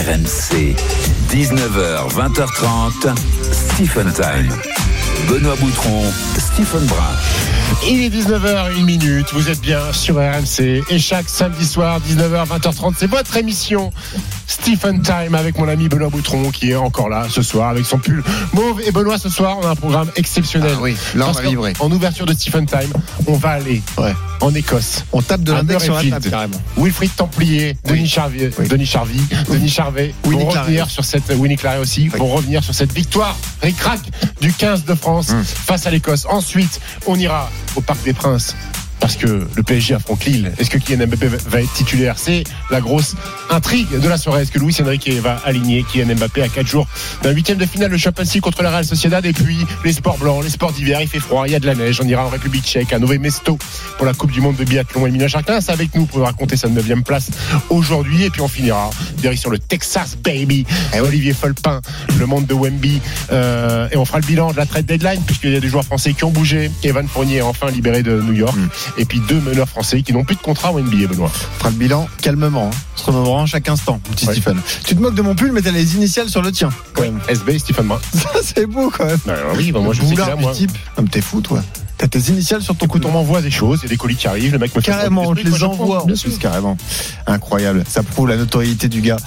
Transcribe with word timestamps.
RMC, 0.00 0.74
19h, 1.28 2.08
20h30, 2.14 3.14
Stephen 3.52 4.10
Time. 4.14 4.50
Benoît 5.28 5.56
Boutron, 5.56 6.02
Stephen 6.38 6.86
Brun. 6.86 7.16
Il 7.86 8.00
est 8.04 8.08
19h, 8.08 8.78
1 8.78 8.82
minute. 8.84 9.26
Vous 9.34 9.50
êtes 9.50 9.60
bien 9.60 9.92
sur 9.92 10.16
RMC. 10.16 10.82
Et 10.88 10.98
chaque 10.98 11.28
samedi 11.28 11.66
soir, 11.66 12.00
19h, 12.00 12.46
20h30, 12.46 12.94
c'est 12.96 13.10
votre 13.10 13.36
émission 13.36 13.92
Stephen 14.50 15.00
Time 15.00 15.36
avec 15.36 15.56
mon 15.58 15.68
ami 15.68 15.88
Benoît 15.88 16.08
Boutron 16.08 16.50
qui 16.50 16.72
est 16.72 16.74
encore 16.76 17.08
là 17.08 17.26
ce 17.30 17.40
soir 17.40 17.68
avec 17.70 17.86
son 17.86 17.98
pull 17.98 18.20
mauve. 18.52 18.80
Et 18.84 18.90
Benoît, 18.90 19.16
ce 19.16 19.28
soir, 19.28 19.58
on 19.62 19.66
a 19.66 19.70
un 19.70 19.74
programme 19.76 20.10
exceptionnel. 20.16 20.72
Ah 20.74 20.80
oui, 20.82 20.96
là, 21.14 21.28
on 21.28 21.32
va 21.32 21.42
vibrer. 21.42 21.72
En 21.78 21.90
ouverture 21.92 22.26
de 22.26 22.32
Stephen 22.34 22.66
Time, 22.66 22.92
on 23.28 23.34
va 23.34 23.50
aller 23.50 23.80
Ouais. 23.96 24.12
en 24.40 24.52
Écosse. 24.52 25.04
On 25.12 25.22
tape 25.22 25.42
de 25.42 25.52
bec 25.62 25.80
sur 25.80 25.94
la 25.94 26.02
table 26.02 26.28
carrément. 26.30 26.60
Wilfried 26.76 27.14
Templier, 27.14 27.76
Oui. 27.84 27.92
Denis 27.92 28.08
Charvier, 28.08 28.50
Oui. 28.58 28.66
Denis 28.68 28.86
Charvy, 28.86 29.20
Denis 29.48 29.68
Charvet 29.68 30.14
Winnie 30.24 30.42
vont 30.44 30.50
revenir 30.50 30.90
sur 30.90 31.04
cette 31.04 31.28
Winnie 31.30 31.56
Claret 31.56 31.78
aussi, 31.78 32.08
vont 32.08 32.26
revenir 32.34 32.64
sur 32.64 32.74
cette 32.74 32.92
victoire 32.92 33.36
ric-rac 33.62 34.00
du 34.40 34.52
15 34.52 34.84
de 34.84 34.94
France 34.96 35.30
Hum. 35.30 35.44
face 35.44 35.86
à 35.86 35.90
l'Écosse. 35.92 36.26
Ensuite, 36.28 36.80
on 37.06 37.14
ira 37.16 37.48
au 37.76 37.80
Parc 37.82 38.02
des 38.02 38.12
Princes. 38.14 38.56
Parce 39.00 39.16
que 39.16 39.46
le 39.54 39.62
PSG 39.62 39.94
affronte 39.94 40.24
Lille. 40.26 40.52
Est-ce 40.58 40.70
que 40.70 40.78
Kylian 40.78 41.06
Mbappé 41.06 41.28
va 41.28 41.60
être 41.62 41.72
titulaire? 41.72 42.14
C'est 42.18 42.44
la 42.70 42.80
grosse 42.80 43.14
intrigue 43.48 43.98
de 43.98 44.08
la 44.08 44.18
soirée. 44.18 44.42
Est-ce 44.42 44.52
que 44.52 44.58
Luis 44.58 44.76
Enrique 44.80 45.10
va 45.22 45.40
aligner 45.44 45.84
Kylian 45.84 46.14
Mbappé 46.14 46.42
à 46.42 46.48
4 46.48 46.66
jours 46.66 46.86
d'un 47.22 47.30
huitième 47.30 47.58
de 47.58 47.66
finale 47.66 47.90
de 47.90 47.96
Champions 47.96 48.24
League 48.24 48.42
contre 48.42 48.62
la 48.62 48.70
Real 48.70 48.84
Sociedad? 48.84 49.24
Et 49.24 49.32
puis 49.32 49.66
les 49.84 49.92
sports 49.92 50.18
blancs, 50.18 50.44
les 50.44 50.50
sports 50.50 50.72
d'hiver, 50.72 51.00
il 51.00 51.08
fait 51.08 51.18
froid, 51.18 51.46
il 51.46 51.52
y 51.52 51.54
a 51.54 51.60
de 51.60 51.66
la 51.66 51.74
neige. 51.74 52.00
On 52.02 52.06
ira 52.06 52.26
en 52.26 52.28
République 52.28 52.64
tchèque, 52.64 52.92
à 52.92 52.98
Nové 52.98 53.18
Mesto 53.18 53.58
pour 53.96 54.06
la 54.06 54.12
Coupe 54.12 54.32
du 54.32 54.40
Monde 54.40 54.56
de 54.56 54.64
biathlon. 54.64 55.06
Emilien 55.06 55.28
Chartin, 55.28 55.60
c'est 55.60 55.72
avec 55.72 55.94
nous 55.94 56.06
pour 56.06 56.20
raconter 56.20 56.56
sa 56.56 56.68
9 56.68 57.02
place 57.04 57.30
aujourd'hui. 57.70 58.24
Et 58.24 58.30
puis 58.30 58.42
on 58.42 58.48
finira 58.48 58.90
direction 59.16 59.50
le 59.50 59.58
Texas 59.58 60.16
Baby. 60.22 60.66
Et 60.94 61.00
Olivier 61.00 61.32
Folpin, 61.32 61.80
le 62.18 62.26
monde 62.26 62.46
de 62.46 62.54
Wemby. 62.54 63.00
Euh, 63.32 63.88
et 63.90 63.96
on 63.96 64.04
fera 64.04 64.18
le 64.18 64.26
bilan 64.26 64.52
de 64.52 64.56
la 64.56 64.66
trade 64.66 64.86
deadline 64.86 65.22
puisqu'il 65.26 65.52
y 65.52 65.56
a 65.56 65.60
des 65.60 65.68
joueurs 65.68 65.84
français 65.84 66.12
qui 66.12 66.24
ont 66.24 66.30
bougé. 66.30 66.70
Evan 66.82 67.08
Fournier 67.08 67.36
est 67.36 67.42
enfin 67.42 67.70
libéré 67.70 68.02
de 68.02 68.20
New 68.20 68.34
York. 68.34 68.56
Et 68.98 69.04
puis 69.04 69.20
deux 69.28 69.40
meneurs 69.40 69.68
français 69.68 70.02
qui 70.02 70.12
n'ont 70.12 70.24
plus 70.24 70.36
de 70.36 70.40
contrat 70.40 70.72
au 70.72 70.80
NBA, 70.80 71.06
Benoît. 71.08 71.30
On 71.32 71.58
fera 71.58 71.70
le 71.70 71.76
bilan 71.76 72.08
calmement. 72.22 72.66
hein. 72.72 72.76
On 72.96 72.98
se 73.00 73.04
remémorera 73.06 73.46
chaque 73.46 73.68
instant, 73.68 74.00
mon 74.06 74.14
petit 74.14 74.26
Ouais. 74.26 74.34
Stephen. 74.34 74.58
Tu 74.84 74.94
te 74.94 75.00
moques 75.00 75.14
de 75.14 75.22
mon 75.22 75.34
pull, 75.34 75.52
mais 75.52 75.62
t'as 75.62 75.70
les 75.70 75.94
initiales 75.96 76.28
sur 76.28 76.42
le 76.42 76.52
tien. 76.52 76.68
Quand 76.94 77.02
même. 77.02 77.20
SB, 77.28 77.58
Stephen 77.58 77.86
Brun. 77.86 78.00
Ça, 78.14 78.28
c'est 78.42 78.66
beau 78.66 78.90
quand 78.90 79.06
même. 79.06 79.18
Euh, 79.28 79.54
oui, 79.56 79.72
bah, 79.72 79.80
moi 79.80 79.94
je 79.94 80.02
sais 80.02 80.14
que 80.14 80.20
là, 80.20 80.36
moi. 80.36 80.52
type. 80.52 80.72
Ah, 80.96 81.02
mais 81.02 81.08
t'es 81.08 81.20
fou, 81.22 81.40
toi. 81.40 81.62
T'as 82.00 82.08
tes 82.08 82.30
initiales 82.30 82.62
sur 82.62 82.74
ton 82.76 82.86
Écoute, 82.86 83.02
on 83.04 83.08
couteau. 83.08 83.12
m'envoie 83.18 83.42
des 83.42 83.50
choses, 83.50 83.80
il 83.82 83.82
y 83.82 83.86
a 83.86 83.88
des 83.90 83.98
colis 83.98 84.16
qui 84.16 84.26
arrivent, 84.26 84.52
le 84.52 84.58
mec 84.58 84.74
me 84.74 84.80
Carrément, 84.80 85.20
on 85.26 85.34
des 85.34 85.42
te 85.42 85.48
trucs, 85.48 85.52
les 85.52 85.58
je 85.60 85.64
envoie 85.66 86.02
bien 86.06 86.16
sûr. 86.16 86.30
carrément. 86.38 86.78
Incroyable. 87.26 87.84
Ça 87.86 88.02
prouve 88.02 88.28
la 88.28 88.36
notoriété 88.38 88.88
du 88.88 89.02
gars. 89.02 89.18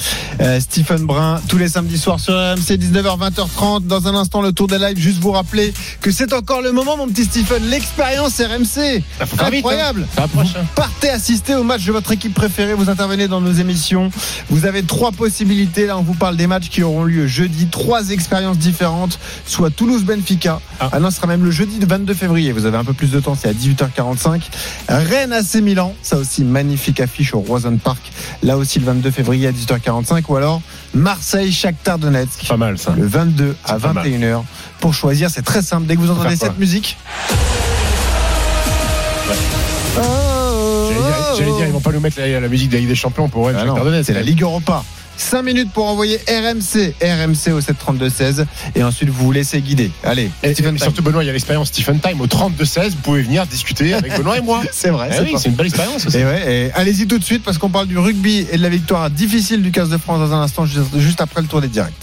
Euh, 0.41 0.59
Stephen 0.59 1.05
Brun, 1.05 1.39
tous 1.47 1.59
les 1.59 1.67
samedis 1.67 1.99
soirs 1.99 2.19
sur 2.19 2.33
RMC, 2.33 2.77
19h, 2.77 3.19
20h30. 3.19 3.85
Dans 3.85 4.07
un 4.07 4.15
instant, 4.15 4.41
le 4.41 4.51
tour 4.53 4.65
des 4.67 4.79
lives. 4.79 4.97
Juste 4.97 5.19
vous 5.19 5.31
rappeler 5.31 5.71
que 6.01 6.09
c'est 6.11 6.33
encore 6.33 6.63
le 6.63 6.71
moment, 6.71 6.97
mon 6.97 7.07
petit 7.07 7.25
Stephen. 7.25 7.63
L'expérience 7.69 8.39
RMC. 8.41 9.03
Ça 9.19 9.25
faut 9.27 9.37
faire 9.37 9.45
vite, 9.51 9.57
Incroyable. 9.59 10.01
hein. 10.05 10.13
Ça 10.15 10.23
approche, 10.23 10.55
hein. 10.57 10.65
Partez 10.75 11.09
assister 11.09 11.53
au 11.53 11.63
match 11.63 11.85
de 11.85 11.91
votre 11.91 12.11
équipe 12.11 12.33
préférée. 12.33 12.73
Vous 12.73 12.89
intervenez 12.89 13.27
dans 13.27 13.39
nos 13.41 13.53
émissions. 13.53 14.09
Vous 14.49 14.65
avez 14.65 14.81
trois 14.81 15.11
possibilités. 15.11 15.85
Là, 15.85 15.97
on 15.97 16.01
vous 16.01 16.15
parle 16.15 16.37
des 16.37 16.47
matchs 16.47 16.69
qui 16.69 16.81
auront 16.81 17.03
lieu 17.03 17.27
jeudi. 17.27 17.67
Trois 17.67 18.09
expériences 18.09 18.57
différentes, 18.57 19.19
soit 19.45 19.69
Toulouse-Benfica. 19.69 20.59
Ah. 20.79 20.89
Ah 20.91 20.99
non, 20.99 21.11
ce 21.11 21.17
sera 21.17 21.27
même 21.27 21.43
le 21.45 21.51
jeudi 21.51 21.77
de 21.77 21.85
22 21.85 22.13
février. 22.15 22.51
Vous 22.51 22.62
avez 22.65 22.77
un 22.77 22.83
peu 22.83 22.93
plus 22.93 23.11
de 23.11 23.19
temps, 23.19 23.35
c'est 23.39 23.49
à 23.49 23.53
18h45. 23.53 24.41
Rennes 24.89 25.33
AC 25.33 25.55
Milan, 25.55 25.93
ça 26.01 26.17
aussi 26.17 26.43
magnifique 26.43 26.99
affiche 26.99 27.33
au 27.33 27.39
Roison 27.39 27.77
Park. 27.77 28.11
Là 28.41 28.57
aussi 28.57 28.79
le 28.79 28.85
22 28.85 29.11
février 29.11 29.47
à 29.47 29.51
18h45. 29.51 30.23
Ou 30.27 30.35
alors 30.35 30.61
Marseille 30.93 31.51
Shakhtar 31.51 31.97
Donetsk. 31.99 32.47
Pas 32.47 32.57
mal 32.57 32.77
ça. 32.77 32.93
Le 32.95 33.05
22 33.05 33.55
à 33.63 33.73
C'est 33.73 33.81
pas 33.81 33.93
mal. 33.93 34.07
21h. 34.07 34.43
Pour 34.79 34.93
choisir, 34.93 35.29
c'est 35.29 35.41
très 35.41 35.61
simple. 35.61 35.85
Dès 35.87 35.95
que 35.95 36.01
vous 36.01 36.11
entendez 36.11 36.35
cette 36.35 36.57
musique. 36.59 36.97
J'allais 39.95 40.99
dire, 40.99 41.35
j'allais 41.37 41.51
dire, 41.51 41.65
ils 41.67 41.71
vont 41.71 41.79
pas 41.79 41.91
nous 41.91 41.99
mettre 41.99 42.19
la, 42.19 42.39
la 42.39 42.47
musique 42.47 42.69
de 42.69 42.75
la 42.75 42.79
Ligue 42.79 42.89
des 42.89 42.95
Champions 42.95 43.29
pour 43.29 43.49
elle. 43.49 43.55
Ah 43.57 44.03
c'est 44.03 44.13
la 44.13 44.21
Ligue 44.21 44.41
Europa. 44.41 44.83
5 45.17 45.41
minutes 45.43 45.71
pour 45.73 45.85
envoyer 45.85 46.17
RMC, 46.27 46.93
RMC 47.01 47.53
au 47.53 47.59
732-16 47.61 48.45
et 48.75 48.83
ensuite 48.83 49.09
vous 49.09 49.25
vous 49.25 49.31
laissez 49.31 49.61
guider. 49.61 49.91
Allez, 50.03 50.29
Et, 50.43 50.53
Stephen 50.53 50.75
et 50.75 50.77
Time. 50.77 50.83
surtout, 50.85 51.01
Benoît, 51.03 51.23
il 51.23 51.27
y 51.27 51.29
a 51.29 51.33
l'expérience 51.33 51.67
Stephen 51.69 51.99
Time 51.99 52.19
au 52.21 52.27
32-16. 52.27 52.89
Vous 52.91 52.95
pouvez 53.03 53.21
venir 53.21 53.45
discuter 53.47 53.93
avec 53.93 54.13
Benoît 54.17 54.37
et 54.37 54.41
moi. 54.41 54.61
C'est 54.71 54.89
vrai, 54.89 55.09
Eh 55.11 55.15
c'est 55.15 55.21
oui, 55.23 55.31
pas 55.33 55.37
c'est 55.39 55.49
une 55.49 55.55
belle 55.55 55.67
expérience 55.67 56.05
aussi. 56.05 56.17
Et 56.17 56.25
ouais, 56.25 56.65
et 56.67 56.71
allez-y 56.73 57.07
tout 57.07 57.19
de 57.19 57.23
suite 57.23 57.43
parce 57.43 57.57
qu'on 57.57 57.69
parle 57.69 57.87
du 57.87 57.97
rugby 57.97 58.45
et 58.51 58.57
de 58.57 58.61
la 58.63 58.69
victoire 58.69 59.09
difficile 59.09 59.61
du 59.61 59.71
15 59.71 59.89
de 59.89 59.97
France 59.97 60.19
dans 60.19 60.35
un 60.35 60.41
instant, 60.41 60.65
juste 60.65 61.21
après 61.21 61.41
le 61.41 61.47
tour 61.47 61.61
des 61.61 61.67
directs. 61.67 61.93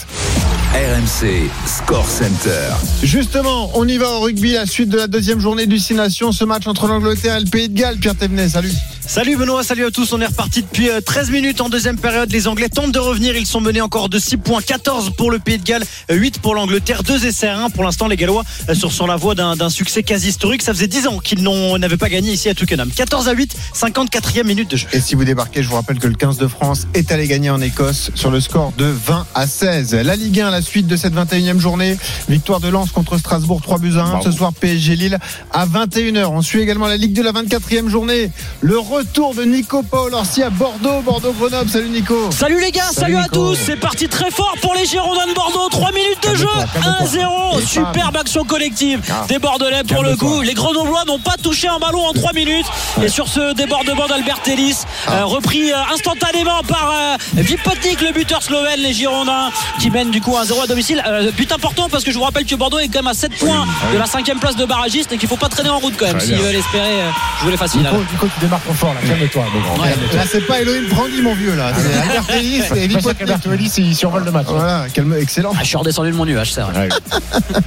RMC, 0.73 1.49
Score 1.67 2.07
Center. 2.07 2.69
Justement, 3.03 3.71
on 3.75 3.85
y 3.87 3.97
va 3.97 4.09
au 4.11 4.21
rugby, 4.21 4.53
la 4.53 4.65
suite 4.65 4.87
de 4.89 4.97
la 4.97 5.07
deuxième 5.07 5.39
journée 5.41 5.65
du 5.65 5.77
6 5.77 5.95
Nations, 5.95 6.31
ce 6.31 6.45
match 6.45 6.65
entre 6.65 6.87
l'Angleterre 6.87 7.35
et 7.37 7.39
le 7.41 7.49
Pays 7.49 7.67
de 7.67 7.77
Galles. 7.77 7.97
Pierre 7.97 8.15
Thévenet, 8.15 8.47
salut. 8.47 8.71
Salut 9.07 9.35
Benoît, 9.35 9.63
salut 9.63 9.85
à 9.85 9.91
tous. 9.91 10.13
On 10.13 10.21
est 10.21 10.27
reparti 10.27 10.61
depuis 10.61 10.89
euh, 10.89 11.01
13 11.01 11.31
minutes 11.31 11.59
en 11.59 11.69
deuxième 11.69 11.97
période. 11.97 12.31
Les 12.31 12.47
Anglais 12.47 12.69
tentent 12.69 12.93
de 12.93 12.99
revenir. 12.99 13.35
Ils 13.35 13.47
sont 13.47 13.59
menés 13.59 13.81
encore 13.81 14.07
de 14.07 14.19
6 14.19 14.37
points. 14.37 14.61
14 14.61 15.11
pour 15.17 15.31
le 15.31 15.39
Pays 15.39 15.57
de 15.57 15.63
Galles, 15.63 15.83
euh, 16.11 16.15
8 16.15 16.39
pour 16.39 16.55
l'Angleterre. 16.55 17.03
2 17.03 17.25
essais 17.25 17.47
à 17.47 17.59
1. 17.65 17.69
Pour 17.71 17.83
l'instant, 17.83 18.07
les 18.07 18.15
Gallois 18.15 18.43
euh, 18.69 18.75
sont 18.75 18.89
sur 18.89 19.07
la 19.07 19.17
voie 19.17 19.35
d'un 19.35 19.69
succès 19.69 20.03
quasi 20.03 20.29
historique. 20.29 20.61
Ça 20.61 20.73
faisait 20.73 20.87
10 20.87 21.07
ans 21.07 21.17
qu'ils 21.17 21.43
n'avaient 21.43 21.97
pas 21.97 22.09
gagné 22.09 22.31
ici 22.31 22.47
à 22.47 22.53
Twickenham. 22.53 22.89
14 22.89 23.27
à 23.27 23.33
8, 23.33 23.55
54e 23.75 24.45
minute 24.45 24.71
de 24.71 24.77
jeu. 24.77 24.87
Et 24.93 25.01
si 25.01 25.15
vous 25.15 25.25
débarquez, 25.25 25.61
je 25.63 25.67
vous 25.67 25.75
rappelle 25.75 25.99
que 25.99 26.07
le 26.07 26.15
15 26.15 26.37
de 26.37 26.47
France 26.47 26.87
est 26.93 27.11
allé 27.11 27.27
gagner 27.27 27.49
en 27.49 27.59
Écosse 27.59 28.11
sur 28.15 28.31
le 28.31 28.39
score 28.39 28.71
de 28.77 28.85
20 28.85 29.25
à 29.33 29.47
16. 29.47 29.95
La 29.95 30.15
Ligue 30.15 30.39
1, 30.39 30.51
la 30.51 30.61
suite 30.61 30.87
de 30.87 30.95
cette 30.95 31.13
21e 31.13 31.59
journée. 31.59 31.97
Victoire 32.29 32.61
de 32.61 32.69
Lens 32.69 32.91
contre 32.91 33.17
Strasbourg, 33.17 33.61
3 33.61 33.79
buts 33.79 33.93
à 33.97 34.03
1. 34.03 34.09
Bravo. 34.09 34.23
Ce 34.23 34.31
soir, 34.31 34.53
PSG 34.53 34.95
Lille 34.95 35.19
à 35.51 35.65
21h. 35.65 36.27
On 36.27 36.41
suit 36.41 36.61
également 36.61 36.87
la 36.87 36.97
Ligue 36.97 37.13
de 37.13 37.23
la 37.23 37.31
24e 37.33 37.89
journée. 37.89 38.31
Le 38.61 38.77
retour 39.01 39.33
de 39.33 39.43
Nico 39.43 39.81
Paul 39.81 40.13
Orsi 40.13 40.43
à 40.43 40.51
Bordeaux, 40.51 41.01
Bordeaux-Grenoble. 41.01 41.67
Salut 41.69 41.89
Nico. 41.89 42.29
Salut 42.31 42.59
les 42.61 42.71
gars, 42.71 42.83
Salut 42.91 43.13
salut, 43.13 43.15
à 43.17 43.21
Nico. 43.23 43.35
tous. 43.35 43.57
C'est 43.65 43.75
parti 43.75 44.07
très 44.07 44.29
fort 44.29 44.53
pour 44.61 44.75
les 44.75 44.85
Girondins 44.85 45.25
de 45.27 45.33
Bordeaux. 45.33 45.67
3 45.71 45.91
minutes 45.91 46.19
de 46.29 46.35
jeu, 46.35 46.45
Calme-toi, 46.45 46.81
calme-toi. 46.81 47.55
1-0. 47.55 47.59
Et 47.59 47.65
Superbe 47.65 48.17
action 48.17 48.43
collective 48.45 49.01
Ah. 49.09 49.25
des 49.27 49.39
Bordelais 49.39 49.83
pour 49.87 50.03
le 50.03 50.15
coup. 50.15 50.41
Les 50.41 50.53
Grenoblois 50.53 51.03
n'ont 51.07 51.17
pas 51.19 51.35
touché 51.41 51.67
un 51.67 51.79
ballon 51.79 52.05
en 52.05 52.13
3 52.13 52.31
minutes. 52.33 52.65
Et 53.01 53.07
sur 53.09 53.27
ce 53.27 53.53
débordement 53.53 54.05
d'Albert 54.07 54.39
Ellis, 54.45 54.77
Ah. 55.07 55.21
euh, 55.21 55.25
repris 55.25 55.71
euh, 55.71 55.75
instantanément 55.91 56.61
par 56.67 56.91
euh, 56.93 57.17
Vipotnik, 57.41 58.01
le 58.01 58.11
buteur 58.11 58.43
slovène, 58.43 58.81
les 58.81 58.93
Girondins, 58.93 59.49
qui 59.79 59.89
mènent 59.89 60.11
du 60.11 60.21
coup 60.21 60.35
1-0 60.37 60.61
à 60.63 60.67
domicile. 60.67 61.03
Euh, 61.07 61.31
but 61.31 61.51
important 61.51 61.87
parce 61.89 62.03
que 62.03 62.11
je 62.11 62.17
vous 62.19 62.23
rappelle 62.23 62.45
que 62.45 62.55
Bordeaux 62.55 62.77
est 62.79 62.87
quand 62.87 62.99
même 62.99 63.07
à 63.07 63.15
7 63.15 63.33
points 63.39 63.65
de 63.93 63.97
la 63.97 64.05
cinquième 64.05 64.37
place 64.39 64.55
de 64.55 64.65
barragiste 64.65 65.11
et 65.11 65.17
qu'il 65.17 65.27
faut 65.27 65.37
pas 65.37 65.49
traîner 65.49 65.69
en 65.69 65.79
route 65.79 65.95
quand 65.97 66.05
même 66.05 66.17
Très 66.17 66.27
s'ils 66.27 66.35
bien. 66.35 66.45
veulent 66.45 66.55
espérer 66.55 67.01
euh, 67.01 67.09
jouer 67.41 67.51
les 67.51 67.57
faciles. 67.57 67.81
Nico, 67.81 67.95
Nico, 68.11 68.27
tu 68.35 68.39
démarres 68.41 68.59
fort 68.81 68.93
là. 68.95 68.99
Calme-toi, 69.07 69.45
mon 69.53 69.61
grand. 69.61 69.83
Ouais. 69.83 69.89
Calme-toi. 69.91 70.19
Là, 70.19 70.25
c'est 70.29 70.41
pas 70.47 70.61
Elohim 70.61 70.89
Brandy, 70.89 71.21
mon 71.21 71.35
vieux, 71.35 71.55
là. 71.55 71.71
C'est 71.77 71.99
Albert 71.99 72.29
Ellis 72.35 72.57
et 72.57 72.61
ça 72.63 73.13
Vipotnik. 73.13 73.77
il 73.77 73.95
survole 73.95 74.23
le 74.25 74.31
match. 74.31 74.47
Voilà, 74.49 74.85
calme, 74.93 75.15
excellent. 75.19 75.51
Ah, 75.55 75.59
je 75.61 75.67
suis 75.67 75.77
redescendu 75.77 76.11
de 76.11 76.15
mon 76.15 76.25
nuage, 76.25 76.51
c'est 76.53 76.61
vrai. 76.61 76.89
Ouais. 76.89 76.89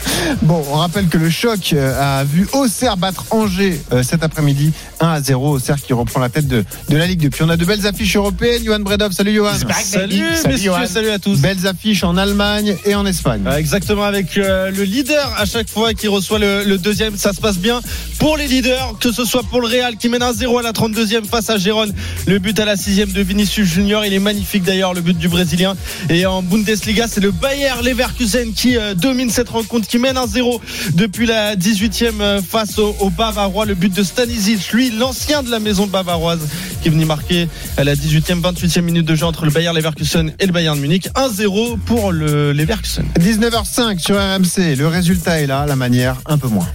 Bon, 0.42 0.64
on 0.70 0.74
rappelle 0.76 1.08
que 1.08 1.16
le 1.18 1.30
choc 1.30 1.72
euh, 1.72 2.20
a 2.20 2.24
vu 2.24 2.48
Auxerre 2.52 2.96
battre 2.96 3.24
Angers 3.30 3.80
euh, 3.92 4.02
cet 4.02 4.22
après-midi 4.22 4.72
1 5.00 5.06
à 5.08 5.20
0. 5.20 5.54
Auxerre 5.56 5.80
qui 5.80 5.92
reprend 5.92 6.20
la 6.20 6.28
tête 6.28 6.46
de, 6.48 6.64
de 6.88 6.96
la 6.96 7.06
Ligue 7.06 7.20
2. 7.20 7.30
Puis 7.30 7.42
on 7.42 7.48
a 7.48 7.56
de 7.56 7.64
belles 7.64 7.86
affiches 7.86 8.16
européennes. 8.16 8.62
Johan 8.64 8.80
Bredov, 8.80 9.12
salut 9.12 9.34
Johan. 9.34 9.52
Salut. 9.82 10.22
Salut, 10.40 10.58
Johan. 10.58 10.86
salut 10.86 11.10
à 11.10 11.18
tous. 11.18 11.40
Belles 11.40 11.66
affiches 11.66 12.04
en 12.04 12.16
Allemagne 12.16 12.76
et 12.84 12.94
en 12.94 13.06
Espagne. 13.06 13.42
Euh, 13.46 13.56
Exactement, 13.56 14.04
avec 14.04 14.36
euh, 14.36 14.70
le 14.70 14.82
leader 14.84 15.32
à 15.38 15.46
chaque 15.46 15.68
fois 15.70 15.94
qui 15.94 16.08
reçoit 16.08 16.38
le, 16.38 16.64
le 16.64 16.78
deuxième, 16.78 17.16
ça 17.16 17.32
se 17.32 17.40
passe 17.40 17.58
bien 17.58 17.80
pour 18.18 18.36
les 18.36 18.46
leaders, 18.46 18.94
que 19.00 19.12
ce 19.12 19.24
soit 19.24 19.42
pour 19.42 19.60
le 19.60 19.66
Real 19.68 19.96
qui 19.96 20.08
mène 20.08 20.22
1-0 20.22 20.58
à 20.58 20.62
la 20.62 20.72
32e 20.72 21.24
face 21.24 21.50
à 21.50 21.56
Gérone. 21.58 21.92
Le 22.26 22.38
but 22.38 22.58
à 22.58 22.64
la 22.64 22.76
6e 22.76 23.12
de 23.12 23.20
Vinicius 23.22 23.66
Junior, 23.68 24.04
il 24.04 24.12
est 24.12 24.18
magnifique 24.18 24.62
d'ailleurs, 24.62 24.94
le 24.94 25.00
but 25.00 25.16
du 25.18 25.28
Brésilien. 25.28 25.74
Et 26.08 26.24
en 26.26 26.42
Bundesliga, 26.42 27.06
c'est 27.08 27.20
le 27.20 27.30
Bayer 27.32 27.72
Leverkusen 27.82 28.52
qui 28.52 28.76
euh, 28.76 28.94
domine 28.94 29.30
cette 29.30 29.48
rencontre, 29.48 29.86
qui 29.88 29.98
mène 29.98 30.16
1-0 30.16 30.60
depuis 30.94 31.26
la 31.26 31.56
18e 31.56 32.20
euh, 32.20 32.40
face 32.42 32.78
au, 32.78 32.94
au 33.00 33.10
Bavarois. 33.10 33.66
Le 33.66 33.74
but 33.74 33.92
de 33.94 34.02
Stanisic, 34.02 34.72
lui, 34.72 34.90
l'ancien 34.94 35.42
de 35.42 35.50
la 35.50 35.58
maison 35.58 35.86
bavaroise, 35.86 36.40
qui 36.82 36.88
est 36.88 36.90
venu 36.90 37.04
marquer 37.04 37.48
à 37.76 37.84
la 37.84 37.94
18e, 37.94 38.40
28e 38.40 38.80
minute 38.82 39.04
de 39.06 39.14
jeu 39.14 39.26
entre 39.26 39.44
le 39.44 39.50
Bayer 39.50 39.72
Leverkusen 39.72 40.32
et 40.38 40.46
le 40.46 40.52
Bayern 40.52 40.76
de 40.76 40.82
Munich. 40.82 41.08
1-0 41.14 41.78
pour 41.80 42.12
le 42.12 42.52
Leverkusen. 42.52 43.04
19h05 43.18 43.98
sur 43.98 44.16
RMC. 44.16 44.76
Le 44.76 44.86
résultat 44.86 45.40
est 45.40 45.46
là, 45.46 45.64
la 45.66 45.76
manière 45.76 46.16
un 46.26 46.38
peu 46.38 46.48
moins. 46.48 46.66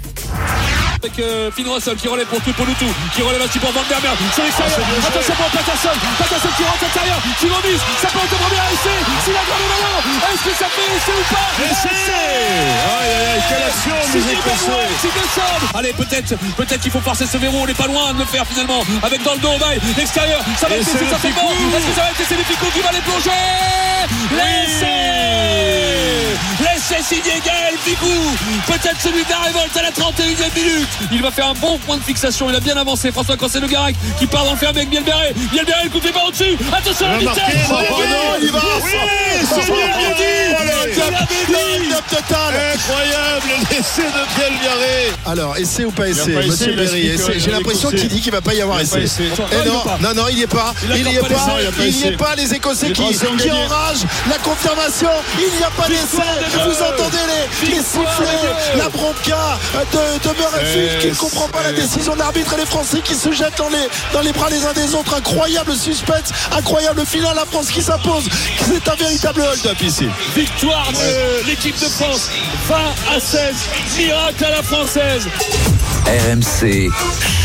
avec 1.01 1.17
euh, 1.19 1.49
Finn 1.51 1.67
Russell 1.67 1.95
qui 1.95 2.07
relève 2.09 2.27
pour 2.27 2.41
tout 2.41 2.51
pour 2.53 2.65
nous 2.67 2.73
tout, 2.73 2.91
qui 3.15 3.21
relève 3.21 3.41
aussi 3.41 3.57
pour 3.59 3.71
Van 3.71 3.83
Der 3.87 4.01
Merwe. 4.03 4.17
C'est 4.35 4.43
l'extérieur. 4.43 4.79
Attention 5.07 5.33
pour 5.35 5.49
Patterson. 5.55 5.95
Patterson 6.19 6.49
qui 6.57 6.63
rentre 6.63 6.83
à 6.83 6.87
l'intérieur. 6.87 7.19
Qui 7.39 7.45
remise. 7.47 7.81
Ça 8.01 8.07
peut 8.11 8.19
être 8.19 8.35
premier 8.35 8.63
essai. 8.75 8.97
S'il 9.23 9.33
a 9.33 9.43
gagné 9.47 9.63
le 9.63 9.79
ballon. 9.79 9.99
Est-ce 10.27 10.43
que 10.43 10.53
ça 10.59 10.67
fait 10.67 10.89
essai 10.91 11.15
ou 11.15 11.25
pas 11.31 11.49
Aïe, 12.99 13.11
aïe, 13.15 13.27
aïe, 13.31 13.43
quelle 13.47 13.63
action. 13.63 13.95
Allez, 15.73 15.93
peut-être, 15.93 16.35
peut-être 16.57 16.81
qu'il 16.81 16.91
faut 16.91 16.99
forcer 16.99 17.25
ce 17.25 17.37
verrou. 17.37 17.57
On 17.63 17.67
n'est 17.67 17.73
pas 17.73 17.87
loin 17.87 17.98
de 18.13 18.19
le 18.19 18.25
faire 18.25 18.45
finalement. 18.47 18.81
Avec 19.03 19.23
dans 19.23 19.33
le 19.33 19.39
dos, 19.39 19.49
Ovaille, 19.55 19.79
l'extérieur. 19.97 20.41
Ça 20.57 20.67
va 20.67 20.75
être 20.75 20.85
ça 20.85 21.17
fait 21.17 21.31
bon. 21.31 21.49
Est-ce 21.75 21.85
que 21.87 21.95
ça 21.95 22.01
va 22.01 22.09
être 22.09 22.17
des 22.17 22.43
Ficou 22.43 22.65
qui 22.73 22.79
va 22.81 22.91
les 22.91 23.01
plonger? 23.01 23.29
L'essai 24.31 24.85
L'essai 26.59 27.03
signé 27.03 27.41
Gaël 27.45 27.75
Ficou. 27.83 28.07
Peut-être 28.67 28.99
celui 29.01 29.23
de 29.23 29.29
la 29.29 29.39
révolte 29.39 29.75
à 29.77 29.81
la 29.83 29.91
31e 29.91 30.55
minute. 30.55 30.87
Il 31.11 31.21
va 31.21 31.31
faire 31.31 31.47
un 31.47 31.53
bon 31.53 31.77
point 31.79 31.97
de 31.97 32.03
fixation. 32.03 32.49
Il 32.49 32.55
a 32.55 32.59
bien 32.59 32.77
avancé. 32.77 33.11
François 33.11 33.37
Cancelo 33.37 33.67
Garac 33.67 33.95
qui 34.17 34.27
part 34.27 34.45
dans 34.45 34.51
le 34.51 34.57
ferme 34.57 34.75
avec 34.77 34.89
Bielberé. 34.89 35.33
Bielberé, 35.51 35.83
le 35.83 35.89
coup 35.89 35.99
de 35.99 36.09
par 36.09 36.25
au-dessus. 36.25 36.57
Attention 36.73 37.05
à 37.07 37.11
la 37.13 37.19
Il 37.19 37.25
va 37.25 37.33
vitesse. 37.33 37.53
il 38.41 38.51
va. 38.51 38.59
Total. 42.09 42.55
Incroyable 42.73 43.67
l'essai 43.69 44.01
de 44.01 44.35
Biel 44.35 44.53
Viaré. 44.61 45.11
Alors, 45.27 45.57
essai 45.57 45.85
ou 45.85 45.91
pas 45.91 46.07
essai, 46.07 46.31
pas 46.31 46.41
Monsieur 46.41 46.73
Berry 46.73 47.11
J'ai 47.37 47.51
l'impression 47.51 47.88
qu'il 47.91 48.07
dit 48.07 48.21
qu'il 48.21 48.31
va 48.31 48.41
pas 48.41 48.53
y 48.53 48.61
avoir 48.61 48.79
essai. 48.79 49.05
Eh 49.05 49.69
Non, 50.01 50.13
non, 50.15 50.27
il 50.29 50.35
n'y 50.37 50.41
est 50.43 50.47
pas. 50.47 50.73
Il 50.83 51.03
n'y 51.03 51.15
est 51.15 51.19
pas 51.19 51.27
il 51.79 51.95
n'y 51.95 52.03
est. 52.03 52.17
Les 52.37 52.53
Écossais 52.53 52.91
qui, 52.91 53.03
qui 53.37 53.51
enragent. 53.51 54.05
La 54.29 54.37
confirmation. 54.37 55.09
Il 55.39 55.57
n'y 55.57 55.63
a 55.63 55.69
pas 55.71 55.87
d'essai. 55.87 56.23
Vous 56.53 56.83
entendez 56.83 57.17
les, 57.63 57.75
sifflets, 57.75 58.77
la 58.77 58.89
bronca 58.89 59.57
de, 59.91 60.27
de 60.27 60.37
Murrayfield 60.37 60.99
qui 61.01 61.07
ne 61.07 61.15
comprend 61.15 61.47
pas 61.47 61.63
la 61.63 61.71
décision 61.73 62.13
de 62.13 62.19
l'arbitre 62.19 62.53
et 62.53 62.57
les 62.57 62.65
Français 62.65 63.01
qui 63.03 63.15
se 63.15 63.31
jettent 63.31 63.57
dans 63.57 63.69
les, 63.69 63.87
dans 64.13 64.21
les 64.21 64.31
bras 64.31 64.49
les 64.49 64.63
uns 64.65 64.73
des 64.73 64.93
autres. 64.95 65.15
Incroyable 65.15 65.75
suspense, 65.75 66.31
incroyable 66.55 67.05
finale. 67.05 67.35
La 67.35 67.45
France 67.45 67.69
qui 67.71 67.81
s'impose. 67.81 68.25
C'est 68.59 68.87
un 68.87 68.95
véritable 68.95 69.41
hold-up 69.41 69.81
ici. 69.81 70.07
Victoire 70.35 70.87
de 70.91 71.47
l'équipe 71.47 71.77
de 71.79 71.85
France 71.85 72.29
20 72.67 72.75
à 73.15 73.19
16. 73.19 73.55
Miracle 73.97 74.45
à 74.45 74.49
la 74.49 74.63
française. 74.63 75.27
RMC 76.05 76.89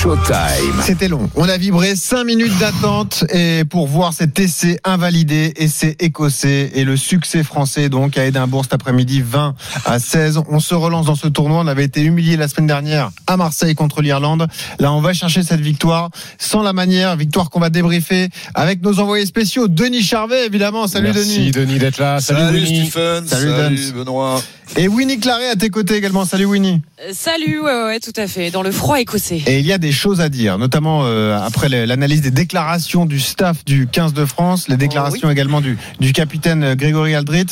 Showtime. 0.01 0.81
C'était 0.83 1.09
long. 1.09 1.29
On 1.35 1.49
a 1.49 1.57
vibré 1.59 1.97
5 1.97 2.25
minutes 2.25 2.57
d'attente 2.59 3.25
et 3.33 3.65
pour 3.65 3.87
voir 3.87 4.13
cet 4.15 4.39
essai 4.39 4.79
invalidé, 4.85 5.53
essai 5.57 5.97
écossais 5.99 6.71
et 6.75 6.85
le 6.85 6.97
succès 6.97 7.43
français 7.43 7.89
donc 7.89 8.17
à 8.17 8.25
Édimbourg 8.25 8.65
cet 8.65 8.75
après-midi 8.75 9.23
20 9.23 9.55
à 9.85 9.99
16. 9.99 10.41
On 10.49 10.61
se 10.61 10.75
relance 10.75 11.07
dans 11.07 11.15
ce 11.15 11.29
tournoi. 11.29 11.61
On 11.61 11.67
avait 11.67 11.85
été 11.85 12.03
humilié 12.03 12.37
la 12.37 12.49
semaine 12.49 12.67
dernière 12.67 13.11
à 13.27 13.37
Marseille 13.37 13.75
contre 13.75 14.01
l'Irlande. 14.01 14.47
Là, 14.79 14.93
on 14.93 15.01
va 15.01 15.13
chercher 15.13 15.43
cette 15.43 15.61
victoire 15.61 16.11
sans 16.39 16.63
la 16.63 16.73
manière, 16.73 17.17
victoire 17.17 17.51
qu'on 17.51 17.61
va 17.61 17.71
débriefer 17.71 18.29
avec 18.55 18.83
nos 18.83 18.99
envoyés 19.01 19.27
spéciaux. 19.27 19.69
Denis 19.69 20.03
Charvet, 20.03 20.47
évidemment. 20.47 20.87
Salut 20.87 21.13
Merci 21.13 21.39
Denis. 21.39 21.51
Denis 21.51 21.79
d'être 21.79 21.99
là. 21.99 22.21
Salut. 22.21 22.65
Stephen. 22.65 23.27
Salut, 23.27 23.51
Dams. 23.51 23.77
Benoît. 23.95 24.41
Et 24.77 24.89
Winnie 24.89 25.21
Claret 25.21 25.51
à 25.51 25.57
tes 25.57 25.71
côtés 25.71 25.95
également. 25.95 26.25
Salut 26.25 26.47
Winnie. 26.47 26.81
Euh, 27.01 27.11
Salut, 27.13 27.61
ouais, 27.61 27.73
ouais, 27.73 27.85
ouais, 27.85 28.01
tout 28.01 28.13
à 28.17 28.27
fait. 28.27 28.44
Dans 28.51 28.63
le 28.63 28.73
froid 28.73 29.01
écossais. 29.01 29.43
Et 29.47 29.59
il 29.59 29.67
y 29.67 29.73
a 29.73 29.79
des 29.79 29.93
choses 29.93 30.21
à 30.21 30.29
dire, 30.29 30.59
notamment 30.59 31.03
euh, 31.05 31.39
après 31.39 31.69
l'analyse 31.69 32.21
des 32.21 32.31
déclarations 32.31 33.07
du 33.07 33.21
staff 33.21 33.65
du 33.65 33.87
15 33.87 34.13
de 34.13 34.25
France, 34.25 34.69
les 34.69 34.77
déclarations 34.77 35.31
également 35.31 35.61
du, 35.61 35.77
du 36.01 36.13
capitaine 36.13 36.63
euh, 36.63 36.75
Grégory 36.75 37.15
Aldrit. 37.15 37.47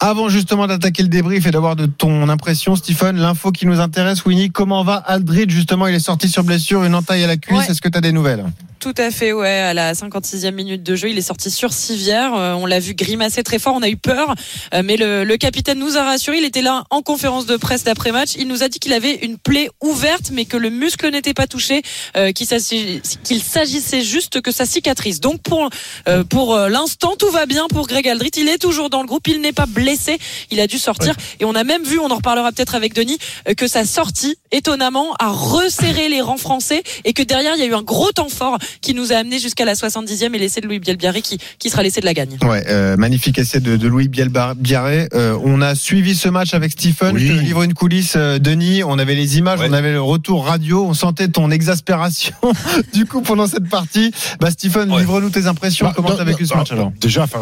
Avant 0.00 0.28
justement 0.28 0.66
d'attaquer 0.66 1.02
le 1.02 1.08
débrief 1.08 1.46
et 1.46 1.50
d'avoir 1.50 1.76
de 1.76 1.86
ton 1.86 2.28
impression, 2.28 2.76
Stephen, 2.76 3.16
l'info 3.16 3.50
qui 3.52 3.66
nous 3.66 3.80
intéresse, 3.80 4.24
Winnie, 4.24 4.50
comment 4.50 4.84
va 4.84 4.94
Aldrit 4.94 5.46
Justement, 5.48 5.86
il 5.86 5.94
est 5.94 6.00
sorti 6.00 6.28
sur 6.28 6.44
blessure, 6.44 6.84
une 6.84 6.94
entaille 6.94 7.24
à 7.24 7.26
la 7.26 7.36
cuisse. 7.36 7.58
Ouais. 7.58 7.70
Est-ce 7.70 7.80
que 7.80 7.88
tu 7.88 7.98
as 7.98 8.00
des 8.00 8.12
nouvelles? 8.12 8.44
Tout 8.84 8.92
à 8.98 9.10
fait, 9.10 9.32
ouais. 9.32 9.48
À 9.48 9.72
la 9.72 9.94
56e 9.94 10.50
minute 10.50 10.82
de 10.82 10.94
jeu, 10.94 11.08
il 11.08 11.16
est 11.16 11.22
sorti 11.22 11.50
sur 11.50 11.72
civière. 11.72 12.34
Euh, 12.34 12.52
on 12.52 12.66
l'a 12.66 12.80
vu 12.80 12.92
grimacer 12.92 13.42
très 13.42 13.58
fort. 13.58 13.74
On 13.74 13.80
a 13.80 13.88
eu 13.88 13.96
peur, 13.96 14.34
Euh, 14.74 14.82
mais 14.84 14.98
le, 14.98 15.24
le 15.24 15.36
capitaine 15.38 15.78
nous 15.78 15.96
a 15.96 16.02
rassuré. 16.02 16.36
Il 16.36 16.44
était 16.44 16.60
là 16.60 16.84
en 16.90 17.00
conférence 17.00 17.46
de 17.46 17.56
presse 17.56 17.82
d'après-match. 17.84 18.32
Il 18.36 18.46
nous 18.46 18.62
a 18.62 18.68
dit 18.68 18.78
qu'il 18.78 18.92
avait 18.92 19.14
une 19.22 19.38
plaie 19.38 19.70
ouverte, 19.82 20.32
mais 20.32 20.44
que 20.44 20.58
le 20.58 20.68
muscle 20.68 21.10
n'était 21.10 21.32
pas 21.32 21.46
touché, 21.46 21.80
euh, 22.18 22.32
qu'il 22.32 22.46
s'agissait 22.46 24.02
juste 24.02 24.42
que 24.42 24.52
ça 24.52 24.66
cicatrise. 24.66 25.18
Donc 25.20 25.40
pour 25.40 25.70
euh, 26.06 26.22
pour 26.22 26.54
euh, 26.54 26.68
l'instant, 26.68 27.14
tout 27.18 27.30
va 27.30 27.46
bien 27.46 27.68
pour 27.68 27.86
Greg 27.86 28.06
Aldrit. 28.06 28.32
Il 28.36 28.48
est 28.48 28.58
toujours 28.58 28.90
dans 28.90 29.00
le 29.00 29.06
groupe. 29.06 29.26
Il 29.28 29.40
n'est 29.40 29.54
pas 29.54 29.64
blessé. 29.66 30.18
Il 30.50 30.60
a 30.60 30.66
dû 30.66 30.78
sortir. 30.78 31.14
Et 31.40 31.46
on 31.46 31.54
a 31.54 31.64
même 31.64 31.84
vu, 31.84 31.98
on 31.98 32.10
en 32.10 32.16
reparlera 32.16 32.52
peut-être 32.52 32.74
avec 32.74 32.92
Denis, 32.92 33.16
euh, 33.48 33.54
que 33.54 33.66
sa 33.66 33.86
sortie, 33.86 34.36
étonnamment, 34.52 35.14
a 35.18 35.30
resserré 35.30 36.10
les 36.10 36.20
rangs 36.20 36.36
français 36.36 36.82
et 37.06 37.14
que 37.14 37.22
derrière, 37.22 37.54
il 37.56 37.60
y 37.60 37.62
a 37.62 37.66
eu 37.66 37.74
un 37.74 37.82
gros 37.82 38.12
temps 38.12 38.28
fort 38.28 38.58
qui 38.80 38.94
nous 38.94 39.12
a 39.12 39.16
amené 39.16 39.38
jusqu'à 39.38 39.64
la 39.64 39.74
70e 39.74 40.34
et 40.34 40.38
l'essai 40.38 40.60
de 40.60 40.66
Louis 40.66 40.78
Bielbiaré 40.78 41.22
qui, 41.22 41.38
qui 41.58 41.70
sera 41.70 41.82
l'essai 41.82 42.00
de 42.00 42.06
la 42.06 42.14
gagne. 42.14 42.36
Ouais, 42.42 42.64
euh, 42.68 42.96
magnifique 42.96 43.38
essai 43.38 43.60
de, 43.60 43.76
de 43.76 43.88
Louis 43.88 44.08
Bielbarré. 44.08 45.08
Euh, 45.14 45.38
on 45.44 45.60
a 45.60 45.74
suivi 45.74 46.14
ce 46.14 46.28
match 46.28 46.54
avec 46.54 46.72
Stephen. 46.72 47.14
Oui. 47.14 47.26
Je 47.26 47.32
te 47.34 47.38
livre 47.40 47.62
une 47.62 47.74
coulisse, 47.74 48.14
euh, 48.16 48.38
Denis. 48.38 48.82
On 48.84 48.98
avait 48.98 49.14
les 49.14 49.38
images, 49.38 49.60
Ouais. 49.60 49.66
on 49.70 49.72
avait 49.72 49.92
le 49.92 50.00
retour 50.02 50.46
radio. 50.46 50.84
On 50.86 50.94
sentait 50.94 51.28
ton 51.28 51.50
exaspération 51.50 52.34
du 52.92 53.06
coup 53.06 53.20
pendant 53.22 53.46
cette 53.46 53.68
partie. 53.68 54.10
Bah, 54.40 54.50
Stephen, 54.50 54.90
Ouais. 54.90 55.00
livre-nous 55.00 55.30
tes 55.30 55.46
impressions. 55.46 55.86
Bah, 55.86 55.92
Comment 55.96 56.14
t'as 56.14 56.24
vécu 56.24 56.46
ce 56.46 56.54
match 56.54 56.72
alors 56.72 56.92
Déjà, 57.00 57.24
enfin. 57.24 57.40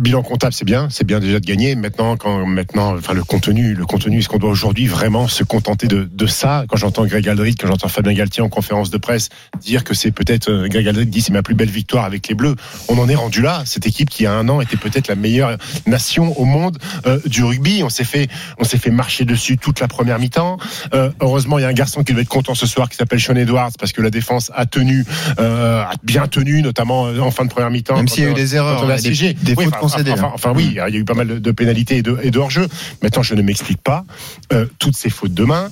Bilan 0.00 0.22
comptable, 0.22 0.52
c'est 0.52 0.64
bien, 0.64 0.88
c'est 0.90 1.04
bien 1.04 1.18
déjà 1.18 1.40
de 1.40 1.46
gagner. 1.46 1.74
Maintenant, 1.74 2.16
quand 2.16 2.46
maintenant, 2.46 2.96
enfin 2.96 3.14
le 3.14 3.24
contenu, 3.24 3.74
le 3.74 3.86
contenu, 3.86 4.18
est-ce 4.18 4.28
qu'on 4.28 4.38
doit 4.38 4.50
aujourd'hui 4.50 4.86
vraiment 4.86 5.28
se 5.28 5.44
contenter 5.44 5.88
de, 5.88 6.08
de 6.10 6.26
ça? 6.26 6.64
Quand 6.68 6.76
j'entends 6.76 7.06
Greg 7.06 7.28
Aldrit, 7.28 7.54
quand 7.56 7.68
j'entends 7.68 7.88
Fabien 7.88 8.12
Galtier 8.12 8.42
en 8.42 8.48
conférence 8.48 8.90
de 8.90 8.98
presse 8.98 9.28
dire 9.60 9.84
que 9.84 9.94
c'est 9.94 10.10
peut-être 10.10 10.50
euh, 10.50 10.68
Greg 10.68 10.86
Aldrit 10.86 11.06
dit 11.06 11.20
c'est 11.20 11.32
ma 11.32 11.42
plus 11.42 11.54
belle 11.54 11.70
victoire 11.70 12.04
avec 12.04 12.28
les 12.28 12.34
Bleus, 12.34 12.54
on 12.88 12.98
en 12.98 13.08
est 13.08 13.14
rendu 13.14 13.40
là. 13.40 13.62
Cette 13.64 13.86
équipe 13.86 14.10
qui 14.10 14.18
il 14.18 14.24
y 14.24 14.26
a 14.26 14.32
un 14.32 14.48
an 14.48 14.60
était 14.60 14.76
peut-être 14.76 15.06
la 15.06 15.14
meilleure 15.14 15.56
nation 15.86 16.36
au 16.38 16.44
monde 16.44 16.78
euh, 17.06 17.20
du 17.26 17.44
rugby. 17.44 17.82
On 17.84 17.88
s'est 17.88 18.04
fait, 18.04 18.28
on 18.58 18.64
s'est 18.64 18.78
fait 18.78 18.90
marcher 18.90 19.24
dessus 19.24 19.58
toute 19.58 19.78
la 19.80 19.86
première 19.86 20.18
mi-temps. 20.18 20.58
Euh, 20.92 21.10
heureusement, 21.20 21.58
il 21.58 21.62
y 21.62 21.64
a 21.64 21.68
un 21.68 21.72
garçon 21.72 22.02
qui 22.02 22.12
doit 22.12 22.22
être 22.22 22.28
content 22.28 22.54
ce 22.54 22.66
soir 22.66 22.88
qui 22.88 22.96
s'appelle 22.96 23.20
Sean 23.20 23.36
Edwards 23.36 23.70
parce 23.78 23.92
que 23.92 24.02
la 24.02 24.10
défense 24.10 24.50
a 24.54 24.66
tenu, 24.66 25.04
euh, 25.38 25.82
a 25.82 25.92
bien 26.02 26.26
tenu, 26.26 26.62
notamment 26.62 27.06
euh, 27.06 27.20
en 27.20 27.30
fin 27.30 27.44
de 27.44 27.50
première 27.50 27.70
mi-temps. 27.70 27.96
Même 27.96 28.08
s'il 28.08 28.24
y 28.24 28.26
a 28.26 28.30
eu 28.30 28.34
des 28.34 28.56
erreurs, 28.56 28.82
on 28.84 28.88
a 28.88 28.94
hein, 28.94 28.96
des-. 28.96 29.54
Enfin, 29.68 30.02
Enfin, 30.12 30.26
hein. 30.26 30.30
enfin, 30.34 30.52
oui, 30.54 30.66
il 30.70 30.74
y 30.74 30.80
a 30.80 30.88
eu 30.90 31.04
pas 31.04 31.14
mal 31.14 31.28
de, 31.28 31.38
de 31.38 31.50
pénalités 31.50 31.98
et 31.98 32.02
de, 32.02 32.18
et 32.22 32.30
de 32.30 32.38
hors-jeu. 32.38 32.66
Maintenant, 33.02 33.22
je 33.22 33.34
ne 33.34 33.42
m'explique 33.42 33.82
pas 33.82 34.04
euh, 34.52 34.66
toutes 34.78 34.96
ces 34.96 35.10
fautes 35.10 35.34
de 35.34 35.44
main. 35.44 35.68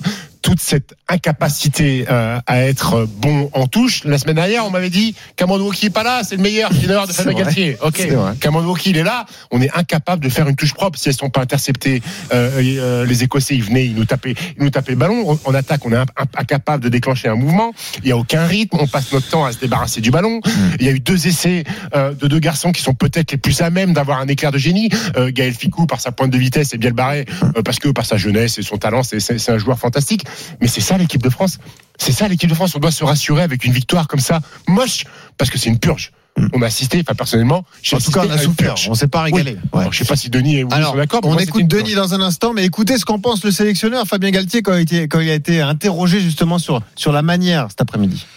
Toute 0.47 0.61
cette 0.61 0.95
incapacité 1.09 2.05
euh, 2.09 2.39
à 2.47 2.61
être 2.61 3.05
bon 3.05 3.49
en 3.51 3.67
touche. 3.67 4.05
La 4.05 4.17
semaine 4.17 4.37
dernière, 4.37 4.65
on 4.65 4.69
m'avait 4.69 4.89
dit 4.89 5.13
Cameron 5.35 5.59
Wauquiez 5.59 5.87
est 5.87 5.89
pas 5.89 6.03
là, 6.03 6.21
c'est 6.23 6.37
le 6.37 6.41
meilleur 6.41 6.71
leader 6.71 7.05
de 7.05 7.11
Fabien. 7.11 7.43
Galtier. 7.43 7.75
Ok. 7.81 8.07
Cameron 8.39 8.63
Wauquiez 8.65 8.91
il 8.91 8.97
est 8.97 9.03
là. 9.03 9.25
On 9.51 9.61
est 9.61 9.69
incapable 9.77 10.23
de 10.23 10.29
faire 10.29 10.47
une 10.47 10.55
touche 10.55 10.73
propre 10.73 10.97
si 10.97 11.09
elles 11.09 11.15
sont 11.15 11.29
pas 11.29 11.41
interceptées. 11.41 12.01
Euh, 12.33 12.61
et, 12.61 12.79
euh, 12.79 13.05
les 13.05 13.23
Écossais, 13.23 13.55
ils 13.55 13.63
venaient, 13.63 13.87
ils 13.87 13.95
nous 13.95 14.05
tapaient, 14.05 14.35
ils 14.57 14.63
nous 14.63 14.69
tapaient 14.69 14.93
le 14.93 14.97
ballon. 14.97 15.37
En- 15.43 15.53
attaque, 15.53 15.85
on 15.85 15.91
est 15.91 15.97
incapable 16.37 16.81
de 16.81 16.87
déclencher 16.87 17.27
un 17.27 17.35
mouvement. 17.35 17.73
Il 18.03 18.07
y 18.07 18.13
a 18.13 18.17
aucun 18.17 18.45
rythme. 18.45 18.77
On 18.79 18.87
passe 18.87 19.11
notre 19.11 19.27
temps 19.27 19.43
à 19.43 19.51
se 19.51 19.57
débarrasser 19.57 19.99
du 19.99 20.11
ballon. 20.11 20.39
Il 20.79 20.85
y 20.85 20.89
a 20.89 20.93
eu 20.93 21.01
deux 21.01 21.27
essais 21.27 21.65
euh, 21.93 22.13
de 22.13 22.27
deux 22.27 22.39
garçons 22.39 22.71
qui 22.71 22.81
sont 22.81 22.93
peut-être 22.93 23.31
les 23.33 23.37
plus 23.37 23.59
à 23.61 23.69
même 23.69 23.91
d'avoir 23.91 24.19
un 24.21 24.27
éclair 24.29 24.53
de 24.53 24.57
génie. 24.57 24.89
Euh, 25.17 25.29
Gaël 25.29 25.53
Ficou 25.53 25.87
par 25.87 25.99
sa 25.99 26.13
pointe 26.13 26.31
de 26.31 26.37
vitesse 26.37 26.73
et 26.73 26.77
Biel 26.77 26.93
Barré 26.93 27.25
euh, 27.43 27.63
parce 27.63 27.79
que 27.79 27.89
par 27.89 28.05
sa 28.05 28.15
jeunesse 28.15 28.57
et 28.59 28.63
son 28.63 28.77
talent, 28.77 29.03
c'est 29.03 29.49
un 29.49 29.57
joueur 29.57 29.77
fantastique. 29.77 30.23
Mais 30.61 30.67
c'est 30.67 30.81
ça 30.81 30.97
l'équipe 30.97 31.21
de 31.23 31.29
France. 31.29 31.57
C'est 31.97 32.11
ça 32.11 32.27
l'équipe 32.27 32.49
de 32.49 32.55
France. 32.55 32.75
On 32.75 32.79
doit 32.79 32.91
se 32.91 33.03
rassurer 33.03 33.41
avec 33.43 33.63
une 33.65 33.73
victoire 33.73 34.07
comme 34.07 34.19
ça, 34.19 34.41
moche, 34.67 35.05
parce 35.37 35.49
que 35.49 35.57
c'est 35.57 35.69
une 35.69 35.79
purge. 35.79 36.11
On 36.53 36.61
a 36.61 36.67
assisté, 36.67 36.99
enfin 37.01 37.15
personnellement, 37.15 37.65
j'ai 37.81 37.95
En 37.95 37.99
tout 37.99 38.11
cas, 38.11 38.19
on 38.19 38.23
assisté 38.29 38.39
a 38.41 38.43
souffert. 38.43 38.67
purge. 38.75 38.87
On 38.91 38.93
s'est 38.93 39.07
pas 39.07 39.23
régalé. 39.23 39.53
Oui. 39.53 39.69
Ouais. 39.73 39.79
Alors, 39.79 39.91
je 39.93 39.97
sais 39.97 40.05
pas 40.05 40.15
si 40.15 40.29
Denis 40.29 40.57
et 40.57 40.63
vous 40.63 40.69
Alors, 40.71 40.91
sont 40.91 40.97
d'accord. 40.97 41.21
on 41.23 41.33
moi, 41.33 41.41
écoute 41.41 41.65
Denis 41.65 41.95
dans 41.95 42.13
un 42.13 42.21
instant, 42.21 42.53
mais 42.53 42.63
écoutez 42.63 42.99
ce 42.99 43.05
qu'en 43.05 43.17
pense 43.19 43.43
le 43.43 43.49
sélectionneur 43.49 44.05
Fabien 44.05 44.29
Galtier 44.29 44.61
quand 44.61 44.75
il, 44.75 44.81
était, 44.81 45.07
quand 45.07 45.19
il 45.19 45.29
a 45.31 45.33
été 45.33 45.61
interrogé 45.61 46.19
justement 46.21 46.59
sur, 46.59 46.79
sur 46.95 47.11
la 47.11 47.23
manière 47.23 47.65
cet 47.69 47.81
après-midi. 47.81 48.27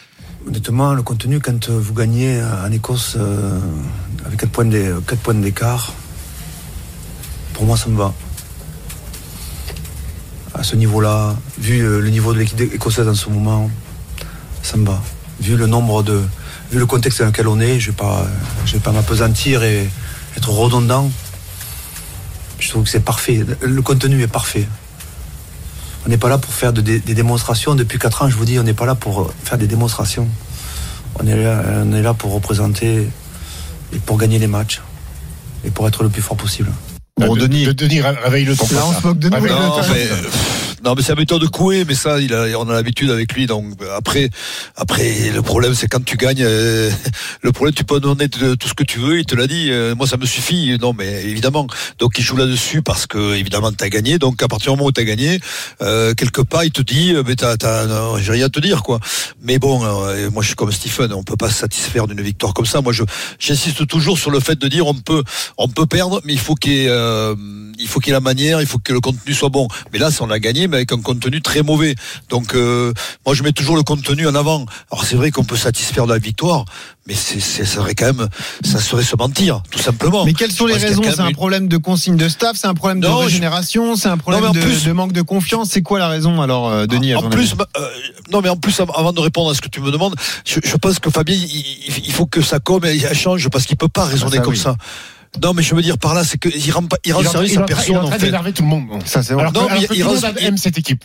Honnêtement, 0.48 0.94
le 0.94 1.02
contenu, 1.02 1.40
quand 1.40 1.68
vous 1.68 1.92
gagnez 1.92 2.40
en 2.66 2.72
Écosse 2.72 3.16
euh, 3.18 3.60
avec 4.24 4.40
4 4.40 4.50
points 4.50 4.64
d'é- 4.64 4.94
quatre 5.06 5.20
points 5.20 5.34
d'écart, 5.34 5.92
pour 7.52 7.66
moi, 7.66 7.76
ça 7.76 7.90
me 7.90 7.98
va. 7.98 8.14
À 10.54 10.62
ce 10.62 10.76
niveau-là, 10.76 11.36
vu 11.58 11.80
euh, 11.80 12.00
le 12.00 12.10
niveau 12.10 12.32
de 12.34 12.38
l'équipe 12.38 12.60
écossaise 12.60 13.06
en 13.08 13.14
ce 13.14 13.28
moment, 13.28 13.70
ça 14.62 14.76
me 14.76 14.86
va. 14.86 15.00
Vu 15.40 15.56
le 15.56 15.66
nombre 15.66 16.02
de. 16.02 16.22
Vu 16.72 16.78
le 16.78 16.86
contexte 16.86 17.20
dans 17.20 17.26
lequel 17.26 17.48
on 17.48 17.60
est, 17.60 17.80
je 17.80 17.86
ne 17.86 17.92
vais 17.92 17.96
pas, 17.96 18.26
je 18.66 18.74
vais 18.74 18.80
pas 18.80 18.92
m'apesantir 18.92 19.62
et 19.62 19.88
être 20.36 20.50
redondant. 20.50 21.10
Je 22.58 22.68
trouve 22.68 22.84
que 22.84 22.90
c'est 22.90 23.00
parfait. 23.00 23.44
Le 23.62 23.82
contenu 23.82 24.22
est 24.22 24.28
parfait. 24.28 24.68
On 26.04 26.08
n'est 26.08 26.18
pas 26.18 26.28
là 26.28 26.38
pour 26.38 26.52
faire 26.52 26.72
de- 26.72 26.80
des, 26.80 27.00
démonstrations. 27.00 27.74
Depuis 27.74 27.98
4 27.98 28.22
ans, 28.22 28.28
je 28.28 28.36
vous 28.36 28.44
dis, 28.44 28.58
on 28.58 28.62
n'est 28.62 28.74
pas 28.74 28.86
là 28.86 28.94
pour 28.94 29.22
euh, 29.22 29.34
faire 29.44 29.58
des 29.58 29.66
démonstrations. 29.66 30.28
On 31.18 31.26
est 31.26 32.02
là 32.02 32.14
pour 32.14 32.32
représenter 32.32 33.08
et 33.92 33.98
pour 33.98 34.16
gagner 34.16 34.38
les 34.38 34.46
matchs 34.46 34.80
et 35.64 35.70
pour 35.70 35.86
être 35.88 36.02
le 36.02 36.08
plus 36.08 36.22
fort 36.22 36.36
possible. 36.36 36.70
Bon, 37.26 37.34
De- 37.34 37.40
Denis, 37.46 37.64
de- 37.66 37.72
Denis, 37.72 38.00
ré- 38.00 38.16
réveille-le 38.24 38.56
ton 38.56 38.66
là 38.72 38.82
on 38.86 39.00
se 39.00 39.06
moque 39.06 39.18
de 39.18 39.28
nous. 39.28 39.36
Ah, 39.36 39.40
mais 39.40 39.48
là. 39.48 39.54
Non, 39.56 39.82
mais, 39.92 40.08
Non, 40.82 40.94
mais 40.96 41.02
c'est 41.02 41.10
la 41.12 41.16
méthode 41.20 41.42
de 41.42 41.46
Coué, 41.46 41.84
mais 41.86 41.94
ça, 41.94 42.18
il 42.20 42.32
a, 42.32 42.46
on 42.58 42.66
a 42.70 42.72
l'habitude 42.72 43.10
avec 43.10 43.34
lui. 43.34 43.46
Donc 43.46 43.66
après, 43.94 44.30
après, 44.76 45.30
le 45.34 45.42
problème, 45.42 45.74
c'est 45.74 45.88
quand 45.88 46.02
tu 46.02 46.16
gagnes. 46.16 46.42
euh, 46.42 46.90
le 47.42 47.52
problème, 47.52 47.74
tu 47.74 47.84
peux 47.84 48.00
donner 48.00 48.28
de- 48.28 48.54
tout 48.54 48.66
ce 48.66 48.72
que 48.72 48.82
tu 48.84 48.98
veux. 48.98 49.18
Il 49.18 49.26
te 49.26 49.34
l'a 49.34 49.46
dit. 49.46 49.68
euh, 49.70 49.94
moi, 49.94 50.06
ça 50.06 50.16
me 50.16 50.24
suffit. 50.24 50.78
Non, 50.80 50.94
mais 50.96 51.22
évidemment. 51.24 51.66
Donc 51.98 52.12
il 52.18 52.24
joue 52.24 52.36
là-dessus 52.36 52.80
parce 52.80 53.06
que 53.06 53.34
évidemment, 53.34 53.72
t'as 53.72 53.90
gagné. 53.90 54.18
Donc 54.18 54.42
à 54.42 54.48
partir 54.48 54.72
du 54.72 54.78
moment 54.78 54.88
où 54.88 54.92
t'as 54.92 55.02
gagné, 55.04 55.38
euh, 55.82 56.14
quelque 56.14 56.40
part, 56.40 56.64
il 56.64 56.70
te 56.72 56.80
dit, 56.80 57.12
euh, 57.14 57.22
mais 57.26 57.36
t'as, 57.36 57.56
j'ai 58.18 58.32
rien 58.32 58.46
à 58.46 58.48
te 58.48 58.60
dire, 58.60 58.82
quoi. 58.82 59.00
Mais 59.42 59.58
bon, 59.58 59.84
euh, 59.84 60.30
moi, 60.30 60.40
je 60.42 60.46
suis 60.46 60.56
comme 60.56 60.72
Stephen. 60.72 61.12
On 61.12 61.22
peut 61.24 61.36
pas 61.36 61.50
se 61.50 61.58
satisfaire 61.58 62.06
d'une 62.06 62.22
victoire 62.22 62.54
comme 62.54 62.64
ça. 62.64 62.80
Moi, 62.80 62.94
je, 62.94 63.02
j'insiste 63.38 63.86
toujours 63.86 64.18
sur 64.18 64.30
le 64.30 64.40
fait 64.40 64.58
de 64.58 64.66
dire, 64.66 64.86
on 64.86 64.94
peut, 64.94 65.22
on 65.58 65.68
peut 65.68 65.84
perdre, 65.84 66.22
mais 66.24 66.32
il 66.32 66.38
faut 66.40 66.54
qu'il 66.54 66.72
y 66.72 66.86
ait, 66.86 66.88
euh, 67.10 67.34
il 67.78 67.88
faut 67.88 68.00
qu'il 68.00 68.08
y 68.08 68.10
ait 68.10 68.14
la 68.14 68.20
manière, 68.20 68.60
il 68.60 68.66
faut 68.66 68.78
que 68.78 68.92
le 68.92 69.00
contenu 69.00 69.34
soit 69.34 69.48
bon. 69.48 69.68
Mais 69.92 69.98
là, 69.98 70.10
on 70.20 70.30
a 70.30 70.38
gagné, 70.38 70.68
mais 70.68 70.76
avec 70.76 70.92
un 70.92 71.00
contenu 71.00 71.40
très 71.40 71.62
mauvais. 71.62 71.94
Donc, 72.28 72.54
euh, 72.54 72.92
moi, 73.26 73.34
je 73.34 73.42
mets 73.42 73.52
toujours 73.52 73.76
le 73.76 73.82
contenu 73.82 74.26
en 74.28 74.34
avant. 74.34 74.64
Alors, 74.90 75.04
c'est 75.04 75.16
vrai 75.16 75.30
qu'on 75.30 75.44
peut 75.44 75.56
satisfaire 75.56 76.06
de 76.06 76.12
la 76.12 76.18
victoire, 76.18 76.64
mais 77.06 77.14
c'est, 77.14 77.40
ça 77.40 77.64
serait 77.64 77.94
quand 77.94 78.06
même, 78.06 78.28
ça 78.64 78.78
serait 78.80 79.02
se 79.02 79.16
mentir, 79.16 79.62
tout 79.70 79.78
simplement. 79.78 80.24
Mais 80.24 80.34
quelles 80.34 80.52
sont 80.52 80.66
les 80.66 80.76
raisons 80.76 81.02
C'est 81.04 81.20
un 81.20 81.32
problème 81.32 81.68
de 81.68 81.76
consigne 81.78 82.16
de 82.16 82.28
staff, 82.28 82.56
c'est 82.56 82.66
un 82.66 82.74
problème 82.74 83.00
de 83.00 83.06
je- 83.08 83.12
régénération, 83.12 83.96
c'est 83.96 84.08
un 84.08 84.18
problème 84.18 84.52
de, 84.52 84.60
plus- 84.60 84.84
de 84.84 84.92
manque 84.92 85.12
de 85.12 85.22
confiance. 85.22 85.70
C'est 85.70 85.82
quoi 85.82 85.98
la 85.98 86.08
raison 86.08 86.40
alors, 86.42 86.68
euh, 86.68 86.86
Denis 86.86 87.14
En 87.14 87.28
plus, 87.30 87.54
bah, 87.54 87.66
euh, 87.78 87.88
non, 88.30 88.40
mais 88.42 88.48
en 88.50 88.56
plus, 88.56 88.78
av- 88.80 88.90
avant 88.94 89.12
de 89.12 89.20
répondre 89.20 89.50
à 89.50 89.54
ce 89.54 89.60
que 89.60 89.68
tu 89.68 89.80
me 89.80 89.90
demandes, 89.90 90.14
je, 90.44 90.60
je 90.62 90.76
pense 90.76 90.98
que 90.98 91.10
Fabien, 91.10 91.34
il, 91.36 92.12
faut 92.12 92.26
que 92.26 92.42
sa 92.42 92.58
com 92.60 92.80
elle, 92.84 93.02
elle 93.04 93.16
change 93.16 93.48
parce 93.48 93.64
qu'il 93.66 93.76
peut 93.76 93.88
pas 93.88 94.04
raisonner 94.04 94.36
ça, 94.36 94.42
comme 94.42 94.52
oui. 94.52 94.58
ça. 94.58 94.76
Non, 95.42 95.54
mais 95.54 95.62
je 95.62 95.74
veux 95.74 95.82
dire 95.82 95.96
par 95.98 96.14
là, 96.14 96.24
c'est 96.24 96.38
qu'il 96.38 96.72
rend, 96.72 96.82
pas- 96.82 96.96
il 97.04 97.12
rend 97.12 97.20
Il 97.22 97.28
service 97.28 97.52
il 97.52 97.58
à 97.58 97.62
train- 97.62 97.66
il 97.68 97.72
est 97.72 97.74
personne 97.76 97.96
en 97.96 98.08
train 98.08 98.18
d'énerver 98.18 98.52
tout 98.52 98.62
le 98.62 98.68
monde. 98.68 98.88
Ça, 99.06 99.22
c'est 99.22 99.34
vrai. 99.34 99.42
Alors 99.42 99.52
que, 99.52 99.58
Non, 99.58 99.64
mais 99.66 99.70
alors 99.86 99.94
il 99.94 100.02
reste- 100.04 100.26
aime 100.42 100.56
cette 100.58 100.78
équipe. 100.78 101.04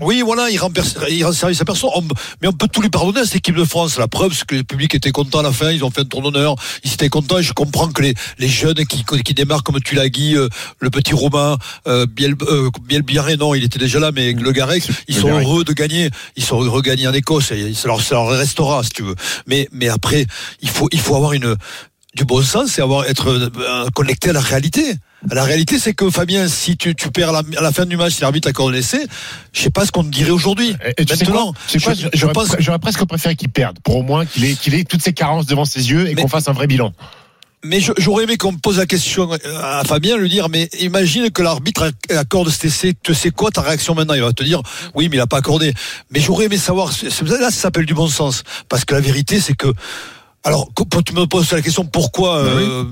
Oui, 0.00 0.22
voilà, 0.24 0.48
il 0.50 0.56
rend, 0.58 0.70
il 1.10 1.24
rend 1.24 1.32
service 1.32 1.60
à 1.60 1.64
personne. 1.64 1.90
On- 1.96 2.02
mais 2.40 2.46
on 2.46 2.52
peut 2.52 2.68
tout 2.68 2.80
lui 2.80 2.90
pardonner 2.90 3.20
à 3.20 3.24
cette 3.24 3.34
équipe 3.34 3.56
de 3.56 3.64
France. 3.64 3.98
La 3.98 4.06
preuve, 4.06 4.32
c'est 4.32 4.46
que 4.46 4.54
le 4.54 4.62
public 4.62 4.94
était 4.94 5.10
content 5.10 5.40
à 5.40 5.42
la 5.42 5.50
fin. 5.52 5.72
Ils 5.72 5.84
ont 5.84 5.90
fait 5.90 6.02
un 6.02 6.04
tour 6.04 6.22
d'honneur. 6.22 6.54
Ils 6.84 6.92
étaient 6.92 7.08
contents. 7.08 7.38
Et 7.38 7.42
je 7.42 7.52
comprends 7.52 7.88
que 7.88 8.00
les, 8.00 8.14
les 8.38 8.48
jeunes 8.48 8.86
qui, 8.86 9.04
qui 9.24 9.34
démarrent 9.34 9.64
comme 9.64 9.80
tu 9.80 9.96
l'as 9.96 10.08
dit, 10.08 10.36
euh, 10.36 10.48
le 10.78 10.90
petit 10.90 11.12
Romain, 11.12 11.58
euh, 11.88 12.06
Biel, 12.06 12.36
euh, 12.42 12.70
Bielbiarré, 12.86 13.36
non, 13.36 13.52
il 13.56 13.64
était 13.64 13.80
déjà 13.80 13.98
là, 13.98 14.12
mais 14.12 14.32
le 14.32 14.52
Garec, 14.52 14.84
ils 15.08 15.16
sont 15.16 15.28
heureux 15.40 15.64
de 15.64 15.72
gagner. 15.72 16.08
Ils 16.36 16.44
sont 16.44 16.62
heureux 16.62 16.80
de 16.80 16.86
gagner 16.86 17.08
en 17.08 17.12
Écosse. 17.12 17.50
Et 17.50 17.74
ça 17.74 17.88
leur, 17.88 18.00
ça 18.00 18.14
leur 18.14 18.28
restera, 18.28 18.84
si 18.84 18.90
tu 18.90 19.02
veux. 19.02 19.16
Mais, 19.48 19.68
mais 19.72 19.88
après, 19.88 20.24
il 20.62 20.68
faut, 20.68 20.88
il 20.92 21.00
faut 21.00 21.16
avoir 21.16 21.32
une, 21.32 21.56
du 22.14 22.24
bon 22.24 22.42
sens 22.42 22.78
et 22.78 22.82
avoir, 22.82 23.06
être 23.06 23.28
euh, 23.28 23.88
connecté 23.94 24.30
à 24.30 24.32
la 24.32 24.40
réalité. 24.40 24.94
La 25.30 25.42
réalité, 25.42 25.78
c'est 25.78 25.94
que 25.94 26.10
Fabien, 26.10 26.48
si 26.48 26.76
tu, 26.76 26.94
tu 26.94 27.10
perds 27.10 27.30
à 27.30 27.32
la, 27.32 27.58
à 27.58 27.62
la 27.62 27.72
fin 27.72 27.86
du 27.86 27.96
match, 27.96 28.12
si 28.14 28.20
l'arbitre 28.20 28.48
accorde 28.48 28.72
l'essai, 28.74 29.06
je 29.52 29.62
sais 29.62 29.70
pas 29.70 29.86
ce 29.86 29.90
qu'on 29.90 30.04
dirait 30.04 30.30
aujourd'hui. 30.30 30.76
Maintenant, 31.24 31.52
quoi, 31.78 31.80
quoi, 31.80 31.94
je- 32.12 32.26
pense- 32.26 32.56
j'aurais 32.58 32.78
presque 32.78 33.04
préféré 33.06 33.34
qu'il 33.34 33.48
perde, 33.48 33.78
pour 33.82 33.96
au 33.96 34.02
moins 34.02 34.26
qu'il 34.26 34.44
ait, 34.44 34.54
qu'il 34.54 34.74
ait 34.74 34.84
toutes 34.84 35.02
ses 35.02 35.12
carences 35.14 35.46
devant 35.46 35.64
ses 35.64 35.90
yeux 35.90 36.08
et 36.08 36.14
qu'on 36.14 36.28
fasse 36.28 36.46
un 36.48 36.52
vrai 36.52 36.66
bilan. 36.66 36.92
Mais 37.66 37.80
j'aurais 37.96 38.24
aimé 38.24 38.36
qu'on 38.36 38.52
me 38.52 38.58
pose 38.58 38.76
la 38.76 38.84
question 38.84 39.26
à 39.62 39.82
Fabien, 39.86 40.18
lui 40.18 40.28
dire, 40.28 40.50
mais 40.50 40.68
imagine 40.80 41.30
que 41.30 41.40
l'arbitre 41.40 41.90
accorde 42.10 42.50
cet 42.50 42.66
essai, 42.66 42.92
tu 43.02 43.14
sais 43.14 43.30
quoi 43.30 43.50
ta 43.50 43.62
réaction 43.62 43.94
maintenant? 43.94 44.12
Il 44.12 44.20
va 44.20 44.34
te 44.34 44.44
dire, 44.44 44.60
oui, 44.94 45.08
mais 45.08 45.16
il 45.16 45.20
a 45.20 45.26
pas 45.26 45.38
accordé. 45.38 45.72
Mais 46.10 46.20
j'aurais 46.20 46.44
aimé 46.44 46.58
savoir, 46.58 46.92
c'est- 46.92 47.08
c'est- 47.08 47.24
là, 47.24 47.50
ça 47.50 47.52
s'appelle 47.62 47.86
du 47.86 47.94
bon 47.94 48.06
sens. 48.08 48.42
Parce 48.68 48.84
que 48.84 48.94
la 48.94 49.00
vérité, 49.00 49.40
c'est 49.40 49.54
que, 49.54 49.68
alors, 50.44 50.68
quand 50.74 51.02
tu 51.02 51.14
me 51.14 51.26
poses 51.26 51.50
la 51.52 51.62
question, 51.62 51.86
pourquoi, 51.86 52.36
euh, 52.36 52.84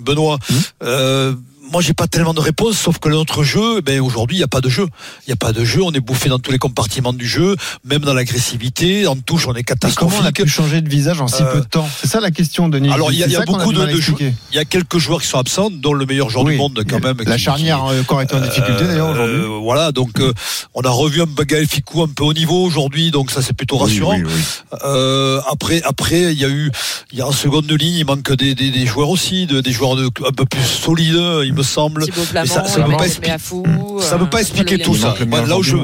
Benoît, 0.00 0.38
euh, 0.84 1.34
moi, 1.72 1.80
j'ai 1.82 1.92
pas 1.94 2.06
tellement 2.06 2.34
de 2.34 2.40
réponses, 2.40 2.76
sauf 2.78 2.98
que 2.98 3.08
notre 3.08 3.42
jeu, 3.44 3.80
ben 3.80 4.00
aujourd'hui, 4.00 4.36
il 4.36 4.40
n'y 4.40 4.44
a 4.44 4.48
pas 4.48 4.60
de 4.60 4.68
jeu. 4.68 4.86
Il 5.26 5.30
n'y 5.30 5.32
a 5.32 5.36
pas 5.36 5.52
de 5.52 5.64
jeu. 5.64 5.82
On 5.82 5.92
est 5.92 6.00
bouffé 6.00 6.28
dans 6.28 6.38
tous 6.38 6.50
les 6.52 6.58
compartiments 6.58 7.12
du 7.12 7.26
jeu, 7.28 7.56
même 7.84 8.00
dans 8.02 8.14
l'agressivité. 8.14 9.06
En 9.06 9.16
touche, 9.16 9.46
on 9.46 9.52
est 9.54 9.58
Mais 9.58 9.62
comment 9.94 10.10
on 10.16 10.24
a 10.24 10.32
catastrophique. 10.32 10.42
pu 10.44 10.48
changer 10.48 10.80
de 10.80 10.88
visage 10.88 11.20
en 11.20 11.28
si 11.28 11.42
Euh, 11.42 11.52
peu 11.52 11.60
de 11.60 11.66
temps? 11.66 11.88
C'est 12.00 12.08
ça 12.08 12.20
la 12.20 12.30
question, 12.30 12.68
Denis. 12.68 12.90
Alors, 12.90 13.12
il 13.12 13.18
y 13.18 13.24
a, 13.24 13.28
y 13.28 13.44
beaucoup 13.46 13.72
de, 13.72 13.84
de 13.84 13.90
jou- 13.92 13.96
expliquer. 13.98 14.34
Il 14.52 14.56
y 14.56 14.58
a 14.58 14.64
quelques 14.64 14.98
joueurs 14.98 15.20
qui 15.22 15.28
sont 15.28 15.38
absents, 15.38 15.70
dont 15.70 15.92
le 15.92 16.06
meilleur 16.06 16.28
joueur 16.30 16.44
Oui. 16.44 16.52
du 16.52 16.58
monde, 16.58 16.82
quand 16.88 17.02
même. 17.02 17.16
La 17.24 17.36
qui- 17.36 17.42
charnière 17.42 17.84
qui- 17.88 17.94
euh, 17.96 18.00
encore 18.02 18.20
est 18.20 18.34
en 18.34 18.40
difficulté 18.40 18.84
d'ailleurs 18.86 19.10
aujourd'hui. 19.10 19.36
euh, 19.36 19.58
voilà, 19.62 19.92
donc 19.92 20.18
euh, 20.20 20.32
on 20.74 20.80
a 20.82 20.90
revu 20.90 21.22
un 21.22 21.26
Gaël 21.44 21.66
Ficou 21.66 22.02
un 22.02 22.08
peu 22.08 22.24
au 22.24 22.32
niveau 22.34 22.64
aujourd'hui, 22.64 23.10
donc 23.10 23.30
ça 23.30 23.42
c'est 23.42 23.52
plutôt 23.54 23.76
rassurant. 23.78 24.14
Oui, 24.16 24.22
oui, 24.24 24.32
oui. 24.34 24.78
Euh, 24.84 25.40
après, 25.50 25.82
après, 25.84 26.32
il 26.32 26.38
y 26.40 26.44
a 26.44 26.48
eu, 26.48 26.70
il 27.12 27.18
y 27.18 27.22
a 27.22 27.26
en 27.26 27.32
seconde 27.32 27.70
ligne, 27.70 27.94
il 27.96 28.04
manque 28.04 28.32
des, 28.34 28.54
des, 28.54 28.70
des 28.70 28.86
joueurs 28.86 29.08
aussi, 29.08 29.46
de, 29.46 29.60
des 29.60 29.72
joueurs 29.72 29.96
de, 29.96 30.06
un 30.26 30.32
peu 30.32 30.44
plus 30.44 30.62
solides, 30.64 31.20
il 31.44 31.54
me 31.54 31.59
semble. 31.62 32.04
Flamand, 32.12 32.46
ça, 32.46 32.64
ça 32.64 32.72
veut 32.74 32.78
Emmanuel 32.80 32.96
pas 32.98 33.06
expliquer. 33.06 33.28
Méafou, 33.30 33.64
Ça 34.00 34.16
veut 34.16 34.28
pas 34.30 34.38
euh, 34.38 34.40
expliquer 34.40 34.78
tout 34.78 34.94
ça. 34.96 35.14
là 35.46 35.56
où 35.58 35.62
je, 35.62 35.76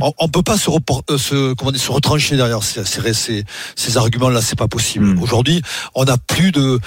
on, 0.00 0.12
on 0.18 0.28
peut 0.28 0.42
pas 0.42 0.56
se, 0.58 0.70
repor- 0.70 1.02
euh, 1.10 1.18
se, 1.18 1.54
comment 1.54 1.72
dire, 1.72 1.80
se 1.80 1.90
retrancher 1.92 2.36
derrière 2.36 2.62
ces, 2.62 2.84
ces, 2.84 3.12
ces, 3.14 3.44
ces 3.76 3.96
arguments-là, 3.96 4.42
c'est 4.42 4.58
pas 4.58 4.68
possible. 4.68 5.04
Mm. 5.06 5.22
Aujourd'hui, 5.22 5.62
on 5.94 6.04
n'a 6.04 6.16
plus 6.16 6.52
de 6.52 6.78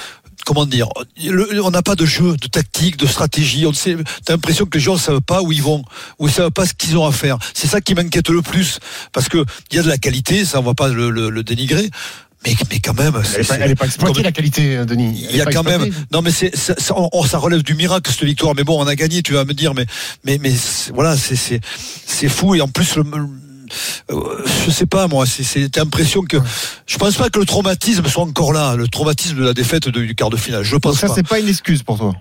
comment 0.46 0.66
dire, 0.66 0.88
le- 1.24 1.64
on 1.64 1.72
n'a 1.72 1.82
pas 1.82 1.96
de 1.96 2.06
jeu, 2.06 2.36
de 2.36 2.48
tactique, 2.48 2.98
de 2.98 3.06
stratégie. 3.08 3.66
On 3.66 3.72
sait, 3.72 3.96
t'as 4.26 4.34
l'impression 4.34 4.66
que 4.66 4.78
les 4.78 4.84
gens 4.84 4.96
ne 4.96 5.00
savent 5.00 5.22
pas 5.22 5.42
où 5.42 5.52
ils 5.54 5.64
vont, 5.64 5.84
ou 6.20 6.28
ils 6.28 6.34
savent 6.34 6.52
pas 6.52 6.66
ce 6.66 6.74
qu'ils 6.74 6.98
ont 6.98 7.06
à 7.08 7.14
faire. 7.14 7.38
C'est 7.54 7.68
ça 7.68 7.80
qui 7.80 7.96
m'inquiète 7.96 8.28
le 8.30 8.42
plus, 8.42 8.80
parce 9.14 9.30
que 9.30 9.46
il 9.72 9.78
y 9.78 9.80
a 9.80 9.84
de 9.84 9.88
la 9.88 9.98
qualité, 9.98 10.44
ça 10.44 10.60
on 10.60 10.64
va 10.64 10.74
pas 10.74 10.90
le, 10.90 11.10
le- 11.12 11.30
le 11.30 11.44
dénigrer. 11.44 11.90
Mais, 12.46 12.56
mais 12.70 12.80
quand 12.80 12.94
même, 13.00 13.14
Elle 13.50 13.68
n'est 13.70 13.76
pas, 13.76 13.86
exploitée, 13.86 14.22
la 14.22 14.32
qualité, 14.34 14.76
euh, 14.78 14.86
Denis. 14.86 15.26
Il 15.30 15.36
y 15.38 15.42
a 15.42 15.46
quand 15.46 15.64
même 15.64 15.90
non 16.12 16.22
mais 16.22 16.32
c'est 16.32 16.56
ça, 16.56 16.74
ça- 16.78 16.94
on- 16.98 17.24
ça 17.24 17.38
relève 17.38 17.64
du 17.64 17.74
miracle 17.74 18.12
cette 18.12 18.24
victoire. 18.26 18.54
Mais 18.56 18.64
bon 18.66 18.82
on 18.82 18.88
a 18.88 18.96
gagné 18.96 19.22
tu 19.22 19.34
vas 19.34 19.46
me 19.46 19.54
dire 19.54 19.74
mais 19.74 19.86
mais 20.26 20.38
mais 20.42 20.52
voilà 20.94 21.16
c'est 21.16 21.36
c'est 21.38 21.62
c'est 22.06 22.28
fou. 22.28 22.54
Et 22.56 22.62
en 22.62 22.68
plus 22.68 22.96
le, 22.98 23.04
euh, 24.12 24.44
je 24.66 24.72
sais 24.72 24.86
pas 24.86 25.08
moi 25.08 25.26
c'est 25.26 25.76
l'impression 25.78 26.22
que 26.24 26.38
je 26.86 26.98
pense 26.98 27.16
pas 27.16 27.30
que 27.30 27.40
le 27.40 27.46
traumatisme 27.46 28.06
soit 28.08 28.24
encore 28.24 28.52
là 28.54 28.76
le 28.76 28.88
traumatisme 28.88 29.38
de 29.38 29.44
la 29.46 29.54
défaite 29.54 29.88
de- 29.88 30.02
du 30.02 30.14
quart 30.16 30.30
de 30.30 30.38
finale. 30.38 30.64
Je 30.64 30.74
Donc 30.74 30.82
pense 30.84 31.00
ça, 31.00 31.08
pas. 31.08 31.14
c'est 31.16 31.28
pas 31.28 31.40
une 31.40 31.48
excuse 31.48 31.82
pour 31.84 31.98
toi. 31.98 32.14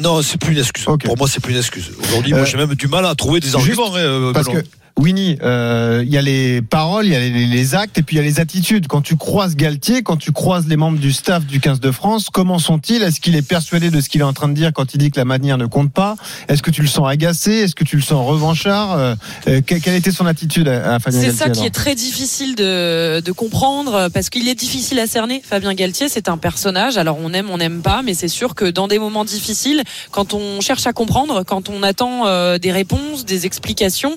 non 0.00 0.20
c'est 0.22 0.38
plus 0.38 0.52
une 0.52 0.58
excuse. 0.58 0.84
Pour 0.84 1.16
moi 1.16 1.28
c'est 1.28 1.40
plus 1.40 1.52
une 1.52 1.58
excuse. 1.60 1.90
Aujourd'hui 2.04 2.34
Euh, 2.34 2.36
moi 2.36 2.44
j'ai 2.44 2.58
même 2.58 2.74
du 2.74 2.88
mal 2.88 3.06
à 3.06 3.14
trouver 3.14 3.40
des 3.40 3.54
arguments 3.54 3.94
hein, 3.96 4.32
Parce 4.34 4.48
que 4.48 4.62
Winnie, 4.98 5.38
euh, 5.42 6.02
il 6.06 6.12
y 6.12 6.18
a 6.18 6.22
les 6.22 6.60
paroles, 6.62 7.06
il 7.06 7.12
y 7.12 7.16
a 7.16 7.18
les, 7.20 7.46
les 7.46 7.74
actes 7.74 7.98
et 7.98 8.02
puis 8.02 8.16
il 8.16 8.18
y 8.18 8.22
a 8.22 8.24
les 8.24 8.40
attitudes. 8.40 8.86
Quand 8.88 9.00
tu 9.00 9.16
croises 9.16 9.56
Galtier, 9.56 10.02
quand 10.02 10.16
tu 10.16 10.32
croises 10.32 10.66
les 10.68 10.76
membres 10.76 10.98
du 10.98 11.12
staff 11.12 11.44
du 11.46 11.60
15 11.60 11.80
de 11.80 11.90
France, 11.90 12.28
comment 12.32 12.58
sont-ils? 12.58 13.02
Est-ce 13.02 13.20
qu'il 13.20 13.34
est 13.34 13.42
persuadé 13.46 13.90
de 13.90 14.00
ce 14.00 14.08
qu'il 14.08 14.20
est 14.20 14.24
en 14.24 14.32
train 14.32 14.48
de 14.48 14.54
dire 14.54 14.72
quand 14.72 14.94
il 14.94 14.98
dit 14.98 15.10
que 15.10 15.18
la 15.18 15.24
manière 15.24 15.58
ne 15.58 15.66
compte 15.66 15.92
pas? 15.92 16.16
Est-ce 16.48 16.62
que 16.62 16.70
tu 16.70 16.82
le 16.82 16.88
sens 16.88 17.08
agacé? 17.08 17.52
Est-ce 17.52 17.74
que 17.74 17.84
tu 17.84 17.96
le 17.96 18.02
sens 18.02 18.26
revanchard? 18.26 18.92
Euh, 18.92 19.14
euh, 19.48 19.60
que- 19.62 19.74
Quelle 19.76 19.94
était 19.94 20.12
son 20.12 20.26
attitude 20.26 20.68
à, 20.68 20.94
à 20.94 20.98
Fabien 20.98 21.20
C'est 21.20 21.26
Galtier 21.28 21.44
ça 21.46 21.50
qui 21.50 21.66
est 21.66 21.70
très 21.70 21.94
difficile 21.94 22.54
de, 22.54 23.20
de 23.20 23.32
comprendre 23.32 24.08
parce 24.12 24.28
qu'il 24.30 24.46
est 24.48 24.54
difficile 24.54 24.98
à 25.00 25.06
cerner. 25.06 25.42
Fabien 25.44 25.74
Galtier, 25.74 26.08
c'est 26.08 26.28
un 26.28 26.36
personnage. 26.36 26.96
Alors 26.98 27.18
on 27.20 27.32
aime, 27.32 27.48
on 27.50 27.56
n'aime 27.58 27.80
pas, 27.82 28.02
mais 28.02 28.14
c'est 28.14 28.28
sûr 28.28 28.54
que 28.54 28.66
dans 28.66 28.88
des 28.88 28.98
moments 28.98 29.24
difficiles, 29.24 29.82
quand 30.10 30.34
on 30.34 30.60
cherche 30.60 30.86
à 30.86 30.92
comprendre, 30.92 31.42
quand 31.44 31.68
on 31.70 31.82
attend 31.82 32.26
euh, 32.26 32.58
des 32.58 32.72
réponses, 32.72 33.24
des 33.24 33.46
explications, 33.46 34.16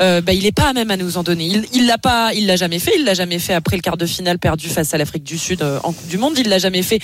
euh, 0.00 0.15
bah, 0.20 0.32
il 0.32 0.42
n'est 0.44 0.52
pas 0.52 0.68
à 0.68 0.72
même 0.72 0.90
à 0.90 0.96
nous 0.96 1.16
en 1.18 1.22
donner. 1.22 1.44
Il, 1.46 1.64
il 1.72 1.86
l'a 1.86 1.98
pas, 1.98 2.32
il 2.34 2.46
l'a 2.46 2.56
jamais 2.56 2.78
fait. 2.78 2.92
Il 2.98 3.04
l'a 3.04 3.14
jamais 3.14 3.38
fait 3.38 3.54
après 3.54 3.76
le 3.76 3.82
quart 3.82 3.96
de 3.96 4.06
finale 4.06 4.38
perdu 4.38 4.68
face 4.68 4.92
à 4.94 4.98
l'Afrique 4.98 5.24
du 5.24 5.38
Sud 5.38 5.62
euh, 5.62 5.78
en 5.82 5.92
Coupe 5.92 6.08
du 6.08 6.18
Monde. 6.18 6.38
Il 6.38 6.48
l'a 6.48 6.58
jamais 6.58 6.82
fait 6.82 6.98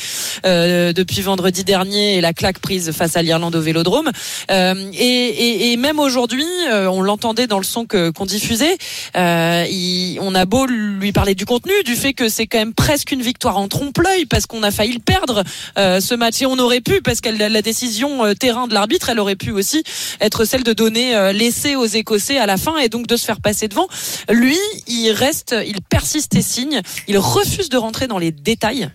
euh, 0.46 0.92
depuis 0.92 1.20
vendredi 1.22 1.64
dernier 1.64 2.16
et 2.16 2.20
la 2.20 2.32
claque 2.32 2.58
prise 2.58 2.92
face 2.92 3.16
à 3.16 3.22
l'Irlande 3.22 3.54
au 3.56 3.60
Vélodrome. 3.60 4.10
Euh, 4.50 4.74
et, 4.94 5.04
et, 5.04 5.72
et 5.72 5.76
même 5.76 5.98
aujourd'hui, 5.98 6.44
euh, 6.70 6.86
on 6.88 7.02
l'entendait 7.02 7.46
dans 7.46 7.58
le 7.58 7.64
son 7.64 7.84
que 7.86 8.10
qu'on 8.10 8.26
diffusait. 8.26 8.76
Euh, 9.16 9.64
il- 9.70 10.18
on 10.20 10.34
a 10.34 10.44
beau 10.44 10.66
lui 10.66 11.12
parler 11.12 11.34
du 11.34 11.44
contenu, 11.46 11.72
du 11.84 11.96
fait 11.96 12.12
que 12.12 12.28
c'est 12.28 12.46
quand 12.46 12.58
même 12.58 12.74
presque 12.74 13.12
une 13.12 13.22
victoire 13.22 13.56
en 13.58 13.68
trompe-l'œil 13.68 14.26
parce 14.26 14.46
qu'on 14.46 14.62
a 14.62 14.70
failli 14.70 14.92
le 14.92 14.98
perdre 15.00 15.42
euh, 15.78 16.00
ce 16.00 16.14
match 16.14 16.40
et 16.42 16.46
on 16.46 16.58
aurait 16.58 16.80
pu 16.80 17.00
parce 17.02 17.20
que 17.20 17.28
la, 17.28 17.48
la 17.48 17.62
décision 17.62 18.24
euh, 18.24 18.34
terrain 18.34 18.66
de 18.68 18.74
l'arbitre, 18.74 19.08
elle 19.08 19.18
aurait 19.20 19.36
pu 19.36 19.50
aussi 19.50 19.82
être 20.20 20.44
celle 20.44 20.62
de 20.64 20.72
donner 20.72 21.14
euh, 21.16 21.32
l'essai 21.32 21.76
aux 21.76 21.86
Écossais 21.86 22.38
à 22.38 22.46
la 22.46 22.56
fin 22.56 22.78
et 22.78 22.88
donc 22.88 23.01
de 23.06 23.16
se 23.16 23.24
faire 23.24 23.40
passer 23.40 23.68
devant. 23.68 23.86
Lui, 24.30 24.58
il 24.86 25.10
reste, 25.12 25.54
il 25.66 25.80
persiste 25.82 26.34
et 26.34 26.42
signe. 26.42 26.80
Il 27.08 27.18
refuse 27.18 27.68
de 27.68 27.76
rentrer 27.76 28.06
dans 28.06 28.18
les 28.18 28.30
détails 28.32 28.88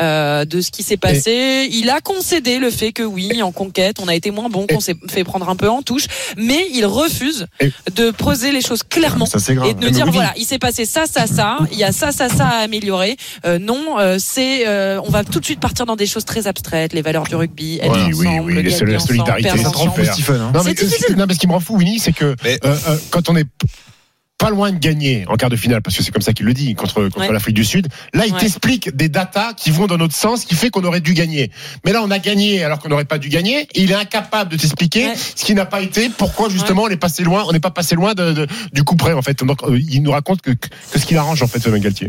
euh, 0.00 0.44
de 0.44 0.60
ce 0.60 0.70
qui 0.70 0.82
s'est 0.82 0.96
passé. 0.96 1.68
Il 1.72 1.90
a 1.90 2.00
concédé 2.00 2.58
le 2.58 2.70
fait 2.70 2.92
que 2.92 3.02
oui, 3.02 3.42
en 3.42 3.52
conquête, 3.52 3.96
on 4.00 4.08
a 4.08 4.14
été 4.14 4.30
moins 4.30 4.48
bon, 4.48 4.66
qu'on 4.66 4.80
s'est 4.80 4.96
fait 5.08 5.24
prendre 5.24 5.48
un 5.48 5.56
peu 5.56 5.68
en 5.68 5.82
touche, 5.82 6.06
mais 6.36 6.66
il 6.72 6.86
refuse 6.86 7.46
de 7.94 8.10
poser 8.10 8.52
les 8.52 8.60
choses 8.60 8.82
clairement 8.82 9.26
Ça 9.26 9.38
c'est 9.38 9.54
grave. 9.54 9.68
et 9.70 9.74
de 9.74 9.80
nous 9.84 9.90
dire 9.90 10.10
voilà 10.10 10.32
il 10.36 10.44
s'est 10.44 10.58
passé 10.58 10.84
ça 10.84 11.04
ça 11.06 11.26
ça 11.26 11.58
il 11.72 11.78
y 11.78 11.84
a 11.84 11.92
ça 11.92 12.12
ça 12.12 12.28
ça 12.28 12.46
à 12.46 12.58
améliorer 12.58 13.16
Euh, 13.44 13.58
non 13.58 13.98
euh, 13.98 14.16
c'est 14.18 14.66
euh, 14.66 15.00
on 15.04 15.10
va 15.10 15.24
tout 15.24 15.40
de 15.40 15.44
suite 15.44 15.60
partir 15.60 15.86
dans 15.86 15.96
des 15.96 16.06
choses 16.06 16.24
très 16.24 16.46
abstraites 16.46 16.92
les 16.92 17.02
valeurs 17.02 17.24
du 17.24 17.34
rugby 17.34 17.78
être 17.82 17.92
Oui, 17.92 18.12
oui, 18.14 18.26
ensemble 18.28 18.52
oui, 18.52 18.62
gagner 18.62 18.70
la 18.70 18.96
ensemble, 18.96 19.00
solidarité, 19.08 19.48
fou, 19.48 20.12
Stephen. 20.12 20.40
hein. 20.40 20.52
Non, 20.54 20.62
mais, 20.64 20.74
difficile. 20.74 21.16
non, 21.16 21.24
mais 21.26 21.34
ce 21.34 21.38
qui 21.38 21.46
me 21.46 21.52
rend 21.52 21.60
fou, 21.60 21.76
Winnie, 21.76 21.98
c'est 21.98 22.12
que 22.12 22.34
Mais- 22.44 22.58
euh, 22.64 22.76
euh, 22.88 22.96
quand 23.10 23.28
on 23.28 23.36
est 23.36 23.46
pas 24.36 24.50
loin 24.50 24.72
de 24.72 24.78
gagner 24.78 25.24
en 25.28 25.36
quart 25.36 25.48
de 25.48 25.56
finale, 25.56 25.80
parce 25.80 25.96
que 25.96 26.02
c'est 26.02 26.10
comme 26.10 26.20
ça 26.20 26.32
qu'il 26.32 26.44
le 26.44 26.52
dit, 26.52 26.74
contre, 26.74 26.94
contre 27.08 27.18
Ouais. 27.20 27.32
l'Afrique 27.32 27.54
du 27.54 27.64
Sud. 27.64 27.86
Là, 28.12 28.26
il 28.26 28.34
Ouais. 28.34 28.40
t'explique 28.40 28.94
des 28.94 29.08
datas 29.08 29.54
qui 29.54 29.70
vont 29.70 29.86
dans 29.86 29.96
notre 29.96 30.14
sens, 30.14 30.44
qui 30.44 30.54
fait 30.56 30.70
qu'on 30.70 30.82
aurait 30.84 31.00
dû 31.00 31.14
gagner. 31.14 31.50
Mais 31.84 31.92
là, 31.92 32.02
on 32.02 32.10
a 32.10 32.18
gagné 32.18 32.62
alors 32.64 32.80
qu'on 32.80 32.88
n'aurait 32.88 33.04
pas 33.04 33.18
dû 33.18 33.28
gagner. 33.28 33.60
Et 33.74 33.82
il 33.82 33.90
est 33.92 33.94
incapable 33.94 34.50
de 34.50 34.56
t'expliquer 34.56 35.06
Ouais. 35.06 35.14
ce 35.16 35.44
qui 35.44 35.54
n'a 35.54 35.64
pas 35.66 35.80
été, 35.80 36.08
pourquoi 36.10 36.48
justement 36.50 36.82
on 36.82 36.88
est 36.88 36.96
passé 36.96 37.22
loin, 37.22 37.44
on 37.48 37.52
n'est 37.52 37.60
pas 37.60 37.70
passé 37.70 37.94
loin 37.94 38.12
de, 38.14 38.32
de- 38.32 38.46
du 38.72 38.82
coup 38.82 38.96
près 38.96 39.12
en 39.12 39.22
fait. 39.22 39.42
Donc, 39.44 39.62
euh, 39.62 39.78
il 39.78 40.02
nous 40.02 40.10
raconte 40.10 40.42
que, 40.42 40.50
que 40.50 40.98
ce 40.98 41.06
qu'il 41.06 41.16
arrange 41.16 41.42
en 41.42 41.46
fait, 41.46 41.60
ce 41.60 41.70
Galtier. 41.70 42.08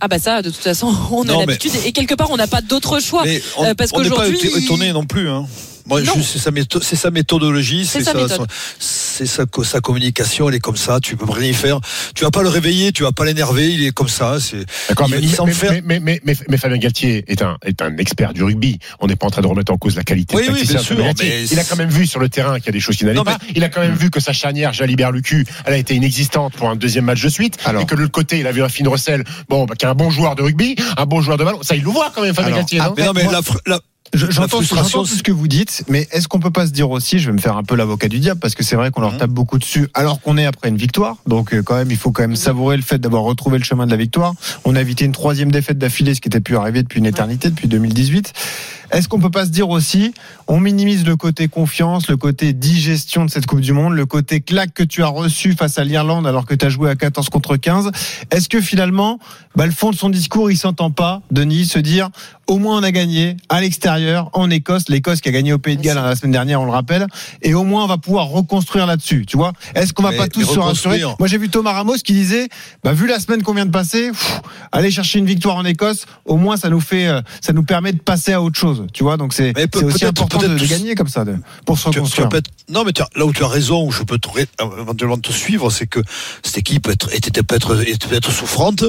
Ah 0.00 0.06
bah 0.06 0.18
ça, 0.20 0.42
de 0.42 0.50
toute 0.50 0.62
façon, 0.62 0.94
on 1.10 1.22
a 1.28 1.32
mais- 1.32 1.46
l'habitude 1.46 1.72
et 1.86 1.92
quelque 1.92 2.14
part 2.14 2.30
on 2.30 2.36
n'a 2.36 2.46
pas 2.46 2.60
d'autre 2.60 3.00
choix. 3.00 3.22
Mais 3.24 3.40
on 3.56 3.64
Euh, 3.64 3.74
parce 3.74 3.90
on 3.94 4.00
n'est 4.02 4.10
pas 4.10 4.16
qu'aujourd'hui, 4.16 4.64
étonné 4.64 4.92
non 4.92 5.06
plus. 5.06 5.28
Hein. 5.28 5.46
Moi, 5.88 6.00
c'est 6.22 6.38
sa, 6.38 6.50
métho- 6.50 6.82
c'est 6.82 6.96
sa 6.96 7.10
méthodologie, 7.10 7.86
C'est 7.86 7.98
c'est 8.00 8.04
sa 8.04 8.12
sa, 8.12 8.18
méthode. 8.18 8.36
son- 8.36 8.46
c'est 8.78 9.26
sa, 9.26 9.46
co- 9.46 9.64
sa 9.64 9.80
communication, 9.80 10.48
elle 10.48 10.54
est 10.56 10.60
comme 10.60 10.76
ça. 10.76 11.00
Tu 11.00 11.16
peux 11.16 11.30
rien 11.30 11.50
y 11.50 11.54
faire. 11.54 11.80
Tu 12.14 12.24
vas 12.24 12.30
pas 12.30 12.42
le 12.42 12.48
réveiller, 12.48 12.92
tu 12.92 13.02
vas 13.02 13.12
pas 13.12 13.24
l'énerver. 13.24 13.68
Il 13.72 13.84
est 13.84 13.90
comme 13.92 14.08
ça. 14.08 14.38
C'est. 14.40 14.64
D'accord, 14.88 15.08
Il- 15.08 15.14
mais, 15.16 15.20
il 15.22 15.28
mais, 15.30 15.34
s'enferme. 15.34 15.74
mais, 15.74 15.82
mais, 15.84 16.00
mais, 16.00 16.20
mais- 16.24 16.36
mais 16.48 16.56
Fabien 16.56 16.78
Galtier 16.78 17.24
est 17.28 17.42
un, 17.42 17.56
est 17.64 17.80
un 17.82 17.96
expert 17.98 18.32
du 18.32 18.42
rugby. 18.44 18.78
On 19.00 19.06
n'est 19.06 19.16
pas 19.16 19.26
en 19.26 19.30
train 19.30 19.42
de 19.42 19.46
remettre 19.46 19.72
en 19.72 19.76
cause 19.78 19.96
la 19.96 20.04
qualité 20.04 20.36
Oui, 20.36 20.46
de 20.46 20.52
oui, 20.52 20.64
bien 20.64 20.78
sûr, 20.78 20.96
mais 20.98 21.12
Il 21.50 21.58
a 21.58 21.64
quand 21.64 21.76
même 21.76 21.90
vu 21.90 22.06
sur 22.06 22.20
le 22.20 22.28
terrain 22.28 22.56
qu'il 22.58 22.66
y 22.66 22.68
a 22.70 22.72
des 22.72 22.80
choses 22.80 22.96
qui 22.96 23.04
n'allaient 23.04 23.22
pas. 23.24 23.38
Il 23.54 23.64
a 23.64 23.68
quand 23.68 23.80
même 23.80 23.94
vu 23.94 24.10
que 24.10 24.20
sa 24.20 24.32
charnière, 24.32 24.72
Jalibert 24.72 25.10
Lucu, 25.12 25.46
elle 25.64 25.74
a 25.74 25.78
été 25.78 25.94
inexistante 25.94 26.54
pour 26.54 26.68
un 26.68 26.76
deuxième 26.76 27.04
match 27.04 27.22
de 27.22 27.28
suite. 27.28 27.56
Alors. 27.64 27.82
et 27.82 27.86
que 27.86 27.94
de 27.94 28.00
l'autre 28.00 28.12
côté, 28.12 28.38
il 28.40 28.46
a 28.46 28.52
vu 28.52 28.62
un 28.62 28.68
Finn 28.68 28.86
Russell, 28.88 29.24
bon, 29.48 29.64
bah, 29.64 29.74
qui 29.78 29.84
est 29.84 29.88
un 29.88 29.94
bon 29.94 30.10
joueur 30.10 30.34
de 30.36 30.42
rugby, 30.42 30.76
un 30.96 31.06
bon 31.06 31.20
joueur 31.20 31.36
de 31.38 31.44
ballon. 31.44 31.62
Ça, 31.62 31.74
il 31.76 31.82
le 31.82 31.90
voit 31.90 32.12
quand 32.14 32.22
même, 32.22 32.34
Fabien 32.34 32.56
Galtier, 32.56 32.78
non? 32.78 32.94
Mais 32.96 33.04
non, 33.06 33.12
mais 33.14 33.24
la, 33.24 33.40
fr- 33.40 33.56
la- 33.66 33.76
Je- 33.76 33.80
La 33.80 33.80
J'entends 34.14 34.60
tout 34.60 35.06
ce 35.06 35.22
que 35.22 35.32
vous 35.32 35.48
dites, 35.48 35.84
mais 35.88 36.08
est-ce 36.12 36.28
qu'on 36.28 36.40
peut 36.40 36.50
pas 36.50 36.66
se 36.66 36.72
dire 36.72 36.90
aussi, 36.90 37.18
je 37.18 37.26
vais 37.26 37.32
me 37.36 37.40
faire 37.40 37.56
un 37.56 37.62
peu 37.62 37.76
l'avocat 37.76 38.08
du 38.08 38.18
diable, 38.18 38.40
parce 38.40 38.54
que 38.54 38.62
c'est 38.64 38.76
vrai 38.76 38.90
qu'on 38.90 39.00
leur 39.00 39.12
Mhm. 39.12 39.18
tape 39.18 39.30
beaucoup 39.30 39.58
dessus, 39.58 39.88
alors 39.94 40.20
qu'on 40.20 40.36
est 40.38 40.46
après 40.46 40.68
une 40.70 40.76
victoire. 40.76 41.16
Donc 41.26 41.52
euh, 41.54 41.62
quand 41.62 41.74
même, 41.76 41.90
il 41.90 41.96
faut 41.96 42.10
quand 42.10 42.22
même 42.22 42.36
savourer 42.36 42.76
le 42.76 42.82
fait 42.82 42.98
d'avoir 42.98 43.22
retrouvé 43.22 43.58
le 43.58 43.64
chemin 43.64 43.86
de 43.86 43.90
la 43.90 43.96
victoire. 43.96 44.34
On 44.64 44.74
a 44.76 44.80
évité 44.80 45.04
une 45.04 45.12
troisième 45.12 45.50
défaite 45.50 45.78
d'affilée, 45.78 46.14
ce 46.14 46.20
qui 46.20 46.28
était 46.28 46.40
plus 46.40 46.56
arrivé 46.56 46.82
depuis 46.82 46.98
une 46.98 47.06
éternité, 47.06 47.50
depuis 47.50 47.68
2018. 47.68 48.32
Est-ce 48.90 49.08
qu'on 49.08 49.20
peut 49.20 49.30
pas 49.30 49.44
se 49.44 49.50
dire 49.50 49.68
aussi, 49.68 50.14
on 50.46 50.60
minimise 50.60 51.04
le 51.04 51.14
côté 51.16 51.46
confiance, 51.48 52.08
le 52.08 52.16
côté 52.16 52.52
digestion 52.54 53.24
de 53.26 53.30
cette 53.30 53.46
Coupe 53.46 53.60
du 53.60 53.72
Monde, 53.72 53.94
le 53.94 54.06
côté 54.06 54.40
claque 54.40 54.72
que 54.72 54.82
tu 54.82 55.02
as 55.02 55.08
reçu 55.08 55.52
face 55.52 55.78
à 55.78 55.84
l'Irlande 55.84 56.26
alors 56.26 56.46
que 56.46 56.54
tu 56.54 56.64
as 56.64 56.70
joué 56.70 56.88
à 56.90 56.96
14 56.96 57.28
contre 57.28 57.56
15 57.56 57.90
Est-ce 58.30 58.48
que 58.48 58.60
finalement, 58.60 59.18
bah, 59.56 59.66
le 59.66 59.72
fond 59.72 59.90
de 59.90 59.96
son 59.96 60.08
discours, 60.08 60.50
il 60.50 60.56
s'entend 60.56 60.90
pas, 60.90 61.20
Denis, 61.30 61.66
se 61.66 61.78
dire, 61.78 62.08
au 62.46 62.56
moins 62.58 62.78
on 62.78 62.82
a 62.82 62.90
gagné 62.90 63.36
à 63.50 63.60
l'extérieur, 63.60 64.30
en 64.32 64.48
Écosse, 64.48 64.88
l'Écosse 64.88 65.20
qui 65.20 65.28
a 65.28 65.32
gagné 65.32 65.52
au 65.52 65.58
Pays 65.58 65.76
de 65.76 65.82
Galles 65.82 65.98
hein, 65.98 66.06
la 66.06 66.16
semaine 66.16 66.32
dernière, 66.32 66.60
on 66.62 66.64
le 66.64 66.70
rappelle, 66.70 67.06
et 67.42 67.52
au 67.52 67.64
moins 67.64 67.84
on 67.84 67.88
va 67.88 67.98
pouvoir 67.98 68.28
reconstruire 68.28 68.86
là-dessus, 68.86 69.26
tu 69.26 69.36
vois. 69.36 69.52
Est-ce 69.74 69.92
qu'on 69.92 70.02
va 70.02 70.12
Mais- 70.12 70.16
pas 70.16 70.28
tous 70.28 70.40
se 70.40 70.46
rassurer? 70.58 70.62
reconstruire. 70.62 71.16
Moi 71.18 71.28
j'ai 71.28 71.36
vu 71.38 71.50
Thomas 71.50 71.72
Ramos 71.72 71.96
qui 72.02 72.14
disait, 72.14 72.48
bah, 72.82 72.94
vu 72.94 73.06
la 73.06 73.20
semaine 73.20 73.42
qu'on 73.42 73.52
vient 73.52 73.66
de 73.66 73.70
passer, 73.70 74.08
pff, 74.10 74.40
aller 74.72 74.90
chercher 74.90 75.18
une 75.18 75.26
victoire 75.26 75.56
en 75.56 75.64
Écosse, 75.66 76.06
au 76.24 76.36
moins 76.38 76.56
ça 76.56 76.70
nous 76.70 76.80
fait, 76.80 77.06
euh, 77.08 77.20
ça 77.42 77.52
nous 77.52 77.64
permet 77.64 77.92
de 77.92 77.98
passer 78.00 78.32
à 78.32 78.40
autre 78.40 78.58
chose, 78.58 78.77
tu 78.92 79.02
vois 79.02 79.16
Donc 79.16 79.32
c'est 79.34 79.52
peut- 79.52 79.84
aussi 79.84 80.00
peut-être- 80.00 80.08
important 80.22 80.38
de, 80.38 80.48
de 80.58 80.66
gagner 80.66 80.94
comme 80.94 81.08
ça, 81.08 81.24
de, 81.24 81.36
pour 81.66 81.78
se 81.78 81.84
tu- 81.84 81.90
tu 81.90 81.98
reconstruire. 81.98 82.26
vas 82.26 82.30
peut-être- 82.30 82.50
non, 82.68 82.84
mais 82.84 82.92
tu 82.92 83.02
as- 83.02 83.08
là 83.16 83.24
où 83.26 83.32
tu 83.32 83.42
as 83.44 83.48
raison, 83.48 83.84
où 83.86 83.90
je 83.90 84.02
peux 84.02 84.18
te 84.18 84.28
éventuellement 84.80 85.18
te 85.18 85.32
suivre, 85.32 85.70
c'est 85.70 85.86
que 85.86 86.00
cette 86.42 86.58
équipe 86.58 86.88
être- 86.88 87.12
était 87.14 87.42
peut-être 87.42 87.80
était 87.86 88.06
peut-être 88.08 88.30
souffrante, 88.32 88.84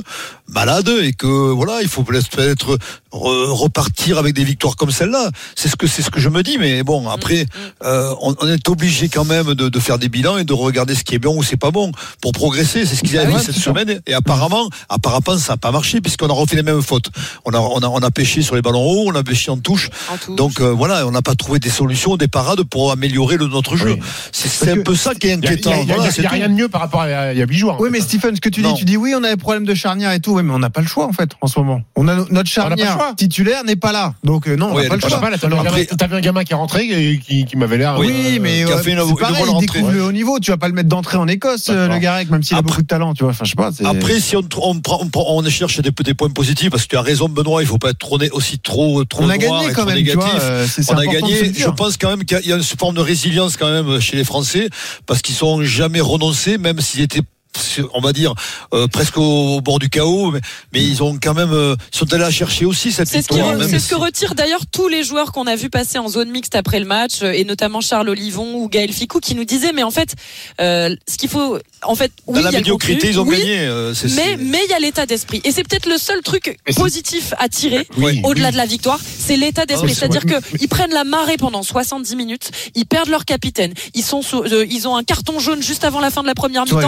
malade, 0.48 0.89
et 1.01 1.13
que 1.13 1.27
voilà, 1.27 1.81
il 1.81 1.88
faut 1.88 2.03
peut-être 2.03 2.77
re- 3.11 3.49
repartir 3.51 4.17
avec 4.17 4.33
des 4.35 4.43
victoires 4.43 4.75
comme 4.75 4.91
celle-là. 4.91 5.29
C'est 5.55 5.67
ce 5.69 5.75
que 5.75 5.87
c'est 5.87 6.01
ce 6.01 6.09
que 6.09 6.19
je 6.19 6.29
me 6.29 6.43
dis. 6.43 6.57
Mais 6.57 6.83
bon, 6.83 7.09
après, 7.09 7.45
euh, 7.83 8.13
on, 8.21 8.35
on 8.39 8.47
est 8.47 8.67
obligé 8.69 9.09
quand 9.09 9.25
même 9.25 9.53
de, 9.53 9.69
de 9.69 9.79
faire 9.79 9.97
des 9.99 10.09
bilans 10.09 10.37
et 10.37 10.43
de 10.43 10.53
regarder 10.53 10.95
ce 10.95 11.03
qui 11.03 11.15
est 11.15 11.19
bon 11.19 11.35
ou 11.37 11.43
c'est 11.43 11.57
pas 11.57 11.71
bon 11.71 11.91
pour 12.21 12.31
progresser. 12.31 12.85
C'est 12.85 12.95
ce 12.95 13.01
qu'ils 13.01 13.17
Ah 13.17 13.21
avaient 13.21 13.33
ouais, 13.33 13.39
fait 13.39 13.51
cette 13.51 13.61
semaine. 13.61 14.01
Et 14.07 14.13
apparemment, 14.13 14.69
apparemment, 14.89 15.37
ça 15.37 15.53
n'a 15.53 15.57
pas 15.57 15.71
marché 15.71 16.01
puisqu'on 16.01 16.27
a 16.29 16.33
refait 16.33 16.55
les 16.55 16.63
mêmes 16.63 16.81
fautes. 16.81 17.09
On 17.45 17.51
a, 17.53 17.59
on 17.59 17.79
a, 17.79 17.87
on 17.87 17.99
a 17.99 18.11
pêché 18.11 18.41
sur 18.41 18.55
les 18.55 18.61
ballons 18.61 18.83
hauts, 18.83 19.05
on 19.07 19.15
a 19.15 19.23
pêché 19.23 19.51
en 19.51 19.57
touche. 19.57 19.89
En 20.11 20.17
touche. 20.17 20.35
Donc 20.35 20.61
euh, 20.61 20.71
voilà, 20.71 21.05
on 21.07 21.11
n'a 21.11 21.21
pas 21.21 21.35
trouvé 21.35 21.59
des 21.59 21.69
solutions, 21.69 22.17
des 22.17 22.27
parades 22.27 22.63
pour 22.63 22.91
améliorer 22.91 23.37
le, 23.37 23.47
notre 23.47 23.75
jeu. 23.75 23.93
Oui. 23.93 23.99
C'est 24.31 24.49
c'est 24.49 24.71
un 24.71 24.81
peu 24.81 24.95
ça 24.95 25.15
qui 25.15 25.27
est 25.27 25.33
inquiétant. 25.33 25.71
a- 25.71 25.77
il 25.77 25.87
y 25.87 25.91
a- 25.91 25.95
Voilà, 25.95 26.29
rien 26.29 26.49
de 26.49 26.53
mieux 26.53 26.69
par 26.69 26.81
rapport 26.81 27.01
à 27.01 27.33
il 27.33 27.37
y 27.39 27.41
a 27.41 27.45
8 27.45 27.57
jours. 27.57 27.77
Oui, 27.79 27.89
mais 27.91 28.01
Stephen, 28.01 28.35
ce 28.35 28.41
que 28.41 28.49
tu 28.49 28.61
dis, 28.61 28.67
Non. 28.67 28.73
tu 28.75 28.85
dis 28.85 28.97
oui, 28.97 29.13
on 29.15 29.23
a 29.23 29.29
des 29.29 29.37
problèmes 29.37 29.65
de 29.65 29.73
charnière 29.73 30.11
et 30.11 30.19
tout, 30.19 30.33
oui, 30.35 30.43
mais 30.43 30.53
on 30.53 30.59
n'a 30.59 30.69
pas 30.69 30.81
le 30.81 30.87
choix 30.87 31.05
en 31.05 31.13
fait 31.13 31.31
en 31.41 31.47
ce 31.47 31.59
moment. 31.59 31.81
On 31.95 32.07
a 32.07 32.15
no- 32.15 32.25
notre 32.29 32.49
charnière 32.49 32.97
titulaire 33.15 33.63
n'est 33.63 33.75
pas 33.75 33.91
là, 33.91 34.13
donc 34.23 34.47
euh, 34.47 34.55
non, 34.55 34.67
on 34.71 34.75
Oui, 34.75 34.83
n'a 34.83 34.89
pas 34.89 34.95
le 34.95 35.01
choix. 35.01 35.19
pas, 35.19 35.29
là, 35.29 35.37
t'avais 35.37 35.55
un, 35.55 35.59
Après- 35.59 35.85
gamin- 35.85 35.97
t'avais 35.97 36.15
un 36.17 36.21
gamin 36.21 36.43
qui 36.43 36.53
est 36.53 36.55
rentré 36.55 36.85
et 36.87 37.19
qui, 37.19 37.45
qui 37.45 37.57
m'avait 37.57 37.77
l'air. 37.77 37.97
Oui, 37.99 38.07
euh, 38.09 38.39
mais 38.41 38.63
qui 38.65 38.71
a 38.71 38.75
euh, 38.75 38.81
fait 38.83 38.91
une- 38.93 38.99
c'est 39.07 39.15
pareil, 39.19 39.43
il 39.43 39.49
rentrée. 39.49 39.65
découvre 39.79 39.91
le 39.91 40.03
haut 40.03 40.11
niveau. 40.11 40.39
Tu 40.39 40.51
vas 40.51 40.57
pas 40.57 40.67
le 40.67 40.73
mettre 40.73 40.89
d'entrée 40.89 41.17
en 41.17 41.27
Écosse, 41.27 41.69
euh, 41.69 41.73
D'accord. 41.73 41.95
le 41.95 41.99
Garec, 42.01 42.29
même 42.29 42.43
s'il 42.43 42.55
a 42.55 42.59
Après- 42.59 42.69
beaucoup 42.69 42.81
de 42.81 42.87
talent. 42.87 43.13
Tu 43.13 43.23
vois, 43.23 43.31
enfin, 43.31 43.45
je 43.45 43.49
sais 43.51 43.55
pas. 43.55 43.71
Après, 43.85 44.19
si 44.19 44.35
on, 44.35 44.41
on, 44.61 44.79
prend- 44.79 44.99
on, 45.01 45.07
prend- 45.09 45.25
on 45.35 45.43
cherche 45.49 45.79
des, 45.81 45.91
des 45.91 46.13
points 46.13 46.29
positifs, 46.29 46.69
parce 46.69 46.83
que 46.83 46.89
tu 46.89 46.97
as 46.97 47.01
raison, 47.01 47.29
Benoît, 47.29 47.61
il 47.61 47.67
faut 47.67 47.77
pas 47.77 47.89
être 47.91 47.97
trop, 47.99 48.17
né- 48.17 48.29
aussi 48.31 48.59
trop, 48.59 49.03
trop 49.05 49.23
on 49.23 49.29
a 49.29 49.37
noir 49.37 49.59
gagné 49.59 49.65
et 49.71 49.73
quand 49.73 49.81
trop 49.81 49.85
même, 49.85 49.95
négatif. 49.95 50.15
vois. 50.21 50.39
euh, 50.41 50.67
on 50.89 50.97
a 50.97 51.05
gagné. 51.05 51.53
Je 51.57 51.69
pense 51.69 51.97
quand 51.97 52.09
même 52.09 52.25
qu'il 52.25 52.45
y 52.45 52.53
a 52.53 52.55
une 52.55 52.63
forme 52.63 52.95
de 52.95 53.01
résilience 53.01 53.57
quand 53.57 53.71
même 53.71 53.99
chez 53.99 54.15
les 54.17 54.23
Français, 54.23 54.69
parce 55.05 55.21
qu'ils 55.21 55.35
sont 55.35 55.63
jamais 55.63 56.01
renoncés, 56.01 56.57
même 56.57 56.79
s'ils 56.81 57.01
étaient 57.01 57.21
on 57.93 58.01
va 58.01 58.13
dire 58.13 58.33
euh, 58.73 58.88
presque 58.88 59.17
au, 59.17 59.55
au 59.57 59.62
bord 59.62 59.79
du 59.79 59.89
chaos 59.89 60.31
mais, 60.31 60.39
mais 60.73 60.83
ils 60.83 61.01
ont 61.03 61.17
quand 61.21 61.33
même 61.33 61.51
euh, 61.51 61.75
ils 61.93 61.97
sont 61.97 62.12
allés 62.13 62.21
la 62.23 62.31
chercher 62.31 62.65
aussi 62.65 62.91
cette 62.91 63.07
C'est 63.07 63.21
ce, 63.21 63.27
qui 63.27 63.35
victoire 63.35 63.55
re- 63.55 63.59
même 63.59 63.69
c'est 63.69 63.79
ce 63.79 63.89
que 63.89 63.95
retirent 63.95 64.35
d'ailleurs 64.35 64.65
tous 64.71 64.88
les 64.88 65.03
joueurs 65.03 65.31
qu'on 65.31 65.47
a 65.47 65.55
vu 65.55 65.69
passer 65.69 65.97
en 65.97 66.07
zone 66.09 66.29
mixte 66.29 66.55
après 66.55 66.79
le 66.79 66.85
match, 66.85 67.21
euh, 67.21 67.31
et 67.31 67.43
notamment 67.43 67.81
Charles 67.81 68.09
Olivon 68.09 68.55
ou 68.55 68.69
Gaël 68.69 68.91
Ficou, 68.93 69.19
qui 69.19 69.35
nous 69.35 69.43
disaient, 69.45 69.71
mais 69.73 69.83
en 69.83 69.91
fait, 69.91 70.15
euh, 70.62 70.95
ce 71.09 71.17
qu'il 71.17 71.29
faut, 71.29 71.57
en 71.83 71.95
fait, 71.95 72.12
dans 72.27 72.33
la 72.35 72.39
il 72.39 72.43
y 72.43 72.47
a 72.47 72.51
le 72.51 72.57
médiocrité 72.57 72.93
contenu, 72.95 73.09
ils 73.12 73.19
ont 73.19 73.23
oui, 73.27 73.38
gagné 73.38 73.59
euh, 73.59 73.93
c'est- 73.93 74.07
Mais 74.15 74.23
c'est- 74.23 74.38
mais 74.38 74.59
il 74.65 74.69
y 74.71 74.73
a 74.73 74.79
l'état 74.79 75.05
d'esprit, 75.05 75.41
et 75.43 75.51
c'est 75.51 75.63
peut-être 75.63 75.88
le 75.88 75.97
seul 75.97 76.21
truc 76.21 76.57
positif 76.75 77.33
à 77.39 77.49
tirer 77.49 77.88
Oui, 77.97 78.21
au-delà 78.23 78.47
oui. 78.47 78.51
de 78.53 78.57
la 78.57 78.65
victoire, 78.65 78.99
c'est 79.03 79.38
l'état 79.38 79.65
d'esprit. 79.65 79.89
Ah, 79.91 79.93
c'est 79.93 79.99
C'est-à-dire 79.99 80.21
vrai. 80.27 80.57
qu'ils 80.59 80.67
prennent 80.69 80.93
la 80.93 81.03
marée 81.03 81.38
pendant 81.38 81.63
70 81.63 82.15
minutes, 82.15 82.51
ils 82.75 82.85
perdent 82.85 83.09
leur 83.09 83.25
capitaine, 83.25 83.73
ils 83.95 84.03
sont, 84.03 84.21
sous- 84.21 84.43
euh, 84.43 84.65
ils 84.69 84.88
ont 84.88 84.95
un 84.95 85.03
carton 85.03 85.39
jaune 85.39 85.62
juste 85.63 85.83
avant 85.83 85.99
la 85.99 86.09
fin 86.12 86.21
de 86.21 86.27
la 86.27 86.35
première 86.35 86.63
mi-temps, 86.63 86.79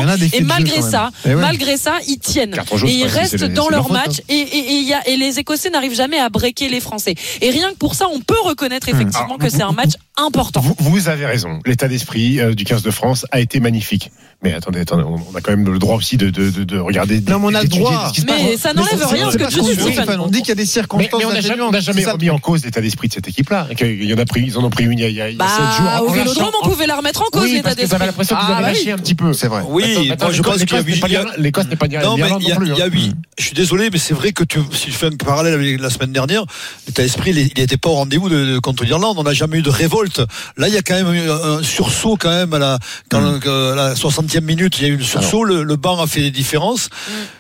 malgré 0.59 0.81
ça, 0.81 1.11
Eh 1.25 1.29
ouais. 1.29 1.35
malgré 1.35 1.77
ça, 1.77 1.93
ils 2.07 2.19
tiennent 2.19 2.55
et 2.85 2.91
ils 2.91 3.05
restent 3.05 3.43
dans 3.45 3.69
leur 3.69 3.83
faute, 3.83 3.93
match 3.93 4.19
hein. 4.19 4.23
et, 4.29 4.35
et, 4.39 4.57
et, 4.57 4.73
il 4.81 4.87
y 4.87 4.93
a, 4.93 5.07
et 5.07 5.17
les 5.17 5.39
Écossais 5.39 5.69
n'arrivent 5.69 5.95
jamais 5.95 6.19
à 6.19 6.29
breaker 6.29 6.69
les 6.69 6.79
Français. 6.79 7.15
Et 7.41 7.49
rien 7.49 7.69
que 7.71 7.77
pour 7.77 7.95
ça, 7.95 8.07
on 8.13 8.19
peut 8.19 8.39
reconnaître 8.43 8.89
effectivement 8.89 9.25
Alors, 9.25 9.37
que 9.37 9.49
c'est 9.49 9.63
un 9.63 9.71
match 9.71 9.91
important. 10.17 10.61
Vous, 10.61 10.75
vous 10.79 11.09
avez 11.09 11.25
raison. 11.25 11.59
L'état 11.65 11.87
d'esprit 11.87 12.39
euh, 12.39 12.53
du 12.53 12.63
15 12.65 12.83
de 12.83 12.91
France 12.91 13.25
a 13.31 13.39
été 13.39 13.59
magnifique. 13.59 14.11
Mais 14.43 14.53
attendez, 14.53 14.79
attendez, 14.81 15.03
on 15.03 15.21
on 15.31 15.35
a 15.35 15.41
quand 15.41 15.51
même 15.51 15.65
le 15.71 15.77
droit 15.79 15.95
aussi 15.95 16.17
de, 16.17 16.29
de, 16.29 16.49
de, 16.49 16.63
de 16.63 16.77
regarder. 16.79 17.21
Non, 17.21 17.39
mais 17.39 17.45
on 17.47 17.53
a 17.53 17.61
le 17.61 17.67
droit. 17.69 18.11
Mais 18.27 18.57
ça 18.57 18.73
n'enlève 18.73 19.05
rien 19.07 19.29
ce 19.31 19.37
que 19.37 19.43
tu 19.45 19.61
dis. 19.61 19.99
On 20.19 20.27
dit 20.27 20.39
qu'il 20.39 20.49
y 20.49 20.51
a 20.51 20.55
des 20.55 20.65
circonstances. 20.65 21.11
mais 21.19 21.25
on 21.25 21.31
n'a 21.71 21.79
jamais, 21.79 22.05
remis 22.05 22.29
en 22.29 22.39
cause 22.39 22.65
l'état 22.65 22.81
d'esprit 22.81 23.07
de 23.07 23.13
cette 23.13 23.27
équipe-là. 23.27 23.67
Ils 23.79 24.57
en 24.57 24.63
ont 24.63 24.69
pris 24.69 24.85
une 24.85 24.99
il 24.99 25.01
y 25.01 25.05
a, 25.05 25.09
il 25.09 25.15
y 25.15 25.21
a, 25.21 25.29
il 25.29 25.37
y 25.37 25.41
a 25.41 25.47
sept 25.47 25.77
jours. 25.77 25.85
Bah, 25.85 26.01
au 26.03 26.09
Vélodrome, 26.09 26.51
on 26.63 26.67
pouvait 26.69 26.87
la 26.87 26.95
remettre 26.97 27.21
en 27.21 27.25
cause, 27.31 27.43
Oui, 27.43 27.53
l'état 27.53 27.69
d'esprit. 27.75 27.87
j'avais 27.91 28.05
l'impression 28.07 28.35
qu'ils 28.35 28.45
Ah, 28.49 28.53
avaient 28.57 28.61
bah 28.63 28.67
lâché 28.69 28.85
oui. 28.87 28.91
un 28.91 28.97
petit 28.97 29.15
peu. 29.15 29.31
C'est 29.33 29.47
vrai. 29.47 29.61
oui 29.67 29.83
Attends, 29.83 30.11
attends, 30.13 30.25
moi 30.25 30.33
je 30.43 30.49
pense 30.49 30.63
qu'il 30.63 31.11
y 31.11 31.15
a 31.15 31.25
l'Écosse 31.37 31.65
n'est 31.67 31.75
pas 31.75 31.87
L'Écosse 31.87 31.99
n'est 31.99 32.03
Non, 32.03 32.17
mais 32.17 32.29
il 32.39 32.47
y 32.47 32.51
a, 32.51 32.57
il 32.61 32.67
y 32.77 32.81
a 32.81 32.85
hein. 32.85 32.89
huit. 32.91 33.15
Je 33.37 33.43
suis 33.45 33.53
désolé, 33.55 33.89
mais 33.91 33.97
c'est 33.97 34.13
vrai 34.13 34.31
que 34.33 34.43
tu, 34.43 34.59
si 34.73 34.85
tu 34.85 34.91
fais 34.91 35.07
un 35.07 35.11
parallèle 35.11 35.53
avec 35.53 35.79
la 35.79 35.89
semaine 35.89 36.11
dernière, 36.11 36.43
l'état 36.87 37.01
d'esprit, 37.03 37.31
il 37.31 37.59
n'était 37.61 37.77
pas 37.77 37.89
au 37.89 37.93
rendez-vous 37.95 38.29
de, 38.29 38.45
de- 38.53 38.59
contre 38.59 38.83
l'Irlande. 38.83 39.15
On 39.17 39.23
n'a 39.23 39.33
jamais 39.33 39.59
eu 39.59 39.61
de 39.61 39.69
révolte. 39.69 40.21
Là, 40.57 40.67
il 40.67 40.73
y 40.73 40.77
a 40.77 40.81
quand 40.81 40.93
même 40.95 41.13
eu 41.13 41.29
un, 41.29 41.63
sursaut 41.63 42.17
quand 42.17 42.29
même 42.29 42.53
à 42.53 42.59
la, 42.59 42.79
quand, 43.09 43.21
Mm. 43.21 43.39
que- 43.39 43.71
à 43.73 43.75
la 43.75 43.95
60e 43.95 44.41
minute. 44.41 44.77
Il 44.79 44.83
y 44.83 44.85
a 44.85 44.89
eu 44.93 44.97
le 44.97 45.03
sursaut. 45.03 45.43
Le, 45.43 45.63
le 45.63 45.75
banc 45.75 46.01
a 46.01 46.07
fait 46.07 46.21
des 46.21 46.31
différences. 46.31 46.89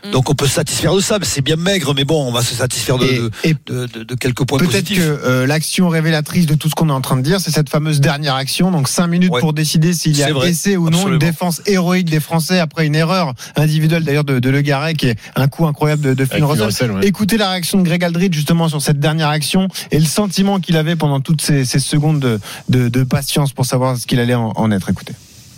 Mm, 0.07 0.11
Donc 0.11 0.29
on 0.29 0.33
peut 0.35 0.47
se 0.47 0.53
satisfaire 0.53 0.95
de 0.95 1.01
ça. 1.01 1.19
Mais 1.19 1.25
c'est 1.25 1.41
bien 1.41 1.55
maigre, 1.55 1.93
mais 1.93 2.03
bon, 2.05 2.27
on 2.27 2.31
va 2.31 2.41
se 2.41 2.55
satisfaire 2.55 2.97
de, 2.97 3.05
Et- 3.05 3.17
de, 3.19 3.31
et 3.43 3.55
de- 3.67 3.85
de- 3.87 4.03
de 4.03 4.15
quelques 4.15 4.45
points 4.45 4.57
Peut-être 4.59 4.71
positifs. 4.71 4.99
que 4.99 5.03
euh, 5.03 5.47
l'action 5.47 5.89
révélatrice 5.89 6.45
de 6.45 6.55
tout 6.55 6.69
ce 6.69 6.75
qu'on 6.75 6.89
est 6.89 6.93
en 6.93 7.01
train 7.01 7.17
de 7.17 7.21
dire, 7.21 7.39
c'est 7.39 7.51
cette 7.51 7.69
fameuse 7.69 7.99
dernière 7.99 8.35
action. 8.35 8.71
Donc 8.71 8.87
5 8.87 9.07
minutes 9.07 9.31
Ouais. 9.31 9.39
pour 9.39 9.53
décider 9.53 9.93
s'il 9.93 10.17
y 10.17 10.23
a 10.23 10.29
essai 10.45 10.77
ou 10.77 10.85
non. 10.89 10.97
Absolument. 10.97 11.13
Une 11.13 11.19
défense 11.19 11.61
héroïque 11.65 12.09
des 12.09 12.19
Français 12.19 12.59
après 12.59 12.85
une 12.85 12.90
erreur 12.93 13.33
individuelle 13.55 14.03
d'ailleurs 14.03 14.23
de, 14.23 14.39
de 14.39 14.49
Le 14.49 14.61
Garret 14.61 14.93
qui 14.93 15.07
est 15.07 15.17
un 15.35 15.47
coup 15.47 15.65
incroyable 15.65 16.01
de, 16.01 16.13
de 16.13 16.25
Finn 16.25 16.43
Avec 16.43 16.49
Russell. 16.49 16.65
Russell, 16.65 16.91
ouais. 16.91 17.07
Écoutez 17.07 17.37
la 17.37 17.49
réaction 17.49 17.77
de 17.77 17.83
Greg 17.83 18.03
Aldridge 18.03 18.33
justement 18.35 18.69
sur 18.69 18.81
cette 18.81 18.99
dernière 18.99 19.29
action 19.29 19.67
et 19.91 19.99
le 19.99 20.05
sentiment 20.05 20.59
qu'il 20.59 20.77
avait 20.77 20.95
pendant 20.95 21.19
toutes 21.19 21.41
ces, 21.41 21.65
ces 21.65 21.79
secondes 21.79 22.19
de, 22.19 22.39
de, 22.69 22.89
de 22.89 23.03
patience 23.03 23.53
pour 23.53 23.65
savoir 23.65 23.97
ce 23.97 24.07
qu'il 24.07 24.19
allait 24.19 24.35
en, 24.35 24.51
en 24.55 24.71
être. 24.71 24.89
Écoutez. 24.89 25.13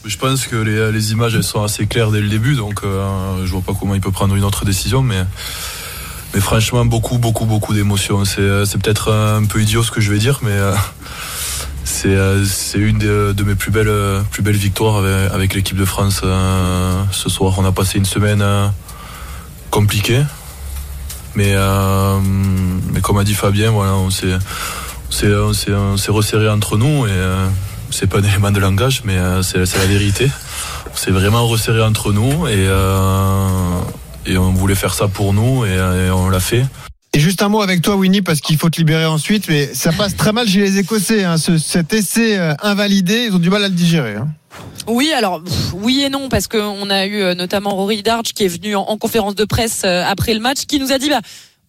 Je 0.06 0.18
pense 0.18 0.48
que 0.48 0.58
les, 0.58 0.92
les 0.92 1.12
images 1.14 1.34
elles 1.34 1.44
sont 1.46 1.64
assez 1.64 1.86
claires 1.88 2.12
dès 2.12 2.20
le 2.20 2.28
début, 2.28 2.56
donc 2.56 2.82
euh, 2.84 3.46
je 3.46 3.52
vois 3.52 3.62
pas 3.62 3.74
comment 3.80 3.96
il 3.96 4.02
peut 4.02 4.12
prendre 4.12 4.36
une 4.36 4.44
autre 4.44 4.66
décision, 4.66 5.02
mais 5.02 5.24
mais 6.34 6.42
franchement 6.42 6.84
beaucoup 6.84 7.18
beaucoup 7.20 7.46
beaucoup 7.46 7.74
d'émotions. 7.74 8.26
C'est 8.26 8.42
euh, 8.42 8.66
c'est 8.66 8.82
peut-être 8.82 9.14
un 9.14 9.46
peu 9.46 9.62
idiot 9.62 9.82
ce 9.82 9.92
que 9.92 10.02
je 10.02 10.12
vais 10.12 10.20
dire, 10.20 10.40
mais 10.42 10.52
euh, 10.52 10.74
c'est 11.86 12.08
euh, 12.16 12.44
c'est 12.46 12.80
une 12.80 12.98
de, 12.98 13.34
de 13.36 13.44
mes 13.44 13.56
plus 13.56 13.72
belles 13.72 13.88
euh, 13.88 14.22
plus 14.32 14.42
belles 14.42 14.56
victoires 14.56 15.04
avec, 15.34 15.54
l'équipe 15.54 15.78
de 15.78 15.86
France 15.86 16.22
euh, 16.24 17.04
ce 17.12 17.30
soir. 17.30 17.56
On 17.58 17.66
a 17.66 17.72
passé 17.72 17.98
une 17.98 18.06
semaine 18.06 18.42
euh, 18.42 18.68
compliquée, 19.70 20.24
mais 21.36 21.54
euh, 21.56 22.20
mais 22.92 23.02
comme 23.02 23.18
a 23.18 23.24
dit 23.24 23.34
Fabien, 23.34 23.72
voilà, 23.72 23.94
on 23.94 24.10
s'est 24.10 24.38
resserré 26.10 26.50
entre 26.50 26.78
nous 26.78 27.06
et 27.06 27.12
euh, 27.12 27.48
c'est 27.90 28.08
pas 28.08 28.20
un 28.20 28.24
élément 28.24 28.52
de 28.52 28.60
langage, 28.60 29.02
mais 29.06 29.18
euh, 29.18 29.42
c'est 29.42 29.78
la 29.78 29.86
vérité. 29.86 30.32
On 30.92 30.98
s'est 30.98 31.12
vraiment 31.12 31.48
resserré 31.48 31.82
entre 31.82 32.12
nous 32.12 32.48
et, 32.48 32.68
euh, 32.68 33.48
et 34.26 34.38
on 34.38 34.52
voulait 34.52 34.76
faire 34.76 34.94
ça 34.94 35.08
pour 35.08 35.34
nous 35.34 35.66
et 35.66 35.80
on 36.12 36.30
l'a 36.30 36.40
fait. 36.40 36.66
Et 37.16 37.20
juste 37.20 37.44
un 37.44 37.50
mot 37.50 37.62
avec 37.62 37.82
toi, 37.84 37.96
Winnie, 37.96 38.24
parce 38.24 38.42
qu'il 38.42 38.58
faut 38.58 38.72
te 38.72 38.78
libérer 38.78 39.06
ensuite, 39.06 39.48
mais 39.48 39.72
ça 39.76 39.92
passe 39.92 40.16
très 40.16 40.32
mal 40.32 40.48
chez 40.48 40.60
les 40.60 40.80
Écossais. 40.80 41.24
hein, 41.24 41.38
ce- 41.38 41.60
cet 41.60 41.94
essai 41.94 42.38
euh, 42.40 42.56
invalidé, 42.64 43.26
ils 43.30 43.36
ont 43.36 43.40
du 43.40 43.52
mal 43.52 43.64
à 43.64 43.68
le 43.68 43.76
digérer. 43.76 44.16
hein. 44.16 44.28
Oui, 44.88 45.12
alors 45.16 45.44
pff, 45.44 45.74
oui 45.74 46.02
et 46.04 46.10
non 46.10 46.28
parce 46.30 46.48
qu'on 46.48 46.90
a 46.90 47.06
eu 47.06 47.22
euh, 47.22 47.36
notamment 47.36 47.72
Rory 47.76 48.02
Darch 48.04 48.34
qui 48.34 48.44
est 48.46 48.48
venu 48.48 48.76
en, 48.76 48.82
en 48.82 48.98
conférence 48.98 49.34
de 49.36 49.46
presse 49.46 49.82
euh, 49.86 50.04
après 50.06 50.34
le 50.34 50.40
match 50.40 50.66
qui 50.68 50.80
nous 50.80 50.92
a 50.92 50.98
dit 51.00 51.10
bah 51.10 51.22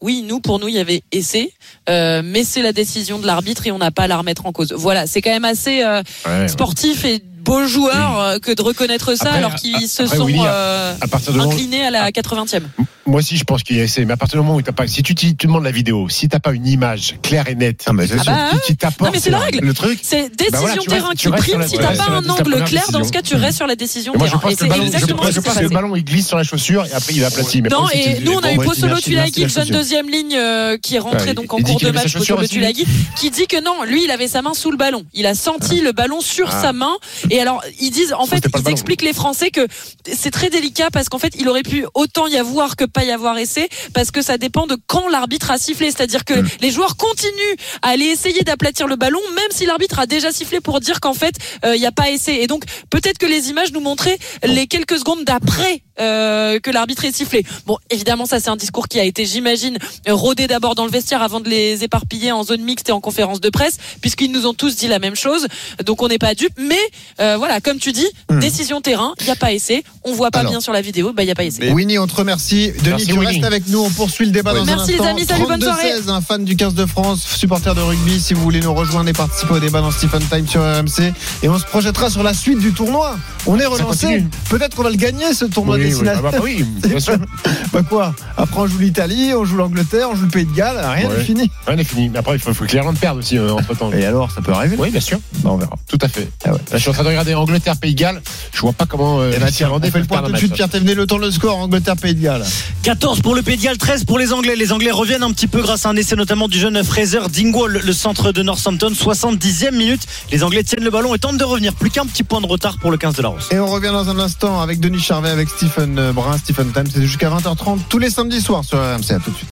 oui, 0.02 0.24
nous 0.26 0.40
pour 0.40 0.59
nous 0.59 0.68
il 0.68 0.74
y 0.74 0.78
avait 0.78 1.02
essai, 1.12 1.52
euh, 1.88 2.20
mais 2.24 2.42
c'est 2.44 2.61
la 2.62 2.72
décision 2.72 3.18
de 3.18 3.26
l'arbitre 3.26 3.66
et 3.66 3.70
on 3.72 3.78
n'a 3.78 3.90
pas 3.90 4.02
à 4.04 4.07
la 4.07 4.16
remettre 4.18 4.44
en 4.46 4.52
cause. 4.52 4.72
Voilà, 4.76 5.07
c'est 5.07 5.20
quand 5.22 5.30
même 5.30 5.44
assez 5.46 5.83
euh, 5.83 6.02
Ouais. 6.26 6.48
sportif 6.48 7.04
et 7.04 7.22
beau 7.42 7.66
joueur 7.66 8.18
euh, 8.20 8.38
que 8.38 8.52
de 8.52 8.61
reconnaître 8.62 9.14
ça 9.14 9.26
Après, 9.26 9.38
alors 9.38 9.54
qu'ils 9.54 9.88
se 9.88 10.02
après, 10.04 10.16
sont 10.16 10.24
Willy, 10.26 10.40
à- 10.40 10.52
euh, 10.54 10.94
à 11.00 11.07
partir 11.09 11.33
de 11.33 11.38
moment- 11.38 11.50
inclinés 11.52 11.87
à 11.87 11.90
la 11.90 12.11
80e. 12.11 12.62
Moi 13.07 13.19
aussi, 13.21 13.37
je 13.37 13.45
pense 13.45 13.62
qu'il 13.62 13.77
y 13.77 13.81
a 13.81 13.85
essai. 13.85 14.05
Mais 14.05 14.14
à 14.14 14.17
partir 14.17 14.38
du 14.40 14.45
moment 14.47 14.59
où 14.59 14.62
t'as 14.62 14.73
pas, 14.73 14.87
si 14.87 15.03
tu, 15.03 15.14
tu, 15.14 15.37
tu 15.37 15.47
demandes 15.47 15.64
la 15.64 15.71
vidéo, 15.71 16.09
si 16.09 16.29
t'as 16.29 16.38
pas 16.38 16.53
une 16.53 16.67
image 16.67 17.17
claire 17.23 17.49
et 17.49 17.55
nette, 17.55 17.85
Ah, 17.87 17.93
mais 17.93 18.07
c'est 18.07 18.14
Ah 18.21 18.23
bah, 18.25 18.51
qui, 18.53 18.73
qui 18.73 18.77
t'apporte 18.77 19.12
mais 19.12 19.21
c'est 19.21 19.31
la 19.31 19.40
règle. 19.40 19.61
le 19.67 19.75
truc. 19.75 19.99
C'est 20.03 20.31
décision 20.35 20.51
Bah 20.53 20.59
voilà, 20.61 20.77
tu 20.79 20.88
terrain 20.88 21.09
restes- 21.09 21.17
qui 21.19 21.23
tu 21.25 21.29
restes 21.29 21.43
prime. 21.45 21.53
sur 21.53 21.59
la- 21.61 21.67
Si 21.69 21.73
tu 21.77 21.99
t'as 21.99 22.05
pas 22.07 22.11
un 22.12 22.29
angle 22.29 22.64
clair, 22.64 22.90
dans 22.93 23.05
ce 23.05 23.11
cas, 23.12 23.19
tu 23.21 23.25
décision. 23.35 23.38
restes 23.47 23.57
sur 23.59 23.67
la 23.67 23.77
décision 23.77 24.12
moi, 24.17 24.27
je 24.27 24.31
terrain. 24.33 24.40
pense 24.43 24.53
Et 24.53 24.55
que 24.55 24.59
c'est 24.61 24.64
le 24.64 24.71
ballon, 24.71 24.83
je 24.83 24.87
exactement 24.88 25.19
pense, 25.19 25.27
ce 25.29 25.35
je 25.35 25.40
pense 25.40 25.55
que 25.55 25.62
le 25.62 25.69
ballon, 25.69 25.97
il 25.97 26.05
glisse 26.05 26.27
sur 26.29 26.37
la 26.38 26.45
chaussure 26.45 26.87
et 26.87 26.93
après 26.93 27.12
il 27.14 27.25
aplatit. 27.25 27.61
Mais 27.62 27.69
Non, 27.69 27.88
et 27.93 28.21
nous 28.21 28.33
on 28.33 28.40
a 28.40 28.53
eu 28.53 28.57
Posolo 28.57 28.99
Tulagi, 28.99 29.43
le 29.43 29.49
jeune 29.49 29.69
deuxième 29.69 30.09
ligne 30.09 30.35
euh, 30.37 30.79
qui 30.79 30.97
est 30.97 30.99
rentré 30.99 31.35
donc 31.35 31.53
en 31.53 31.59
cours 31.61 31.81
de 31.81 31.90
match, 31.90 32.12
Posolo. 32.17 32.47
Tulagi, 32.47 32.87
qui 33.17 33.31
dit 33.31 33.47
que 33.47 33.62
non, 33.62 33.85
lui 33.85 34.05
il 34.05 34.11
avait 34.11 34.29
sa 34.29 34.40
main 34.40 34.55
sous 34.55 34.71
le 34.71 34.77
ballon. 34.79 35.05
Il 35.12 35.27
a 35.27 35.35
senti 35.35 35.81
le 35.83 35.93
ballon 35.93 36.21
sur 36.21 36.49
Ah. 36.51 36.62
sa 36.62 36.73
main. 36.73 36.93
Et 37.31 37.40
alors 37.40 37.62
ils 37.81 37.90
disent, 37.90 38.14
en 38.19 38.27
fait, 38.27 38.47
ils 38.64 38.71
expliquent 38.71 39.03
les 39.03 39.12
Français 39.12 39.51
que 39.51 39.67
c'est 40.11 40.31
très 40.31 40.49
délicat 40.51 40.88
parce 40.90 41.09
qu'en 41.11 41.19
fait 41.19 41.35
il 41.38 41.49
aurait 41.49 41.62
pu 41.62 41.85
autant 41.95 42.27
y 42.29 42.37
avoir 42.37 42.77
que 42.77 42.85
pas 42.94 43.04
y 43.04 43.11
avoir 43.11 43.37
essai 43.37 43.68
parce 43.92 44.11
que 44.11 44.22
ça 44.22 44.38
dépend 44.38 44.66
de 44.66 44.76
quand 44.87 45.09
l'arbitre 45.09 45.50
a 45.50 45.59
sifflé. 45.59 45.90
C'est-à-dire 45.90 46.24
que 46.24 46.35
Hmm. 46.35 46.46
les 46.62 46.70
joueurs 46.70 46.96
continuent 46.96 47.57
à 47.83 47.88
aller 47.90 48.07
essayer 48.07 48.42
d'aplatir 48.42 48.87
le 48.87 48.96
ballon 48.96 49.20
même 49.35 49.50
si 49.50 49.66
l'arbitre 49.66 49.98
a 49.98 50.07
déjà 50.07 50.33
sifflé 50.33 50.61
pour 50.61 50.80
dire 50.80 51.00
qu'en 51.00 51.14
fait 51.14 51.35
il 51.64 51.78
n'y 51.80 51.87
a 51.87 51.92
pas 51.92 52.11
essai. 52.11 52.37
Et 52.42 52.46
donc 52.46 52.64
peut-être 52.90 53.18
que 53.18 53.26
les 53.26 53.50
images 53.50 53.72
nous 53.72 53.80
montraient 53.80 54.18
les 54.42 54.66
quelques 54.66 54.98
secondes 54.98 55.24
d'après 55.24 55.83
euh, 56.00 56.59
que 56.59 56.70
l'arbitre 56.70 57.04
ait 57.04 57.12
sifflé. 57.12 57.44
Bon, 57.66 57.76
évidemment, 57.90 58.26
ça 58.26 58.40
c'est 58.40 58.48
un 58.50 58.57
discours 58.57 58.88
qui 58.88 58.98
a 58.98 59.04
été, 59.04 59.24
j'imagine, 59.26 59.78
rodé 60.09 60.46
d'abord 60.48 60.74
dans 60.74 60.85
le 60.87 60.90
vestiaire 60.90 61.22
avant 61.22 61.40
de 61.40 61.48
les 61.48 61.85
éparpiller 61.85 62.33
en 62.33 62.42
zone 62.42 62.62
mixte 62.62 62.88
et 62.88 62.92
en 62.92 63.00
conférence 63.00 63.40
de 63.40 63.48
presse, 63.50 63.76
puisqu'ils 64.00 64.33
nous 64.33 64.46
ont 64.46 64.54
tous 64.54 64.74
dit 64.76 64.88
la 64.88 64.98
même 64.98 65.14
chose. 65.14 65.46
Donc 65.85 66.02
on 66.02 66.09
n'est 66.09 66.18
pas 66.18 66.35
dupes. 66.35 66.54
Mais 66.59 66.80
euh, 67.20 67.37
voilà, 67.37 67.61
comme 67.61 67.78
tu 67.78 67.92
dis, 67.92 68.07
décision 68.40 68.80
terrain, 68.80 69.14
il 69.20 69.26
n'y 69.26 69.30
a 69.30 69.37
pas 69.37 69.52
essai. 69.52 69.85
On 70.02 70.12
voit 70.12 70.30
pas 70.33 70.40
Alors. 70.40 70.50
bien 70.52 70.61
sur 70.61 70.72
la 70.72 70.80
vidéo, 70.80 71.12
bah 71.12 71.22
il 71.22 71.26
n'y 71.26 71.33
a 71.33 71.37
pas 71.37 71.44
essai. 71.44 71.70
Winnie, 71.70 71.98
on 71.98 72.07
te 72.09 72.14
remercie. 72.16 72.72
Denis, 72.85 72.97
Merci, 72.97 73.07
tu 73.07 73.18
restes 73.18 73.44
avec 73.44 73.68
nous. 73.68 73.81
On 73.81 73.90
poursuit 73.90 74.27
le 74.27 74.33
débat 74.33 74.53
Oui. 74.53 74.61
dans 74.61 74.64
Merci, 74.66 74.83
un 74.83 74.87
les 74.87 74.94
instant. 75.01 75.11
amis. 75.11 75.25
Salut, 75.25 75.47
bonne 75.47 75.61
soirée. 75.62 75.92
32-16, 76.01 76.11
un 76.11 76.20
fan 76.20 76.44
du 76.44 76.57
15 76.57 76.75
de 76.75 76.87
France, 76.87 77.23
supporter 77.23 77.75
de 77.75 77.81
rugby. 77.81 78.20
Si 78.20 78.35
vous 78.35 78.42
voulez 78.42 78.61
nous 78.61 78.75
rejoindre 78.75 79.09
et 79.09 79.12
participer 79.12 79.55
au 79.55 79.59
débat 79.61 79.81
dans 79.81 79.90
Stephen 79.90 80.23
Time 80.23 80.47
sur 80.47 80.61
RMC. 80.62 81.12
Et 81.42 81.49
on 81.49 81.59
se 81.59 81.64
projettera 81.64 82.11
sur 82.11 82.23
la 82.23 82.35
suite 82.35 82.59
du 82.59 82.73
tournoi. 82.73 83.16
On 83.47 83.59
est 83.59 83.66
relancé. 83.66 84.25
Peut-être 84.51 84.77
qu'on 84.77 84.83
va 84.85 84.90
le 84.90 84.97
gagner, 84.97 85.33
ce 85.35 85.44
tournoi 85.47 85.77
Oui, 85.77 85.83
oui, 85.83 85.88
destination. 85.90 86.23
bah, 86.23 86.31
bah, 86.33 86.38
oui, 86.42 86.64
bien 86.87 87.01
sûr. 87.01 87.16
Bah 87.73 87.83
quoi 87.83 88.14
Après, 88.37 88.61
on 88.61 88.66
joue 88.68 88.79
l'Italie, 88.79 89.33
on 89.35 89.44
joue 89.44 89.57
l'Angleterre, 89.57 90.09
on 90.11 90.14
joue 90.14 90.25
le 90.27 90.31
Pays 90.31 90.44
de 90.44 90.53
Galles. 90.55 90.77
Rien 90.79 91.09
n'est 91.09 91.14
Ouais. 91.16 91.25
fini. 91.25 91.51
Rien 91.66 91.77
n'est 91.77 91.83
fini. 91.85 92.09
Mais 92.09 92.18
après, 92.20 92.35
il 92.35 92.38
faut, 92.38 92.55
faut 92.55 92.64
clairement 92.66 92.94
perdre 92.94 93.18
aussi 93.18 93.37
entre 93.38 93.75
temps. 93.77 93.90
Et 93.92 94.05
alors, 94.05 94.31
ça 94.31 94.40
peut 94.42 94.53
arriver 94.53 94.77
Oui, 94.79 94.90
bien 94.90 95.01
sûr. 95.01 95.18
Bah, 95.42 95.51
On 95.53 95.57
verra. 95.57 95.75
Tout 95.88 95.99
à 96.01 96.07
fait. 96.09 96.29
Ah 96.44 96.53
ouais. 96.53 96.59
Là, 96.70 96.77
je 96.77 96.79
suis 96.79 96.90
en 96.90 96.92
train 96.92 97.03
de 97.03 97.09
regarder 97.09 97.35
Angleterre, 97.35 97.77
Pays 97.77 97.94
de 97.94 98.01
Galles. 98.01 98.23
Je 98.53 98.61
vois 98.61 98.73
pas 98.73 98.87
comment. 98.87 99.20
Euh, 99.20 99.33
Eh 99.35 99.38
ben, 99.40 99.47
les 99.47 99.53
tiens, 99.53 99.70
on 99.73 99.81
fait 99.81 99.99
le 99.99 100.05
point 100.05 100.23
tout 100.23 100.31
de 100.33 100.37
suite. 100.37 100.53
Pierre 100.53 100.68
Thévenet, 100.68 100.94
le 100.94 101.07
temps 101.07 101.18
le 101.18 101.31
score 101.33 101.59
Angleterre-Pays 101.59 102.14
de 102.14 102.23
Galles. 102.23 102.44
14 102.82 103.22
pour 103.22 103.34
le 103.34 103.42
Galles, 103.42 103.78
13 103.78 104.04
pour 104.04 104.18
les 104.18 104.32
Anglais. 104.32 104.56
Les 104.56 104.72
Anglais 104.72 104.90
reviennent 104.90 105.22
un 105.22 105.32
petit 105.32 105.46
peu 105.46 105.62
grâce 105.62 105.87
à 105.87 105.88
un 105.88 105.96
essai 105.96 106.16
notamment 106.16 106.48
du 106.48 106.58
jeune 106.58 106.82
Fraser 106.84 107.20
Dingwall, 107.30 107.80
le 107.82 107.92
centre 107.92 108.32
de 108.32 108.42
Northampton. 108.42 108.90
70e 108.90 109.74
minute. 109.74 110.06
Les 110.30 110.42
Anglais 110.44 110.62
tiennent 110.62 110.84
le 110.84 110.90
ballon 110.90 111.14
et 111.14 111.18
tentent 111.18 111.38
de 111.38 111.44
revenir. 111.44 111.72
Plus 111.74 111.90
qu'un 111.90 112.06
petit 112.06 112.22
point 112.22 112.40
de 112.40 112.46
retard 112.46 112.78
pour 112.78 112.90
le 112.90 112.96
15 112.96 113.14
de 113.16 113.22
la 113.22 113.28
Rose. 113.28 113.48
Et 113.50 113.58
on 113.58 113.66
revient 113.66 113.88
dans 113.88 114.08
un 114.08 114.18
instant 114.18 114.60
avec 114.60 114.80
Denis 114.80 115.00
Charvet, 115.00 115.30
avec 115.30 115.48
Stephen 115.48 116.12
Brun, 116.12 116.37
Stephen 116.38 116.72
Time. 116.72 116.84
C'est 116.92 117.02
jusqu'à 117.02 117.30
20h30 117.30 117.78
tous 117.88 117.98
les 117.98 118.10
samedis 118.10 118.40
soirs 118.40 118.64
sur 118.64 118.78
RMC. 118.78 119.12
À 119.12 119.18
tout 119.18 119.30
de 119.30 119.37
suite. 119.37 119.50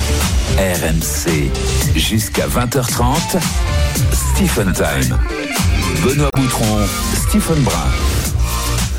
RMC 0.57 1.51
jusqu'à 1.97 2.47
20h30. 2.47 3.39
Stephen 4.13 4.73
Time. 4.73 5.19
Benoît 6.05 6.31
Boutron, 6.35 6.79
Stephen 7.29 7.63
Brun. 7.63 8.06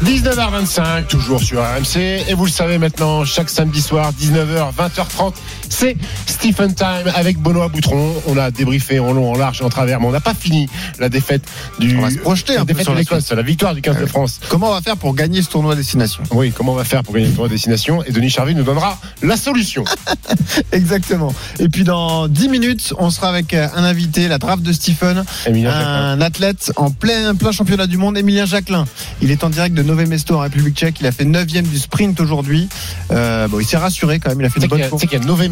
19h25, 0.04 1.08
toujours 1.08 1.42
sur 1.42 1.62
RMC. 1.62 2.26
Et 2.28 2.34
vous 2.34 2.46
le 2.46 2.52
savez 2.52 2.78
maintenant, 2.78 3.26
chaque 3.26 3.50
samedi 3.50 3.82
soir, 3.82 4.12
19h, 4.14 4.74
20h30, 4.76 5.34
c'est 5.70 5.96
Stephen 6.26 6.74
Time 6.74 7.12
avec 7.16 7.38
Benoît 7.40 7.68
Boutron. 7.68 8.14
On 8.28 8.38
a 8.38 8.52
débriefé 8.52 9.00
en 9.00 9.14
long, 9.14 9.32
en 9.32 9.38
large 9.38 9.62
et 9.62 9.64
en 9.64 9.70
travers, 9.70 10.00
mais 10.00 10.08
on 10.08 10.12
n'a 10.12 10.20
pas 10.20 10.34
fini 10.34 10.68
la 11.00 11.10
défaite 11.10 11.44
du. 11.80 11.98
On 11.98 12.02
va 12.02 12.12
se 12.12 12.18
projeter 12.18 12.56
la 12.56 12.62
un 12.62 12.66
peu 12.66 12.74
défaite 12.74 12.84
sur 12.86 12.94
de 12.94 12.98
la 12.98 13.02
l'Écosse, 13.02 13.32
la 13.32 13.42
victoire 13.42 13.74
du 13.76 13.82
15 13.82 13.96
Ah 13.96 14.00
de 14.00 14.06
oui. 14.06 14.10
France. 14.10 14.40
Comment 14.50 14.70
on 14.70 14.74
va 14.74 14.82
faire 14.82 14.98
pour 14.98 15.16
gagner 15.16 15.42
ce 15.42 15.50
tournoi 15.50 15.76
destination? 15.76 16.24
Oui, 16.32 16.52
comment 16.56 16.74
on 16.74 16.76
va 16.76 16.84
faire 16.84 17.04
pour 17.04 17.14
gagner 17.14 17.28
le 17.28 17.34
tournoi 17.34 17.50
destination? 17.50 18.04
Et 18.04 18.12
Denis 18.12 18.30
Charvet 18.30 18.54
nous 18.54 18.64
donnera 18.64 19.00
la 19.24 19.38
solution. 19.38 19.84
Exactement. 20.72 21.34
Et 21.60 21.70
puis 21.70 21.84
dans 21.84 22.28
10 22.28 22.50
minutes, 22.50 22.94
on 23.00 23.10
sera 23.10 23.30
avec 23.30 23.54
euh, 23.54 23.68
un 23.76 23.84
invité, 23.84 24.28
la 24.28 24.38
draft 24.38 24.64
de 24.64 24.72
Stephen, 24.74 25.24
Emilien 25.46 25.72
Jacquelin. 25.72 26.12
un 26.12 26.22
athlète 26.22 26.72
en 26.76 26.92
plein, 26.92 27.36
plein 27.36 27.52
championnat 27.52 27.88
du 27.88 27.98
monde, 27.98 28.18
Emilien 28.18 28.46
Jacquelin. 28.46 28.86
Il 29.22 29.32
est 29.32 29.44
en 29.44 29.50
direct 29.50 29.76
de 29.76 29.84
Nové 29.84 30.06
Mesto 30.06 30.36
en 30.36 30.42
République 30.42 30.76
tchèque. 30.76 30.98
Il 31.00 31.08
a 31.08 31.12
fait 31.12 31.26
9 31.26 31.46
du 31.48 31.80
sprint 31.80 32.20
aujourd'hui. 32.20 32.68
Euh, 33.12 33.48
bon, 33.48 33.60
il 33.60 33.66
s'est 33.66 33.78
rassuré 33.78 34.20
quand 34.20 34.30
même. 34.30 34.42
Il 34.42 34.46
a 34.46 34.50
fait 34.50 34.60
une 34.62 34.68
bonne 34.68 34.88
course. 34.90 35.02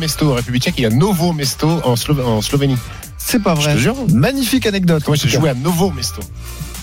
Mesto 0.05 0.31
en 0.31 0.35
République 0.35 0.61
tchèque, 0.61 0.75
il 0.77 0.83
y 0.83 0.85
a 0.85 0.91
Novo 0.91 1.33
Mesto 1.33 1.67
en, 1.83 1.95
Slo- 1.95 2.21
en 2.23 2.39
Slovénie. 2.39 2.77
C'est 3.17 3.39
pas 3.41 3.55
vrai. 3.55 3.71
Je 3.71 3.75
te 3.75 3.81
jure. 3.81 3.95
Magnifique 4.13 4.67
anecdote. 4.67 5.07
Moi, 5.07 5.15
j'ai 5.15 5.27
joué 5.29 5.49
à 5.49 5.55
Novo 5.55 5.89
Mesto. 5.89 6.21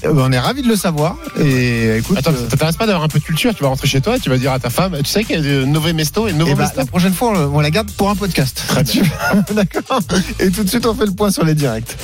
Euh, 0.04 0.12
On 0.14 0.32
est 0.32 0.38
ravis 0.38 0.62
de 0.62 0.68
le 0.68 0.76
savoir. 0.76 1.16
Et 1.40 1.98
écoute, 1.98 2.18
Attends, 2.18 2.32
euh, 2.32 2.36
ça 2.44 2.46
t'intéresse 2.50 2.76
pas 2.76 2.86
d'avoir 2.86 3.04
un 3.04 3.08
peu 3.08 3.18
de 3.18 3.24
culture 3.24 3.54
Tu 3.54 3.62
vas 3.62 3.68
rentrer 3.68 3.88
chez 3.88 4.00
toi 4.00 4.16
et 4.16 4.20
tu 4.20 4.30
vas 4.30 4.38
dire 4.38 4.52
à 4.52 4.58
ta 4.58 4.70
femme 4.70 4.96
Tu 5.02 5.10
sais 5.10 5.24
qu'il 5.24 5.36
y 5.36 5.38
a 5.38 5.42
de 5.42 5.64
Nové 5.64 5.92
Mesto 5.92 6.28
et 6.28 6.32
Novo 6.32 6.50
eh 6.52 6.54
ben, 6.54 6.62
Mesto 6.64 6.78
la 6.80 6.86
prochaine 6.86 7.14
fois, 7.14 7.32
on 7.52 7.60
la 7.60 7.70
garde 7.70 7.90
pour 7.92 8.10
un 8.10 8.16
podcast. 8.16 8.62
Très 8.68 8.82
bien. 8.84 9.02
D'accord. 9.54 10.00
Et 10.40 10.50
tout 10.50 10.64
de 10.64 10.68
suite, 10.68 10.86
on 10.86 10.94
fait 10.94 11.06
le 11.06 11.12
point 11.12 11.30
sur 11.30 11.44
les 11.44 11.54
directs. 11.54 11.96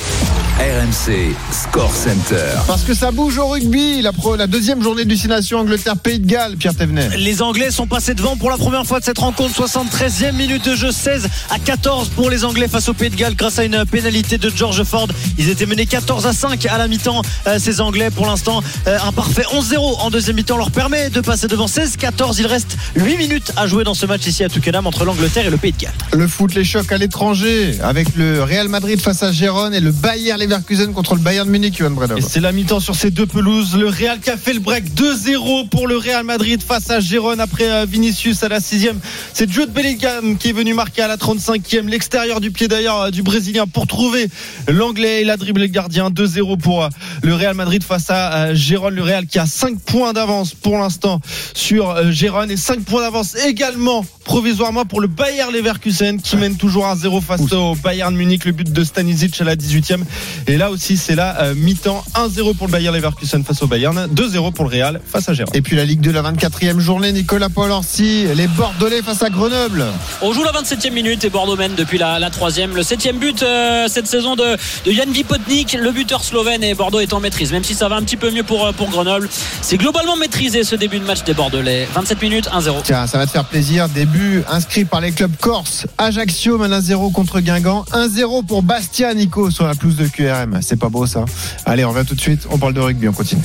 RMC 0.59 1.33
Score 1.53 1.93
Center. 1.95 2.43
Parce 2.67 2.81
que 2.83 2.93
ça 2.93 3.11
bouge 3.11 3.37
au 3.37 3.47
rugby. 3.47 4.01
La, 4.01 4.11
pro- 4.11 4.35
la 4.35 4.45
deuxième 4.45 4.83
journée 4.83 5.05
de 5.05 5.09
destination 5.09 5.59
Angleterre-Pays 5.59 6.19
de 6.19 6.25
Galles, 6.27 6.57
Pierre 6.57 6.75
Thévenet. 6.75 7.09
Les 7.17 7.41
Anglais 7.41 7.71
sont 7.71 7.87
passés 7.87 8.13
devant 8.13 8.35
pour 8.35 8.49
la 8.49 8.57
première 8.57 8.85
fois 8.85 8.99
de 8.99 9.05
cette 9.05 9.19
rencontre. 9.19 9.53
73e 9.65 10.33
minute 10.33 10.65
de 10.67 10.75
jeu, 10.75 10.91
16 10.91 11.29
à 11.49 11.59
14 11.59 12.09
pour 12.09 12.29
les 12.29 12.43
Anglais 12.43 12.67
face 12.67 12.89
au 12.89 12.93
Pays 12.93 13.09
de 13.09 13.15
Galles 13.15 13.35
grâce 13.35 13.57
à 13.57 13.63
une 13.63 13.85
pénalité 13.85 14.37
de 14.37 14.49
George 14.53 14.83
Ford. 14.83 15.07
Ils 15.37 15.49
étaient 15.49 15.65
menés 15.65 15.85
14 15.85 16.25
à 16.27 16.33
5 16.33 16.65
à 16.65 16.77
la 16.77 16.89
mi-temps. 16.89 17.21
euh, 17.47 17.57
ces 17.57 17.79
Anglais, 17.79 17.88
pour 18.15 18.27
l'instant, 18.27 18.61
euh, 18.87 18.97
un 19.03 19.11
parfait 19.11 19.41
11-0 19.51 19.77
en 19.77 20.11
deuxième 20.11 20.35
mi-temps 20.35 20.57
leur 20.57 20.69
permet 20.69 21.09
de 21.09 21.21
passer 21.21 21.47
devant 21.47 21.65
16-14. 21.65 22.35
Il 22.37 22.45
reste 22.45 22.77
8 22.95 23.17
minutes 23.17 23.51
à 23.55 23.65
jouer 23.65 23.83
dans 23.83 23.95
ce 23.95 24.05
match 24.05 24.27
ici 24.27 24.43
à 24.43 24.49
Twickenham 24.49 24.85
entre 24.85 25.05
l'Angleterre 25.05 25.47
et 25.47 25.49
le 25.49 25.57
Pays 25.57 25.71
de 25.71 25.77
Galles. 25.77 25.93
Le 26.13 26.27
foot, 26.27 26.53
les 26.53 26.63
chocs 26.63 26.91
à 26.91 26.97
l'étranger, 26.97 27.79
avec 27.81 28.15
le 28.15 28.43
Real 28.43 28.67
Madrid 28.67 29.01
face 29.01 29.23
à 29.23 29.31
Gérone 29.31 29.73
et 29.73 29.79
le 29.79 29.91
Bayer 29.91 30.37
Leverkusen 30.37 30.93
contre 30.93 31.15
le 31.15 31.21
Bayern 31.21 31.49
Munich, 31.49 31.77
Johan 31.79 31.91
Bredov. 31.91 32.19
Et 32.19 32.21
c'est 32.21 32.39
la 32.39 32.51
mi-temps 32.51 32.79
sur 32.79 32.93
ces 32.93 33.09
deux 33.09 33.25
pelouses. 33.25 33.75
Le 33.75 33.87
Real 33.87 34.19
qui 34.19 34.29
a 34.29 34.37
fait 34.37 34.53
le 34.53 34.59
break 34.59 34.85
2-0 34.93 35.69
pour 35.69 35.87
le 35.87 35.97
Real 35.97 36.23
Madrid 36.23 36.61
face 36.61 36.91
à 36.91 36.99
Gérone 36.99 37.39
après 37.39 37.69
euh, 37.69 37.85
Vinicius 37.89 38.43
à 38.43 38.49
la 38.49 38.59
6 38.59 38.89
C'est 39.33 39.51
Jude 39.51 39.71
Bellingham 39.71 40.37
qui 40.37 40.49
est 40.49 40.53
venu 40.53 40.75
marquer 40.75 41.01
à 41.01 41.07
la 41.07 41.17
35e. 41.17 41.87
L'extérieur 41.87 42.39
du 42.39 42.51
pied 42.51 42.67
d'ailleurs 42.67 43.01
euh, 43.01 43.09
du 43.09 43.23
Brésilien 43.23 43.65
pour 43.65 43.87
trouver 43.87 44.27
l'Anglais. 44.67 45.23
Il 45.23 45.31
a 45.31 45.37
dribblé 45.37 45.65
le 45.65 45.73
gardien 45.73 46.09
2-0 46.09 46.59
pour 46.59 46.87
le 47.23 47.33
Real 47.33 47.55
Madrid 47.55 47.78
face 47.83 48.09
à 48.09 48.33
euh, 48.33 48.55
Gérone. 48.55 48.95
Le 48.95 49.03
Real 49.03 49.25
qui 49.25 49.39
a 49.39 49.45
5 49.45 49.79
points 49.79 50.13
d'avance 50.13 50.53
pour 50.53 50.77
l'instant 50.77 51.21
sur 51.53 51.89
euh, 51.89 52.11
Gérone 52.11 52.51
et 52.51 52.57
5 52.57 52.81
points 52.81 53.01
d'avance 53.01 53.35
également 53.35 54.05
provisoirement 54.23 54.85
pour 54.85 55.01
le 55.01 55.07
Bayer 55.07 55.51
Leverkusen 55.51 56.21
qui 56.21 56.37
mène 56.37 56.55
toujours 56.55 56.85
à 56.85 56.95
0 56.95 57.21
face 57.21 57.51
au 57.51 57.75
Bayern 57.75 58.15
Munich. 58.15 58.45
Le 58.45 58.51
but 58.51 58.71
de 58.71 58.83
Stanisic 58.83 59.39
à 59.41 59.43
la 59.43 59.55
18e. 59.55 60.01
Et 60.47 60.57
là 60.57 60.71
aussi, 60.71 60.97
c'est 60.97 61.15
la 61.15 61.41
euh, 61.41 61.55
mi-temps 61.55 62.03
1-0 62.15 62.55
pour 62.55 62.67
le 62.67 62.71
Bayer 62.71 62.91
Leverkusen 62.91 63.43
face 63.43 63.61
au 63.61 63.67
Bayern, 63.67 64.07
2-0 64.13 64.53
pour 64.53 64.65
le 64.65 64.71
Real 64.71 65.01
face 65.05 65.29
à 65.29 65.33
Gérone. 65.33 65.55
Et 65.55 65.61
puis 65.61 65.75
la 65.75 65.85
Ligue 65.85 66.01
de 66.01 66.11
la 66.11 66.21
24e 66.21 66.79
journée, 66.79 67.11
Nicolas 67.11 67.49
Paul-Orsi, 67.49 68.25
les 68.35 68.47
Bordelais 68.47 69.01
face 69.01 69.23
à 69.23 69.29
Grenoble. 69.29 69.85
On 70.21 70.33
joue 70.33 70.43
la 70.43 70.51
27e 70.51 70.91
minute 70.91 71.23
et 71.23 71.29
Bordeaux 71.29 71.55
mène 71.55 71.75
depuis 71.75 71.97
la, 71.97 72.19
la 72.19 72.29
3e. 72.29 72.73
Le 72.73 72.81
7e 72.81 73.17
but 73.17 73.43
euh, 73.43 73.87
cette 73.87 74.07
saison 74.07 74.35
de, 74.35 74.57
de 74.85 74.91
Jan 74.91 75.09
Vipotnik, 75.11 75.73
le 75.73 75.91
buteur 75.91 76.23
slovène 76.23 76.63
et 76.63 76.73
Bordeaux 76.73 76.99
est 76.99 77.13
en 77.13 77.19
maîtrise. 77.19 77.51
Même 77.51 77.63
si 77.63 77.68
si 77.69 77.75
ça 77.75 77.87
va 77.87 77.97
un 77.97 78.01
petit 78.01 78.17
peu 78.17 78.31
mieux 78.31 78.41
pour, 78.41 78.65
euh, 78.65 78.71
pour 78.71 78.89
Grenoble. 78.89 79.29
C'est 79.61 79.77
globalement 79.77 80.15
maîtrisé 80.15 80.63
ce 80.63 80.75
début 80.75 80.97
de 80.97 81.05
match 81.05 81.23
des 81.23 81.35
Bordelais. 81.35 81.87
27 81.93 82.19
minutes, 82.19 82.49
1-0. 82.51 82.81
Tiens, 82.83 83.05
ça 83.05 83.19
va 83.19 83.27
te 83.27 83.31
faire 83.31 83.45
plaisir. 83.45 83.87
Début 83.89 84.41
inscrit 84.49 84.85
par 84.85 85.01
les 85.01 85.11
clubs 85.11 85.35
corse. 85.39 85.85
Ajaccio 85.99 86.57
mène 86.57 86.73
1-0 86.73 87.11
contre 87.11 87.41
Guingamp. 87.41 87.85
1-0 87.91 88.43
pour 88.43 88.63
Bastia, 88.63 89.13
Nico, 89.13 89.51
sur 89.51 89.67
la 89.67 89.75
pelouse 89.75 89.97
de 89.97 90.07
QRM. 90.07 90.61
C'est 90.63 90.79
pas 90.79 90.89
beau 90.89 91.05
ça. 91.05 91.25
Allez, 91.63 91.85
on 91.85 91.91
revient 91.91 92.07
tout 92.07 92.15
de 92.15 92.21
suite. 92.21 92.47
On 92.49 92.57
parle 92.57 92.73
de 92.73 92.79
rugby, 92.79 93.07
on 93.07 93.13
continue. 93.13 93.43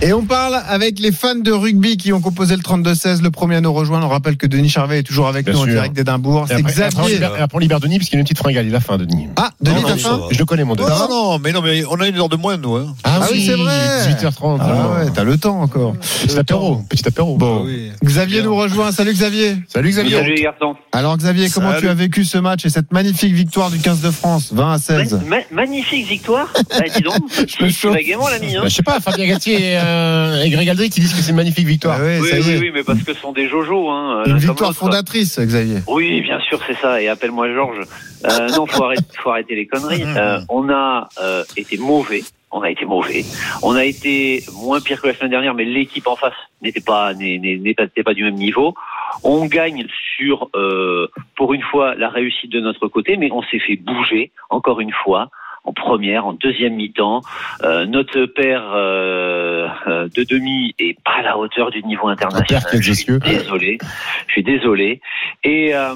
Et 0.00 0.12
on 0.12 0.22
parle 0.22 0.54
avec 0.68 1.00
les 1.00 1.10
fans 1.10 1.34
de 1.34 1.50
rugby 1.50 1.96
qui 1.96 2.12
ont 2.12 2.20
composé 2.20 2.54
le 2.54 2.62
32-16. 2.62 3.20
Le 3.20 3.32
premier 3.32 3.56
à 3.56 3.60
nous 3.60 3.72
rejoindre. 3.72 4.06
On 4.06 4.10
rappelle 4.10 4.36
que 4.36 4.46
Denis 4.46 4.68
Charvet 4.68 5.00
est 5.00 5.02
toujours 5.02 5.26
avec 5.26 5.44
Bien 5.44 5.54
nous 5.54 5.60
en 5.62 5.66
direct 5.66 5.92
d'Édimbourg. 5.92 6.44
C'est 6.46 6.54
après, 6.54 6.70
après, 6.82 6.84
on 6.84 7.00
Xavier. 7.00 7.14
libère, 7.14 7.32
après, 7.32 7.56
on 7.56 7.58
libère 7.58 7.80
Denis 7.80 7.98
parce 7.98 8.08
qu'il 8.08 8.16
a 8.16 8.20
une 8.20 8.24
petite 8.24 8.38
fringale. 8.38 8.64
Il 8.68 8.74
a 8.76 8.80
faim, 8.80 8.96
Denis. 8.96 9.26
Ah, 9.34 9.50
Denis, 9.60 9.82
t'as 9.84 9.96
faim. 9.96 10.20
Je 10.30 10.38
le 10.38 10.44
connais, 10.44 10.62
mon 10.62 10.76
Denis. 10.76 10.88
Non, 10.88 11.08
non, 11.32 11.38
mais 11.40 11.50
non, 11.50 11.62
mais 11.62 11.82
on 11.90 12.00
a 12.00 12.06
une 12.06 12.16
heure 12.16 12.28
de 12.28 12.36
moins, 12.36 12.56
nous. 12.56 12.76
Hein. 12.76 12.94
Ah 13.02 13.22
oui, 13.32 13.44
c'est 13.44 13.56
vrai. 13.56 14.06
18h30. 14.08 14.58
Ah 14.60 15.00
ouais, 15.04 15.10
t'as 15.12 15.24
le 15.24 15.36
temps 15.36 15.60
encore. 15.60 15.96
Petit 15.96 16.38
apéro. 16.38 16.76
Petit 16.88 17.08
apéro. 17.08 17.36
Bon. 17.36 17.62
Ah 17.62 17.64
oui. 17.66 17.90
Xavier 18.04 18.42
nous 18.42 18.54
rejoint. 18.54 18.92
Salut 18.92 19.12
Xavier. 19.12 19.56
Salut 19.66 19.90
Xavier. 19.90 20.14
Salut 20.18 20.34
les 20.36 20.42
garçons. 20.42 20.76
Alors 20.92 21.16
Xavier, 21.16 21.50
comment 21.50 21.70
Salut. 21.70 21.82
tu 21.82 21.88
as 21.88 21.94
vécu 21.94 22.24
ce 22.24 22.38
match 22.38 22.64
et 22.64 22.70
cette 22.70 22.92
magnifique 22.92 23.34
victoire 23.34 23.70
du 23.70 23.78
15 23.80 24.00
de 24.00 24.12
France, 24.12 24.50
20 24.52 24.72
à 24.74 24.78
16 24.78 25.20
Ma- 25.26 25.38
ma- 25.38 25.42
magnifique 25.50 26.06
victoire. 26.06 26.46
Bah, 26.78 26.84
dis 26.94 27.02
donc, 27.02 27.14
tu, 27.48 27.72
tu 27.72 27.88
vas 27.88 28.00
gaiement 28.00 28.28
l'ami. 28.28 28.54
Hein. 28.54 28.60
Bah, 28.62 28.68
je 28.68 28.74
sais 28.74 28.82
pas, 28.84 29.00
Fabien 29.00 29.26
Galtier 29.26 29.72
et, 29.72 29.76
euh, 29.88 30.42
et 30.42 30.50
Greg 30.50 30.68
Aldric 30.68 30.92
qui 30.92 31.00
disent 31.00 31.14
que 31.14 31.20
c'est 31.20 31.30
une 31.30 31.36
magnifique 31.36 31.66
victoire. 31.66 31.96
Ah 32.00 32.04
ouais, 32.04 32.18
oui, 32.20 32.28
ça 32.28 32.38
y 32.38 32.42
oui, 32.42 32.50
est. 32.50 32.58
oui, 32.58 32.70
mais 32.72 32.82
parce 32.82 33.02
que 33.02 33.14
ce 33.14 33.20
sont 33.20 33.32
des 33.32 33.48
jojos. 33.48 33.90
Hein, 33.90 34.24
Une 34.26 34.38
victoire 34.38 34.74
fondatrice, 34.74 35.38
Xavier. 35.38 35.78
Oui, 35.86 36.20
bien 36.20 36.40
sûr, 36.40 36.60
c'est 36.66 36.76
ça. 36.76 37.00
Et 37.00 37.08
appelle-moi 37.08 37.52
Georges. 37.52 37.80
Euh, 38.24 38.48
non, 38.50 38.66
faut 38.66 38.84
arrêter, 38.84 39.04
faut 39.16 39.30
arrêter 39.30 39.54
les 39.54 39.66
conneries. 39.66 40.04
Euh, 40.18 40.40
on 40.48 40.68
a 40.68 41.08
euh, 41.20 41.44
été 41.56 41.76
mauvais. 41.76 42.22
On 42.50 42.62
a 42.62 42.70
été 42.70 42.84
mauvais. 42.86 43.24
On 43.62 43.76
a 43.76 43.84
été 43.84 44.42
moins 44.54 44.80
pire 44.80 45.00
que 45.00 45.06
la 45.06 45.14
semaine 45.14 45.30
dernière, 45.30 45.54
mais 45.54 45.64
l'équipe 45.64 46.06
en 46.06 46.16
face 46.16 46.34
n'était 46.62 46.80
pas 46.80 47.14
n'était 47.14 48.14
du 48.14 48.24
même 48.24 48.34
niveau. 48.34 48.74
On 49.22 49.44
gagne 49.46 49.86
sur, 50.16 50.48
euh, 50.54 51.08
pour 51.36 51.52
une 51.52 51.62
fois, 51.62 51.94
la 51.94 52.08
réussite 52.08 52.50
de 52.50 52.60
notre 52.60 52.88
côté, 52.88 53.16
mais 53.16 53.30
on 53.30 53.42
s'est 53.42 53.58
fait 53.58 53.76
bouger 53.76 54.32
encore 54.50 54.80
une 54.80 54.92
fois 55.04 55.30
en 55.68 55.72
première, 55.72 56.26
en 56.26 56.32
deuxième 56.32 56.74
mi-temps. 56.74 57.20
Euh, 57.62 57.84
notre 57.84 58.24
père 58.24 58.64
euh, 58.74 59.68
euh, 59.86 60.08
de 60.14 60.24
demi 60.24 60.74
est 60.78 60.98
pas 61.04 61.18
à 61.18 61.22
la 61.22 61.38
hauteur 61.38 61.70
du 61.70 61.82
niveau 61.82 62.08
international. 62.08 62.62
père 62.70 62.82
Je 62.82 62.92
suis 62.92 63.18
désolé. 63.18 63.78
Je 64.26 64.32
suis 64.32 64.42
désolé. 64.42 65.00
Et 65.44 65.74
euh, 65.74 65.94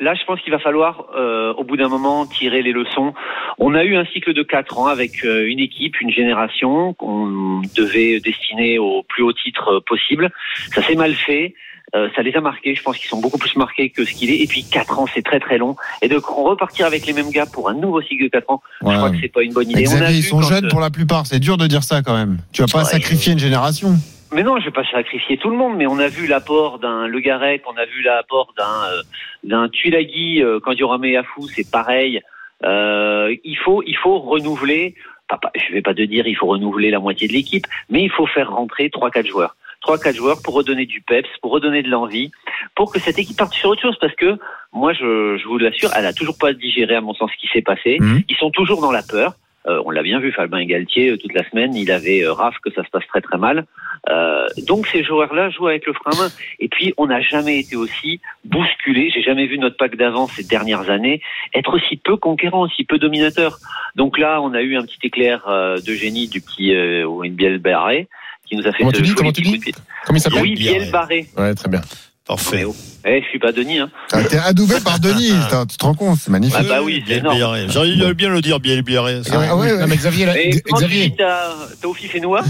là, 0.00 0.14
je 0.14 0.24
pense 0.26 0.40
qu'il 0.42 0.52
va 0.52 0.58
falloir, 0.58 1.06
euh, 1.16 1.54
au 1.54 1.64
bout 1.64 1.78
d'un 1.78 1.88
moment, 1.88 2.26
tirer 2.26 2.62
les 2.62 2.72
leçons. 2.72 3.14
On 3.58 3.74
a 3.74 3.84
eu 3.84 3.96
un 3.96 4.04
cycle 4.06 4.34
de 4.34 4.42
quatre 4.42 4.78
ans 4.78 4.86
avec 4.86 5.24
euh, 5.24 5.46
une 5.48 5.60
équipe, 5.60 5.98
une 6.02 6.10
génération 6.10 6.92
qu'on 6.94 7.62
devait 7.74 8.20
destiner 8.20 8.78
au 8.78 9.02
plus 9.02 9.22
haut 9.22 9.32
titre 9.32 9.76
euh, 9.76 9.80
possible. 9.80 10.30
Ça 10.74 10.82
s'est 10.82 10.96
mal 10.96 11.14
fait. 11.14 11.54
Euh, 11.94 12.08
ça 12.16 12.22
les 12.22 12.34
a 12.34 12.40
marqués. 12.40 12.74
Je 12.74 12.82
pense 12.82 12.98
qu'ils 12.98 13.08
sont 13.08 13.20
beaucoup 13.20 13.38
plus 13.38 13.54
marqués 13.56 13.90
que 13.90 14.04
ce 14.04 14.12
qu'il 14.12 14.30
est. 14.30 14.38
Et 14.42 14.46
puis 14.46 14.64
quatre 14.64 14.98
ans, 14.98 15.06
c'est 15.14 15.22
très 15.22 15.38
très 15.38 15.56
long. 15.56 15.76
Et 16.02 16.08
de 16.08 16.16
repartir 16.16 16.84
avec 16.86 17.06
les 17.06 17.12
mêmes 17.12 17.30
gars 17.30 17.46
pour 17.46 17.68
un 17.68 17.74
nouveau 17.74 18.02
cycle 18.02 18.24
de 18.24 18.28
quatre 18.28 18.50
ans, 18.50 18.60
je 18.82 18.86
crois 18.96 19.10
que 19.10 19.16
c'est 19.20 19.28
pas 19.32 19.42
une 19.42 19.52
bonne 19.52 19.70
idée. 19.70 19.84
On 19.88 19.92
a 19.92 19.94
Xavier, 19.96 20.18
ils 20.18 20.22
sont 20.24 20.42
jeunes 20.42 20.66
euh, 20.66 20.68
pour 20.70 20.80
la 20.80 20.90
plupart. 20.90 21.26
C'est 21.26 21.38
dur 21.38 21.56
de 21.56 21.66
dire 21.66 21.84
ça 21.84 22.02
quand 22.02 22.16
même. 22.16 22.38
Tu 22.52 22.62
vas 22.62 22.68
pas 22.68 22.78
Ouais. 22.78 22.84
sacrifier 22.84 23.32
une 23.34 23.38
génération. 23.38 23.90
Mais 24.32 24.42
non, 24.42 24.58
je 24.58 24.64
vais 24.64 24.72
pas 24.72 24.84
sacrifier 24.90 25.36
tout 25.38 25.48
le 25.50 25.56
monde, 25.56 25.76
mais 25.76 25.86
on 25.86 25.98
a 26.00 26.08
vu 26.08 26.26
l'apport 26.26 26.80
d'un 26.80 27.06
Le 27.06 27.20
Garec, 27.20 27.62
on 27.72 27.76
a 27.76 27.84
vu 27.86 28.02
l'apport 28.02 28.52
d'un 28.58 28.64
euh, 28.64 29.02
d'un 29.44 29.68
Tuilagi 29.68 30.42
euh, 30.42 30.58
quand 30.60 30.72
Yorame 30.72 31.04
Afou, 31.16 31.46
c'est 31.46 31.70
pareil. 31.70 32.20
Euh, 32.64 33.34
il 33.44 33.56
faut 33.56 33.82
il 33.86 33.96
faut 33.96 34.18
renouveler. 34.18 34.94
Pas, 35.28 35.38
pas- 35.38 35.52
je 35.56 35.72
vais 35.72 35.82
pas 35.82 35.94
te 35.94 36.02
dire 36.02 36.26
il 36.26 36.34
faut 36.36 36.46
renouveler 36.46 36.90
la 36.90 36.98
moitié 36.98 37.28
de 37.28 37.32
l'équipe, 37.32 37.66
mais 37.90 38.02
il 38.02 38.10
faut 38.10 38.26
faire 38.26 38.50
rentrer 38.52 38.90
trois 38.90 39.10
quatre 39.10 39.26
joueurs, 39.28 39.56
trois 39.86 39.98
quatre 39.98 40.16
joueurs 40.16 40.38
pour 40.42 40.54
redonner 40.54 40.84
du 40.84 41.00
peps, 41.00 41.28
pour 41.40 41.52
redonner 41.52 41.82
de 41.84 41.88
l'envie, 41.88 42.32
pour 42.74 42.92
que 42.92 42.98
cette 42.98 43.18
équipe 43.20 43.36
parte 43.36 43.54
sur 43.54 43.70
autre 43.70 43.82
chose. 43.82 43.96
Parce 44.00 44.16
que 44.16 44.36
moi, 44.72 44.92
je, 44.92 45.38
je 45.38 45.46
vous 45.46 45.58
l'assure, 45.58 45.90
elle 45.96 46.06
a 46.06 46.12
toujours 46.12 46.36
pas 46.38 46.52
digéré 46.52 46.96
à 46.96 47.00
mon 47.00 47.14
sens 47.14 47.30
ce 47.32 47.40
qui 47.40 47.48
s'est 47.52 47.62
passé. 47.62 47.98
Mhm. 48.00 48.22
Ils 48.28 48.36
sont 48.36 48.50
toujours 48.50 48.80
dans 48.80 48.90
la 48.90 49.02
peur. 49.02 49.34
Euh, 49.68 49.82
on 49.84 49.90
l'a 49.90 50.02
bien 50.02 50.20
vu, 50.20 50.32
Fabien 50.32 50.58
et 50.58 50.66
Galtier, 50.66 51.10
euh, 51.10 51.16
toute 51.16 51.34
la 51.34 51.48
semaine, 51.48 51.74
il 51.74 51.90
avait 51.90 52.22
euh, 52.22 52.32
raf 52.32 52.56
que 52.64 52.70
ça 52.70 52.84
se 52.84 52.90
passe 52.90 53.06
très 53.08 53.20
très 53.20 53.36
mal. 53.36 53.66
Euh, 54.08 54.46
donc 54.68 54.86
ces 54.86 55.02
joueurs-là 55.02 55.50
jouent 55.50 55.66
avec 55.66 55.86
le 55.86 55.92
frein 55.92 56.12
à 56.12 56.22
main. 56.22 56.28
Et 56.60 56.68
puis 56.68 56.94
on 56.96 57.06
n'a 57.06 57.20
jamais 57.20 57.58
été 57.58 57.74
aussi 57.74 58.20
bousculé. 58.44 59.10
J'ai 59.12 59.22
jamais 59.22 59.46
vu 59.46 59.58
notre 59.58 59.76
pack 59.76 59.96
d'avant 59.96 60.28
ces 60.28 60.44
dernières 60.44 60.88
années 60.90 61.20
être 61.52 61.74
aussi 61.74 61.96
peu 61.96 62.16
conquérant, 62.16 62.62
aussi 62.62 62.84
peu 62.84 62.98
dominateur. 62.98 63.58
Donc 63.96 64.18
là, 64.18 64.40
on 64.40 64.54
a 64.54 64.62
eu 64.62 64.76
un 64.76 64.82
petit 64.82 65.00
éclair 65.02 65.48
de 65.48 65.92
génie 65.94 66.28
du 66.28 66.40
petit 66.40 66.72
Wayne 67.04 67.34
Biel 67.34 67.58
Barré 67.58 68.08
qui 68.48 68.56
nous 68.56 68.66
a 68.66 68.72
fait 68.72 68.78
Comment 68.78 68.90
ce 68.90 68.96
tu 68.96 69.02
dis, 69.02 69.08
joli 69.08 69.16
comment 69.16 69.32
tu 69.32 69.42
dis. 69.42 69.60
Comment 70.06 70.18
il 70.18 70.20
s'appelle 70.20 70.42
Oui, 70.42 70.54
Biel 70.54 70.90
Barré. 70.90 71.28
Ouais, 71.36 71.54
très 71.54 71.68
bien. 71.68 71.80
Parfait. 72.26 72.56
Mais 72.56 72.64
oh. 72.64 72.74
Eh, 73.04 73.22
je 73.22 73.28
suis 73.28 73.38
pas 73.38 73.52
Denis. 73.52 73.78
Hein. 73.78 73.88
T'as 74.08 74.22
été 74.22 74.36
adoubé 74.36 74.74
par 74.84 74.98
Denis. 74.98 75.32
Tu 75.70 75.76
te 75.76 75.84
rends 75.84 75.94
compte, 75.94 76.18
c'est 76.18 76.30
magnifique. 76.30 76.58
Ah 76.60 76.68
bah 76.68 76.82
oui, 76.82 77.04
c'est 77.06 77.18
énorme. 77.18 77.40
À 77.40 78.14
bien 78.14 78.30
le 78.30 78.40
dire, 78.40 78.58
bien 78.58 78.80
bien. 78.82 79.04
Ah 79.30 79.56
ouais, 79.56 79.72
ouais. 79.72 79.78
Non, 79.78 79.86
mais 79.86 79.96
Xavier, 79.96 80.26
là, 80.26 80.34
tu 80.34 80.60
Xavier. 80.74 81.14
t'as 81.16 81.86
au 81.86 81.94
fif 81.94 82.14
et 82.14 82.20
noix 82.20 82.42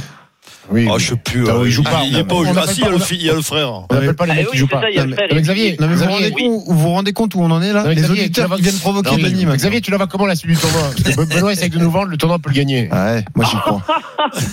Oui. 0.71 0.89
Ah, 0.91 0.97
je 0.99 1.07
sais 1.11 1.17
plus. 1.17 1.45
Ah 1.49 1.53
euh, 1.55 1.63
il 1.67 1.71
joue 1.71 1.83
pas. 1.83 2.03
Il 2.07 2.17
est 2.19 2.25
pas 2.25 2.35
au 2.35 2.45
jeu. 2.45 2.51
Ah 2.57 2.67
si, 2.67 2.81
il 2.81 2.85
y 2.85 2.87
a 2.87 2.91
le 2.91 2.97
a- 2.97 2.99
fi- 3.01 3.15
il 3.17 3.23
y 3.27 3.31
a 3.31 3.35
le 3.35 3.43
frère. 3.43 3.73
On 3.73 3.95
n'appelle 3.95 4.15
pas 4.17 4.27
les 4.27 4.33
Ah 4.33 4.35
mecs 4.37 4.47
oui, 4.47 4.53
qui 4.53 4.59
jouent 4.59 4.67
pas. 4.69 4.81
Xavier, 4.81 5.73
puis- 5.73 5.81
non, 5.81 5.89
mais 5.89 5.95
vous 5.97 6.05
vous 6.05 6.11
rendez 6.11 6.33
oui. 6.35 6.43
compte, 6.45 6.63
vous 6.67 6.79
vous 6.79 6.89
rendez 6.91 7.13
compte 7.13 7.35
où 7.35 7.41
on 7.43 7.51
en 7.51 7.63
est 7.63 7.73
là 7.73 7.85
Les 7.89 7.95
Xavier, 7.97 8.23
auditeurs 8.25 8.45
tu 8.47 8.51
vas- 8.51 8.57
qui 8.57 8.63
viennent 8.63 8.79
provoquer 8.79 9.17
Denis. 9.17 9.45
Xavier, 9.47 9.81
tu 9.81 9.91
la 9.91 9.97
vois 9.97 10.07
comment 10.07 10.27
la 10.27 10.35
suite 10.35 10.51
du 10.53 10.57
tournoi 10.59 11.27
Benoît 11.35 11.53
essaie 11.53 11.69
de 11.69 11.79
nous 11.79 11.91
vendre, 11.91 12.09
le 12.09 12.17
tournoi 12.17 12.39
peut 12.39 12.51
le 12.51 12.55
gagner. 12.57 12.89
Ah 12.91 13.15
ouais, 13.15 13.25
moi 13.35 13.45
j'y 13.51 13.57
crois. 13.57 13.83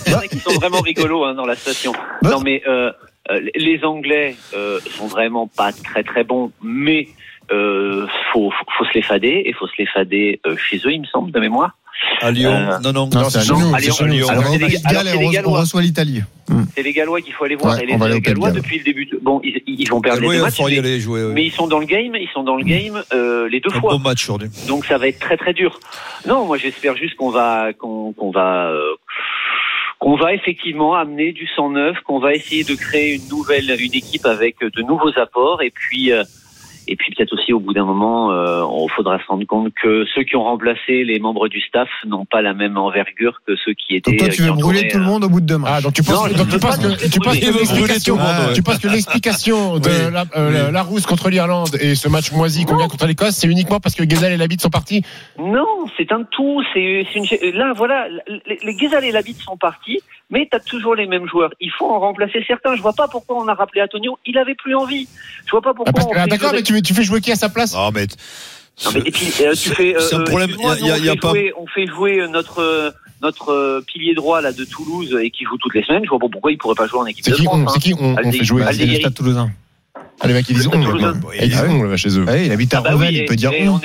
Il 0.06 0.12
y 0.24 0.28
qui 0.28 0.38
sont 0.40 0.52
vraiment 0.58 0.80
rigolos 0.80 1.24
hein, 1.24 1.34
dans 1.34 1.46
la 1.46 1.56
station. 1.56 1.92
Bah. 2.22 2.30
Non 2.30 2.40
mais 2.40 2.62
euh, 2.68 2.90
euh, 3.30 3.40
les 3.54 3.80
Anglais 3.84 4.36
euh, 4.54 4.78
sont 4.96 5.06
vraiment 5.06 5.46
pas 5.48 5.72
très 5.72 6.02
très 6.04 6.24
bons, 6.24 6.52
mais 6.62 7.08
euh, 7.52 8.06
faut, 8.32 8.50
faut, 8.50 8.64
faut 8.78 8.84
se 8.84 8.94
les 8.94 9.02
fader 9.02 9.42
et 9.46 9.52
faut 9.52 9.66
se 9.66 9.72
les 9.78 9.86
fader 9.86 10.40
euh, 10.46 10.56
chez 10.56 10.78
eux, 10.86 10.92
il 10.92 11.00
me 11.02 11.06
semble, 11.06 11.30
de 11.30 11.40
mémoire. 11.40 11.76
À 12.20 12.30
Lyon. 12.30 12.52
Euh, 12.52 12.78
Non, 12.80 12.92
non. 12.92 13.08
Non, 13.12 13.28
c'est 13.30 13.38
à 13.38 13.42
Lyon. 13.42 13.56
à. 13.74 13.76
Alors, 13.76 13.96
c'est 13.96 14.06
les- 14.06 14.22
alors, 14.84 15.02
c'est 15.02 15.16
et 15.16 15.26
on 15.26 15.30
Gallois. 15.30 15.60
reçoit 15.60 15.82
l'Italie. 15.82 16.22
C'est 16.74 16.82
les 16.82 16.92
Gallois 16.92 17.20
qu'il 17.20 17.32
faut 17.32 17.44
aller 17.44 17.56
voir. 17.56 17.74
Ouais, 17.76 17.82
et 17.82 17.86
les, 17.86 17.94
on 17.94 17.98
va 17.98 18.06
aller 18.06 18.14
les 18.14 18.18
au 18.18 18.22
Pays 18.22 18.32
de 18.34 18.38
Gallois 18.40 18.50
depuis 18.52 18.78
le 18.78 18.84
début. 18.84 19.06
de- 19.06 19.18
Bon, 19.22 19.40
ils, 19.44 19.62
ils 19.66 19.88
vont 19.88 20.00
perdre 20.00 20.20
les 20.22 20.28
deux 20.36 20.42
matchs, 20.42 20.58
y 20.58 20.64
mais, 20.64 20.78
aller 20.78 21.00
jouer. 21.00 21.20
mais 21.32 21.44
ils 21.46 21.52
sont 21.52 21.66
dans 21.66 21.78
le 21.78 21.86
game. 21.86 22.14
Ils 22.16 22.28
sont 22.32 22.42
dans 22.42 22.56
le 22.56 22.64
game 22.64 23.02
euh, 23.12 23.48
les 23.48 23.60
deux 23.60 23.70
Un 23.74 23.80
fois. 23.80 23.92
bon 23.92 23.98
match 24.00 24.24
aujourd'hui. 24.24 24.48
Donc 24.68 24.84
ça 24.86 24.98
va 24.98 25.08
être 25.08 25.18
très 25.18 25.36
très 25.36 25.52
dur. 25.52 25.78
Non, 26.26 26.46
moi 26.46 26.56
j'espère 26.58 26.96
juste 26.96 27.16
qu'on 27.16 27.30
va 27.30 27.72
qu'on 27.72 28.12
qu'on 28.12 28.30
va 28.30 28.66
euh, 28.68 28.94
qu'on 29.98 30.16
va 30.16 30.34
effectivement 30.34 30.94
amener 30.94 31.32
du 31.32 31.46
sang 31.56 31.70
neuf, 31.70 31.96
qu'on 32.04 32.18
va 32.18 32.34
essayer 32.34 32.64
de 32.64 32.74
créer 32.74 33.14
une 33.14 33.28
nouvelle 33.28 33.70
une 33.80 33.94
équipe 33.94 34.26
avec 34.26 34.56
de 34.60 34.82
nouveaux 34.82 35.16
apports 35.18 35.62
et 35.62 35.70
puis 35.70 36.12
euh, 36.12 36.22
et 36.88 36.96
puis 36.96 37.12
peut-être 37.14 37.32
aussi 37.34 37.52
au 37.52 37.60
bout 37.60 37.72
d'un 37.72 37.84
moment, 37.84 38.30
euh, 38.32 38.62
on 38.62 38.88
faudra 38.88 39.18
se 39.18 39.24
rendre 39.26 39.44
compte 39.46 39.72
que 39.82 40.04
ceux 40.14 40.22
qui 40.24 40.36
ont 40.36 40.44
remplacé 40.44 41.04
les 41.04 41.18
membres 41.18 41.48
du 41.48 41.60
staff 41.60 41.88
n'ont 42.06 42.24
pas 42.24 42.42
la 42.42 42.54
même 42.54 42.76
envergure 42.76 43.40
que 43.46 43.54
ceux 43.64 43.72
qui 43.74 43.96
étaient. 43.96 44.10
Donc 44.12 44.20
toi, 44.20 44.28
tu 44.28 44.42
veux 44.42 44.52
brûler 44.52 44.88
tout 44.88 44.98
le 44.98 45.04
euh, 45.04 45.06
monde 45.06 45.24
au 45.24 45.28
bout 45.28 45.40
de 45.40 45.56
matchs. 45.56 45.70
Ah, 45.74 45.80
donc 45.80 45.92
tu 45.94 46.02
penses, 46.02 46.30
Non, 46.30 46.36
donc 46.36 46.48
tu 46.48 46.58
penses 46.58 46.78
que, 46.78 46.88
te 46.88 47.08
tu 47.12 47.20
penses 47.20 48.78
que 48.78 48.88
l'explication, 48.88 49.78
de 49.78 49.88
Oui. 49.88 50.12
la, 50.12 50.24
euh, 50.36 50.50
la- 50.50 50.70
la 50.70 50.82
rousse 50.82 51.06
contre 51.06 51.30
l'Irlande 51.30 51.76
et 51.80 51.94
ce 51.94 52.08
match 52.08 52.32
moisi 52.32 52.64
qu'on 52.64 52.76
gagne 52.76 52.88
contre 52.88 53.06
l'Écosse, 53.06 53.34
c'est 53.36 53.48
uniquement 53.48 53.80
parce 53.80 53.94
que 53.94 54.08
Gezal 54.08 54.32
et 54.32 54.36
Labitte 54.36 54.60
sont 54.60 54.70
partis? 54.70 55.02
Non, 55.38 55.66
c'est 55.96 56.10
un 56.12 56.22
tout. 56.24 56.62
C'est 56.72 57.06
c'est 57.12 57.18
une. 57.18 57.54
Là, 57.56 57.72
voilà, 57.76 58.08
les, 58.46 58.58
les 58.64 58.74
Ghezal 58.74 59.04
et 59.04 59.12
Labitte 59.12 59.40
sont 59.40 59.56
partis, 59.56 60.00
mais 60.30 60.48
tu 60.50 60.56
as 60.56 60.60
toujours 60.60 60.94
les 60.94 61.06
mêmes 61.06 61.26
joueurs. 61.28 61.50
Il 61.60 61.70
faut 61.70 61.90
en 61.90 62.00
remplacer 62.00 62.42
certains. 62.46 62.74
Je 62.76 62.82
vois 62.82 62.92
pas 62.92 63.08
pourquoi 63.08 63.36
on 63.42 63.48
a 63.48 63.54
rappelé 63.54 63.82
Antonio. 63.82 64.18
Il 64.26 64.38
avait 64.38 64.54
plus 64.54 64.74
envie. 64.74 65.06
Je 65.46 65.50
vois 65.50 65.62
pas 65.62 65.74
pourquoi. 65.74 65.92
Ah, 65.96 66.06
on 66.08 66.12
ah, 66.16 66.26
D'accord, 66.26 66.50
jouer- 66.50 66.58
mais 66.58 66.62
tu, 66.62 66.82
tu 66.82 66.94
fais 66.94 67.02
jouer 67.02 67.20
qui 67.20 67.30
à 67.32 67.36
sa 67.36 67.48
place 67.48 67.74
Ah, 67.76 67.90
mais. 67.94 68.06
Non, 68.84 68.90
mais 68.94 69.00
et 69.06 69.10
puis 69.12 69.32
euh, 69.40 69.54
tu 69.54 69.70
fais. 69.70 69.94
C'est 70.00 70.16
un 70.16 70.20
euh, 70.20 70.24
problème. 70.24 70.50
y 70.50 70.90
a- 70.90 70.98
y 70.98 71.08
a 71.08 71.12
on 71.12 71.14
fait 71.14 71.20
pas- 71.20 71.28
jouer- 71.30 71.52
On 71.56 71.66
fait 71.66 71.86
jouer 71.86 72.26
notre 72.28 72.60
euh, 72.60 72.90
notre 73.22 73.50
euh, 73.52 73.80
pilier 73.86 74.14
droit 74.14 74.40
là 74.40 74.52
de 74.52 74.64
Toulouse 74.64 75.16
et 75.22 75.30
qui 75.30 75.44
joue 75.44 75.56
toutes 75.58 75.74
les 75.74 75.84
semaines. 75.84 76.02
Je 76.04 76.08
vois 76.10 76.18
pas 76.18 76.28
pourquoi 76.30 76.50
il 76.50 76.58
pourrait 76.58 76.74
pas 76.74 76.86
jouer 76.88 77.00
en 77.00 77.06
équipe 77.06 77.24
C'est 77.24 77.30
de 77.30 77.36
qui 77.36 77.44
France. 77.44 77.60
on, 77.62 77.68
hein. 77.68 77.70
c'est 77.72 77.80
qui 77.80 77.94
on, 77.98 78.16
on 78.22 78.32
fait 78.32 78.42
jouer 78.44 78.64
c'est 78.72 78.84
le 78.84 78.92
Aldi- 78.92 79.00
stade 79.00 79.14
toulousain. 79.14 79.50
Ah, 80.20 80.26
les 80.26 80.34
mecs 80.34 80.48
ils 80.48 80.56
disent 80.56 80.66
on. 80.68 80.80
Ils 81.40 81.48
disent 81.48 81.64
on 81.68 81.82
là 81.84 81.96
chez 81.96 82.18
eux. 82.18 82.24
Ouais, 82.24 82.46
il 82.46 82.52
habite 82.52 82.74
à 82.74 82.78
Ah 82.78 82.80
bah 82.82 82.92
Revel, 82.94 83.08
oui, 83.10 83.18
il 83.20 83.24
peut 83.26 83.36
dire 83.36 83.52
on. 83.60 83.80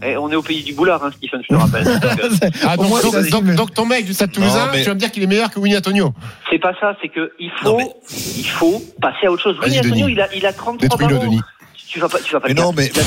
On 0.00 0.02
est 0.06 0.10
et 0.12 0.16
on 0.16 0.30
est 0.30 0.34
au 0.36 0.42
pays 0.42 0.62
du 0.62 0.72
boulard, 0.74 1.02
hein, 1.04 1.10
Stephen, 1.16 1.42
je 1.42 1.48
te 1.48 1.54
rappelle. 1.54 1.84
Donc, 2.00 2.02
euh, 2.04 2.50
Ah, 2.66 2.76
donc, 2.76 2.86
Au 2.86 2.88
moins, 2.88 3.00
donc, 3.02 3.12
ça 3.12 3.22
donc- 3.22 3.32
assume. 3.44 3.54
donc 3.54 3.74
ton 3.74 3.86
mec 3.86 4.04
du 4.04 4.12
Stade 4.14 4.32
Toulousain, 4.32 4.68
mais- 4.72 4.82
tu 4.82 4.88
vas 4.88 4.94
me 4.94 5.00
dire 5.00 5.10
qu'il 5.12 5.22
est 5.22 5.26
meilleur 5.26 5.50
que 5.50 5.58
Winnie 5.60 5.76
Antonio. 5.76 6.12
c'est 6.50 6.58
pas 6.58 6.72
ça, 6.80 6.96
c'est 7.02 7.08
que 7.08 7.32
il 7.38 7.50
faut 7.62 7.76
mais- 7.76 7.88
il 8.36 8.46
faut 8.46 8.82
passer 9.00 9.26
à 9.26 9.32
autre 9.32 9.42
chose. 9.42 9.56
Winnie 9.62 9.78
Antonio, 9.80 10.08
il 10.08 10.20
a 10.20 10.34
il 10.34 10.44
a 10.46 10.52
33 10.52 10.88
Détruis-le, 10.88 11.14
ballons. 11.18 11.30
Denis. 11.30 11.40
Tu 11.88 12.00
vas 12.00 12.08
pas 12.08 12.18
tu 12.18 12.32
vas 12.32 12.40
pas 12.40 12.48
Mais 12.48 12.54
le 12.54 12.60
non, 12.60 12.72
faire. 12.72 12.90
mais. 12.94 13.02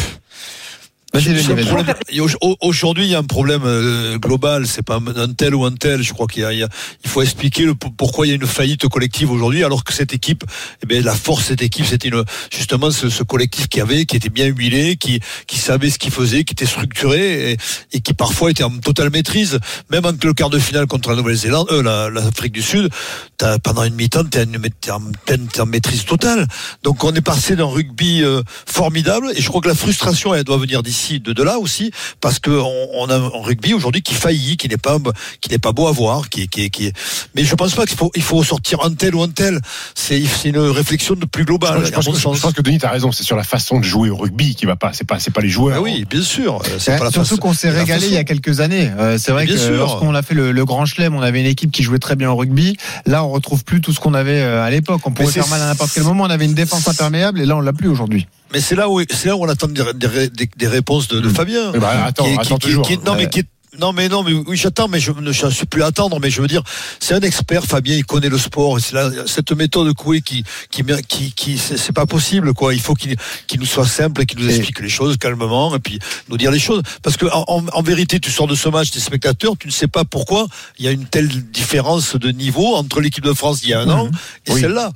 Aujourd'hui, 2.61 3.05
il 3.05 3.09
y 3.11 3.15
a 3.15 3.19
un 3.19 3.23
problème 3.23 3.61
euh, 3.65 4.17
global. 4.17 4.67
C'est 4.67 4.81
pas 4.81 4.99
un 5.15 5.33
tel 5.33 5.55
ou 5.55 5.65
un 5.65 5.71
tel. 5.73 6.01
Je 6.01 6.13
crois 6.13 6.27
qu'il 6.27 6.43
y 6.43 6.45
a, 6.45 6.53
il 6.53 6.59
y 6.59 6.63
a- 6.63 6.69
il 7.03 7.09
faut 7.09 7.21
expliquer 7.21 7.63
le, 7.65 7.75
pourquoi 7.75 8.25
il 8.25 8.29
y 8.29 8.33
a 8.33 8.35
une 8.35 8.45
faillite 8.47 8.87
collective 8.87 9.31
aujourd'hui, 9.31 9.63
alors 9.63 9.83
que 9.83 9.93
cette 9.93 10.13
équipe, 10.13 10.43
eh 10.83 10.85
bien, 10.85 11.01
la 11.01 11.15
force 11.15 11.43
de 11.43 11.47
cette 11.49 11.61
équipe, 11.61 11.85
c'était 11.85 12.09
une- 12.09 12.23
justement 12.51 12.91
ce, 12.91 13.09
ce 13.09 13.23
collectif 13.23 13.67
qui 13.67 13.81
avait, 13.81 14.05
qui 14.05 14.15
était 14.15 14.29
bien 14.29 14.47
huilé, 14.47 14.95
qui, 14.97 15.19
qui 15.47 15.57
savait 15.57 15.89
ce 15.89 15.99
qu'il 15.99 16.11
faisait, 16.11 16.43
qui 16.43 16.53
était 16.53 16.65
structuré 16.65 17.51
et, 17.53 17.57
et 17.93 18.01
qui 18.01 18.13
parfois 18.13 18.51
était 18.51 18.63
en 18.63 18.71
totale 18.77 19.09
maîtrise. 19.09 19.59
Même 19.89 20.05
entre 20.05 20.25
le 20.27 20.33
quart 20.33 20.49
de 20.49 20.59
finale 20.59 20.87
contre 20.87 21.09
la 21.09 21.15
Nouvelle-Zélande, 21.15 21.67
euh, 21.71 21.81
la- 21.83 22.09
l'Afrique 22.09 22.53
du 22.53 22.61
Sud, 22.61 22.89
t'as- 23.37 23.59
pendant 23.59 23.83
une 23.83 23.95
mi-temps, 23.95 24.25
t'es 24.25 24.45
en, 24.91 24.95
en 25.01 25.61
en 25.61 25.65
maîtrise 25.65 26.05
totale. 26.05 26.47
Donc 26.83 27.03
on 27.03 27.13
est 27.13 27.21
passé 27.21 27.55
d'un 27.55 27.65
rugby 27.65 28.21
euh, 28.23 28.41
formidable 28.65 29.31
et 29.35 29.41
je 29.41 29.47
crois 29.49 29.61
que 29.61 29.67
la 29.67 29.75
frustration 29.75 30.33
elle 30.33 30.43
doit 30.43 30.57
venir 30.57 30.83
d'ici, 30.83 31.06
de, 31.19 31.33
de 31.33 31.43
là 31.43 31.57
aussi, 31.59 31.91
parce 32.21 32.39
que 32.39 32.51
on, 32.51 32.87
on 32.95 33.09
a 33.09 33.15
un 33.15 33.29
rugby 33.43 33.73
aujourd'hui 33.73 34.01
qui 34.01 34.13
faillit, 34.13 34.57
qui 34.57 34.67
n'est 34.69 34.77
pas 34.77 34.97
qui 35.41 35.49
n'est 35.49 35.57
pas 35.57 35.71
beau 35.71 35.87
à 35.87 35.91
voir, 35.91 36.29
qui, 36.29 36.47
qui, 36.47 36.69
qui 36.69 36.91
mais 37.35 37.43
je 37.43 37.55
pense 37.55 37.73
pas 37.75 37.85
qu'il 37.85 37.97
faut 37.97 38.11
il 38.15 38.21
faut 38.21 38.43
sortir 38.43 38.83
un 38.83 38.93
tel 38.93 39.15
ou 39.15 39.21
un 39.23 39.29
tel. 39.29 39.59
C'est 39.95 40.21
c'est 40.25 40.49
une 40.49 40.57
réflexion 40.59 41.15
de 41.15 41.25
plus 41.25 41.45
globale. 41.45 41.83
Je 41.85 41.91
pense, 41.91 42.05
que, 42.07 42.15
je 42.35 42.41
pense 42.41 42.53
que 42.53 42.61
Denis, 42.61 42.77
t'as 42.79 42.89
raison. 42.91 43.11
C'est 43.11 43.23
sur 43.23 43.35
la 43.37 43.43
façon 43.43 43.79
de 43.79 43.83
jouer 43.85 44.09
au 44.09 44.15
rugby 44.17 44.55
qui 44.55 44.65
va 44.65 44.75
pas. 44.75 44.91
C'est 44.93 45.05
pas, 45.07 45.19
c'est 45.19 45.31
pas 45.31 45.41
les 45.41 45.49
joueurs. 45.49 45.77
Ah 45.77 45.81
oui, 45.81 46.05
bien 46.09 46.21
sûr. 46.21 46.55
euh, 46.65 46.77
C'est 46.79 46.97
pas 46.97 47.05
la 47.05 47.11
surtout 47.11 47.29
façon- 47.29 47.37
qu'on 47.37 47.53
s'est 47.53 47.69
régalé 47.69 47.99
façon. 48.01 48.11
il 48.11 48.15
y 48.15 48.17
a 48.17 48.23
quelques 48.23 48.59
années. 48.59 48.89
Euh, 48.97 49.17
c'est 49.17 49.31
vrai 49.31 49.45
Bien 49.45 49.55
que 49.55 49.59
sûr. 49.61 49.75
lorsqu'on 49.75 50.13
a 50.15 50.21
fait 50.21 50.33
le, 50.33 50.51
le 50.51 50.65
Grand 50.65 50.85
Chelem, 50.85 51.15
on 51.15 51.21
avait 51.21 51.39
une 51.39 51.45
équipe 51.45 51.71
qui 51.71 51.83
jouait 51.83 51.99
très 51.99 52.15
bien 52.15 52.29
au 52.31 52.35
rugby. 52.35 52.77
Là, 53.05 53.23
on 53.23 53.29
retrouve 53.29 53.63
plus 53.63 53.81
tout 53.81 53.93
ce 53.93 53.99
qu'on 53.99 54.13
avait 54.13 54.41
euh, 54.41 54.63
à 54.63 54.69
l'époque. 54.69 55.01
On 55.05 55.11
pouvait 55.11 55.27
c'est- 55.31 55.39
faire 55.41 55.47
mal 55.49 55.61
à 55.61 55.65
n'importe 55.67 55.91
quel 55.93 56.03
moment. 56.03 56.23
On 56.25 56.29
avait 56.29 56.45
une 56.45 56.53
défense 56.53 56.87
imperméable 56.87 57.39
et 57.41 57.45
là, 57.45 57.55
on 57.57 57.61
l'a 57.61 57.73
plus 57.73 57.87
aujourd'hui. 57.87 58.27
Mais 58.53 58.61
c'est 58.61 58.75
là 58.75 58.89
où 58.89 59.01
c'est 59.09 59.27
là 59.27 59.35
où 59.35 59.43
on 59.43 59.49
attend 59.49 59.67
des, 59.67 59.83
des, 59.93 60.29
des- 60.29 60.49
des 60.55 60.67
réponses 60.67 61.07
de, 61.07 61.19
de 61.19 61.29
Fabien. 61.29 61.73
Attends, 61.73 62.23
Qui 62.23 62.29
est- 62.29 62.33
qui- 62.33 62.39
attends 62.39 62.55
qui- 62.57 62.67
toujours. 62.67 62.87
qui- 62.87 62.97
non 62.99 63.15
mais 63.15 63.23
Ouais. 63.23 63.29
qui 63.29 63.39
est- 63.39 63.47
non 63.79 63.91
mais 63.91 64.07
non 64.07 64.23
mais 64.23 64.31
oui 64.33 64.55
j'attends 64.55 64.87
mais 64.87 64.99
je 64.99 65.11
ne 65.11 65.31
suis 65.31 65.65
plus 65.65 65.83
à 65.83 65.87
attendre 65.87 66.19
mais 66.21 66.29
je 66.29 66.41
veux 66.41 66.47
dire 66.47 66.63
c'est 66.99 67.13
un 67.13 67.19
expert 67.19 67.65
Fabien 67.65 67.95
il 67.95 68.05
connaît 68.05 68.29
le 68.29 68.37
sport 68.37 68.77
et 68.77 68.81
c'est 68.81 68.95
cette 69.27 69.51
méthode 69.51 69.93
Coué 69.93 70.21
qui 70.21 70.43
qui 70.71 70.83
qui, 71.07 71.31
qui 71.33 71.57
c'est 71.57 71.91
pas 71.91 72.05
possible 72.05 72.53
quoi 72.53 72.73
il 72.73 72.79
faut 72.79 72.93
qu'il 72.93 73.17
nous 73.59 73.65
soit 73.65 73.85
simple 73.85 74.21
et 74.21 74.25
qu'il 74.25 74.39
nous 74.39 74.49
Et- 74.49 74.55
explique 74.55 74.79
les 74.79 74.89
choses 74.89 75.17
calmement 75.17 75.75
et 75.75 75.79
puis 75.79 75.99
nous 76.29 76.37
dire 76.37 76.49
les 76.49 76.59
choses 76.59 76.81
parce 77.03 77.17
que 77.17 77.25
en, 77.31 77.81
vérité 77.81 78.19
tu 78.19 78.31
sors 78.31 78.47
de 78.47 78.55
ce 78.55 78.69
match 78.69 78.89
tes 78.91 78.99
spectateurs 79.01 79.55
tu 79.59 79.67
ne 79.67 79.71
sais 79.73 79.87
pas 79.87 80.05
pourquoi 80.05 80.47
il 80.79 80.85
y 80.85 80.87
a 80.87 80.91
une 80.91 81.05
telle 81.05 81.27
différence 81.27 82.15
de 82.15 82.29
niveau 82.31 82.75
entre 82.75 83.01
l'équipe 83.01 83.23
de 83.23 83.33
France 83.33 83.61
d'il 83.61 83.69
y 83.71 83.73
a 83.73 83.81
un 83.81 83.89
an 83.89 84.09
et 84.45 84.53
Oui. 84.53 84.61
celle-là 84.61 84.91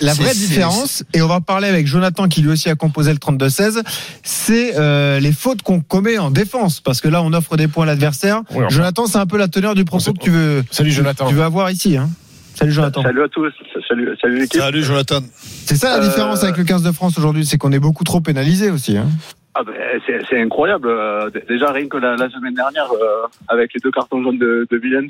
La 0.00 0.14
vraie 0.14 0.34
différence, 0.34 1.02
et 1.14 1.20
on 1.20 1.26
va 1.26 1.40
parler 1.40 1.68
avec 1.68 1.86
Jonathan 1.86 2.28
qui 2.28 2.42
lui 2.42 2.50
aussi 2.50 2.68
a 2.68 2.74
composé 2.76 3.12
le 3.12 3.18
32-16, 3.18 3.82
c'est 4.22 4.76
euh, 4.76 5.18
les 5.20 5.32
fautes 5.32 5.62
qu'on 5.62 5.80
commet 5.80 6.18
en 6.18 6.30
défense. 6.30 6.80
Parce 6.80 7.00
que 7.00 7.08
là, 7.08 7.22
on 7.22 7.32
offre 7.32 7.56
des 7.56 7.66
points 7.68 7.84
à 7.84 7.86
l'adversaire. 7.86 8.03
Oui, 8.50 8.58
enfin. 8.58 8.68
Jonathan, 8.68 9.06
c'est 9.06 9.18
un 9.18 9.26
peu 9.26 9.38
la 9.38 9.48
teneur 9.48 9.74
du 9.74 9.84
propos 9.84 10.12
que 10.12 10.18
tu 10.18 10.30
veux, 10.30 10.62
Salut 10.70 10.90
Jonathan. 10.90 11.26
tu 11.28 11.34
veux 11.34 11.42
avoir 11.42 11.70
ici. 11.70 11.96
Hein. 11.96 12.08
Salut 12.54 12.72
Jonathan. 12.72 13.02
Salut 13.02 13.22
à 13.24 13.28
tous, 13.28 13.52
salut, 13.88 14.16
salut 14.20 14.38
l'équipe. 14.40 14.60
salut 14.60 14.82
Jonathan 14.82 15.20
C'est 15.38 15.74
ça 15.74 15.96
la 15.98 16.04
Euh, 16.04 16.08
différence 16.08 16.44
avec 16.44 16.56
le 16.56 16.64
15 16.64 16.82
de 16.84 16.92
France 16.92 17.18
aujourd'hui, 17.18 17.44
c'est 17.44 17.58
qu'on 17.58 17.72
est 17.72 17.80
beaucoup 17.80 18.04
trop 18.04 18.20
pénalisé 18.20 18.70
aussi. 18.70 18.96
Hein. 18.96 19.08
Ah 19.56 19.62
ben, 19.64 19.72
c'est, 20.06 20.20
c'est 20.28 20.40
incroyable. 20.40 20.88
Euh, 20.88 21.30
déjà 21.48 21.72
rien 21.72 21.88
que 21.88 21.96
la, 21.96 22.16
la 22.16 22.28
semaine 22.30 22.54
dernière, 22.54 22.90
euh, 22.92 23.26
avec 23.48 23.72
les 23.74 23.80
deux 23.80 23.90
cartons 23.90 24.22
jaunes 24.22 24.38
de, 24.38 24.66
de 24.70 24.76
Villemc, 24.76 25.08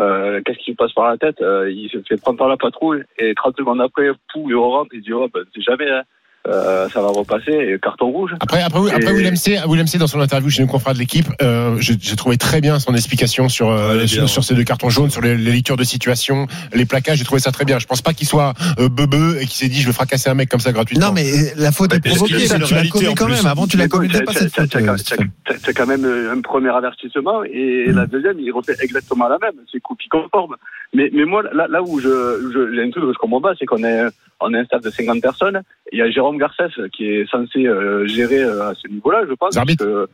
euh, 0.00 0.40
qu'est-ce 0.44 0.58
qui 0.64 0.70
me 0.70 0.76
passe 0.76 0.92
par 0.92 1.08
la 1.10 1.16
tête? 1.18 1.40
Euh, 1.40 1.70
Il 1.70 1.88
se 1.90 1.98
fait 2.08 2.16
prendre 2.20 2.38
par 2.38 2.48
la 2.48 2.56
patrouille 2.56 3.02
et 3.18 3.34
30 3.34 3.56
secondes 3.58 3.80
après, 3.80 4.08
pou, 4.32 4.46
il 4.48 4.54
rentre, 4.56 4.90
il 4.94 5.02
dit 5.02 5.12
oh 5.12 5.28
ben 5.32 5.42
c'est 5.54 5.62
jamais, 5.62 5.88
hein. 5.90 6.02
Euh, 6.48 6.88
ça 6.88 7.02
va 7.02 7.08
repasser 7.08 7.52
et 7.52 7.78
carton 7.78 8.06
rouge. 8.10 8.30
Après, 8.40 8.62
après, 8.62 8.90
après 8.90 9.10
Et- 9.10 9.14
Willem 9.14 9.36
C, 9.36 9.58
Willem 9.68 9.86
C, 9.86 9.98
dans 9.98 10.06
son 10.06 10.20
interview 10.20 10.48
chez 10.48 10.62
nos 10.62 10.68
confrères 10.68 10.94
de 10.94 10.98
l'équipe, 10.98 11.26
euh, 11.42 11.76
j'ai 11.80 11.94
j'ai 12.00 12.16
trouvé 12.16 12.38
très 12.38 12.62
bien 12.62 12.78
son 12.78 12.94
explication 12.94 13.50
sur 13.50 13.68
euh, 13.68 14.06
sur, 14.06 14.26
sur 14.26 14.42
ces 14.42 14.54
deux 14.54 14.64
cartons 14.64 14.88
jaunes, 14.88 15.10
sur 15.10 15.20
les, 15.20 15.36
les 15.36 15.52
lectures 15.52 15.76
de 15.76 15.84
situation, 15.84 16.46
les 16.72 16.86
plaquages. 16.86 17.18
J'ai 17.18 17.24
trouvé 17.24 17.42
ça 17.42 17.52
très 17.52 17.66
bien. 17.66 17.78
Je 17.78 17.86
pense 17.86 18.00
pas 18.00 18.14
qu'il 18.14 18.26
soit 18.26 18.54
euh, 18.78 18.88
beubeux 18.88 19.36
et 19.36 19.40
qu'il 19.40 19.50
s'est 19.52 19.68
dit 19.68 19.82
je 19.82 19.86
vais 19.86 19.92
fracasser 19.92 20.30
un 20.30 20.34
mec 20.34 20.48
comme 20.48 20.60
ça 20.60 20.72
gratuitement. 20.72 21.08
Non, 21.08 21.12
mais 21.12 21.30
euh, 21.30 21.50
la 21.58 21.72
faute 21.72 21.92
est 21.92 22.00
provoquée, 22.00 22.38
tu 22.38 22.48
la 22.48 22.58
la 22.58 22.64
réalité, 22.66 22.90
commets 22.90 23.08
en 23.08 23.14
quand 23.14 23.26
plus. 23.26 23.34
même. 23.36 23.46
Avant, 23.46 23.66
tu 23.66 23.76
la 23.76 23.84
Mais 23.84 23.88
bon, 23.88 23.96
commettais 23.98 24.14
c'est- 24.16 24.24
pas 24.24 24.32
cette 24.32 24.54
faute. 24.54 24.76
euh, 24.76 25.72
quand 25.76 25.86
même 25.86 26.04
euh, 26.06 26.32
un 26.34 26.40
premier 26.40 26.70
avertissement 26.70 27.44
et 27.44 27.84
Mm. 27.88 27.96
la 27.96 28.06
deuxième, 28.06 28.40
il 28.40 28.50
refait 28.50 28.76
exactement 28.80 29.28
la 29.28 29.36
même. 29.38 29.52
C'est 29.70 29.80
copie 29.80 30.08
conforme. 30.08 30.56
Mais, 30.94 31.10
mais 31.12 31.24
moi, 31.26 31.42
là, 31.52 31.66
là 31.68 31.82
où 31.82 32.00
je, 32.00 32.08
je, 32.52 32.74
j'ai 32.74 32.82
un 32.82 32.90
truc 32.90 33.04
que 33.04 33.12
je 33.12 33.18
comprends 33.18 33.40
pas, 33.42 33.52
c'est 33.58 33.66
qu'on 33.66 33.84
est, 33.84 34.04
on 34.40 34.54
est 34.54 34.58
un 34.58 34.64
stade 34.64 34.82
de 34.82 34.90
50 34.90 35.20
personnes. 35.20 35.62
Il 35.92 35.98
y 35.98 36.02
a 36.02 36.10
Jérôme 36.10 36.38
Garcès 36.38 36.68
qui 36.92 37.06
est 37.06 37.30
censé 37.30 37.66
euh, 37.66 38.06
gérer 38.06 38.42
euh, 38.42 38.70
à 38.70 38.74
ce 38.74 38.88
niveau-là, 38.88 39.24
je 39.28 39.34
pense. 39.34 39.56
Que, 39.78 40.08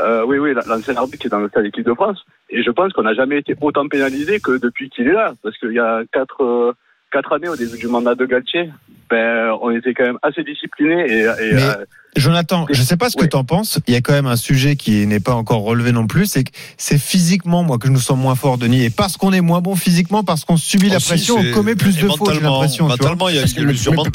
euh, 0.00 0.24
oui, 0.26 0.38
oui, 0.38 0.54
l'ancien 0.66 0.96
arbitre 0.96 1.18
qui 1.18 1.26
est 1.26 1.30
dans 1.30 1.40
le 1.40 1.48
stade 1.48 1.66
équipe 1.66 1.84
de 1.84 1.94
France. 1.94 2.24
Et 2.48 2.62
je 2.62 2.70
pense 2.70 2.92
qu'on 2.92 3.02
n'a 3.02 3.14
jamais 3.14 3.38
été 3.38 3.54
autant 3.60 3.86
pénalisé 3.88 4.40
que 4.40 4.58
depuis 4.58 4.90
qu'il 4.90 5.08
est 5.08 5.12
là. 5.12 5.34
Parce 5.42 5.56
qu'il 5.58 5.72
y 5.72 5.78
a 5.78 6.02
quatre, 6.12 6.42
euh, 6.42 6.72
quatre 7.10 7.32
années 7.32 7.48
au 7.48 7.56
début 7.56 7.78
du 7.78 7.88
mandat 7.88 8.14
de 8.14 8.24
Galtier, 8.24 8.70
ben, 9.10 9.50
on 9.62 9.70
était 9.70 9.92
quand 9.94 10.04
même 10.04 10.18
assez 10.22 10.42
disciplinés 10.44 11.04
et, 11.08 11.20
et 11.20 11.54
Mais- 11.54 11.62
euh, 11.62 11.84
Jonathan, 12.16 12.66
je 12.68 12.82
sais 12.82 12.96
pas 12.96 13.08
ce 13.08 13.14
que 13.16 13.22
Oui. 13.22 13.28
tu 13.28 13.36
en 13.36 13.44
penses. 13.44 13.78
Il 13.86 13.94
y 13.94 13.96
a 13.96 14.00
quand 14.00 14.12
même 14.12 14.26
un 14.26 14.34
sujet 14.34 14.74
qui 14.74 15.06
n'est 15.06 15.20
pas 15.20 15.34
encore 15.34 15.62
relevé 15.62 15.92
non 15.92 16.08
plus. 16.08 16.26
C'est 16.26 16.42
que 16.42 16.50
c'est 16.76 16.98
physiquement, 16.98 17.62
moi, 17.62 17.78
que 17.78 17.86
je 17.86 17.92
nous 17.92 18.00
sens 18.00 18.18
moins 18.18 18.34
fort, 18.34 18.58
Denis. 18.58 18.82
Et 18.84 18.90
parce 18.90 19.16
qu'on 19.16 19.32
est 19.32 19.40
moins 19.40 19.60
bon 19.60 19.76
physiquement, 19.76 20.24
parce 20.24 20.44
qu'on 20.44 20.56
subit 20.56 20.88
la 20.88 20.96
Aussi, 20.96 21.06
pression, 21.06 21.36
on 21.38 21.52
commet 21.54 21.76
plus 21.76 21.94
de 21.96 22.08
fautes, 22.08 22.10
j'ai 22.32 22.40
mentalement- 22.40 22.54
l'impression. 22.62 22.88
Mentalement, 22.88 23.28
il 23.28 23.36
y 23.36 23.38
a. 23.38 23.42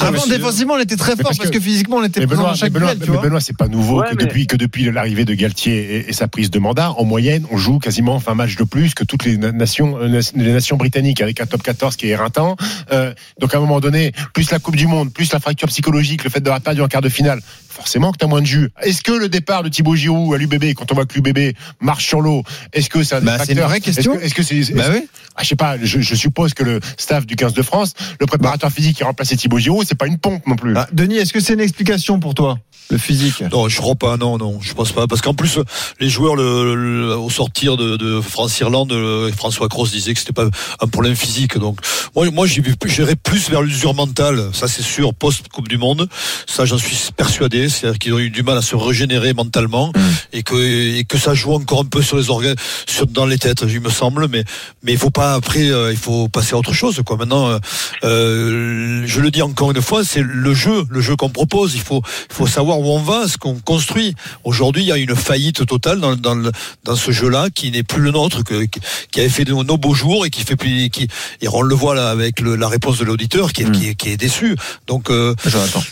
Avant, 0.01 0.27
défensivement, 0.27 0.73
on 0.73 0.79
était 0.79 0.97
très 0.97 1.15
fort 1.15 1.23
parce 1.23 1.37
parce 1.37 1.49
que 1.51 1.55
que- 1.57 1.63
physiquement, 1.63 1.95
on 1.97 2.03
était 2.03 2.19
présent 2.27 2.41
Benoît, 2.41 2.49
dans 2.51 2.55
chaque 2.57 2.73
mais 2.73 2.79
Benoît, 2.81 2.95
duel, 2.95 3.05
tu 3.05 3.11
mais 3.11 3.15
vois. 3.17 3.25
Benoît, 3.25 3.39
c'est 3.39 3.55
pas 3.57 3.69
nouveau 3.69 4.01
Ouais, 4.01 4.07
que 4.09 4.15
mais- 4.17 4.25
depuis 4.25 4.45
que 4.45 4.57
depuis 4.57 4.91
l'arrivée 4.91 5.23
de 5.23 5.33
Galtier 5.33 5.95
et, 5.95 6.09
et 6.09 6.13
sa 6.13 6.27
prise 6.27 6.51
de 6.51 6.59
mandat, 6.59 6.91
en 6.91 7.05
moyenne, 7.05 7.45
on 7.49 7.55
joue 7.55 7.79
quasiment 7.79 8.17
20 8.17 8.35
matchs 8.35 8.57
de 8.57 8.65
plus 8.65 8.93
que 8.93 9.05
toutes 9.05 9.23
les 9.23 9.37
nations 9.37 9.97
euh, 10.01 10.21
les 10.35 10.51
nations 10.51 10.75
britanniques 10.75 11.21
avec 11.21 11.39
un 11.39 11.45
top 11.45 11.63
14 11.63 11.95
qui 11.95 12.07
est 12.07 12.09
éreintant. 12.09 12.57
Euh, 12.91 13.13
donc 13.39 13.53
à 13.53 13.57
un 13.57 13.61
moment 13.61 13.79
donné, 13.79 14.11
plus 14.33 14.51
la 14.51 14.59
Coupe 14.59 14.75
du 14.75 14.84
Monde, 14.87 15.13
plus 15.13 15.31
la 15.31 15.39
fracture 15.39 15.67
psychologique, 15.67 16.23
le 16.23 16.29
fait 16.29 16.39
d'avoir 16.39 16.61
perdu 16.61 16.81
en 16.81 16.87
quart 16.87 17.01
de 17.01 17.09
finale, 17.09 17.41
forcément 17.75 18.11
que 18.11 18.17
tu 18.17 18.25
as 18.25 18.27
moins 18.27 18.41
de 18.41 18.45
jus. 18.47 18.69
Est-ce 18.81 19.01
que 19.01 19.11
le 19.11 19.27
départ 19.29 19.61
de 19.63 19.69
Thibaut 19.69 19.95
Giroud 19.95 20.33
à 20.33 20.37
l'UBB, 20.37 20.73
quand 20.75 20.91
on 20.91 20.95
voit 20.95 21.05
que 21.05 21.13
l'UBB 21.19 21.55
marche 21.81 22.05
sur 22.07 22.21
l'eau, 22.21 22.43
est-ce 22.73 22.89
que 22.89 23.03
c'est 23.03 23.15
un 23.15 23.21
Bah, 23.21 23.33
c'est 23.39 23.51
une 23.51 23.57
facteur 23.59 23.69
vraie 23.69 23.81
question. 23.81 24.19
Est-ce 24.19 24.33
que- 24.33 24.43
c'est 24.43 24.73
Bah 24.73 24.85
oui. 24.91 25.07
ah, 25.35 25.43
je 25.43 25.47
sais 25.49 25.55
pas, 25.55 25.77
je, 25.81 25.99
je 25.99 26.15
suppose 26.15 26.53
que 26.53 26.63
le 26.63 26.79
staff 26.97 27.25
du 27.25 27.35
15 27.35 27.53
de 27.53 27.61
France, 27.61 27.93
le 28.19 28.25
préparateur 28.25 28.71
physique 28.71 28.97
qui 28.97 29.03
a 29.03 29.07
remplacé 29.07 29.35
Thibaut 29.35 29.59
Giroud, 29.59 29.85
c'est 29.87 29.95
pas 29.97 30.07
une 30.07 30.17
pompe 30.17 30.47
non 30.47 30.55
plus. 30.55 30.73
Ah, 30.77 30.87
Denis, 30.93 31.17
est-ce 31.17 31.33
que 31.33 31.39
c'est 31.39 31.53
une 31.53 31.59
explication 31.61 32.19
pour 32.19 32.33
toi, 32.33 32.57
le 32.89 32.97
physique? 32.97 33.41
Non, 33.51 33.67
je 33.67 33.77
crois 33.81 33.95
pas. 33.95 34.15
Non, 34.17 34.37
non, 34.37 34.59
je 34.61 34.73
pense 34.73 34.91
pas. 34.91 35.07
Parce 35.07 35.21
qu'en 35.21 35.33
plus, 35.33 35.59
les 35.99 36.09
joueurs, 36.09 36.35
le, 36.35 36.75
le- 36.75 37.17
au 37.17 37.29
sortir 37.29 37.75
de, 37.77 37.97
de 37.97 38.21
France-Irlande, 38.21 38.91
euh, 38.93 39.31
François 39.31 39.67
Cross 39.67 39.91
disait 39.91 40.13
que 40.13 40.19
c'était 40.19 40.33
pas 40.33 40.47
un 40.79 40.87
problème 40.87 41.15
physique. 41.15 41.57
Donc, 41.57 41.79
moi, 42.15 42.29
moi, 42.31 42.45
j'irais 42.47 43.15
plus 43.15 43.49
vers 43.49 43.61
l'usure 43.61 43.93
mentale. 43.93 44.49
Ça, 44.53 44.67
c'est 44.67 44.83
sûr. 44.83 45.13
Post 45.13 45.47
Coupe 45.49 45.67
du 45.67 45.77
Monde, 45.77 46.07
ça, 46.47 46.65
j'en 46.65 46.77
suis 46.77 46.95
persuadé. 47.17 47.64
C'est-à-dire 47.69 47.99
qu'ils 47.99 48.13
ont 48.13 48.19
eu 48.19 48.29
du 48.29 48.43
mal 48.43 48.57
à 48.57 48.61
se 48.61 48.75
régénérer 48.75 49.33
mentalement 49.33 49.91
et 50.33 50.43
que 50.43 50.55
et 50.55 51.03
que 51.05 51.17
ça 51.17 51.33
joue 51.33 51.53
encore 51.53 51.81
un 51.81 51.85
peu 51.85 52.01
sur 52.01 52.17
les 52.17 52.29
organes, 52.29 52.55
sur 52.87 53.07
dans 53.07 53.25
les 53.25 53.37
têtes, 53.37 53.63
il 53.67 53.81
me 53.81 53.89
semble. 53.89 54.27
Mais 54.27 54.43
mais 54.83 54.93
il 54.93 54.97
faut 54.97 55.09
pas 55.11 55.33
après, 55.33 55.69
euh, 55.69 55.91
il 55.91 55.97
faut 55.97 56.27
passer 56.27 56.53
à 56.53 56.57
autre 56.57 56.73
chose. 56.73 57.01
Quoi. 57.05 57.17
Maintenant, 57.17 57.49
euh, 57.49 57.59
euh, 58.03 59.03
je 59.05 59.19
le 59.19 59.31
dis 59.31 59.41
encore 59.41 59.71
une 59.71 59.81
fois, 59.81 60.03
c'est 60.03 60.21
le 60.23 60.53
jeu, 60.53 60.85
le 60.89 61.01
jeu 61.01 61.15
qu'on 61.15 61.29
propose. 61.29 61.75
Il 61.75 61.81
faut 61.81 62.01
il 62.29 62.35
faut 62.35 62.47
savoir 62.47 62.79
où 62.79 62.87
on 62.91 62.99
va, 63.01 63.27
ce 63.27 63.37
qu'on 63.37 63.55
construit. 63.55 64.15
Aujourd'hui, 64.43 64.83
il 64.83 64.87
y 64.87 64.91
a 64.91 64.97
une 64.97 65.15
faillite 65.15 65.65
totale 65.65 65.99
dans, 65.99 66.15
dans, 66.15 66.95
ce 66.95 67.11
jeu-là 67.11 67.47
qui 67.53 67.71
n'est 67.71 67.83
plus 67.83 68.01
le 68.01 68.11
nôtre, 68.11 68.43
que, 68.43 68.65
qui 69.11 69.19
avait 69.19 69.29
fait 69.29 69.45
de 69.45 69.53
nos 69.53 69.77
beaux 69.77 69.93
jours 69.93 70.25
et 70.25 70.29
qui 70.29 70.43
fait 70.43 70.55
plus. 70.55 70.89
Qui, 70.89 71.07
et 71.41 71.47
on 71.49 71.61
le 71.61 71.75
voit 71.75 71.95
là 71.95 72.09
avec 72.09 72.39
le- 72.39 72.55
la 72.55 72.67
réponse 72.67 72.97
de 72.97 73.05
l'auditeur 73.05 73.53
qui 73.53 73.63
est, 73.63 73.71
qui, 73.71 73.87
est, 73.89 73.95
qui 73.95 74.09
est 74.09 74.17
déçu. 74.17 74.55
Donc 74.87 75.09
euh, 75.09 75.33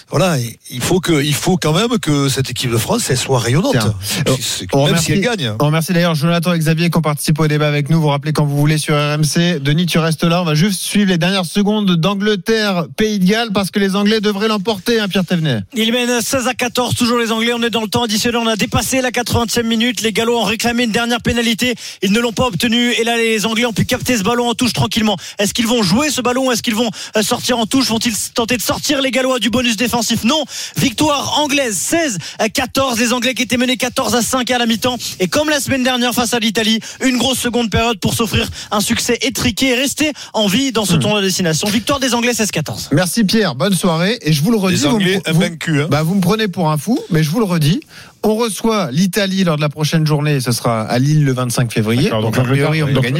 voilà, 0.09 0.37
il 0.69 0.81
faut 0.81 0.99
que 0.99 1.23
il 1.23 1.33
faut 1.33 1.57
quand 1.63 1.71
même 1.71 1.97
que 1.97 2.27
cette 2.27 2.49
équipe 2.49 2.69
de 2.71 2.77
France 2.77 3.09
elle 3.09 3.17
soit 3.17 3.39
rayonnante. 3.39 3.71
Tiens. 3.71 3.95
C'est- 4.41 4.67
On 4.73 4.85
Même 4.85 4.97
si 4.97 5.13
elle 5.13 5.21
gagne. 5.21 5.53
On 5.61 5.67
remercie 5.67 5.93
d'ailleurs 5.93 6.13
Jonathan 6.13 6.53
et 6.53 6.59
Xavier 6.59 6.89
qui 6.89 6.97
ont 6.97 7.01
participé 7.01 7.41
au 7.41 7.47
débat 7.47 7.69
avec 7.69 7.89
nous. 7.89 8.01
Vous 8.01 8.09
rappelez 8.09 8.33
quand 8.33 8.43
vous 8.43 8.57
voulez 8.57 8.77
sur 8.77 8.95
RMC. 8.95 9.59
Denis, 9.61 9.85
tu 9.85 9.97
restes 9.97 10.25
là. 10.25 10.41
On 10.41 10.45
va 10.45 10.55
juste 10.55 10.81
suivre 10.81 11.09
les 11.09 11.17
dernières 11.17 11.45
secondes 11.45 11.95
d'Angleterre, 11.95 12.87
Pays 12.97 13.17
de 13.17 13.25
Galles, 13.25 13.51
parce 13.53 13.71
que 13.71 13.79
les 13.79 13.95
Anglais 13.95 14.19
devraient 14.19 14.49
l'emporter, 14.49 14.99
hein, 14.99 15.07
Pierre 15.07 15.23
Thévenet. 15.23 15.61
Il 15.73 15.93
mène 15.93 16.19
16 16.21 16.47
à 16.49 16.53
14, 16.53 16.95
toujours 16.95 17.17
les 17.17 17.31
Anglais. 17.31 17.53
On 17.55 17.63
est 17.63 17.69
dans 17.69 17.81
le 17.81 17.87
temps 17.87 18.03
additionnel. 18.03 18.41
On 18.43 18.47
a 18.47 18.57
dépassé 18.57 18.99
la 18.99 19.11
80e 19.11 19.65
minute. 19.65 20.01
Les 20.01 20.11
Gallois 20.11 20.41
ont 20.41 20.43
réclamé 20.43 20.83
une 20.83 20.91
dernière 20.91 21.21
pénalité. 21.21 21.75
Ils 22.01 22.11
ne 22.11 22.19
l'ont 22.19 22.33
pas 22.33 22.47
obtenue. 22.47 22.91
Et 22.99 23.05
là, 23.05 23.15
les 23.15 23.45
Anglais 23.45 23.65
ont 23.65 23.71
pu 23.73 23.85
capter 23.85 24.17
ce 24.17 24.23
ballon 24.23 24.49
en 24.49 24.53
touche 24.53 24.73
tranquillement. 24.73 25.15
Est-ce 25.39 25.53
qu'ils 25.53 25.67
vont 25.67 25.81
jouer 25.81 26.09
ce 26.09 26.19
ballon 26.19 26.51
Est-ce 26.51 26.61
qu'ils 26.61 26.75
vont 26.75 26.89
euh, 27.15 27.21
sortir 27.21 27.57
en 27.57 27.65
touche? 27.65 27.87
Vont-ils 27.87 28.13
tenter 28.33 28.57
de 28.57 28.61
sortir 28.61 29.01
les 29.01 29.11
Gallois 29.11 29.39
du 29.39 29.49
bonus 29.49 29.77
défensif? 29.77 30.25
Non. 30.25 30.43
Victoire 30.75 31.39
anglaise. 31.39 31.52
Anglaise 31.53 31.77
16 31.77 32.17
à 32.39 32.49
14. 32.49 32.99
Les 32.99 33.13
Anglais 33.13 33.33
qui 33.35 33.43
étaient 33.43 33.57
menés 33.57 33.77
14 33.77 34.15
à 34.15 34.21
5 34.23 34.49
à 34.51 34.57
la 34.57 34.65
mi-temps. 34.65 34.97
Et 35.19 35.27
comme 35.27 35.49
la 35.49 35.59
semaine 35.59 35.83
dernière 35.83 36.13
face 36.13 36.33
à 36.33 36.39
l'Italie, 36.39 36.79
une 37.05 37.17
grosse 37.17 37.37
seconde 37.37 37.69
période 37.69 37.99
pour 37.99 38.13
s'offrir 38.15 38.49
un 38.71 38.79
succès 38.81 39.19
étriqué 39.21 39.69
et 39.69 39.75
rester 39.75 40.11
en 40.33 40.47
vie 40.47 40.71
dans 40.71 40.85
ce 40.85 40.95
tournoi 40.95 41.21
de 41.21 41.25
destination. 41.27 41.67
Victoire 41.69 41.99
des 41.99 42.15
Anglais 42.15 42.31
16-14. 42.31 42.87
Merci 42.91 43.23
Pierre, 43.23 43.53
bonne 43.55 43.75
soirée. 43.75 44.17
Et 44.23 44.33
je 44.33 44.41
vous 44.41 44.49
le 44.51 44.57
redis, 44.57 44.81
Les 44.81 44.89
vous, 44.89 44.97
me- 44.99 45.03
vous- 45.33 45.43
hein. 45.83 45.87
bah, 45.89 46.01
vous 46.01 46.15
me 46.15 46.21
prenez 46.21 46.47
pour 46.47 46.71
un 46.71 46.77
fou, 46.77 46.99
mais 47.11 47.21
je 47.23 47.29
vous 47.29 47.39
le 47.39 47.45
redis. 47.45 47.81
On 48.23 48.35
reçoit 48.35 48.89
l'Italie 48.91 49.43
lors 49.43 49.57
de 49.57 49.61
la 49.61 49.69
prochaine 49.69 50.07
journée, 50.07 50.39
ce 50.39 50.51
sera 50.53 50.81
à 50.81 50.97
Lille 50.97 51.23
le 51.25 51.33
25 51.33 51.71
février. 51.71 52.09
Donc 52.09 52.35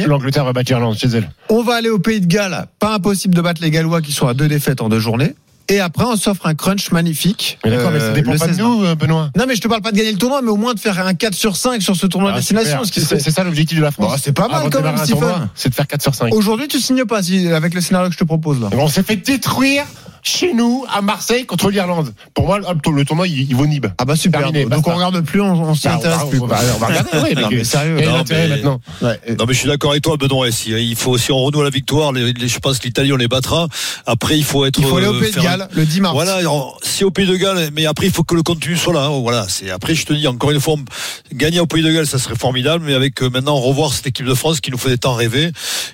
l'Angleterre 0.06 0.44
va 0.44 0.52
battre 0.52 0.70
l'Irlande 0.72 0.96
chez 0.98 1.08
elle. 1.08 1.30
On 1.50 1.62
va 1.62 1.74
aller 1.74 1.90
au 1.90 1.98
Pays 2.00 2.20
de 2.20 2.26
Galles. 2.26 2.66
Pas 2.80 2.94
impossible 2.94 3.34
de 3.34 3.40
battre 3.42 3.62
les 3.62 3.70
Gallois 3.70 4.00
qui 4.02 4.12
sont 4.12 4.26
à 4.26 4.34
deux 4.34 4.48
défaites 4.48 4.80
en 4.80 4.88
deux 4.88 4.98
journées. 5.00 5.34
Et 5.68 5.80
après, 5.80 6.04
on 6.04 6.16
s'offre 6.16 6.46
un 6.46 6.54
crunch 6.54 6.90
magnifique. 6.90 7.58
Mais 7.64 7.70
d'accord, 7.70 7.90
mais 7.90 7.98
ça 8.00 8.06
euh, 8.06 8.12
dépend 8.12 8.32
le 8.32 8.38
pas 8.38 8.46
de 8.46 8.52
16 8.52 8.60
nous, 8.60 8.84
euh, 8.84 8.94
Benoît. 8.94 9.30
Non, 9.36 9.44
mais 9.48 9.54
je 9.54 9.60
te 9.62 9.68
parle 9.68 9.80
pas 9.80 9.92
de 9.92 9.96
gagner 9.96 10.12
le 10.12 10.18
tournoi, 10.18 10.42
mais 10.42 10.50
au 10.50 10.56
moins 10.56 10.74
de 10.74 10.80
faire 10.80 10.98
un 11.04 11.14
4 11.14 11.34
sur 11.34 11.56
5 11.56 11.80
sur 11.80 11.96
ce 11.96 12.06
tournoi 12.06 12.30
Ah, 12.30 12.34
de 12.34 12.38
destination. 12.40 12.84
ce 12.84 13.00
C'est 13.00 13.18
c'est 13.18 13.30
ça 13.30 13.44
l'objectif 13.44 13.78
de 13.78 13.82
la 13.82 13.90
France. 13.90 14.10
Bon, 14.10 14.16
c'est 14.22 14.32
pas 14.32 14.48
mal 14.48 14.68
quand 14.70 14.82
même, 14.82 14.96
Stephen. 14.98 15.48
C'est 15.54 15.70
de 15.70 15.74
faire 15.74 15.86
4 15.86 16.02
sur 16.02 16.14
5. 16.14 16.34
Aujourd'hui, 16.34 16.68
tu 16.68 16.78
signes 16.80 17.04
pas 17.06 17.22
si, 17.22 17.48
avec 17.48 17.72
le 17.74 17.80
scénario 17.80 18.08
que 18.08 18.14
je 18.14 18.18
te 18.18 18.24
propose 18.24 18.60
là. 18.60 18.68
On 18.76 18.88
s'est 18.88 19.02
fait 19.02 19.16
détruire 19.16 19.84
chez 20.24 20.52
nous, 20.54 20.84
à 20.92 21.02
Marseille, 21.02 21.44
contre 21.46 21.70
l'Irlande. 21.70 22.12
Pour 22.32 22.46
moi, 22.46 22.58
le 22.58 23.04
tournoi, 23.04 23.28
il, 23.28 23.42
il 23.42 23.54
vaut 23.54 23.66
Nib. 23.66 23.86
Ah 23.98 24.04
bah 24.04 24.16
super. 24.16 24.40
Terminé, 24.40 24.64
donc 24.64 24.88
on 24.88 24.94
regarde 24.94 25.20
plus, 25.20 25.40
on, 25.40 25.52
on 25.52 25.74
s'y 25.74 25.86
Bah, 25.86 25.92
on 25.94 25.98
intéresse 25.98 26.18
va- 26.18 26.26
plus. 26.26 26.40
on 26.40 26.46
va- 26.46 26.58
on 26.74 26.78
va 26.78 26.86
regarder, 26.86 27.18
ouais, 27.18 27.34
Non, 27.34 27.48
mais 27.50 27.62
sérieux. 27.64 28.00
Non, 28.00 28.24
mais- 28.28 28.48
maintenant? 28.48 28.80
Ouais. 29.02 29.20
Non 29.38 29.44
mais 29.46 29.52
je 29.54 29.58
suis 29.58 29.68
d'accord 29.68 29.90
avec 29.90 30.02
toi 30.02 30.16
Benoît 30.16 30.50
si 30.50 30.70
il 30.70 30.96
faut 30.96 31.18
si 31.18 31.30
on 31.30 31.38
renoue 31.38 31.62
la 31.62 31.70
victoire 31.70 32.12
les- 32.12 32.32
les- 32.32 32.48
je 32.48 32.58
pense 32.58 32.78
que 32.78 32.84
l'Italie 32.86 33.12
on 33.12 33.16
les 33.16 33.28
battra 33.28 33.68
après 34.06 34.38
il 34.38 34.44
faut 34.44 34.64
être 34.64 34.78
Il 34.80 34.86
faut 34.86 34.96
aller 34.96 35.06
au 35.06 35.14
euh, 35.14 35.20
Pays 35.20 35.32
de 35.32 35.40
Galles 35.40 35.68
le 35.72 35.84
10 35.84 36.00
mars. 36.00 36.14
voilà 36.14 36.38
si 36.82 37.04
au 37.04 37.10
Pays 37.10 37.26
de 37.26 37.36
Galles 37.36 37.70
mais 37.74 37.86
après 37.86 38.06
il 38.06 38.12
faut 38.12 38.22
que 38.24 38.34
le 38.34 38.42
contenu 38.42 38.76
soit 38.76 38.92
là 38.94 39.04
hein, 39.06 39.20
voilà 39.20 39.46
c'est 39.48 39.70
après 39.70 39.94
je 39.94 40.06
te 40.06 40.12
dis 40.12 40.26
encore 40.26 40.50
une 40.50 40.60
fois 40.60 40.74
on- 40.74 41.34
gagner 41.36 41.60
au 41.60 41.66
Pays 41.66 41.82
de 41.82 41.92
Galles 41.92 42.06
ça 42.06 42.18
serait 42.18 42.36
formidable 42.36 42.84
mais 42.86 42.94
avec 42.94 43.22
euh, 43.22 43.28
maintenant 43.30 43.56
revoir 43.56 43.92
cette 43.92 44.06
équipe 44.06 44.26
de 44.26 44.34
France 44.34 44.60
qui 44.60 44.70
nous 44.70 44.78
des 44.78 44.98
temps 44.98 45.14
rêver 45.14 45.50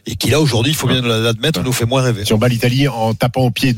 et 0.06 0.16
qui 0.16 0.30
là 0.30 0.40
aujourd'hui 0.40 0.72
il 0.72 0.76
faut 0.76 0.86
bien 0.88 1.00
l'admettre 1.02 1.62
nous 1.62 1.72
fait 1.72 1.86
moins 1.86 2.02
rêver 2.02 2.24
Si 2.24 2.32
on 2.32 2.38
bat 2.38 2.48
l'Italie 2.48 2.86
en 2.88 3.14
tapant 3.14 3.42
au 3.42 3.50
pied 3.50 3.72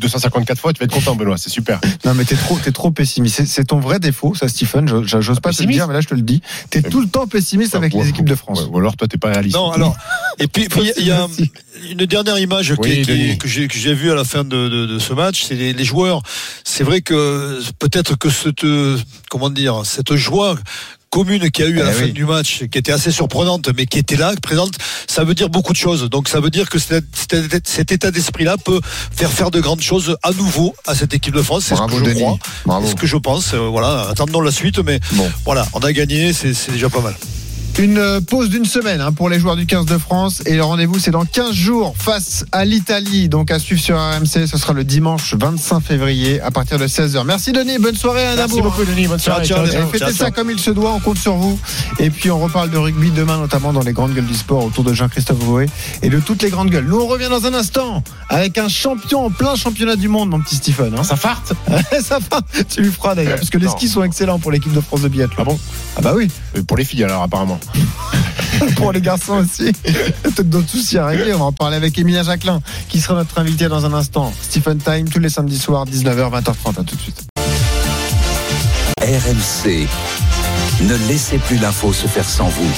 254 0.45 0.59
fois, 0.61 0.72
tu 0.72 0.78
vas 0.80 0.84
être 0.84 0.93
content, 0.93 1.14
Benoît. 1.14 1.36
C'est 1.38 1.51
super. 1.51 1.80
Non 2.05 2.14
mais 2.14 2.24
t'es 2.24 2.34
trop, 2.36 2.59
t'es 2.59 2.72
trop 2.72 2.90
pessimiste. 2.90 3.45
C'est- 3.47 3.64
ton 3.64 3.78
vrai 3.80 3.99
défaut, 4.01 4.34
ça, 4.34 4.49
Stephen. 4.49 4.88
J'ose 5.07 5.40
pas 5.40 5.53
te 5.53 5.62
le 5.62 5.68
dire, 5.72 5.86
mais 5.88 5.95
là 5.95 6.01
je 6.01 6.09
te 6.09 6.14
le 6.14 6.22
dis. 6.22 6.43
T'es 6.70 6.82
tout 6.82 7.01
le 7.01 7.09
temps 7.09 7.26
pessimiste 7.26 7.74
avec 7.74 7.95
les 7.95 8.09
équipes 8.09 8.28
de 8.28 8.34
France. 8.34 8.66
Ou 8.70 8.78
alors, 8.78 8.97
toi, 8.97 9.07
t'es 9.09 9.18
pas 9.18 9.28
réaliste. 9.30 9.55
Non, 9.57 9.70
alors, 9.70 9.97
et 10.38 10.47
puis, 10.49 10.66
il 10.99 11.07
y 11.07 11.11
a- 11.11 11.26
une 11.90 12.05
dernière 12.07 12.38
image 12.38 12.74
Oui, 12.78 13.03
qui- 13.03 13.38
que 13.38 13.49
j'ai 13.49 13.66
que 13.66 13.76
j'ai 13.76 13.95
vue 13.95 14.11
à 14.11 14.14
la 14.14 14.24
fin 14.24 14.45
de, 14.45 14.68
de- 14.68 14.86
de 14.86 14.99
ce 14.99 15.12
match, 15.14 15.45
c'est 15.45 15.55
les, 15.55 15.72
les 15.72 15.84
joueurs. 15.84 16.22
C'est 16.64 16.84
vrai 16.84 17.01
que 17.01 17.61
peut-être 17.78 18.16
que 18.16 18.30
cette, 18.30 18.64
comment 19.30 19.51
dire, 19.51 19.82
cette 19.84 20.14
joie 20.14 20.57
commune 21.13 21.51
qu'il 21.51 21.65
y 21.67 21.69
a 21.69 21.71
eu 21.71 21.79
à 21.81 21.83
Eh 21.83 21.87
la 21.89 21.93
fin 21.93 22.05
oui. 22.05 22.13
du 22.13 22.25
match, 22.25 22.65
qui 22.73 22.79
était 22.79 22.91
assez 22.91 23.13
surprenante, 23.13 23.69
mais 23.77 23.85
qui 23.85 23.99
était 23.99 24.17
là, 24.17 24.33
présente, 24.43 24.73
ça 25.07 25.25
veut 25.25 25.35
dire 25.35 25.51
beaucoup 25.51 25.73
de 25.75 25.77
choses. 25.79 26.09
Donc 26.09 26.27
ça 26.29 26.41
veut 26.41 26.49
dire 26.49 26.71
que 26.71 26.79
cet, 26.79 27.05
cet- 27.15 27.69
cet 27.69 27.93
état 27.93 28.11
d'esprit-là 28.11 28.57
peut 28.57 28.81
faire 29.15 29.31
faire 29.31 29.51
de 29.51 29.61
grandes 29.61 29.83
choses 29.83 30.17
à 30.23 30.33
nouveau 30.33 30.75
à 30.87 30.95
cette 30.95 31.13
équipe 31.13 31.35
de 31.35 31.43
France. 31.43 31.65
C'est 31.69 31.77
ce 31.77 31.83
que 31.83 31.99
je 31.99 32.03
Denis. 32.05 32.21
crois, 32.21 32.39
Bravo. 32.65 32.87
c'est 32.87 32.93
ce 32.93 32.97
que 32.97 33.07
je 33.07 33.19
pense. 33.19 33.53
Euh, 33.53 33.69
Voilà, 33.69 34.09
attendons 34.09 34.41
la 34.41 34.51
suite, 34.51 34.79
mais 34.79 35.01
Bon. 35.13 35.31
voilà, 35.45 35.67
on 35.75 35.81
a 35.81 35.93
gagné, 35.93 36.33
c'est 36.33 36.55
déjà 36.73 36.89
pas 36.89 37.01
mal. 37.03 37.15
Une 37.79 38.20
pause 38.29 38.51
d'une 38.51 38.66
semaine 38.66 39.01
hein, 39.01 39.12
pour 39.12 39.31
les 39.31 39.41
joueurs 39.41 39.57
du 39.57 39.64
15 39.64 39.87
de 39.87 39.97
France 39.97 40.43
et 40.45 40.55
le 40.55 40.62
rendez-vous 40.62 40.99
c'est 40.99 41.11
dans 41.11 41.25
15 41.25 41.53
jours 41.55 41.95
face 41.99 42.45
à 42.53 42.66
l'Italie. 42.66 43.31
Donc 43.31 43.51
à 43.51 43.59
suivre 43.59 43.81
sur 43.81 43.97
RMC, 43.97 44.47
ce 44.47 44.59
sera 44.59 44.75
le 44.75 44.85
dimanche 44.85 45.35
25 45.35 45.81
février 45.81 46.39
à 46.43 46.51
partir 46.51 46.79
de 46.79 46.87
16h. 46.87 47.25
Merci 47.25 47.51
Denis, 47.53 47.79
bonne 47.79 47.95
soirée 47.97 48.27
à 48.27 48.37
Merci 48.37 48.61
beaucoup, 48.61 48.85
Denis. 48.85 49.07
Bonne 49.09 49.18
soirée. 49.18 49.47
ciao, 49.47 49.66
Ciao, 49.66 49.73
ciao. 49.73 49.89
Faites 49.89 50.12
ça 50.12 50.31
comme 50.31 50.51
il 50.51 50.59
se 50.61 50.70
doit, 50.70 50.93
on 50.93 51.01
compte 51.01 51.16
sur 51.16 51.35
vous. 51.35 51.59
Et 51.99 52.11
puis 52.11 52.31
on 52.31 52.39
reparle 52.39 52.70
de 52.70 52.77
rugby 52.77 53.11
demain, 53.11 53.39
notamment 53.39 53.73
dans 53.73 53.81
les 53.81 53.93
grandes 53.95 54.12
gueules 54.14 54.27
du 54.27 54.35
sport 54.35 54.64
autour 54.66 54.85
de 54.85 54.93
Jean-Christophe 54.93 55.39
Voué 55.39 55.66
et 56.03 56.11
de 56.11 56.20
toutes 56.20 56.43
les 56.43 56.51
grandes 56.51 56.68
gueules. 56.70 56.87
Nous 56.87 57.01
on 57.01 57.07
revient 57.07 57.29
dans 57.31 57.47
un 57.47 57.55
instant 57.55 58.05
avec 58.29 58.59
un 58.59 58.68
champion 58.68 59.25
en 59.27 59.31
plein 59.31 59.57
championnat 59.57 59.97
du 59.97 60.09
monde, 60.09 60.29
mon 60.29 60.41
petit 60.43 60.57
Stephen. 60.57 60.93
hein. 60.97 61.05
Ça 61.05 61.16
farte 61.16 61.55
ça 62.03 62.18
va, 62.31 62.41
tu 62.68 62.83
lui 62.83 62.93
feras 62.93 63.14
d'ailleurs, 63.14 63.37
parce 63.37 63.51
que 63.51 63.59
les 63.59 63.66
Non. 63.66 63.73
skis 63.77 63.89
sont 63.89 64.05
excellents 64.05 64.39
pour 64.39 64.53
l'équipe 64.53 64.73
de 64.75 64.81
France 64.83 65.01
de 65.01 65.09
biathlon. 65.09 65.37
Ah 65.39 65.45
bon? 65.45 65.59
Ah 65.97 66.01
bah 66.03 66.12
oui, 66.14 66.29
Euh, 66.57 66.62
Pour 66.62 66.77
les 66.77 66.85
filles, 66.85 67.05
alors, 67.05 67.23
apparemment. 67.23 67.59
pour 68.77 68.93
les 68.93 69.01
garçons 69.01 69.35
aussi. 69.35 69.73
Peut-être 70.23 70.49
d'autres 70.49 70.71
soucis 70.71 70.99
à 70.99 71.07
régler. 71.07 71.35
On 71.35 71.39
va 71.39 71.45
en 71.47 71.53
parler 71.53 71.77
avec 71.77 71.99
Emilia 71.99 72.23
Jacquelin, 72.23 72.61
qui 72.89 73.01
sera 73.01 73.15
notre 73.15 73.39
invité 73.39 73.69
dans 73.69 73.85
un 73.85 73.93
instant. 73.93 74.33
Stephen 74.41 74.79
Time, 74.79 75.09
tous 75.09 75.19
les 75.19 75.29
samedis 75.29 75.59
soirs, 75.59 75.87
19h, 75.87 76.43
20h30. 76.43 76.81
À 76.81 76.85
tout 76.85 76.97
de 76.97 77.01
suite. 77.01 77.23
RMC. 79.01 79.89
Ne 80.83 80.97
laissez 81.09 81.39
plus 81.39 81.59
l'info 81.59 81.93
se 81.93 82.07
faire 82.07 82.29
sans 82.29 82.49
vous. 82.49 82.71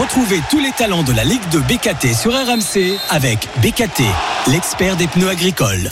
Retrouvez 0.00 0.40
tous 0.50 0.58
les 0.58 0.72
talents 0.72 1.02
de 1.02 1.12
la 1.12 1.24
Ligue 1.24 1.46
de 1.50 1.58
BKT 1.58 2.14
sur 2.14 2.32
RMC 2.32 2.98
avec 3.10 3.46
BKT, 3.62 4.04
l'expert 4.46 4.96
des 4.96 5.06
pneus 5.06 5.28
agricoles. 5.28 5.90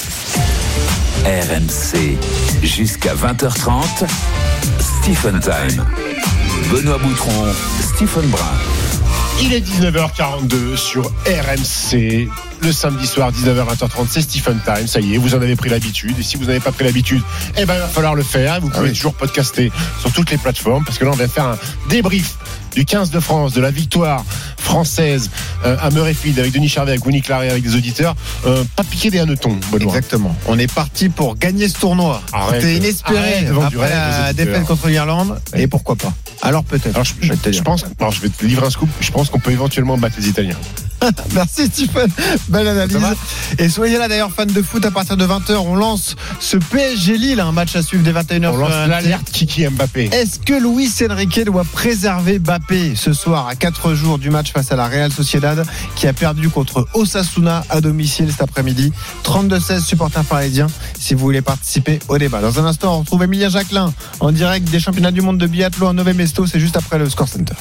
RMC. 1.25 2.19
Jusqu'à 2.63 3.15
20h30. 3.15 4.07
Stephen 4.81 5.41
Time. 5.41 6.10
Benoît 6.71 6.99
Boutron, 6.99 7.47
Stephen 7.81 8.31
Brun. 8.31 8.45
Il 9.43 9.53
est 9.53 9.61
19h42 9.61 10.77
sur 10.77 11.03
RMC. 11.27 12.29
Le 12.63 12.73
samedi 12.73 13.07
soir, 13.07 13.33
19h, 13.33 13.75
20h30, 13.75 14.07
c'est 14.11 14.21
Stephen 14.21 14.61
Time. 14.65 14.87
Ça 14.87 15.01
y 15.01 15.15
est, 15.15 15.19
vous 15.19 15.35
en 15.35 15.41
avez 15.41 15.57
pris 15.57 15.71
l'habitude. 15.71 16.19
Et 16.19 16.23
si 16.23 16.37
vous 16.37 16.45
n'avez 16.45 16.61
pas 16.61 16.73
pris 16.73 16.85
l'habitude, 16.85 17.23
eh 17.57 17.65
ben, 17.65 17.75
il 17.75 17.81
va 17.81 17.89
falloir 17.89 18.15
le 18.15 18.23
faire. 18.23 18.61
Vous 18.61 18.69
pouvez 18.69 18.89
oui. 18.89 18.93
toujours 18.95 19.15
podcaster 19.15 19.73
sur 19.99 20.13
toutes 20.13 20.31
les 20.31 20.37
plateformes. 20.37 20.85
Parce 20.85 20.99
que 20.99 21.05
là, 21.05 21.11
on 21.13 21.17
va 21.17 21.27
faire 21.27 21.45
un 21.45 21.59
débrief 21.89 22.37
du 22.75 22.85
15 22.85 23.11
de 23.11 23.21
France, 23.21 23.53
de 23.55 23.61
la 23.61 23.71
victoire 23.71 24.25
française 24.59 25.31
euh, 25.65 25.77
à 25.81 25.91
Murrayfield 25.91 26.39
avec 26.39 26.53
Denis 26.53 26.69
Charvet, 26.69 26.93
avec 26.93 27.05
Winnie 27.05 27.23
Claret, 27.23 27.51
avec 27.51 27.63
des 27.63 27.75
auditeurs. 27.75 28.15
Euh, 28.47 28.63
pas 28.77 28.85
piquer 28.85 29.11
des 29.11 29.19
hannetons, 29.19 29.59
Benoît. 29.73 29.97
Exactement. 29.97 30.37
On 30.47 30.59
est 30.59 30.73
parti 30.73 31.09
pour 31.09 31.37
gagner 31.37 31.69
ce 31.69 31.79
tournoi. 31.79 32.23
C'était 32.53 32.77
inespéré 32.77 33.47
après 33.47 33.87
rêve 33.87 33.91
la 33.91 34.33
défaite 34.33 34.65
contre 34.65 34.89
l'Irlande. 34.89 35.41
Et 35.55 35.67
pourquoi 35.67 35.97
pas 35.97 36.13
Alors 36.43 36.65
peut-être. 36.65 36.95
Alors, 36.95 37.05
je, 37.05 37.63
pense, 37.63 37.85
alors, 37.99 38.13
je 38.13 38.21
vais 38.21 38.29
te 38.29 38.45
livrer 38.45 38.67
un 38.67 38.71
scoop. 38.71 38.91
Je 39.01 39.11
pense 39.11 39.31
qu'on 39.31 39.41
peut 39.41 39.53
éventuellement 39.53 39.97
battre 39.97 40.17
les 40.19 40.29
Italiens. 40.29 40.57
Merci 41.35 41.67
Stephen, 41.67 42.11
belle 42.51 42.69
analyse. 42.69 42.97
Et 43.59 43.69
soyez 43.69 43.99
là 43.99 44.09
d'ailleurs 44.09 44.31
fans 44.33 44.45
de 44.45 44.63
foot 44.63 44.85
à 44.85 44.91
partir 44.91 45.17
de 45.17 45.27
20h. 45.27 45.57
On 45.57 45.75
lance 45.75 46.17
ce 46.39 46.57
PSG 46.57 47.17
Lille, 47.17 47.41
un 47.41 47.53
match 47.53 47.77
à 47.77 47.83
suivre 47.83 48.03
dès 48.03 48.13
21h. 48.13 48.51
On 48.51 48.57
lance 48.57 48.89
l'alerte 48.89 49.31
Kiki 49.31 49.67
Mbappé. 49.67 50.11
Est-ce 50.13 50.39
que 50.39 50.55
Luis 50.55 50.93
Enrique 51.09 51.45
doit 51.45 51.65
préserver 51.65 52.39
Mbappé 52.39 52.95
ce 52.97 53.13
soir 53.13 53.47
à 53.49 53.55
4 53.55 53.95
jours 53.95 54.19
du 54.19 54.31
match 54.31 54.53
face 54.53 54.73
à 54.73 54.77
la 54.77 54.87
Real 54.87 55.13
Sociedad 55.13 55.65
qui 55.97 56.07
a 56.07 56.13
perdu 56.13 56.49
contre 56.49 56.87
Osasuna 56.95 57.65
à 57.71 57.81
domicile 57.81 58.31
cet 58.31 58.43
après-midi? 58.43 58.93
32-16 59.25 59.85
supporters 59.85 60.25
parisiens 60.25 60.67
si 60.99 61.15
vous 61.15 61.21
voulez 61.21 61.43
participer 61.43 61.99
au 62.09 62.19
débat. 62.19 62.41
Dans 62.41 62.59
un 62.59 62.65
instant, 62.67 62.97
on 62.97 63.01
retrouve 63.01 63.23
Emilia 63.23 63.49
Jacquelin 63.49 63.93
en 64.21 64.33
direct 64.33 64.69
des 64.71 64.81
championnats 64.81 65.13
du 65.13 65.23
monde 65.23 65.39
de 65.39 65.47
biathlon 65.47 65.89
à 65.89 65.93
Nové 65.93 66.13
Mesto. 66.13 66.47
C'est 66.47 66.61
juste 66.61 66.77
après 66.77 66.99
le 66.99 67.09
Score 67.09 67.29
Center. 67.29 67.55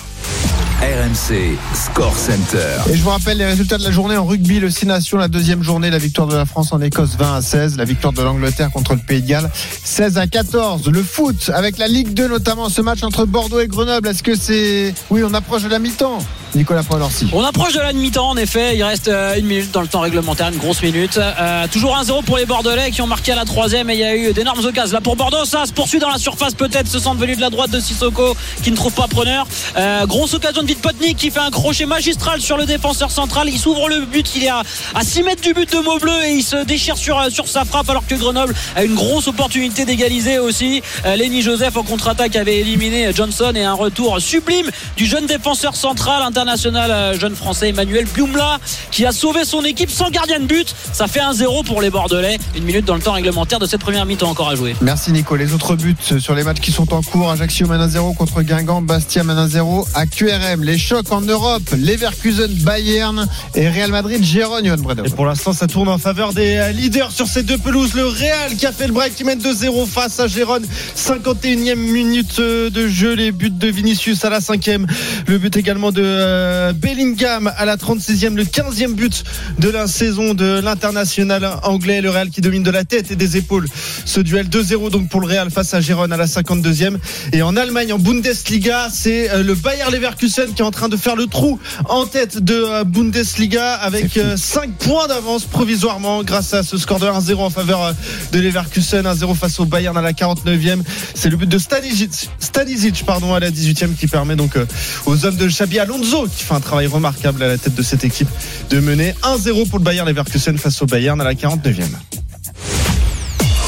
RMC 0.82 1.58
Score 1.74 2.16
Center. 2.16 2.90
Et 2.90 2.96
je 2.96 3.04
vous 3.04 3.10
rappelle 3.10 3.38
les 3.38 3.46
résultats 3.46 3.78
de 3.78 3.84
la 3.84 3.92
journée 3.92 4.16
en 4.16 4.26
rugby, 4.26 4.62
le 4.62 4.70
6 4.70 4.86
Nations, 4.86 5.18
la 5.18 5.28
deuxième 5.28 5.62
journée, 5.62 5.90
la 5.90 5.98
victoire 5.98 6.26
de 6.26 6.36
la 6.38 6.46
France 6.46 6.72
en 6.72 6.80
Écosse 6.80 7.18
20 7.18 7.36
à 7.36 7.42
16, 7.42 7.76
la 7.76 7.84
victoire 7.84 8.14
de 8.14 8.22
l'Angleterre 8.22 8.72
contre 8.72 8.94
le 8.94 9.02
Pays 9.02 9.22
de 9.22 9.28
Galles 9.28 9.52
16 9.84 10.18
à 10.18 10.28
14. 10.28 10.88
Le 10.90 11.04
foot 11.04 11.52
avec 11.54 11.80
la 11.80 11.90
Ligue 11.90 12.14
2 12.14 12.30
notamment, 12.30 12.70
ce 12.70 12.82
match 12.82 13.04
entre 13.04 13.26
Bordeaux 13.26 13.60
et 13.60 13.68
Grenoble, 13.68 14.08
est-ce 14.08 14.24
que 14.24 14.36
c'est... 14.36 14.94
Oui, 15.10 15.22
on 15.22 15.34
approche 15.34 15.64
de 15.64 15.70
la 15.70 15.80
mi-temps? 15.80 16.20
Nicolas 16.56 16.84
Paolorsi. 16.84 17.28
On 17.32 17.44
approche 17.44 17.74
de 17.74 17.80
la 17.80 17.94
mi-temps 17.94 18.30
en 18.30 18.38
effet, 18.38 18.76
il 18.76 18.84
reste 18.84 19.08
euh, 19.08 19.38
une 19.38 19.46
minute 19.46 19.72
dans 19.72 19.82
le 19.82 19.88
temps 19.88 20.00
réglementaire, 20.00 20.50
une 20.50 20.58
grosse 20.58 20.82
minute. 20.82 21.18
Euh, 21.18 21.68
toujours 21.72 21.96
1-0 21.96 22.24
pour 22.24 22.38
les 22.38 22.46
Bordelais 22.46 22.92
qui 22.92 23.02
ont 23.02 23.08
marqué 23.08 23.32
à 23.32 23.36
la 23.36 23.46
troisième 23.46 23.90
et 23.90 23.94
il 23.94 24.00
y 24.00 24.04
a 24.04 24.16
eu 24.16 24.34
d'énormes 24.34 24.66
occasions 24.66 24.96
là 24.96 25.02
pour 25.02 25.16
Bordeaux. 25.16 25.46
Ça 25.46 25.66
se 25.66 25.74
poursuit 25.74 26.00
dans 26.00 26.10
la 26.10 26.18
surface 26.18 26.56
peut-être, 26.56 26.88
ce 26.88 27.00
centre 27.00 27.20
venu 27.20 27.36
de 27.36 27.42
la 27.42 27.50
droite 27.50 27.70
de 27.70 27.80
Sissoko 27.80 28.36
qui 28.64 28.72
ne 28.72 28.76
trouve 28.76 28.94
pas 28.94 29.08
preneur. 29.08 29.48
Euh, 29.78 30.06
grosse 30.08 30.34
occasion 30.34 30.64
de 30.64 30.68
Vitpotnik 30.68 31.18
qui 31.18 31.30
fait 31.30 31.40
un 31.40 31.52
crochet 31.52 31.86
magistral 31.86 32.42
sur 32.42 32.58
le 32.58 32.66
défenseur 32.66 33.12
central. 33.12 33.48
Il 33.50 33.60
s'ouvre 33.60 33.88
le 33.88 34.06
but, 34.06 34.36
il 34.36 34.44
est 34.44 34.50
à, 34.50 34.64
à 34.96 35.04
6 35.04 35.24
mètres 35.24 35.44
du 35.44 35.54
but 35.54 35.72
de 35.72 35.80
Maubleu 35.80 36.26
et 36.26 36.32
il 36.32 36.44
se 36.44 36.64
déchire 36.64 36.98
sur, 36.98 37.30
sa 37.46 37.66
frappe 37.66 37.90
alors 37.90 38.08
que 38.08 38.16
Grenoble 38.16 38.56
a 38.76 38.84
une 38.84 38.96
grosse 38.96 39.28
opportunité 39.28 39.86
d'égaliser 39.86 40.40
aussi. 40.40 40.82
Lenny 41.06 41.42
Joseph 41.42 41.78
en 41.78 41.84
contre-attaque 41.84 42.36
avait 42.36 42.60
éliminé 42.60 43.12
Johnson 43.14 43.52
et 43.56 43.64
un 43.64 43.74
retour 43.74 44.20
sublime 44.20 44.70
du 44.98 45.06
jeune 45.06 45.26
défenseur 45.26 45.76
central 45.76 46.24
l'international 46.40 46.90
euh, 46.92 47.20
jeune 47.20 47.36
français 47.36 47.70
Emmanuel 47.70 48.06
Blumla 48.14 48.60
qui 48.92 49.06
a 49.06 49.12
sauvé 49.12 49.44
son 49.44 49.62
équipe 49.66 49.90
sans 49.90 50.10
gardien 50.10 50.40
de 50.40 50.46
but. 50.46 50.74
Ça 50.94 51.08
fait 51.08 51.20
1-0 51.20 51.66
pour 51.66 51.82
les 51.82 51.90
Bordelais. 51.90 52.40
Une 52.56 52.64
minute 52.64 52.86
dans 52.86 52.96
le 52.96 53.02
temps 53.02 53.12
réglementaire 53.12 53.60
de 53.60 53.66
cette 53.66 53.82
première 53.82 54.06
mi-temps 54.06 54.30
encore 54.30 54.48
à 54.48 54.56
jouer. 54.56 54.74
Merci 54.80 55.12
Nico. 55.12 55.36
Les 55.36 55.54
autres 55.54 55.76
buts 55.76 55.98
sur 56.20 56.36
les 56.36 56.44
matchs 56.44 56.62
qui 56.62 56.72
sont 56.72 56.94
en 56.94 57.02
cours. 57.02 57.30
Ajaccio 57.30 57.68
mène 57.68 57.82
1-0 57.82 58.16
contre 58.16 58.42
Guingamp. 58.42 58.82
Bastia 58.82 59.26
mène 59.26 59.38
1-0 59.38 59.86
à 59.96 60.06
QRM. 60.06 60.64
Les 60.64 60.78
chocs 60.78 61.12
en 61.12 61.20
Europe. 61.20 61.64
Leverkusen, 61.78 62.54
Bayern 62.64 63.28
et 63.56 63.68
Real 63.68 63.92
Madrid, 63.92 64.24
Gérone, 64.24 64.66
Johan 64.66 64.78
Bredov. 64.78 65.08
Et 65.08 65.10
pour 65.10 65.26
l'instant, 65.26 65.52
ça 65.52 65.68
tourne 65.68 65.90
en 65.90 65.98
faveur 65.98 66.34
des 66.34 66.56
euh, 66.56 66.72
leaders 66.72 67.12
sur 67.12 67.28
ces 67.28 67.44
deux 67.44 67.58
pelouses. 67.58 67.96
Le 67.96 68.06
Real 68.06 68.56
qui 68.58 68.66
a 68.66 68.72
fait 68.72 68.88
le 68.88 68.94
break, 68.94 69.14
qui 69.16 69.26
mène 69.26 69.40
2-0 69.40 69.86
face 69.88 70.22
à 70.22 70.28
Gérone. 70.28 70.66
51e 70.96 71.76
minute 71.76 72.40
euh, 72.40 72.70
de 72.70 72.88
jeu. 72.88 73.14
Les 73.14 73.34
buts 73.34 73.50
de 73.50 73.68
Vinicius 73.68 74.24
à 74.24 74.30
la 74.30 74.40
5e. 74.40 74.86
Le 75.28 75.38
but 75.38 75.58
également 75.58 75.92
de 75.92 76.29
euh, 76.30 76.74
Bellingham 76.74 77.52
à 77.58 77.66
la 77.66 77.76
36e. 77.76 78.36
Le 78.36 78.44
15e 78.44 78.94
but 78.94 79.24
de 79.58 79.70
la 79.70 79.88
saison 79.88 80.34
de 80.34 80.60
l'international 80.60 81.50
anglais. 81.64 82.02
Le 82.02 82.10
Real 82.10 82.30
qui 82.30 82.42
domine 82.42 82.64
de 82.64 82.72
la 82.72 82.84
tête 82.84 83.12
et 83.12 83.16
des 83.16 83.38
épaules. 83.38 83.68
Ce 84.06 84.20
duel 84.20 84.48
2-0 84.48 84.92
donc 84.92 85.10
pour 85.10 85.22
le 85.22 85.28
Real 85.28 85.50
face 85.50 85.74
à 85.74 85.82
Gérone 85.82 86.14
à 86.14 86.18
la 86.18 86.26
52e. 86.26 86.98
Et 87.34 87.42
en 87.42 87.56
Allemagne, 87.56 87.94
en 87.94 88.00
Bundesliga, 88.00 88.90
c'est 88.92 89.32
euh, 89.32 89.44
le 89.44 89.56
Bayer 89.56 89.90
Leverkusen 89.92 90.54
qui 90.54 90.62
est 90.62 90.66
en 90.66 90.72
train 90.72 90.90
de 90.90 90.98
faire 90.98 91.16
le 91.16 91.26
trou 91.26 91.60
en 91.86 92.06
tête 92.06 92.38
de 92.44 92.54
euh, 92.56 92.84
Bundesliga 92.84 93.74
avec 93.74 94.20
5 94.36 94.72
points 94.78 95.08
d'avance 95.08 95.46
provisoirement 95.46 96.24
grâce 96.24 96.54
à 96.54 96.64
ce 96.64 96.78
score 96.78 97.00
de 97.00 97.08
1-0 97.08 97.38
en 97.38 97.50
faveur 97.50 97.94
de 98.32 98.40
Leverkusen. 98.40 99.04
1-0 99.04 99.36
face 99.36 99.60
au 99.60 99.66
Bayern 99.66 99.98
à 99.98 100.02
la 100.02 100.14
49e. 100.14 100.82
C'est 101.16 101.30
le 101.30 101.38
but 101.38 101.50
de 101.50 101.58
Stanisic, 101.58 102.30
Stanisic 102.40 103.04
pardon, 103.06 103.34
à 103.34 103.40
la 103.40 103.50
18e 103.50 103.96
qui 103.96 104.08
permet 104.08 104.36
donc 104.36 104.58
aux 105.06 105.26
hommes 105.26 105.36
de 105.36 105.48
Xabi 105.48 105.80
Alonso 105.80 106.19
qui 106.28 106.44
fait 106.44 106.54
un 106.54 106.60
travail 106.60 106.88
remarquable 106.88 107.42
à 107.44 107.48
la 107.48 107.58
tête 107.58 107.76
de 107.76 107.82
cette 107.82 108.04
équipe 108.04 108.30
de 108.70 108.80
mener 108.80 109.14
1-0 109.24 109.68
pour 109.70 109.80
le 109.80 109.84
Bayern 109.84 110.08
Leverkusen 110.08 110.58
face 110.58 110.82
au 110.82 110.86
Bayern 110.86 111.20
à 111.22 111.24
la 111.24 111.34
49e. 111.34 111.84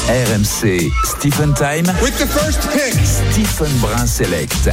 RMC 0.08 0.90
Stephen 1.04 1.54
Time. 1.54 1.86
With 2.02 2.16
the 2.18 2.26
first 2.26 2.60
pick. 2.72 2.94
Stephen 3.04 3.72
Brun 3.78 4.06
Select. 4.06 4.70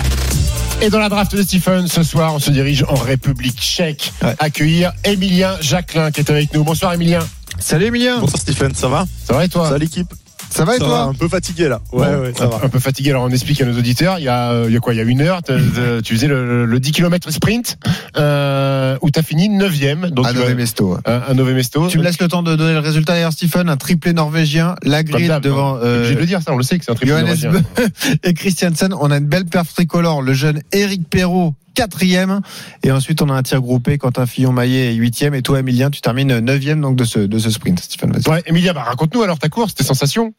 Et 0.82 0.90
dans 0.90 1.00
la 1.00 1.10
draft 1.10 1.36
de 1.36 1.44
Stephen, 1.44 1.88
ce 1.88 2.04
soir, 2.04 2.34
on 2.34 2.40
se 2.40 2.52
dirige 2.52 2.84
en 2.88 2.96
République 2.96 3.60
tchèque. 3.60 4.12
Accueillir 4.40 4.92
Emilien 5.04 5.56
Jacquelin 5.62 6.12
qui 6.12 6.22
est 6.22 6.30
avec 6.30 6.54
nous. 6.54 6.64
Bonsoir 6.64 6.94
Emilien. 6.94 7.20
Salut 7.60 7.86
Emilien. 7.86 8.20
Bonsoir 8.20 8.42
Stephen, 8.42 8.74
ça 8.74 8.88
va? 8.88 9.06
Ça 9.28 9.34
va 9.34 9.46
et 9.46 9.50
toi? 9.50 9.66
Ça 9.66 9.72
va 9.72 9.78
l'équipe? 9.78 10.08
Ça 10.50 10.66
va 10.66 10.76
et 10.76 10.80
Ça 10.80 10.86
toi 10.86 10.94
va, 10.98 11.04
Un 11.04 11.14
peu 11.14 11.28
fatigué 11.28 11.68
là. 11.70 11.80
Ouais, 11.92 12.08
ouais, 12.16 12.34
ça 12.36 12.46
un, 12.46 12.48
va. 12.48 12.60
un 12.64 12.70
peu 12.70 12.80
fatigué. 12.80 13.12
Alors 13.12 13.24
on 13.24 13.30
explique 13.30 13.62
à 13.62 13.66
nos 13.66 13.78
auditeurs. 13.78 14.20
Il 14.20 14.24
y 14.26 14.28
a, 14.28 14.52
euh, 14.52 14.66
il 14.68 14.74
y 14.74 14.78
a 14.78 14.80
quoi 14.80 14.94
Il 14.94 14.98
y 14.98 15.00
a 15.00 15.04
une 15.04 15.22
heure, 15.22 15.42
t'as- 15.44 15.58
t'as- 15.76 16.02
tu 16.02 16.14
faisais 16.16 16.28
le, 16.28 16.66
le 16.66 16.80
10 16.80 16.92
km 16.92 17.32
sprint 17.32 17.78
euh, 18.18 18.98
où 19.02 19.10
tu 19.12 19.20
as 19.20 19.24
fini 19.24 19.50
9e. 19.50 20.10
Donc 20.10 20.26
À 20.26 20.32
tu 20.32 20.36
vas- 20.38 20.44
Nové 20.44 20.56
Mesto. 20.56 20.94
ouais. 20.94 21.00
un, 21.06 21.22
un 21.30 21.34
Nové 21.34 21.54
Mesto. 21.54 21.88
Tu 21.88 21.98
me 21.98 22.04
laisses 22.04 22.20
le 22.20 22.28
temps 22.28 22.44
de 22.44 22.56
donner 22.56 22.74
le 22.74 22.80
résultat 22.80 23.14
d'ailleurs, 23.14 23.34
Stephen. 23.34 23.70
Un 23.70 23.78
triplé 23.78 24.14
norvégien, 24.14 24.76
Lagrid 24.84 25.28
d'hab, 25.28 25.44
devant 25.44 25.76
hein. 25.76 25.80
euh, 25.84 25.98
Obligé 26.00 26.16
de 26.16 26.20
le 26.20 26.26
dire 26.26 26.42
ça, 26.42 26.52
on 26.54 26.58
le 26.58 26.64
sait 26.64 26.80
que 26.80 26.86
c'est 26.86 26.92
un 26.92 26.96
Johannes 27.08 27.26
norvégien. 27.26 27.52
Et 28.24 28.34
Christiansen. 28.34 28.94
On 29.00 29.12
a 29.12 29.18
une 29.18 29.26
belle 29.28 29.46
perf 29.46 29.74
tricolore. 29.74 30.22
Le 30.22 30.34
jeune 30.34 30.62
Eric 30.72 31.08
Perrault, 31.10 31.54
quatrième. 31.80 32.42
Et 32.84 32.92
ensuite, 32.92 33.22
on 33.22 33.30
a 33.30 33.34
un 33.34 33.42
tir 33.42 33.62
groupé. 33.62 33.98
Quentin 33.98 34.26
Fillon-Maillet 34.26 34.92
est 34.92 34.96
huitième. 34.96 35.34
Et 35.34 35.42
toi, 35.42 35.60
Emilien, 35.60 35.90
tu 35.90 36.02
termines 36.02 36.40
neuvième 36.40 36.82
donc 36.82 36.98
de 36.98 37.06
ce, 37.06 37.20
de 37.20 37.40
ce 37.40 37.50
sprint. 37.50 37.82
Vas-y. 38.02 38.30
Ouais, 38.30 38.44
Emilien, 38.46 38.74
bah, 38.74 38.84
raconte-nous 38.84 39.22
alors 39.22 39.40
ta 39.40 39.48
course, 39.48 39.76
tes 39.76 39.86
sensations. 39.86 40.34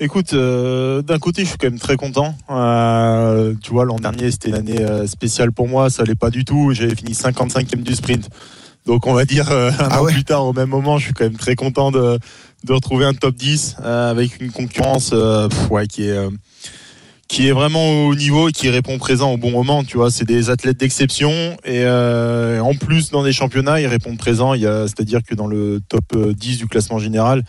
Écoute, 0.00 0.32
euh, 0.32 1.00
d'un 1.02 1.18
côté, 1.20 1.42
je 1.44 1.50
suis 1.50 1.58
quand 1.58 1.70
même 1.70 1.78
très 1.78 1.96
content. 1.96 2.34
Euh, 2.50 3.54
tu 3.62 3.70
vois, 3.70 3.84
l'an 3.84 3.96
dernier, 3.96 4.32
c'était 4.32 4.48
une 4.48 4.56
année 4.56 4.80
euh, 4.80 5.06
spéciale 5.06 5.52
pour 5.52 5.68
moi. 5.68 5.90
Ça 5.90 6.02
allait 6.02 6.16
pas 6.16 6.30
du 6.30 6.44
tout. 6.44 6.72
J'avais 6.72 6.96
fini 6.96 7.12
55e 7.12 7.82
du 7.82 7.94
sprint. 7.94 8.28
Donc, 8.84 9.06
on 9.06 9.14
va 9.14 9.24
dire 9.24 9.52
euh, 9.52 9.70
un 9.70 9.88
Ah 9.90 10.00
an 10.00 10.04
ouais. 10.04 10.12
plus 10.12 10.24
tard, 10.24 10.44
au 10.44 10.52
même 10.52 10.70
moment, 10.70 10.98
je 10.98 11.04
suis 11.04 11.14
quand 11.14 11.24
même 11.24 11.36
très 11.36 11.54
content 11.54 11.92
de, 11.92 12.18
de 12.64 12.72
retrouver 12.72 13.04
un 13.04 13.14
top 13.14 13.36
10 13.36 13.76
euh, 13.80 14.10
avec 14.10 14.40
une 14.40 14.50
concurrence 14.50 15.10
euh, 15.12 15.48
pff, 15.48 15.70
ouais, 15.70 15.86
qui 15.86 16.08
est. 16.08 16.18
euh, 17.32 17.36
qui 17.36 17.48
est 17.48 17.52
vraiment 17.52 18.06
au 18.06 18.14
niveau 18.14 18.48
et 18.48 18.52
qui 18.52 18.68
répond 18.68 18.98
présent 18.98 19.32
au 19.32 19.36
bon 19.36 19.50
moment. 19.50 19.84
Tu 19.84 19.96
vois, 19.96 20.10
c'est 20.10 20.24
des 20.24 20.50
athlètes 20.50 20.78
d'exception 20.78 21.30
et 21.64 21.82
euh, 21.84 22.60
en 22.60 22.74
plus 22.74 23.10
dans 23.10 23.22
des 23.22 23.32
championnats, 23.32 23.80
ils 23.80 23.86
répondent 23.86 24.18
présent. 24.18 24.54
Il 24.54 24.62
c'est-à-dire 24.62 25.22
que 25.22 25.34
dans 25.34 25.46
le 25.46 25.80
top 25.88 26.04
euh, 26.14 26.32
10 26.32 26.58
du 26.58 26.66
classement 26.66 26.98
général, 26.98 27.42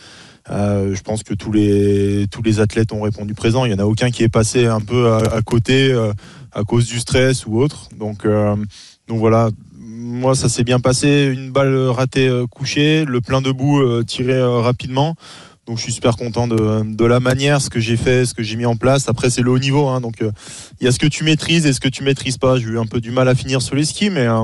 euh, 0.50 0.94
je 0.94 1.02
pense 1.02 1.24
que 1.24 1.34
tous 1.34 1.52
les 1.52 2.28
tous 2.30 2.42
les 2.42 2.60
athlètes 2.60 2.92
ont 2.92 3.02
répondu 3.02 3.34
présent. 3.34 3.66
Il 3.66 3.72
y 3.72 3.76
en 3.76 3.80
a 3.80 3.86
aucun 3.86 4.12
qui 4.12 4.24
est 4.24 4.30
passé 4.30 4.66
un 4.66 4.82
peu 4.82 5.14
à, 5.14 5.42
côté 5.42 5.92
euh, 5.92 6.12
à 6.52 6.64
cause 6.64 6.88
du 6.88 7.00
stress 7.00 7.46
ou 7.46 7.60
autre. 7.60 7.90
Donc 7.98 8.26
euh, 8.26 8.56
donc 9.08 9.20
voilà. 9.20 9.50
Moi, 9.80 10.36
ça 10.36 10.50
s'est 10.50 10.64
bien 10.64 10.80
passé. 10.80 11.32
Une 11.34 11.52
balle 11.52 11.76
ratée 11.88 12.28
euh, 12.28 12.46
couchée, 12.46 13.06
le 13.06 13.22
plein 13.22 13.42
debout 13.42 13.80
euh, 13.82 14.04
tiré 14.04 14.34
euh, 14.34 14.60
rapidement. 14.60 15.16
Donc 15.68 15.78
je 15.78 15.84
suis 15.84 15.94
super 15.94 16.18
content 16.18 16.48
de, 16.48 16.82
de 16.84 17.06
la 17.06 17.22
manière, 17.22 17.62
ce 17.62 17.70
que 17.70 17.80
j'ai 17.80 17.96
fait, 17.96 18.26
ce 18.26 18.34
que 18.34 18.44
j'ai 18.44 18.58
mis 18.58 18.66
en 18.66 18.76
place. 18.76 19.08
Après 19.08 19.30
c'est 19.30 19.42
le 19.42 19.50
haut 19.52 19.60
niveau, 19.60 19.88
hein, 19.88 20.02
donc 20.02 20.22
euh, 20.22 20.32
il 20.82 20.86
y 20.86 20.88
a 20.88 20.92
ce 20.92 21.00
que 21.00 21.08
tu 21.08 21.24
maîtrises 21.24 21.66
et 21.66 21.72
ce 21.72 21.80
que 21.80 21.88
tu 21.88 22.04
maîtrises 22.04 22.38
pas. 22.38 22.58
J'ai 22.58 22.66
eu 22.66 22.80
un 22.80 22.86
peu 22.86 23.00
du 23.00 23.12
mal 23.12 23.30
à 23.30 23.36
finir 23.36 23.62
sur 23.62 23.76
les 23.76 23.86
skis, 23.86 24.10
mais 24.10 24.28
euh, 24.28 24.44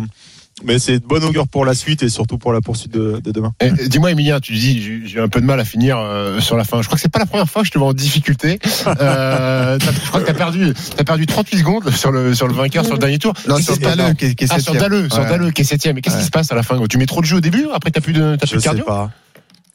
mais 0.63 0.80
c'est 0.80 0.99
de 0.99 1.05
bonne 1.05 1.24
augure 1.26 1.47
pour 1.49 1.65
la 1.65 1.74
suite 1.74 2.03
et 2.03 2.09
surtout 2.09 2.38
pour 2.38 2.51
la 2.53 2.61
poursuite 2.61 2.93
de, 2.93 3.20
de 3.24 3.32
demain. 3.32 3.51
Eh, 3.61 3.72
Dis-moi, 3.89 4.11
Emilien, 4.11 4.39
tu 4.39 4.53
dis 4.53 4.82
j'ai 4.82 5.01
j'ai 5.05 5.17
eu 5.17 5.22
un 5.22 5.28
peu 5.28 5.41
de 5.41 5.45
mal 5.45 5.59
à 5.59 5.65
finir 5.65 5.97
euh, 5.97 6.39
sur 6.39 6.55
la 6.55 6.63
fin. 6.63 6.82
Je 6.82 6.88
crois 6.88 6.95
que 6.95 7.01
c'est 7.01 7.11
pas 7.11 7.20
la 7.20 7.26
première 7.26 7.49
fois 7.49 7.63
que 7.63 7.67
je 7.67 7.72
te 7.74 7.78
vois 7.78 7.88
en 7.89 7.93
difficulté. 7.93 8.57
Euh, 9.01 9.78
je 9.80 10.07
crois 10.07 10.22
que 10.22 10.26
t'as 10.26 10.34
perdu, 10.34 10.74
as 10.97 11.03
perdu 11.03 11.26
38 11.26 11.57
secondes 11.59 11.89
sur 11.91 12.11
le 12.11 12.34
sur 12.34 12.47
le 12.47 12.53
vainqueur 12.53 12.84
sur 12.86 12.93
le 12.93 12.99
dernier 12.99 13.20
tour. 13.20 13.34
Non, 13.47 13.57
sur 13.57 13.78
Dalleux, 13.78 14.13
qui 14.13 14.26
est- 14.26 14.36
qui 14.36 14.45
est 14.45 14.47
Ah, 14.51 14.59
sur 14.59 14.72
septième. 14.74 15.09
Sur 15.09 15.20
Ouais. 15.22 15.30
Dalleux, 15.30 15.51
qui 15.51 15.61
est 15.61 15.65
septième. 15.65 15.95
Mais 15.95 16.01
qu'est-ce 16.01 16.15
qui 16.15 16.22
Ouais. 16.22 16.26
se 16.26 16.32
passe 16.32 16.51
à 16.51 16.55
la 16.55 16.63
fin? 16.63 16.80
Tu 16.89 16.97
mets 16.97 17.05
trop 17.05 17.20
de 17.22 17.26
jeu 17.26 17.38
au 17.38 17.41
début, 17.41 17.67
après 17.74 17.91
t'as 17.91 17.99
plus 18.01 18.13
de, 18.13 18.36
t'as 18.36 18.47
plus 18.47 18.49
Je 18.51 18.55
de 18.55 18.59
sais 18.61 18.65
cardio? 18.65 18.86
pas. 18.86 19.11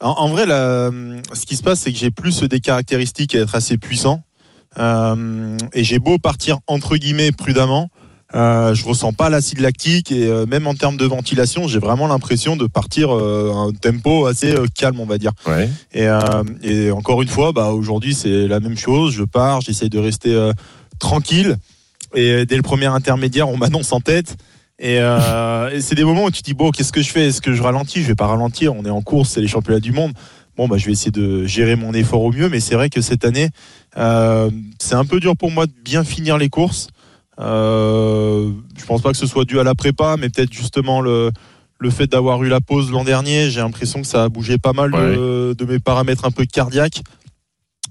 En, 0.01 0.09
en 0.09 0.27
vrai, 0.29 0.45
ce 0.45 1.45
qui 1.45 1.55
se 1.55 1.63
passe, 1.63 1.79
c'est 1.81 1.91
que 1.91 1.97
j'ai 1.97 2.11
plus 2.11 2.43
des 2.43 2.59
caractéristiques 2.59 3.35
à 3.35 3.39
être 3.39 3.55
assez 3.55 3.77
puissant. 3.77 4.23
Euh, 4.77 5.57
et 5.73 5.83
j'ai 5.83 5.99
beau 5.99 6.17
partir 6.17 6.59
entre 6.67 6.97
guillemets 6.97 7.31
prudemment, 7.31 7.89
euh, 8.33 8.73
je 8.73 8.83
ressens 8.85 9.13
pas 9.13 9.29
l'acide 9.29 9.59
lactique 9.59 10.11
et 10.11 10.25
euh, 10.25 10.45
même 10.45 10.67
en 10.67 10.73
termes 10.73 10.97
de 10.97 11.05
ventilation, 11.05 11.67
j'ai 11.67 11.79
vraiment 11.79 12.07
l'impression 12.07 12.57
de 12.57 12.65
partir 12.65 13.15
euh, 13.15 13.51
à 13.53 13.55
un 13.55 13.71
tempo 13.71 14.25
assez 14.25 14.53
euh, 14.53 14.65
calme, 14.73 14.99
on 14.99 15.05
va 15.05 15.17
dire. 15.17 15.31
Ouais. 15.47 15.69
Et, 15.93 16.07
euh, 16.07 16.43
et 16.61 16.91
encore 16.91 17.21
une 17.21 17.29
fois, 17.29 17.53
bah, 17.53 17.69
aujourd'hui 17.71 18.13
c'est 18.13 18.47
la 18.47 18.59
même 18.59 18.77
chose. 18.77 19.13
Je 19.13 19.23
pars, 19.23 19.61
j'essaye 19.61 19.89
de 19.89 19.99
rester 19.99 20.33
euh, 20.33 20.51
tranquille. 20.99 21.55
Et 22.13 22.45
dès 22.45 22.55
le 22.55 22.61
premier 22.61 22.87
intermédiaire, 22.87 23.47
on 23.47 23.57
m'annonce 23.57 23.93
en 23.93 24.01
tête. 24.01 24.35
Et, 24.77 24.97
euh, 24.99 25.69
et 25.71 25.81
c'est 25.81 25.95
des 25.95 26.03
moments 26.03 26.25
où 26.25 26.31
tu 26.31 26.41
te 26.41 26.45
dis 26.45 26.53
bon, 26.53 26.71
qu'est-ce 26.71 26.91
que 26.91 27.01
je 27.01 27.09
fais? 27.09 27.27
Est-ce 27.27 27.41
que 27.41 27.53
je 27.53 27.61
ralentis? 27.63 28.01
Je 28.01 28.07
vais 28.07 28.15
pas 28.15 28.27
ralentir. 28.27 28.75
On 28.75 28.83
est 28.85 28.89
en 28.89 29.01
course, 29.01 29.29
c'est 29.29 29.41
les 29.41 29.47
championnats 29.47 29.79
du 29.79 29.91
monde. 29.91 30.11
Bon, 30.57 30.67
bah, 30.67 30.77
je 30.77 30.85
vais 30.85 30.91
essayer 30.91 31.11
de 31.11 31.45
gérer 31.45 31.75
mon 31.75 31.93
effort 31.93 32.21
au 32.21 32.31
mieux. 32.31 32.49
Mais 32.49 32.59
c'est 32.59 32.75
vrai 32.75 32.89
que 32.89 33.01
cette 33.01 33.25
année, 33.25 33.49
euh, 33.97 34.49
c'est 34.79 34.95
un 34.95 35.05
peu 35.05 35.19
dur 35.19 35.35
pour 35.37 35.51
moi 35.51 35.65
de 35.65 35.73
bien 35.83 36.03
finir 36.03 36.37
les 36.37 36.49
courses. 36.49 36.87
Euh, 37.39 38.51
je 38.77 38.85
pense 38.85 39.01
pas 39.01 39.11
que 39.11 39.17
ce 39.17 39.27
soit 39.27 39.45
dû 39.45 39.59
à 39.59 39.63
la 39.63 39.75
prépa, 39.75 40.15
mais 40.17 40.29
peut-être 40.29 40.53
justement 40.53 41.01
le 41.01 41.31
le 41.77 41.89
fait 41.89 42.07
d'avoir 42.07 42.41
eu 42.41 42.47
la 42.47 42.61
pause 42.61 42.89
l'an 42.89 43.03
dernier. 43.03 43.49
J'ai 43.49 43.59
l'impression 43.59 44.01
que 44.01 44.07
ça 44.07 44.23
a 44.23 44.29
bougé 44.29 44.57
pas 44.57 44.71
mal 44.71 44.91
de, 44.91 45.53
de 45.57 45.65
mes 45.65 45.79
paramètres 45.79 46.23
un 46.23 46.31
peu 46.31 46.45
cardiaques. 46.45 47.01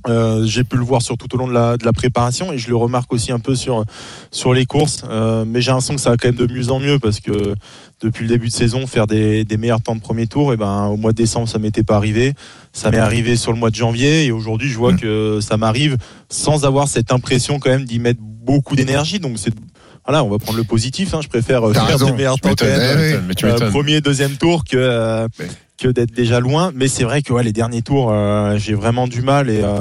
Euh, 0.07 0.44
j'ai 0.44 0.64
pu 0.64 0.76
le 0.76 0.82
voir 0.84 1.00
sur 1.00 1.16
tout 1.16 1.34
au 1.34 1.38
long 1.38 1.48
de 1.48 1.52
la, 1.55 1.76
de 1.78 1.84
la 1.84 1.92
préparation 1.92 2.52
et 2.52 2.59
je 2.59 2.68
le 2.68 2.76
remarque 2.76 3.12
aussi 3.12 3.32
un 3.32 3.38
peu 3.38 3.55
sur, 3.55 3.84
sur 4.30 4.52
les 4.52 4.66
courses. 4.66 5.02
Euh, 5.09 5.44
mais 5.46 5.62
j'ai 5.62 5.70
l'impression 5.70 5.94
que 5.94 6.00
ça 6.00 6.11
va 6.11 6.16
quand 6.16 6.28
même 6.28 6.46
de 6.46 6.52
mieux 6.52 6.70
en 6.70 6.78
mieux 6.78 6.98
parce 6.98 7.20
que 7.20 7.55
depuis 8.02 8.24
le 8.24 8.28
début 8.28 8.48
de 8.48 8.52
saison, 8.52 8.86
faire 8.86 9.07
des, 9.07 9.44
des 9.44 9.57
meilleurs 9.57 9.80
temps 9.80 9.94
de 9.96 10.00
premier 10.00 10.26
tour, 10.26 10.52
et 10.52 10.59
ben, 10.59 10.86
au 10.86 10.96
mois 10.98 11.12
de 11.12 11.16
décembre, 11.16 11.48
ça 11.48 11.59
m'était 11.59 11.84
pas 11.84 11.96
arrivé. 11.96 12.34
Ça 12.72 12.90
m'est 12.90 12.98
arrivé 12.98 13.36
sur 13.36 13.52
le 13.52 13.59
mois 13.59 13.70
de 13.70 13.76
janvier 13.76 14.26
et 14.26 14.32
aujourd'hui, 14.32 14.68
je 14.68 14.76
vois 14.76 14.92
que 14.94 15.38
ça 15.40 15.57
m'arrive 15.57 15.96
sans 16.28 16.64
avoir 16.66 16.88
cette 16.88 17.11
impression 17.12 17.59
quand 17.59 17.70
même 17.70 17.84
d'y 17.84 17.98
mettre 17.98 18.20
beaucoup 18.20 18.76
d'énergie. 18.76 19.20
Donc 19.20 19.38
c'est 19.38 19.55
voilà, 20.07 20.22
on 20.22 20.28
va 20.28 20.36
prendre 20.38 20.59
le 20.59 20.64
positif. 20.64 21.14
hein. 21.14 21.20
Je 21.22 21.28
préfère 21.28 21.62
faire 21.72 21.86
raison, 21.86 22.07
des 22.07 22.12
meilleurs 22.12 22.38
temps 22.38 22.50
quand 22.55 22.66
même, 22.66 22.98
eh 23.22 23.26
mais 23.26 23.34
tu 23.34 23.46
euh, 23.46 23.70
premier, 23.70 24.02
deuxième 24.02 24.36
tour 24.36 24.62
que 24.64 24.76
euh, 24.76 25.26
que 25.79 25.89
d'être 25.89 26.12
déjà 26.12 26.41
loin. 26.41 26.72
Mais 26.75 26.89
c'est 26.89 27.05
vrai 27.05 27.22
que 27.22 27.33
ouais, 27.33 27.43
les 27.43 27.53
derniers 27.53 27.83
tours, 27.83 28.11
euh, 28.12 28.57
j'ai 28.59 28.75
vraiment 28.75 29.07
du 29.09 29.22
mal 29.22 29.51
et 29.51 29.62
euh, 29.62 29.81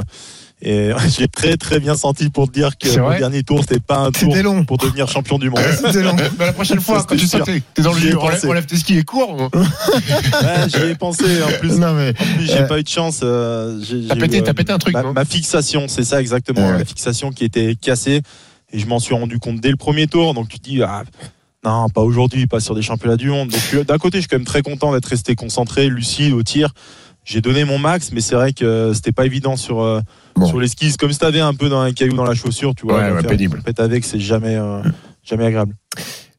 et 0.65 0.91
j'ai 1.17 1.27
très 1.27 1.57
très 1.57 1.79
bien 1.79 1.95
senti 1.95 2.29
pour 2.29 2.47
te 2.47 2.53
dire 2.53 2.77
que 2.77 2.87
le 2.87 3.17
dernier 3.17 3.43
tour 3.43 3.59
c'était 3.61 3.79
pas 3.81 3.97
un 3.97 4.11
tour 4.11 4.33
pour 4.65 4.77
devenir 4.77 5.07
champion 5.09 5.37
du 5.37 5.49
monde. 5.49 5.59
Bah, 6.37 6.45
la 6.45 6.53
prochaine 6.53 6.79
fois, 6.79 7.03
quand 7.03 7.15
tu 7.15 7.27
sens 7.27 7.41
que 7.41 7.51
t'es- 7.73 7.81
dans 7.81 7.91
le 7.91 7.99
enlève, 7.99 8.15
pensé. 8.15 8.47
enlève 8.47 8.65
tes 8.65 8.77
skis 8.77 8.97
et 8.97 9.03
cours. 9.03 9.49
Ouais, 9.53 10.69
j'y 10.69 10.91
ai 10.91 10.95
pensé 10.95 11.43
en 11.43 11.47
plus. 11.59 11.77
Mais, 11.77 11.85
en 11.85 11.95
plus, 12.13 12.45
j'ai 12.45 12.59
euh, 12.59 12.67
pas 12.67 12.79
eu 12.79 12.83
de 12.83 12.87
chance. 12.87 13.19
euh, 13.23 13.77
T'as 13.79 13.85
j'ai 13.85 14.19
pété- 14.53 14.71
un 14.71 14.77
truc, 14.77 14.93
Ma, 14.93 15.03
ma 15.03 15.25
fixation, 15.25 15.87
c'est 15.87 16.03
ça 16.03 16.21
exactement. 16.21 16.67
Ouais. 16.71 16.77
La 16.79 16.85
fixation 16.85 17.31
qui 17.31 17.43
était 17.43 17.75
cassée 17.75 18.21
et 18.71 18.79
je 18.79 18.85
m'en 18.87 18.99
suis 18.99 19.13
rendu 19.13 19.39
compte 19.39 19.59
dès 19.59 19.69
le 19.69 19.77
premier 19.77 20.07
tour. 20.07 20.33
Donc 20.33 20.47
tu 20.49 20.59
te 20.59 20.63
dis 20.69 20.81
ah, 20.81 21.03
non, 21.65 21.87
pas 21.89 22.01
aujourd'hui, 22.01 22.45
pas 22.47 22.59
sur 22.59 22.75
des 22.75 22.81
championnats 22.81 23.15
du 23.15 23.29
monde. 23.29 23.49
Donc 23.49 23.61
euh, 23.73 23.83
d'un 23.83 23.97
côté, 23.97 24.17
je 24.17 24.21
suis 24.21 24.27
quand 24.29 24.37
même 24.37 24.45
très 24.45 24.61
content 24.61 24.91
d'être 24.93 25.05
resté 25.05 25.35
concentré, 25.35 25.87
lucide 25.87 26.33
au 26.33 26.43
tir. 26.43 26.73
J'ai 27.25 27.39
donné 27.39 27.63
mon 27.63 27.77
max, 27.77 28.11
mais 28.11 28.19
c'est 28.19 28.35
vrai 28.35 28.51
que 28.51 28.91
c'était 28.93 29.13
pas 29.13 29.25
évident 29.25 29.55
sur 29.55 29.81
euh, 29.81 30.01
sur 30.45 30.59
les 30.59 30.67
skis. 30.67 30.97
Comme 30.97 31.13
si 31.13 31.19
t'avais 31.19 31.39
un 31.39 31.53
peu 31.53 31.69
dans 31.69 31.79
un 31.79 31.93
caillou 31.93 32.15
dans 32.15 32.25
la 32.25 32.35
chaussure, 32.35 32.75
tu 32.75 32.85
vois. 32.85 32.97
Ouais, 32.97 33.11
ouais, 33.11 33.23
pénible. 33.23 33.61
avec, 33.77 34.03
c'est 34.03 34.19
jamais 34.19 34.57
euh, 34.57 34.81
jamais 35.23 35.45
agréable. 35.45 35.73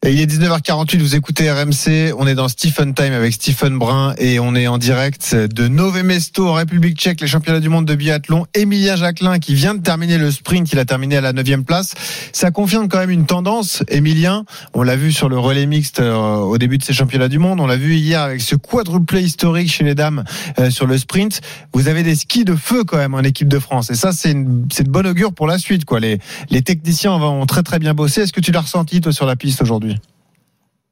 Il 0.07 0.21
est 0.21 0.27
19h48, 0.27 0.99
vous 0.99 1.17
écoutez 1.17 1.51
RMC, 1.51 2.13
on 2.19 2.27
est 2.27 2.35
dans 2.35 2.49
Stephen 2.49 2.93
Time 2.93 3.15
avec 3.15 3.33
Stephen 3.33 3.79
Brun 3.79 4.15
et 4.19 4.39
on 4.39 4.55
est 4.55 4.67
en 4.67 4.77
direct 4.77 5.35
de 5.35 5.67
Nové 5.67 6.03
Mesto 6.03 6.47
en 6.47 6.53
République 6.53 6.99
tchèque, 6.99 7.23
les 7.23 7.27
championnats 7.27 7.61
du 7.61 7.71
monde 7.71 7.87
de 7.87 7.95
biathlon. 7.95 8.45
Emilien 8.53 8.97
Jacquelin 8.97 9.39
qui 9.39 9.55
vient 9.55 9.75
de 9.75 9.81
terminer 9.81 10.19
le 10.19 10.31
sprint, 10.31 10.71
il 10.75 10.79
a 10.79 10.85
terminé 10.85 11.17
à 11.17 11.23
la 11.23 11.33
9 11.33 11.63
place. 11.63 11.95
Ça 12.33 12.51
confirme 12.51 12.89
quand 12.89 12.99
même 12.99 13.09
une 13.09 13.25
tendance, 13.25 13.83
Emilien. 13.89 14.45
On 14.75 14.83
l'a 14.83 14.95
vu 14.95 15.11
sur 15.11 15.31
le 15.31 15.39
relais 15.39 15.65
mixte 15.65 16.01
euh, 16.01 16.35
au 16.37 16.59
début 16.59 16.77
de 16.77 16.85
ces 16.85 16.93
championnats 16.93 17.29
du 17.29 17.39
monde, 17.39 17.59
on 17.59 17.67
l'a 17.67 17.79
vu 17.79 17.95
hier 17.95 18.21
avec 18.21 18.43
ce 18.43 18.57
quadruplé 18.57 19.23
historique 19.23 19.73
chez 19.73 19.85
les 19.85 19.95
dames 19.95 20.25
euh, 20.59 20.69
sur 20.69 20.87
le 20.87 20.99
sprint. 20.99 21.41
Vous 21.73 21.89
avez 21.89 22.03
des 22.03 22.15
skis 22.15 22.45
de 22.45 22.57
feu 22.57 22.85
quand 22.85 22.99
même 22.99 23.15
en 23.15 23.23
équipe 23.23 23.49
de 23.49 23.59
France 23.59 23.89
et 23.89 23.95
ça 23.95 24.13
c'est 24.13 24.33
une, 24.33 24.67
c'est 24.71 24.85
de 24.85 24.91
bonne 24.91 25.07
augure 25.07 25.33
pour 25.33 25.47
la 25.47 25.57
suite. 25.57 25.87
quoi. 25.87 25.99
Les, 25.99 26.19
les 26.51 26.61
techniciens 26.61 27.17
vont 27.17 27.47
très 27.47 27.63
très 27.63 27.79
bien 27.79 27.95
bosser. 27.95 28.21
Est-ce 28.21 28.35
que 28.35 28.41
tu 28.41 28.53
l'as 28.53 28.61
ressenti 28.61 29.01
toi 29.01 29.11
sur 29.11 29.25
la 29.25 29.35
piste 29.35 29.63
aujourd'hui? 29.63 29.93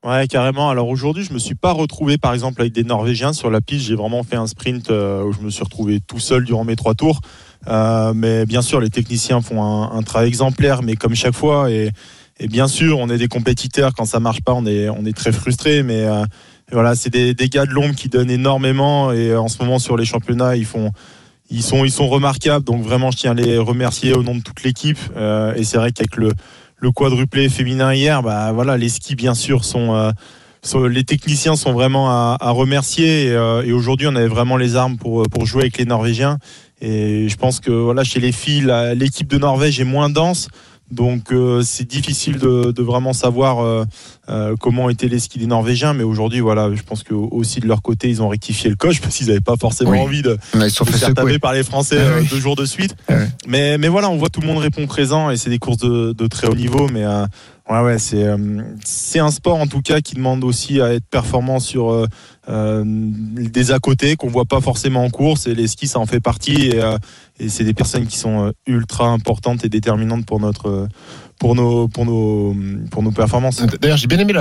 Ouais, 0.04 0.26
carrément. 0.26 0.68
Alors 0.68 0.88
aujourd'hui, 0.88 1.22
je 1.22 1.32
me 1.32 1.38
suis 1.38 1.54
pas 1.54 1.70
retrouvé, 1.70 2.18
par 2.18 2.34
exemple, 2.34 2.60
avec 2.60 2.72
des 2.72 2.82
Norvégiens 2.82 3.32
sur 3.32 3.50
la 3.50 3.60
piste. 3.60 3.86
J'ai 3.86 3.94
vraiment 3.94 4.24
fait 4.24 4.34
un 4.34 4.48
sprint 4.48 4.90
euh, 4.90 5.22
où 5.22 5.32
je 5.32 5.38
me 5.40 5.48
suis 5.48 5.62
retrouvé 5.62 6.00
tout 6.00 6.18
seul 6.18 6.44
durant 6.44 6.64
mes 6.64 6.74
trois 6.74 6.94
tours. 6.94 7.20
Euh, 7.68 8.12
mais 8.12 8.44
bien 8.44 8.62
sûr, 8.62 8.80
les 8.80 8.90
techniciens 8.90 9.40
font 9.40 9.62
un, 9.62 9.92
un, 9.96 10.02
travail 10.02 10.26
exemplaire, 10.26 10.82
mais 10.82 10.96
comme 10.96 11.14
chaque 11.14 11.34
fois. 11.34 11.70
Et, 11.70 11.90
et, 12.40 12.48
bien 12.48 12.66
sûr, 12.66 12.98
on 12.98 13.08
est 13.10 13.18
des 13.18 13.28
compétiteurs. 13.28 13.94
Quand 13.94 14.04
ça 14.04 14.18
marche 14.18 14.40
pas, 14.40 14.54
on 14.54 14.66
est, 14.66 14.88
on 14.88 15.04
est 15.04 15.16
très 15.16 15.30
frustré. 15.30 15.84
Mais 15.84 16.02
euh, 16.02 16.24
voilà, 16.72 16.96
c'est 16.96 17.10
des, 17.10 17.32
des, 17.32 17.48
gars 17.48 17.66
de 17.66 17.70
l'ombre 17.70 17.94
qui 17.94 18.08
donnent 18.08 18.30
énormément. 18.30 19.12
Et 19.12 19.36
en 19.36 19.46
ce 19.46 19.62
moment, 19.62 19.78
sur 19.78 19.96
les 19.96 20.04
championnats, 20.04 20.56
ils 20.56 20.66
font. 20.66 20.90
Ils 21.54 21.62
sont, 21.62 21.84
ils 21.84 21.92
sont 21.92 22.08
remarquables, 22.08 22.64
donc 22.64 22.82
vraiment 22.82 23.10
je 23.10 23.18
tiens 23.18 23.32
à 23.32 23.34
les 23.34 23.58
remercier 23.58 24.14
au 24.14 24.22
nom 24.22 24.34
de 24.34 24.40
toute 24.40 24.62
l'équipe. 24.62 24.98
Euh, 25.16 25.54
et 25.54 25.64
c'est 25.64 25.76
vrai 25.76 25.92
qu'avec 25.92 26.16
le, 26.16 26.32
le 26.82 26.90
quadruplé 26.90 27.48
féminin 27.48 27.94
hier, 27.94 28.22
bah 28.22 28.50
voilà, 28.52 28.76
les 28.76 28.88
skis 28.88 29.14
bien 29.14 29.34
sûr 29.34 29.64
sont, 29.64 29.94
euh, 29.94 30.88
les 30.88 31.04
techniciens 31.04 31.54
sont 31.54 31.72
vraiment 31.72 32.10
à, 32.10 32.50
remercier. 32.50 33.30
Euh, 33.30 33.62
et 33.62 33.72
aujourd'hui 33.72 34.08
on 34.08 34.16
avait 34.16 34.26
vraiment 34.26 34.56
les 34.56 34.74
armes 34.74 34.96
pour 34.96 35.22
pour 35.30 35.46
jouer 35.46 35.62
avec 35.62 35.78
les 35.78 35.84
Norvégiens. 35.84 36.38
Et 36.80 37.28
je 37.28 37.36
pense 37.36 37.60
que 37.60 37.70
voilà 37.70 38.02
chez 38.02 38.18
les 38.18 38.32
filles 38.32 38.68
l'équipe 38.96 39.28
de 39.28 39.38
Norvège 39.38 39.78
est 39.78 39.84
moins 39.84 40.10
dense 40.10 40.48
donc 40.92 41.32
euh, 41.32 41.62
c'est 41.62 41.88
difficile 41.88 42.38
de, 42.38 42.70
de, 42.70 42.82
vraiment 42.82 43.12
savoir 43.14 43.60
euh, 43.60 43.84
euh, 44.28 44.54
comment 44.60 44.90
étaient 44.90 45.08
les 45.08 45.18
skis 45.18 45.38
des 45.38 45.46
Norvégiens, 45.46 45.94
mais 45.94 46.02
aujourd'hui 46.02 46.40
voilà, 46.40 46.72
je 46.74 46.82
pense 46.82 47.02
que 47.02 47.14
aussi 47.14 47.60
de 47.60 47.66
leur 47.66 47.80
côté 47.82 48.08
ils 48.08 48.22
ont 48.22 48.28
rectifié 48.28 48.68
le 48.70 48.76
coach 48.76 49.00
parce 49.02 49.16
qu'ils 49.16 49.28
n'avaient 49.28 49.40
pas 49.40 49.56
forcément 49.56 49.92
Oui. 49.92 49.98
envie 49.98 50.22
de, 50.22 50.36
ils 50.54 50.62
se 50.62 50.68
sont 50.68 50.84
de 50.84 50.90
fait 50.90 50.98
se 50.98 51.04
faire 51.06 51.14
taper 51.14 51.38
par 51.38 51.54
les 51.54 51.64
Français 51.64 51.98
Ah 51.98 52.18
oui. 52.20 52.28
deux 52.30 52.38
jours 52.38 52.56
de 52.56 52.66
suite. 52.66 52.94
Ah. 53.08 53.14
Mais 53.48 53.78
mais 53.78 53.88
voilà, 53.88 54.10
on 54.10 54.16
voit 54.16 54.28
tout 54.28 54.40
le 54.42 54.46
monde 54.46 54.58
répond 54.58 54.86
présent 54.86 55.30
et 55.30 55.36
c'est 55.36 55.50
des 55.50 55.58
courses 55.58 55.78
de, 55.78 56.12
de 56.12 56.26
très 56.26 56.46
haut 56.46 56.54
niveau, 56.54 56.88
mais 56.92 57.06
ouais 57.06 57.80
ouais 57.80 57.98
c'est 57.98 58.26
c'est 58.84 59.18
un 59.18 59.30
sport 59.30 59.56
en 59.56 59.66
tout 59.66 59.80
cas 59.80 60.00
qui 60.00 60.14
demande 60.14 60.44
aussi 60.44 60.80
à 60.80 60.92
être 60.92 61.06
performant 61.06 61.58
sur 61.58 62.06
euh, 62.48 62.82
des 62.84 63.70
à 63.70 63.78
côté 63.78 64.16
qu'on 64.16 64.28
voit 64.28 64.44
pas 64.44 64.60
forcément 64.60 65.04
en 65.04 65.10
course 65.10 65.46
et 65.46 65.54
les 65.54 65.68
skis 65.68 65.86
ça 65.86 66.00
en 66.00 66.06
fait 66.06 66.20
partie 66.20 66.70
et, 66.70 66.82
et 67.42 67.48
c'est 67.48 67.64
des 67.64 67.74
personnes 67.74 68.06
qui 68.06 68.18
sont 68.18 68.46
euh, 68.46 68.52
ultra 68.66 69.08
importantes 69.08 69.64
et 69.64 69.68
déterminantes 69.68 70.24
pour 70.24 70.38
notre 70.38 70.68
euh, 70.68 70.88
pour 71.42 71.56
nos 71.56 71.88
pour 71.88 72.04
nos 72.06 72.54
pour 72.92 73.02
nos 73.02 73.10
performances. 73.10 73.60
D'ailleurs, 73.80 73.96
j'ai 73.96 74.06
bien 74.06 74.18
aimé 74.20 74.32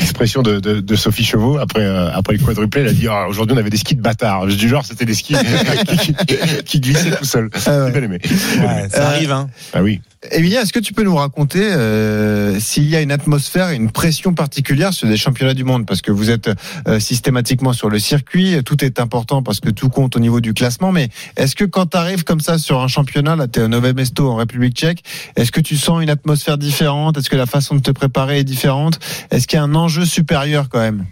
l'expression 0.00 0.40
de, 0.40 0.60
de, 0.60 0.80
de 0.80 0.96
Sophie 0.96 1.22
Chauveau 1.22 1.58
après, 1.58 1.82
euh, 1.82 2.10
après 2.10 2.32
le 2.32 2.38
quadruplé. 2.42 2.80
Elle 2.80 2.88
a 2.88 2.92
dit 2.94 3.06
Ah, 3.06 3.26
aujourd'hui, 3.28 3.54
on 3.54 3.60
avait 3.60 3.68
des 3.68 3.76
skis 3.76 3.96
de 3.96 4.00
bâtard. 4.00 4.46
Du 4.46 4.66
genre, 4.66 4.82
c'était 4.86 5.04
des 5.04 5.12
skis 5.14 5.34
qui, 6.00 6.14
qui- 6.14 6.36
qui 6.64 6.80
glissaient 6.80 7.10
tout 7.10 7.24
seuls. 7.26 7.50
J'ai 7.54 7.90
bien 7.92 8.02
aimé. 8.02 8.18
Ouais, 8.24 8.88
ça 8.88 9.08
arrive, 9.08 9.30
hein. 9.30 9.50
Ah 9.74 9.82
oui. 9.82 10.00
Emilia, 10.32 10.62
est-ce 10.62 10.72
que 10.72 10.80
tu 10.80 10.94
peux 10.94 11.04
nous 11.04 11.14
raconter 11.14 11.62
euh, 11.62 12.58
s'il 12.58 12.88
y 12.88 12.96
a 12.96 13.00
une 13.02 13.12
atmosphère 13.12 13.70
une 13.70 13.90
pression 13.92 14.34
particulière 14.34 14.92
sur 14.92 15.06
des 15.06 15.16
championnats 15.18 15.54
du 15.54 15.62
monde? 15.62 15.86
Parce 15.86 16.00
que 16.02 16.10
vous 16.10 16.30
êtes 16.30 16.50
euh, 16.88 16.98
systématiquement 16.98 17.72
sur 17.72 17.88
le 17.88 17.98
circuit, 18.00 18.56
tout 18.64 18.84
est 18.84 18.98
important 18.98 19.42
parce 19.44 19.60
que 19.60 19.70
tout 19.70 19.90
compte 19.90 20.16
au 20.16 20.18
niveau 20.18 20.40
du 20.40 20.54
classement. 20.54 20.90
Mais 20.92 21.08
est-ce 21.36 21.54
que 21.54 21.64
quand 21.64 21.86
tu 21.90 21.96
arrives 21.98 22.24
comme 22.24 22.40
ça 22.40 22.58
sur 22.58 22.80
un 22.80 22.88
championnat, 22.88 23.36
là 23.36 23.46
tu 23.46 23.60
es 23.60 23.62
au 23.62 23.68
Nové 23.68 23.92
Mesto 23.92 24.28
en 24.28 24.34
République 24.36 24.74
tchèque, 24.74 25.04
est-ce 25.36 25.52
que 25.52 25.60
tu 25.60 25.76
sens 25.76 26.02
une 26.02 26.10
atmosphère 26.10 26.37
différente 26.58 27.16
Est-ce 27.16 27.30
que 27.30 27.36
la 27.36 27.46
façon 27.46 27.74
de 27.74 27.80
te 27.80 27.90
préparer 27.90 28.40
est 28.40 28.44
différente? 28.44 28.98
Est-ce 29.30 29.46
qu'il 29.46 29.56
y 29.56 29.60
a 29.60 29.64
un 29.64 29.74
enjeu 29.74 30.04
supérieur 30.04 30.68
quand 30.68 30.80
même? 30.80 31.06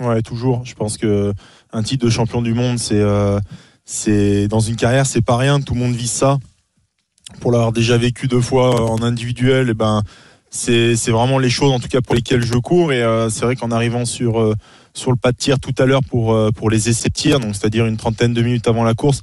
Ouais, 0.00 0.22
toujours. 0.22 0.62
Je 0.64 0.74
pense 0.74 0.98
que 0.98 1.32
un 1.72 1.82
titre 1.82 2.04
de 2.04 2.10
champion 2.10 2.42
du 2.42 2.54
monde, 2.54 2.78
c'est 2.78 3.00
euh, 3.00 3.38
dans 4.48 4.60
une 4.60 4.76
carrière, 4.76 5.06
c'est 5.06 5.22
pas 5.22 5.36
rien. 5.36 5.60
Tout 5.60 5.74
le 5.74 5.80
monde 5.80 5.94
vit 5.94 6.08
ça. 6.08 6.38
Pour 7.40 7.52
l'avoir 7.52 7.72
déjà 7.72 7.96
vécu 7.96 8.26
deux 8.26 8.40
fois 8.40 8.90
en 8.90 9.02
individuel, 9.02 9.70
et 9.70 9.74
ben 9.74 10.02
c'est 10.50 11.10
vraiment 11.10 11.38
les 11.38 11.48
choses 11.48 11.72
en 11.72 11.80
tout 11.80 11.88
cas 11.88 12.02
pour 12.02 12.14
lesquelles 12.14 12.44
je 12.44 12.54
cours. 12.54 12.92
Et 12.92 13.02
euh, 13.02 13.30
c'est 13.30 13.44
vrai 13.44 13.56
qu'en 13.56 13.70
arrivant 13.70 14.04
sur 14.04 14.40
euh, 14.40 14.54
sur 14.92 15.10
le 15.10 15.16
pas 15.16 15.32
de 15.32 15.36
tir 15.36 15.58
tout 15.58 15.74
à 15.78 15.86
l'heure 15.86 16.02
pour 16.08 16.34
euh, 16.34 16.50
pour 16.50 16.68
les 16.68 16.88
essais 16.88 17.08
de 17.08 17.14
tir, 17.14 17.40
donc 17.40 17.54
c'est-à-dire 17.54 17.86
une 17.86 17.96
trentaine 17.96 18.34
de 18.34 18.42
minutes 18.42 18.68
avant 18.68 18.84
la 18.84 18.94
course, 18.94 19.22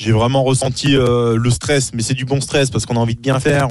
j'ai 0.00 0.12
vraiment 0.12 0.42
ressenti 0.42 0.96
euh, 0.96 1.36
le 1.36 1.50
stress, 1.50 1.92
mais 1.92 2.02
c'est 2.02 2.14
du 2.14 2.24
bon 2.24 2.40
stress 2.40 2.70
parce 2.70 2.86
qu'on 2.86 2.96
a 2.96 3.00
envie 3.00 3.16
de 3.16 3.20
bien 3.20 3.38
faire. 3.38 3.68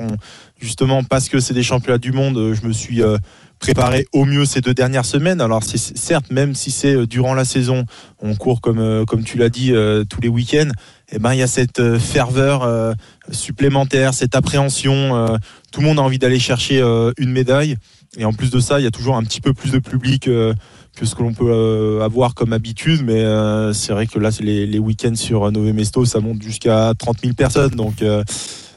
Justement, 0.59 1.03
parce 1.03 1.29
que 1.29 1.39
c'est 1.39 1.53
des 1.53 1.63
championnats 1.63 1.97
du 1.97 2.11
monde, 2.11 2.37
euh, 2.37 2.53
je 2.53 2.67
me 2.67 2.73
suis 2.73 3.01
euh, 3.01 3.17
préparé 3.59 4.07
au 4.13 4.25
mieux 4.25 4.45
ces 4.45 4.61
deux 4.61 4.73
dernières 4.73 5.05
semaines. 5.05 5.41
Alors, 5.41 5.63
certes, 5.63 6.31
même 6.31 6.53
si 6.55 6.71
c'est 6.71 6.95
euh, 6.95 7.07
durant 7.07 7.33
la 7.33 7.45
saison, 7.45 7.85
on 8.21 8.35
court 8.35 8.61
comme 8.61 9.05
comme 9.05 9.23
tu 9.23 9.37
l'as 9.37 9.49
dit 9.49 9.73
tous 10.09 10.21
les 10.21 10.27
week-ends. 10.27 10.69
Eh 11.11 11.19
ben, 11.19 11.33
il 11.33 11.39
y 11.39 11.43
a 11.43 11.47
cette 11.47 11.97
ferveur 11.97 12.95
supplémentaire, 13.31 14.13
cette 14.13 14.35
appréhension. 14.35 15.37
tout 15.71 15.81
le 15.81 15.87
monde 15.87 15.99
a 15.99 16.01
envie 16.01 16.19
d'aller 16.19 16.39
chercher 16.39 16.81
une 17.17 17.31
médaille. 17.31 17.77
Et 18.17 18.25
en 18.25 18.33
plus 18.33 18.51
de 18.51 18.59
ça, 18.59 18.79
il 18.79 18.83
y 18.83 18.87
a 18.87 18.91
toujours 18.91 19.15
un 19.15 19.23
petit 19.23 19.41
peu 19.41 19.53
plus 19.53 19.71
de 19.71 19.79
public 19.79 20.25
que 20.25 21.05
ce 21.05 21.15
que 21.15 21.23
l'on 21.23 21.33
peut 21.33 22.01
avoir 22.03 22.35
comme 22.35 22.53
habitude. 22.53 23.01
Mais 23.03 23.23
c'est 23.73 23.93
vrai 23.93 24.05
que 24.05 24.19
là, 24.19 24.29
les, 24.41 24.79
week-ends 24.79 25.15
sur 25.15 25.51
Nové 25.51 25.73
Mesto, 25.73 26.05
ça 26.05 26.19
monte 26.19 26.41
jusqu'à 26.41 26.93
30 26.97 27.21
000 27.21 27.33
personnes. 27.33 27.71
Donc 27.71 28.03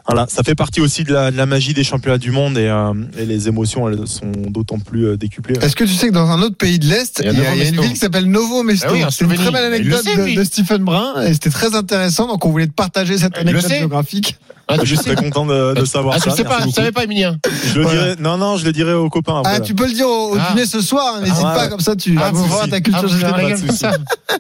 voilà, 0.07 0.27
ça 0.29 0.43
fait 0.43 0.55
partie 0.55 0.81
aussi 0.81 1.05
de 1.05 1.13
la, 1.13 1.31
de 1.31 1.37
la 1.37 1.47
magie 1.47 1.75
des 1.75 1.85
championnats 1.85 2.19
du 2.19 2.31
monde 2.31 2.59
et, 2.59 2.67
euh, 2.69 2.93
et 3.19 3.25
les 3.25 3.49
émotions, 3.49 3.89
elles 3.89 4.07
sont 4.07 4.31
d'autant 4.49 4.79
plus 4.79 5.07
euh, 5.07 5.17
décuplées. 5.17 5.57
Est-ce 5.63 5.77
que 5.77 5.85
tu 5.85 5.93
sais 5.95 6.09
que 6.09 6.13
dans 6.13 6.31
un 6.31 6.43
autre 6.43 6.57
pays 6.57 6.79
de 6.79 6.87
l'Est, 6.87 7.21
Il 7.25 7.27
y 7.27 7.29
a 7.29 7.33
il 7.33 7.39
y 7.39 7.41
a, 7.41 7.45
Novo 7.45 7.55
il 7.57 7.63
y 7.63 7.67
a 7.67 7.69
une 7.69 7.81
ville 7.81 7.93
qui 7.93 7.99
s'appelle 7.99 8.27
Novo 8.27 8.63
Mesto 8.63 8.87
Ah 8.91 8.93
oui, 8.93 9.05
C'est 9.11 9.25
une 9.25 9.35
très 9.35 9.51
belle 9.51 9.73
anecdote 9.73 10.03
sait, 10.03 10.35
de, 10.35 10.45
Stephen 10.45 10.83
Brun 10.85 11.23
et 11.23 11.33
c'était 11.33 11.51
très 11.51 11.75
intéressant. 11.75 12.27
Donc 12.27 12.45
on 12.45 12.51
voulait 12.51 12.67
te 12.67 12.73
partager 12.73 13.17
cette 13.19 13.37
anecdote 13.39 13.69
géographique. 13.69 14.37
Ah, 14.69 14.77
je 14.85 14.95
suis 14.95 15.05
très 15.05 15.17
content 15.17 15.45
de, 15.45 15.75
de 15.75 15.85
savoir 15.85 16.15
Ah, 16.17 16.21
ça. 16.21 16.31
je 16.31 16.37
sais 16.37 16.45
pas, 16.45 16.61
je 16.65 16.71
savais 16.71 16.93
pas, 16.93 17.05
Emilien. 17.05 17.37
Je 17.67 17.75
le 17.79 17.83
Voilà. 17.83 18.01
dirai, 18.15 18.17
non, 18.23 18.39
non, 18.39 18.57
je 18.57 18.65
le 18.65 18.73
dirai 18.73 18.95
aux 18.95 19.11
copains. 19.11 19.43
Ah, 19.45 19.51
après. 19.57 19.61
tu 19.63 19.75
peux 19.75 19.87
le 19.87 19.93
dire 19.93 20.07
au, 20.07 20.35
au 20.35 20.39
Ah. 20.41 20.51
dîner 20.53 20.67
ce 20.67 20.81
soir, 20.81 21.17
hein, 21.17 21.21
n'hésite 21.21 21.37
Ah, 21.45 21.55
pas, 21.55 21.69
comme 21.69 21.81
ça 21.81 21.95
tu 21.97 22.17
Ah, 22.19 22.31
vas 22.31 22.43
voir 22.43 22.69
ta 22.69 22.81
culture 22.81 23.03
ah, 23.05 23.09
générale. 23.09 23.45
régal 23.45 23.61
comme 23.61 23.77
ça. 23.77 23.93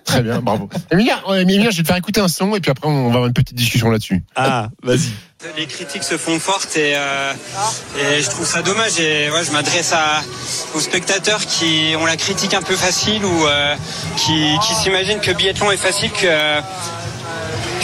Très 0.05 0.23
bien, 0.23 0.41
bravo. 0.41 0.69
Emilien, 0.93 1.71
je 1.71 1.77
vais 1.79 1.83
te 1.83 1.87
faire 1.89 1.97
écouter 1.97 2.21
un 2.21 2.29
son 2.29 2.55
et 2.57 2.61
puis 2.61 2.71
après 2.71 2.89
on 2.89 3.03
va 3.05 3.15
avoir 3.15 3.27
une 3.27 3.33
petite 3.33 3.57
discussion 3.57 3.91
là-dessus. 3.91 4.23
Ah, 4.37 4.69
vas-y. 4.83 5.11
Les 5.57 5.66
critiques 5.66 6.05
se 6.05 6.16
font 6.16 6.38
fortes 6.38 6.76
et, 6.76 6.93
euh, 6.95 7.32
et 7.99 8.22
je 8.22 8.30
trouve 8.30 8.47
ça 8.47 8.62
dommage. 8.62 9.01
Et 9.01 9.28
ouais, 9.28 9.45
je 9.45 9.51
m'adresse 9.51 9.93
aux 10.74 10.80
spectateurs 10.80 11.45
qui 11.47 11.95
ont 11.99 12.07
la 12.07 12.16
critique 12.16 12.55
un 12.55 12.62
peu 12.62 12.76
facile 12.76 13.24
ou 13.24 13.47
euh, 13.47 13.74
qui, 14.16 14.57
qui 14.64 14.74
s'imaginent 14.74 15.18
que 15.18 15.32
biathlon 15.32 15.72
est 15.72 15.76
facile, 15.76 16.11
que, 16.12 16.61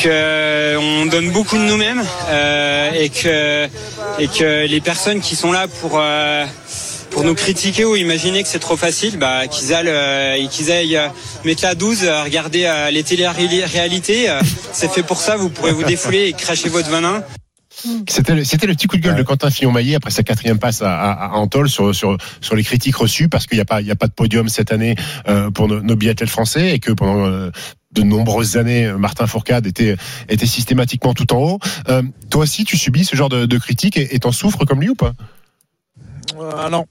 que 0.00 0.76
on 0.76 1.06
donne 1.06 1.32
beaucoup 1.32 1.56
de 1.56 1.62
nous-mêmes 1.62 2.04
euh, 2.28 2.92
et 2.92 3.08
que 3.10 4.66
les 4.66 4.80
personnes 4.80 5.20
qui 5.20 5.34
sont 5.34 5.50
là 5.50 5.66
pour 5.80 6.00
pour 7.10 7.24
nous 7.24 7.34
critiquer 7.34 7.84
ou 7.84 7.96
imaginer 7.96 8.42
que 8.42 8.48
c'est 8.48 8.58
trop 8.58 8.76
facile, 8.76 9.18
bah, 9.18 9.48
qu'ils 9.48 9.74
aillent, 9.74 10.48
qu'ils 10.48 10.70
aillent 10.70 11.00
mettre 11.44 11.64
la 11.64 11.74
12, 11.74 12.04
euh, 12.04 12.22
regarder 12.22 12.70
les 12.92 13.02
télé-réalités. 13.02 14.28
c'est 14.72 14.90
fait 14.90 15.02
pour 15.02 15.20
ça, 15.20 15.36
vous 15.36 15.48
pourrez 15.48 15.72
vous 15.72 15.84
défouler 15.84 16.26
et 16.26 16.32
cracher 16.32 16.68
votre 16.68 16.88
venin. 16.88 17.24
C'était 18.08 18.34
le, 18.34 18.44
c'était 18.44 18.66
le 18.66 18.74
petit 18.74 18.86
coup 18.86 18.96
de 18.96 19.02
gueule 19.02 19.16
de 19.16 19.22
Quentin 19.22 19.50
Fillon-Maillet 19.50 19.94
après 19.94 20.10
sa 20.10 20.22
quatrième 20.22 20.58
passe 20.58 20.82
à, 20.82 20.92
à, 20.92 21.26
à 21.26 21.36
Antol 21.36 21.68
sur, 21.68 21.94
sur, 21.94 22.16
sur 22.40 22.56
les 22.56 22.64
critiques 22.64 22.96
reçues 22.96 23.28
parce 23.28 23.46
qu'il 23.46 23.56
n'y 23.56 23.62
a 23.62 23.64
pas, 23.64 23.80
il 23.80 23.86
y 23.86 23.90
a 23.90 23.96
pas 23.96 24.08
de 24.08 24.12
podium 24.12 24.48
cette 24.48 24.72
année 24.72 24.96
euh, 25.28 25.50
pour 25.50 25.68
nos, 25.68 25.80
nos 25.80 25.94
biathlètes 25.94 26.28
français 26.28 26.74
et 26.74 26.80
que 26.80 26.90
pendant 26.90 27.26
euh, 27.26 27.50
de 27.92 28.02
nombreuses 28.02 28.56
années, 28.56 28.92
Martin 28.98 29.26
Fourcade 29.26 29.66
était, 29.66 29.96
était 30.28 30.46
systématiquement 30.46 31.14
tout 31.14 31.32
en 31.32 31.38
haut. 31.38 31.58
Euh, 31.88 32.02
toi 32.30 32.42
aussi, 32.42 32.64
tu 32.64 32.76
subis 32.76 33.04
ce 33.04 33.16
genre 33.16 33.28
de, 33.28 33.46
de 33.46 33.58
critiques 33.58 33.96
et 33.96 34.14
et 34.14 34.18
t'en 34.18 34.32
souffres 34.32 34.64
comme 34.64 34.80
lui 34.80 34.90
ou 34.90 34.94
pas? 34.94 35.12
Euh, 36.36 36.50
alors, 36.66 36.84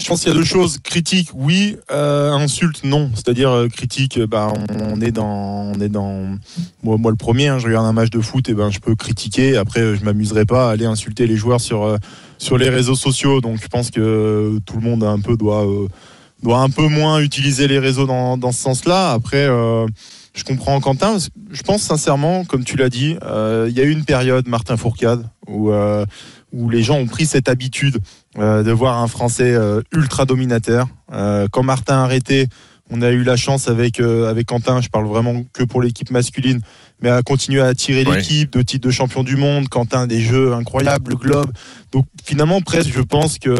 je 0.00 0.08
pense 0.08 0.20
qu'il 0.22 0.32
y 0.32 0.34
a 0.34 0.38
deux 0.38 0.44
choses. 0.44 0.78
Critique, 0.82 1.28
oui. 1.34 1.76
Euh, 1.92 2.32
insulte, 2.32 2.82
non. 2.82 3.10
C'est-à-dire 3.14 3.50
euh, 3.50 3.68
critique, 3.68 4.18
euh, 4.18 4.26
bah, 4.26 4.52
on, 4.68 5.00
est 5.00 5.12
dans, 5.12 5.72
on 5.72 5.80
est 5.80 5.88
dans. 5.88 6.36
Moi, 6.82 7.10
le 7.10 7.16
premier, 7.16 7.46
hein, 7.46 7.58
je 7.60 7.66
regarde 7.66 7.86
un 7.86 7.92
match 7.92 8.10
de 8.10 8.20
foot, 8.20 8.48
et 8.48 8.54
ben 8.54 8.70
je 8.70 8.80
peux 8.80 8.96
critiquer. 8.96 9.56
Après, 9.56 9.94
je 9.94 10.04
m'amuserai 10.04 10.46
pas 10.46 10.68
à 10.68 10.72
aller 10.72 10.84
insulter 10.84 11.28
les 11.28 11.36
joueurs 11.36 11.60
sur 11.60 11.96
sur 12.38 12.58
les 12.58 12.70
réseaux 12.70 12.96
sociaux. 12.96 13.40
Donc, 13.40 13.62
je 13.62 13.68
pense 13.68 13.90
que 13.90 14.58
tout 14.66 14.76
le 14.76 14.82
monde 14.82 15.04
un 15.04 15.20
peu 15.20 15.36
doit 15.36 15.64
doit 16.42 16.58
un 16.58 16.70
peu 16.70 16.88
moins 16.88 17.20
utiliser 17.20 17.68
les 17.68 17.78
réseaux 17.78 18.06
dans 18.06 18.36
dans 18.36 18.50
ce 18.50 18.62
sens-là. 18.62 19.12
Après. 19.12 19.46
je 19.46 20.42
comprends 20.42 20.80
Quentin. 20.80 21.18
Je 21.52 21.62
pense 21.62 21.82
sincèrement, 21.82 22.44
comme 22.44 22.64
tu 22.64 22.76
l'as 22.76 22.90
dit, 22.90 23.16
il 23.22 23.72
y 23.72 23.80
a 23.80 23.84
eu 23.84 23.92
une 23.92 24.04
période, 24.04 24.48
Martin 24.48 24.76
Fourcade, 24.76 25.24
où, 25.46 25.70
où 26.52 26.68
les 26.68 26.82
gens 26.82 26.96
ont 26.96 27.06
pris 27.06 27.26
cette 27.26 27.48
habitude 27.48 27.98
de 28.36 28.70
voir 28.72 28.98
un 29.02 29.06
Français 29.08 29.54
euh, 29.54 29.80
ultra 29.92 30.24
dominateur. 30.24 30.86
Euh, 31.12 31.46
quand 31.50 31.62
Martin 31.62 31.98
a 31.98 32.02
arrêté, 32.04 32.48
on 32.90 33.00
a 33.02 33.10
eu 33.10 33.22
la 33.22 33.36
chance 33.36 33.68
avec 33.68 34.00
euh, 34.00 34.28
avec 34.28 34.46
Quentin, 34.46 34.80
je 34.82 34.88
parle 34.88 35.06
vraiment 35.06 35.42
que 35.52 35.62
pour 35.64 35.80
l'équipe 35.80 36.10
masculine, 36.10 36.60
mais 37.00 37.08
à 37.10 37.22
continuer 37.22 37.60
à 37.62 37.66
attirer 37.66 38.04
Ouais. 38.04 38.16
l'équipe, 38.16 38.52
de 38.52 38.62
titres 38.62 38.86
de 38.86 38.92
champion 38.92 39.22
du 39.24 39.36
monde. 39.36 39.68
Quentin 39.68 40.06
des 40.06 40.20
jeux 40.20 40.52
incroyables, 40.52 41.10
le 41.12 41.16
globe. 41.16 41.50
Donc 41.92 42.06
finalement 42.24 42.60
presque, 42.60 42.90
je 42.92 43.00
pense 43.00 43.38
que 43.38 43.50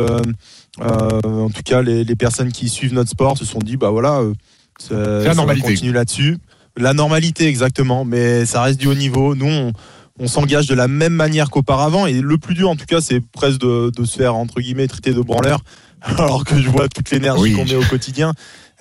euh, 0.81 1.20
en 1.25 1.51
tout 1.51 1.62
cas 1.64 1.83
les, 1.83 2.05
les 2.05 2.16
personnes 2.16 2.51
qui 2.53 2.68
suivent 2.68 2.95
notre 2.95 3.11
sport 3.11 3.39
se 3.39 3.45
sont 3.45 3.61
dit 3.61 3.77
bah 3.77 3.91
voilà, 3.91 4.18
euh, 4.20 4.35
ça- 4.79 4.95
la 5.22 5.35
continuer 5.57 5.93
là-dessus. 5.93 6.37
La 6.77 6.93
normalité 6.93 7.47
exactement, 7.47 8.05
mais 8.05 8.45
ça 8.47 8.62
reste 8.62 8.81
du 8.81 8.89
haut 8.89 8.95
niveau. 8.95 9.37
Nous 9.37 9.47
on, 9.47 9.72
on 10.20 10.28
s'engage 10.28 10.66
de 10.66 10.74
la 10.74 10.88
même 10.88 11.12
manière 11.12 11.50
qu'auparavant 11.50 12.06
et 12.06 12.12
le 12.20 12.38
plus 12.38 12.54
dur 12.54 12.70
en 12.70 12.76
tout 12.76 12.86
cas 12.86 13.00
c'est 13.00 13.20
presque 13.20 13.58
de, 13.60 13.90
de 13.90 14.04
se 14.04 14.16
faire 14.18 14.34
entre 14.36 14.60
guillemets 14.60 14.86
traiter 14.86 15.12
de 15.12 15.20
branleur 15.20 15.60
alors 16.02 16.44
que 16.44 16.60
je 16.60 16.68
vois 16.68 16.88
toute 16.88 17.10
l'énergie 17.10 17.42
Oui. 17.42 17.52
qu'on 17.54 17.64
met 17.64 17.76
au 17.76 17.82
quotidien. 17.82 18.32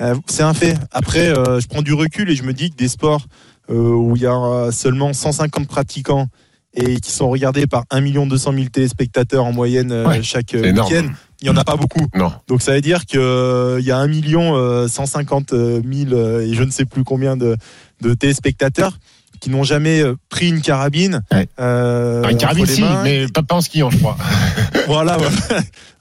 Euh, 0.02 0.16
c'est 0.28 0.44
un 0.44 0.54
fait. 0.54 0.76
Après, 0.92 1.30
euh, 1.30 1.60
je 1.62 1.68
prends 1.68 1.82
du 1.82 1.94
recul 1.94 2.30
et 2.30 2.36
je 2.36 2.44
me 2.44 2.52
dis 2.52 2.70
que 2.72 2.76
des 2.76 2.90
sports 2.90 3.26
euh, 3.70 3.74
où 3.74 4.16
il 4.18 4.22
y 4.24 4.26
a 4.28 4.72
seulement 4.72 5.14
150 5.14 5.68
pratiquants 5.68 6.28
et 6.74 7.00
qui 7.00 7.12
sont 7.12 7.30
regardés 7.30 7.68
par 7.68 7.86
1 7.92 8.02
200 8.26 8.54
000 8.54 8.66
téléspectateurs 8.66 9.46
en 9.46 9.54
moyenne 9.54 9.94
Ouais, 10.06 10.22
chaque 10.24 10.54
week-end, 10.54 11.08
il 11.40 11.44
n'y 11.44 11.50
en 11.50 11.56
a 11.56 11.64
pas 11.64 11.78
beaucoup. 11.78 12.06
Non. 12.16 12.34
Donc 12.48 12.62
ça 12.62 12.74
veut 12.74 12.82
dire 12.82 13.06
qu'il 13.06 13.20
y 13.22 13.92
a 13.92 13.98
1 13.98 14.08
million 14.08 14.58
euh, 14.58 14.88
150 14.88 15.52
000 15.52 15.84
euh, 16.12 16.42
et 16.42 16.54
je 16.56 16.64
ne 16.64 16.72
sais 16.72 16.86
plus 16.86 17.04
combien 17.04 17.38
de, 17.38 17.56
de 18.02 18.14
téléspectateurs 18.16 18.98
qui 19.44 19.50
n'ont 19.50 19.64
jamais 19.66 20.00
euh, 20.00 20.16
pris 20.30 20.48
une 20.48 20.62
carabine. 20.62 21.22
Ouais. 21.34 21.50
euh, 21.60 22.22
Ah, 22.26 22.32
Une 22.32 22.38
carabine, 22.38 22.66
si, 22.66 22.80
mains. 22.80 23.04
mais 23.04 23.28
pas, 23.28 23.44
pas 23.44 23.56
en 23.56 23.62
skiant, 23.62 23.90
je 23.90 23.98
crois. 23.98 24.16
voilà. 24.88 25.18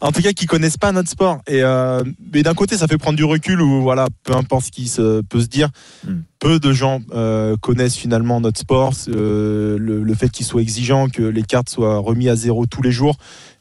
En 0.00 0.12
tout 0.12 0.22
cas, 0.22 0.30
qui 0.32 0.46
connaissent 0.46 0.76
pas 0.76 0.92
notre 0.92 1.10
sport. 1.10 1.40
Et 1.48 1.60
euh, 1.64 2.04
mais 2.32 2.44
d'un 2.44 2.54
côté, 2.54 2.76
ça 2.76 2.86
fait 2.86 2.98
prendre 2.98 3.16
du 3.16 3.24
recul 3.24 3.60
où 3.60 3.82
voilà, 3.82 4.06
peu 4.22 4.32
importe 4.36 4.66
ce 4.66 4.70
qui 4.70 4.86
se, 4.86 5.22
peut 5.22 5.40
se 5.40 5.46
dire, 5.48 5.70
Hmm. 6.06 6.20
peu 6.38 6.60
de 6.60 6.72
gens 6.72 7.00
euh, 7.14 7.56
connaissent 7.60 7.96
finalement 7.96 8.40
notre 8.40 8.60
sport, 8.60 8.92
euh, 9.08 9.76
le, 9.76 10.02
le 10.04 10.14
fait 10.14 10.28
qu'il 10.28 10.46
soit 10.46 10.62
exigeant, 10.62 11.08
que 11.08 11.22
les 11.22 11.42
cartes 11.42 11.68
soient 11.68 11.98
remis 11.98 12.28
à 12.28 12.36
zéro 12.36 12.66
tous 12.66 12.82
les 12.82 12.92
jours. 12.92 13.16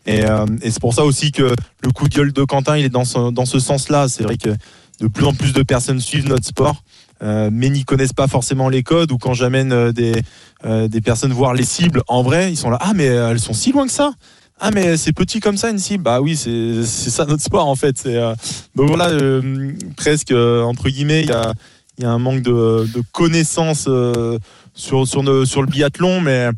Et, 0.05 0.25
euh, 0.25 0.45
et 0.61 0.69
c'est 0.69 0.79
pour 0.81 0.93
ça 0.93 1.03
aussi 1.05 1.31
que 1.31 1.55
le 1.83 1.91
coup 1.91 2.07
de 2.07 2.13
gueule 2.15 2.33
de 2.33 2.43
Quentin, 2.43 2.77
il 2.77 2.85
est 2.85 2.89
dans 2.89 3.05
ce, 3.05 3.31
dans 3.31 3.45
ce 3.45 3.57
sens-là. 3.57 4.07
C'est 4.09 4.23
vrai 4.23 4.37
que 4.37 4.49
de 4.99 5.07
plus 5.07 5.25
en 5.25 5.33
plus 5.33 5.53
de 5.53 5.63
personnes 5.63 5.99
suivent 5.99 6.27
notre 6.27 6.45
sport. 6.45 6.83
Euh, 7.23 7.49
mais 7.51 7.69
n'y 7.69 7.83
connaissent 7.83 8.13
pas 8.13 8.27
forcément 8.27 8.69
les 8.69 8.83
codes 8.83 9.11
ou 9.11 9.17
quand 9.17 9.33
j'amène 9.33 9.71
euh, 9.71 9.91
des, 9.91 10.13
euh, 10.65 10.87
des 10.87 11.01
personnes 11.01 11.33
voir 11.33 11.53
les 11.53 11.63
cibles 11.63 12.01
en 12.07 12.23
vrai, 12.23 12.51
ils 12.51 12.57
sont 12.57 12.69
là 12.69 12.77
ah 12.81 12.93
mais 12.95 13.05
elles 13.05 13.39
sont 13.39 13.53
si 13.53 13.71
loin 13.71 13.85
que 13.85 13.91
ça. 13.91 14.13
Ah 14.59 14.69
mais 14.71 14.95
c'est 14.95 15.11
petit 15.11 15.39
comme 15.39 15.57
ça 15.57 15.71
une 15.71 15.79
cible. 15.79 16.03
Bah 16.03 16.21
oui, 16.21 16.35
c'est 16.35 16.83
c'est 16.83 17.09
ça 17.09 17.25
notre 17.25 17.41
sport 17.41 17.67
en 17.67 17.75
fait. 17.75 17.97
C'est 17.97 18.15
euh, 18.15 18.35
donc 18.75 18.87
voilà 18.87 19.09
presque 19.97 20.31
entre 20.31 20.89
guillemets 20.89 21.21
il 21.21 21.29
y 21.29 21.33
a 21.33 21.53
il 21.97 22.03
y 22.03 22.07
a 22.07 22.11
un 22.11 22.19
manque 22.19 22.41
de, 22.41 22.87
de 22.93 23.03
connaissances 23.11 23.89
sur 24.73 25.07
sur 25.07 25.23
le 25.23 25.45
sur 25.45 25.61
le 25.61 25.67
biathlon, 25.67 26.21
mais 26.21 26.49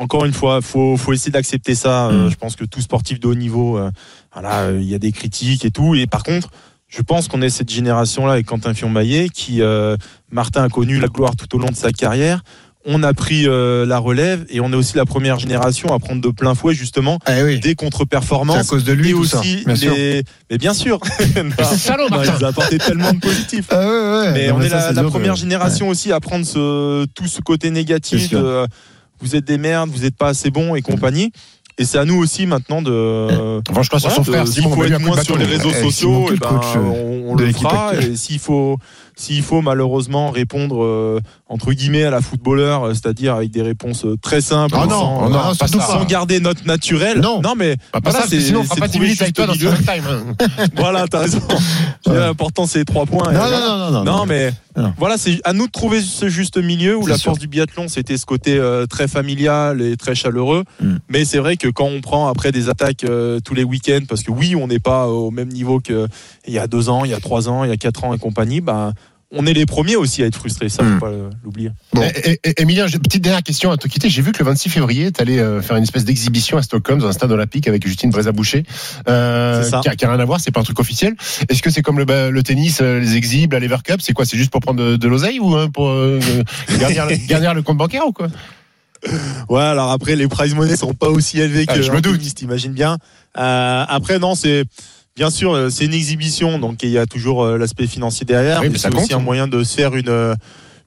encore 0.00 0.24
une 0.24 0.32
fois, 0.32 0.62
faut 0.62 0.96
faut 0.96 1.12
essayer 1.12 1.30
d'accepter 1.30 1.74
ça. 1.74 2.08
Euh, 2.08 2.30
je 2.30 2.36
pense 2.36 2.56
que 2.56 2.64
tout 2.64 2.80
sportif 2.80 3.20
de 3.20 3.28
haut 3.28 3.34
niveau, 3.34 3.76
euh, 3.76 3.90
voilà, 4.32 4.62
euh, 4.62 4.78
il 4.80 4.88
y 4.88 4.94
a 4.94 4.98
des 4.98 5.12
critiques 5.12 5.64
et 5.64 5.70
tout. 5.70 5.94
Et 5.94 6.06
par 6.06 6.22
contre, 6.22 6.48
je 6.90 7.02
pense 7.02 7.28
qu'on 7.28 7.40
est 7.40 7.50
cette 7.50 7.70
génération-là 7.70 8.34
avec 8.34 8.46
Quentin 8.46 8.74
Fion-Maillet 8.74 9.28
qui 9.28 9.62
euh, 9.62 9.96
Martin 10.30 10.64
a 10.64 10.68
connu 10.68 10.98
la 10.98 11.06
gloire 11.06 11.36
tout 11.36 11.56
au 11.56 11.58
long 11.58 11.70
de 11.70 11.76
sa 11.76 11.92
carrière. 11.92 12.42
On 12.84 13.02
a 13.02 13.12
pris 13.12 13.46
euh, 13.46 13.84
la 13.84 13.98
relève 13.98 14.46
et 14.48 14.60
on 14.60 14.72
est 14.72 14.76
aussi 14.76 14.96
la 14.96 15.04
première 15.04 15.38
génération 15.38 15.94
à 15.94 15.98
prendre 15.98 16.22
de 16.22 16.30
plein 16.30 16.54
fouet 16.54 16.74
justement 16.74 17.18
des 17.62 17.74
contre-performances. 17.74 18.56
C'est 18.56 18.62
à 18.62 18.70
cause 18.70 18.84
de 18.84 18.92
lui, 18.92 19.10
et 19.10 19.12
tout 19.12 19.24
ça, 19.24 19.38
aussi 19.38 19.64
bien 19.66 19.76
sûr. 19.76 19.94
les... 19.94 20.24
Mais 20.50 20.58
bien 20.58 20.74
sûr. 20.74 20.98
Salaud, 21.76 22.08
non, 22.08 22.16
Martin. 22.16 22.32
il 22.32 22.38
nous 22.38 22.44
a 22.46 22.48
apporté 22.48 22.78
tellement 22.78 23.12
de 23.12 23.20
positifs. 23.20 23.66
Ah 23.68 23.80
ouais, 23.80 23.86
ouais. 23.86 24.32
Mais 24.32 24.48
Non, 24.48 24.56
on 24.56 24.62
est 24.62 24.70
ça, 24.70 24.92
la, 24.92 25.02
dur 25.02 25.10
première 25.10 25.36
génération 25.36 25.88
aussi 25.88 26.10
à 26.10 26.20
prendre 26.20 26.46
ce, 26.46 27.04
tout 27.14 27.26
ce 27.26 27.42
côté 27.42 27.70
négatif 27.70 28.30
de 28.30 28.38
euh, 28.38 28.66
vous 29.20 29.36
êtes 29.36 29.44
des 29.44 29.58
merdes, 29.58 29.90
vous 29.90 30.00
n'êtes 30.00 30.16
pas 30.16 30.28
assez 30.28 30.50
bons 30.50 30.74
et 30.74 30.80
compagnie. 30.80 31.32
Et 31.80 31.84
c'est 31.86 31.96
à 31.96 32.04
nous 32.04 32.18
aussi 32.18 32.44
maintenant 32.46 32.82
de. 32.82 33.62
Franchement, 33.72 33.98
sur 33.98 34.10
son 34.10 34.22
frère, 34.22 34.46
s'il 34.46 34.64
faut 34.64 34.84
être 34.84 35.00
moins 35.00 35.22
sur 35.22 35.38
les 35.38 35.46
réseaux 35.46 35.70
Eh, 35.74 35.82
sociaux, 35.82 36.26
eh 36.30 36.36
ben, 36.36 36.60
euh, 36.76 37.22
on, 37.26 37.34
le 37.34 37.50
fera. 37.54 37.94
Et 37.96 38.16
s'il 38.16 38.38
faut, 38.38 38.76
s'il 39.20 39.42
faut 39.42 39.60
malheureusement 39.60 40.30
répondre 40.30 40.82
euh, 40.82 41.20
entre 41.46 41.72
guillemets 41.72 42.04
à 42.04 42.10
la 42.10 42.22
footballeur, 42.22 42.84
euh, 42.84 42.94
c'est-à-dire 42.94 43.34
avec 43.34 43.50
des 43.50 43.60
réponses 43.60 44.06
euh, 44.06 44.16
très 44.16 44.40
simples, 44.40 44.74
Ah 44.78 44.86
non, 44.86 45.30
sans, 45.54 45.98
non, 45.98 46.04
garder 46.04 46.40
notre 46.40 46.66
naturel. 46.66 47.20
Non. 47.20 47.42
mais 47.56 47.76
Bah, 47.92 48.00
pas 48.00 48.10
voilà, 48.10 48.20
ça, 48.24 48.30
c'est- 48.30 48.40
sinon 48.40 48.60
on 48.60 48.64
fera 48.64 48.76
pas 48.76 48.86
10 48.86 48.92
trouver 48.92 49.06
minutes 49.06 49.22
avec 49.22 49.34
toi 49.34 49.46
dans 49.46 49.52
ce 49.52 49.58
time. 49.58 50.04
hein. 50.08 50.34
voilà, 50.76 51.06
t'as 51.06 51.18
raison. 51.20 51.40
L'important, 52.06 52.66
c'est 52.66 52.78
les 52.78 52.84
trois 52.84 53.04
points. 53.06 53.30
Non, 53.32 53.50
non, 53.50 53.78
non, 53.78 53.90
non, 53.90 54.04
non. 54.04 54.26
mais 54.26 54.52
voilà, 54.96 55.18
c'est 55.18 55.38
à 55.44 55.52
nous 55.52 55.66
de 55.66 55.72
trouver 55.72 56.00
ce 56.00 56.28
juste 56.28 56.56
milieu 56.56 56.96
où 56.96 57.06
la 57.06 57.18
force 57.18 57.38
du 57.38 57.46
biathlon, 57.46 57.88
c'était 57.88 58.16
ce 58.16 58.24
côté 58.24 58.56
euh, 58.56 58.86
très 58.86 59.06
familial 59.08 59.82
et 59.82 59.96
très 59.96 60.14
chaleureux. 60.14 60.64
Mm. 60.80 60.96
Mais 61.08 61.24
c'est 61.26 61.38
vrai 61.38 61.56
que 61.58 61.68
quand 61.68 61.84
on 61.84 62.00
prend 62.00 62.28
après 62.28 62.52
des 62.52 62.68
attaques 62.70 63.04
euh, 63.04 63.40
tous 63.44 63.54
les 63.54 63.64
week-ends, 63.64 64.00
parce 64.08 64.22
que 64.22 64.30
oui, 64.30 64.56
on 64.56 64.68
n'est 64.68 64.78
pas 64.78 65.08
au 65.08 65.30
même 65.30 65.48
niveau 65.48 65.80
qu'il 65.80 66.06
y 66.48 66.58
a 66.58 66.66
deux 66.66 66.88
ans, 66.88 67.04
il 67.04 67.10
y 67.10 67.14
a 67.14 67.20
trois 67.20 67.48
ans, 67.48 67.64
il 67.64 67.70
y 67.70 67.72
a 67.72 67.76
quatre 67.76 68.04
ans 68.04 68.14
et 68.14 68.18
compagnie, 68.18 68.60
bah, 68.60 68.92
on 69.32 69.46
est 69.46 69.52
les 69.52 69.66
premiers 69.66 69.96
aussi 69.96 70.22
à 70.22 70.26
être 70.26 70.36
frustrés. 70.36 70.68
Ça, 70.68 70.82
Mm. 70.82 70.94
faut 70.94 71.00
pas 71.06 71.12
euh, 71.12 71.30
l'oublier. 71.44 71.70
Bon. 71.92 72.02
Eh, 72.02 72.30
eh, 72.32 72.40
eh, 72.44 72.62
Emilien, 72.62 72.86
petite 72.88 73.22
dernière 73.22 73.42
question 73.42 73.70
à 73.70 73.76
te 73.76 73.86
quitter. 73.88 74.08
J'ai 74.10 74.22
vu 74.22 74.32
que 74.32 74.38
le 74.40 74.44
26 74.46 74.68
février, 74.70 75.12
tu 75.12 75.20
allais 75.22 75.38
faire 75.62 75.76
une 75.76 75.82
espèce 75.84 76.04
d'exhibition 76.04 76.56
à 76.58 76.62
Stockholm 76.62 76.98
dans 76.98 77.06
un 77.08 77.12
stade 77.12 77.30
olympique 77.32 77.68
avec 77.68 77.86
Justine 77.86 78.10
Brézaboucher, 78.10 78.64
euh, 79.08 79.62
C'est 79.62 79.70
ça. 79.70 79.80
qui, 79.80 79.88
a, 79.88 79.94
qui 79.96 80.04
a 80.04 80.10
rien 80.10 80.20
à 80.20 80.24
voir, 80.24 80.40
c'est 80.40 80.50
pas 80.50 80.60
un 80.60 80.64
truc 80.64 80.80
officiel. 80.80 81.14
Est-ce 81.48 81.62
que 81.62 81.70
c'est 81.70 81.82
comme 81.82 81.98
le, 81.98 82.42
tennis, 82.42 82.80
euh, 82.82 82.98
les 83.00 83.16
exhibes, 83.16 83.52
la 83.52 83.60
Lever 83.60 83.76
Cup 83.84 84.00
C'est 84.02 84.12
quoi 84.12 84.24
C'est 84.24 84.36
juste 84.36 84.50
pour 84.50 84.60
prendre 84.60 84.82
de, 84.82 84.96
de 84.96 85.08
l'oseille 85.08 85.38
ou 85.40 85.54
hein, 85.56 85.70
pour 85.70 85.88
euh, 85.88 86.18
garnir, 86.78 87.06
le- 87.06 87.16
garnir 87.28 87.54
le 87.54 87.62
compte 87.62 87.76
bancaire 87.78 88.06
ou 88.06 88.12
quoi? 88.12 88.28
Ouais, 89.48 89.62
alors 89.62 89.90
après, 89.92 90.14
les 90.14 90.28
prize 90.28 90.54
money 90.54 90.76
seront 90.76 90.92
pas 90.92 91.08
aussi 91.08 91.40
élevés 91.40 91.64
Ah, 91.68 91.74
que 91.74 91.82
je 91.82 91.90
me 91.90 92.00
doute. 92.02 92.18
tennis, 92.18 92.34
t'imagines 92.34 92.72
bien. 92.72 92.98
Euh, 93.38 93.84
après, 93.88 94.18
non, 94.18 94.34
c'est 94.34 94.64
bien 95.20 95.28
sûr, 95.28 95.52
euh, 95.52 95.68
c'est 95.68 95.84
une 95.84 95.92
exhibition, 95.92 96.58
donc 96.58 96.82
il 96.82 96.88
y 96.88 96.96
a 96.96 97.04
toujours 97.04 97.44
euh, 97.44 97.58
l'aspect 97.58 97.86
financier 97.86 98.24
derrière, 98.24 98.60
Oui, 98.60 98.68
mais 98.68 98.72
mais 98.72 98.78
ça 98.78 98.88
c'est 98.90 98.96
aussi 98.96 99.12
un 99.12 99.18
moyen 99.18 99.46
de 99.48 99.62
se 99.62 99.74
faire 99.74 99.94
une, 99.94 100.08
euh, 100.08 100.34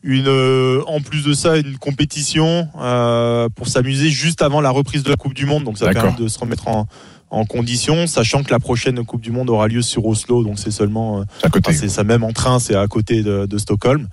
une, 0.01 0.25
euh, 0.27 0.81
en 0.87 1.01
plus 1.01 1.23
de 1.23 1.33
ça, 1.33 1.55
une 1.55 1.77
compétition 1.77 2.67
euh, 2.81 3.47
pour 3.55 3.67
s'amuser 3.67 4.09
juste 4.09 4.41
avant 4.41 4.59
la 4.59 4.71
reprise 4.71 5.03
de 5.03 5.11
la 5.11 5.17
Coupe 5.17 5.35
du 5.35 5.45
Monde, 5.45 5.65
donc 5.65 5.77
ça 5.77 5.87
permet 5.91 6.17
de 6.17 6.27
se 6.27 6.39
remettre 6.39 6.67
en 6.67 6.87
en 7.29 7.45
condition, 7.45 8.05
sachant 8.05 8.43
que 8.43 8.51
la 8.51 8.59
prochaine 8.59 9.03
Coupe 9.05 9.21
du 9.21 9.31
Monde 9.31 9.49
aura 9.51 9.67
lieu 9.67 9.81
sur 9.83 10.05
Oslo, 10.05 10.43
donc 10.43 10.57
c'est 10.59 10.69
seulement 10.71 11.19
euh, 11.19 11.23
À 11.43 11.49
côté. 11.49 11.69
Enfin, 11.69 11.79
c'est 11.79 11.89
ça 11.89 12.03
même 12.03 12.23
en 12.23 12.31
train, 12.31 12.59
c'est 12.59 12.75
à 12.75 12.87
côté 12.87 13.23
de, 13.23 13.47
de 13.47 13.57
Stockholm. 13.57 14.07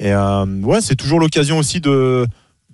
Et 0.00 0.12
ouais, 0.14 0.80
c'est 0.80 0.96
toujours 0.96 1.20
l'occasion 1.20 1.58
aussi 1.58 1.80
de, 1.80 2.26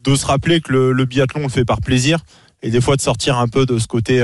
de 0.05 0.14
se 0.14 0.24
rappeler 0.24 0.62
que 0.62 0.72
le, 0.72 0.92
le 0.92 1.05
biathlon 1.05 1.40
on 1.40 1.44
le 1.44 1.51
fait 1.51 1.66
par 1.66 1.80
plaisir. 1.82 2.20
Et 2.62 2.70
des 2.70 2.80
fois 2.80 2.96
de 2.96 3.03
sortir 3.03 3.38
un 3.38 3.48
peu 3.48 3.66
de 3.66 3.78
ce 3.78 3.86
côté 3.86 4.22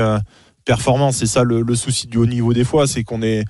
performance. 0.67 1.17
C'est 1.17 1.25
ça 1.25 1.43
le, 1.43 1.61
le 1.61 1.75
souci 1.75 2.05
du 2.07 2.17
haut 2.17 2.25
niveau 2.27 2.53
des 2.53 2.63
fois, 2.65 2.85
c'est 2.85 3.03
qu'on 3.03 3.23
est 3.23 3.43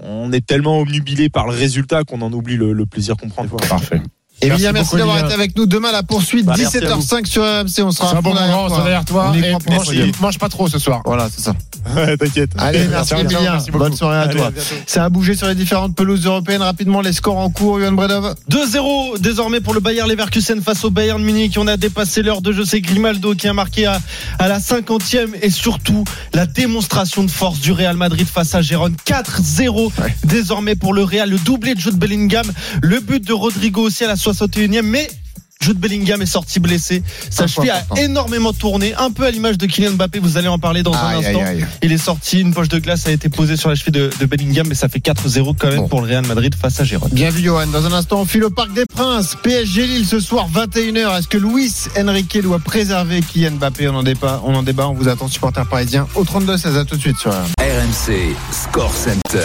on 0.00 0.32
est 0.32 0.46
tellement 0.46 0.78
obnubilé 0.80 1.28
par 1.28 1.46
le 1.46 1.52
résultat 1.52 2.04
qu'on 2.04 2.22
en 2.22 2.32
oublie 2.32 2.56
le, 2.56 2.72
le 2.72 2.86
plaisir 2.86 3.16
qu'on 3.18 3.28
prend 3.28 3.42
des 3.42 3.50
fois. 3.50 3.58
Parfait. 3.68 4.00
Emilien, 4.40 4.72
Merci 4.72 4.72
merci 4.72 4.86
beaucoup, 4.86 4.98
d'avoir 4.98 5.24
été 5.24 5.34
avec 5.34 5.56
nous. 5.56 5.66
Demain, 5.66 5.92
la 5.92 6.02
poursuite, 6.02 6.46
Bah, 6.46 6.54
merci 6.56 6.78
à 6.78 6.80
17h05 6.80 7.26
sur 7.26 7.42
RMC. 7.42 7.86
On 7.86 7.90
sera 7.92 8.16
un 8.16 8.22
bon 8.22 8.34
moment, 8.34 8.64
on 8.64 8.76
derrière 8.76 9.04
toi. 9.04 9.32
Et 9.36 10.10
mange 10.20 10.38
pas 10.38 10.48
trop 10.48 10.66
ce 10.68 10.78
soir. 10.78 11.02
Voilà, 11.04 11.28
c'est 11.30 11.42
ça. 11.42 11.54
T'inquiète. 12.18 12.50
Allez, 12.58 12.86
merci 12.88 13.14
merci 13.14 13.70
beaucoup. 13.70 13.84
Bonne 13.84 13.96
soirée 13.96 14.18
à 14.18 14.20
Allez, 14.22 14.36
toi. 14.36 14.46
à. 14.48 14.60
Ça 14.86 15.04
a 15.04 15.08
bougé 15.08 15.34
sur 15.34 15.46
les 15.48 15.54
différentes 15.54 15.94
pelouses 15.96 16.26
européennes. 16.26 16.62
Rapidement, 16.62 17.00
les 17.00 17.12
scores 17.12 17.38
en 17.38 17.50
cours. 17.50 17.80
Johan 17.80 17.92
Bredov. 17.92 18.34
2-0 18.50 19.18
désormais 19.20 19.60
pour 19.60 19.74
le 19.74 19.80
Bayern 19.80 20.08
Leverkusen 20.08 20.60
face 20.62 20.84
au 20.84 20.90
Bayern 20.90 21.22
Munich. 21.22 21.56
On 21.58 21.66
a 21.66 21.76
dépassé 21.76 22.22
l'heure 22.22 22.42
de 22.42 22.52
jeu. 22.52 22.64
C'est 22.64 22.80
Grimaldo 22.80 23.34
qui 23.34 23.48
a 23.48 23.52
marqué 23.54 23.86
à, 23.86 24.00
à 24.38 24.48
la 24.48 24.58
50e 24.58 25.30
et 25.42 25.50
surtout 25.50 26.04
la 26.34 26.46
démonstration 26.46 27.24
de 27.24 27.30
force 27.30 27.60
du 27.60 27.72
Real 27.72 27.96
Madrid 27.96 28.26
face 28.26 28.54
à 28.54 28.62
Gérone. 28.62 28.94
4-0 29.06 29.90
désormais 30.24 30.76
pour 30.76 30.94
le 30.94 31.02
Real. 31.02 31.28
Le 31.30 31.38
doublé 31.38 31.74
de 31.74 31.80
Jude 31.80 31.96
Bellingham. 31.96 32.46
Le 32.82 33.00
but 33.00 33.24
de 33.26 33.32
Rodrigo 33.32 33.82
aussi 33.82 34.04
à 34.04 34.08
la 34.08 34.14
61e. 34.14 34.82
Mais 34.82 35.08
Jude 35.62 35.78
Bellingham 35.78 36.20
est 36.20 36.26
sorti 36.26 36.58
blessé. 36.60 37.02
Sa 37.30 37.46
cheville 37.46 37.70
a 37.70 37.84
énormément 38.00 38.52
tourné. 38.52 38.94
Un 38.98 39.10
peu 39.10 39.24
à 39.24 39.30
l'image 39.30 39.58
de 39.58 39.66
Kylian 39.66 39.92
Mbappé. 39.92 40.18
Vous 40.18 40.36
allez 40.36 40.48
en 40.48 40.58
parler 40.58 40.82
dans 40.82 40.92
un 40.92 41.06
Aïe, 41.18 41.24
instant. 41.26 41.42
aïe. 41.44 41.64
Il 41.82 41.92
est 41.92 41.98
sorti. 41.98 42.40
Une 42.40 42.52
poche 42.52 42.68
de 42.68 42.78
glace 42.78 43.06
a 43.06 43.12
été 43.12 43.28
posée 43.28 43.56
sur 43.56 43.68
la 43.68 43.74
cheville 43.76 43.92
de, 43.92 44.10
de 44.18 44.26
Bellingham. 44.26 44.66
Mais 44.68 44.74
ça 44.74 44.88
fait 44.88 44.98
4-0 44.98 45.54
quand 45.58 45.68
même 45.68 45.76
Bon. 45.82 45.88
pour 45.88 46.00
le 46.02 46.08
Real 46.08 46.26
Madrid 46.26 46.54
face 46.54 46.80
à 46.80 46.84
Gérone. 46.84 47.10
Bien 47.12 47.30
vu, 47.30 47.42
Johan. 47.42 47.66
Dans 47.68 47.86
un 47.86 47.92
instant, 47.92 48.20
on 48.20 48.24
file 48.26 48.44
au 48.44 48.50
Parc 48.50 48.72
des 48.74 48.84
Princes. 48.86 49.36
PSG 49.42 49.86
Lille 49.86 50.06
ce 50.06 50.18
soir, 50.20 50.48
21h. 50.52 51.18
Est-ce 51.18 51.28
que 51.28 51.38
Luis 51.38 51.72
Enrique 51.96 52.38
doit 52.42 52.58
préserver 52.58 53.20
Kylian 53.22 53.52
Mbappé? 53.52 53.88
On 53.88 53.94
en, 53.96 54.02
débat, 54.02 54.40
on 54.44 54.54
en 54.54 54.62
débat. 54.62 54.88
On 54.88 54.94
vous 54.94 55.08
attend, 55.08 55.28
supporters 55.28 55.66
parisiens, 55.68 56.06
au 56.16 56.24
32-16. 56.24 56.76
À 56.76 56.84
tout 56.84 56.96
de 56.96 57.00
suite 57.00 57.18
sur. 57.18 57.30
RMC 57.30 58.34
Score 58.52 58.92
Center. 58.94 59.38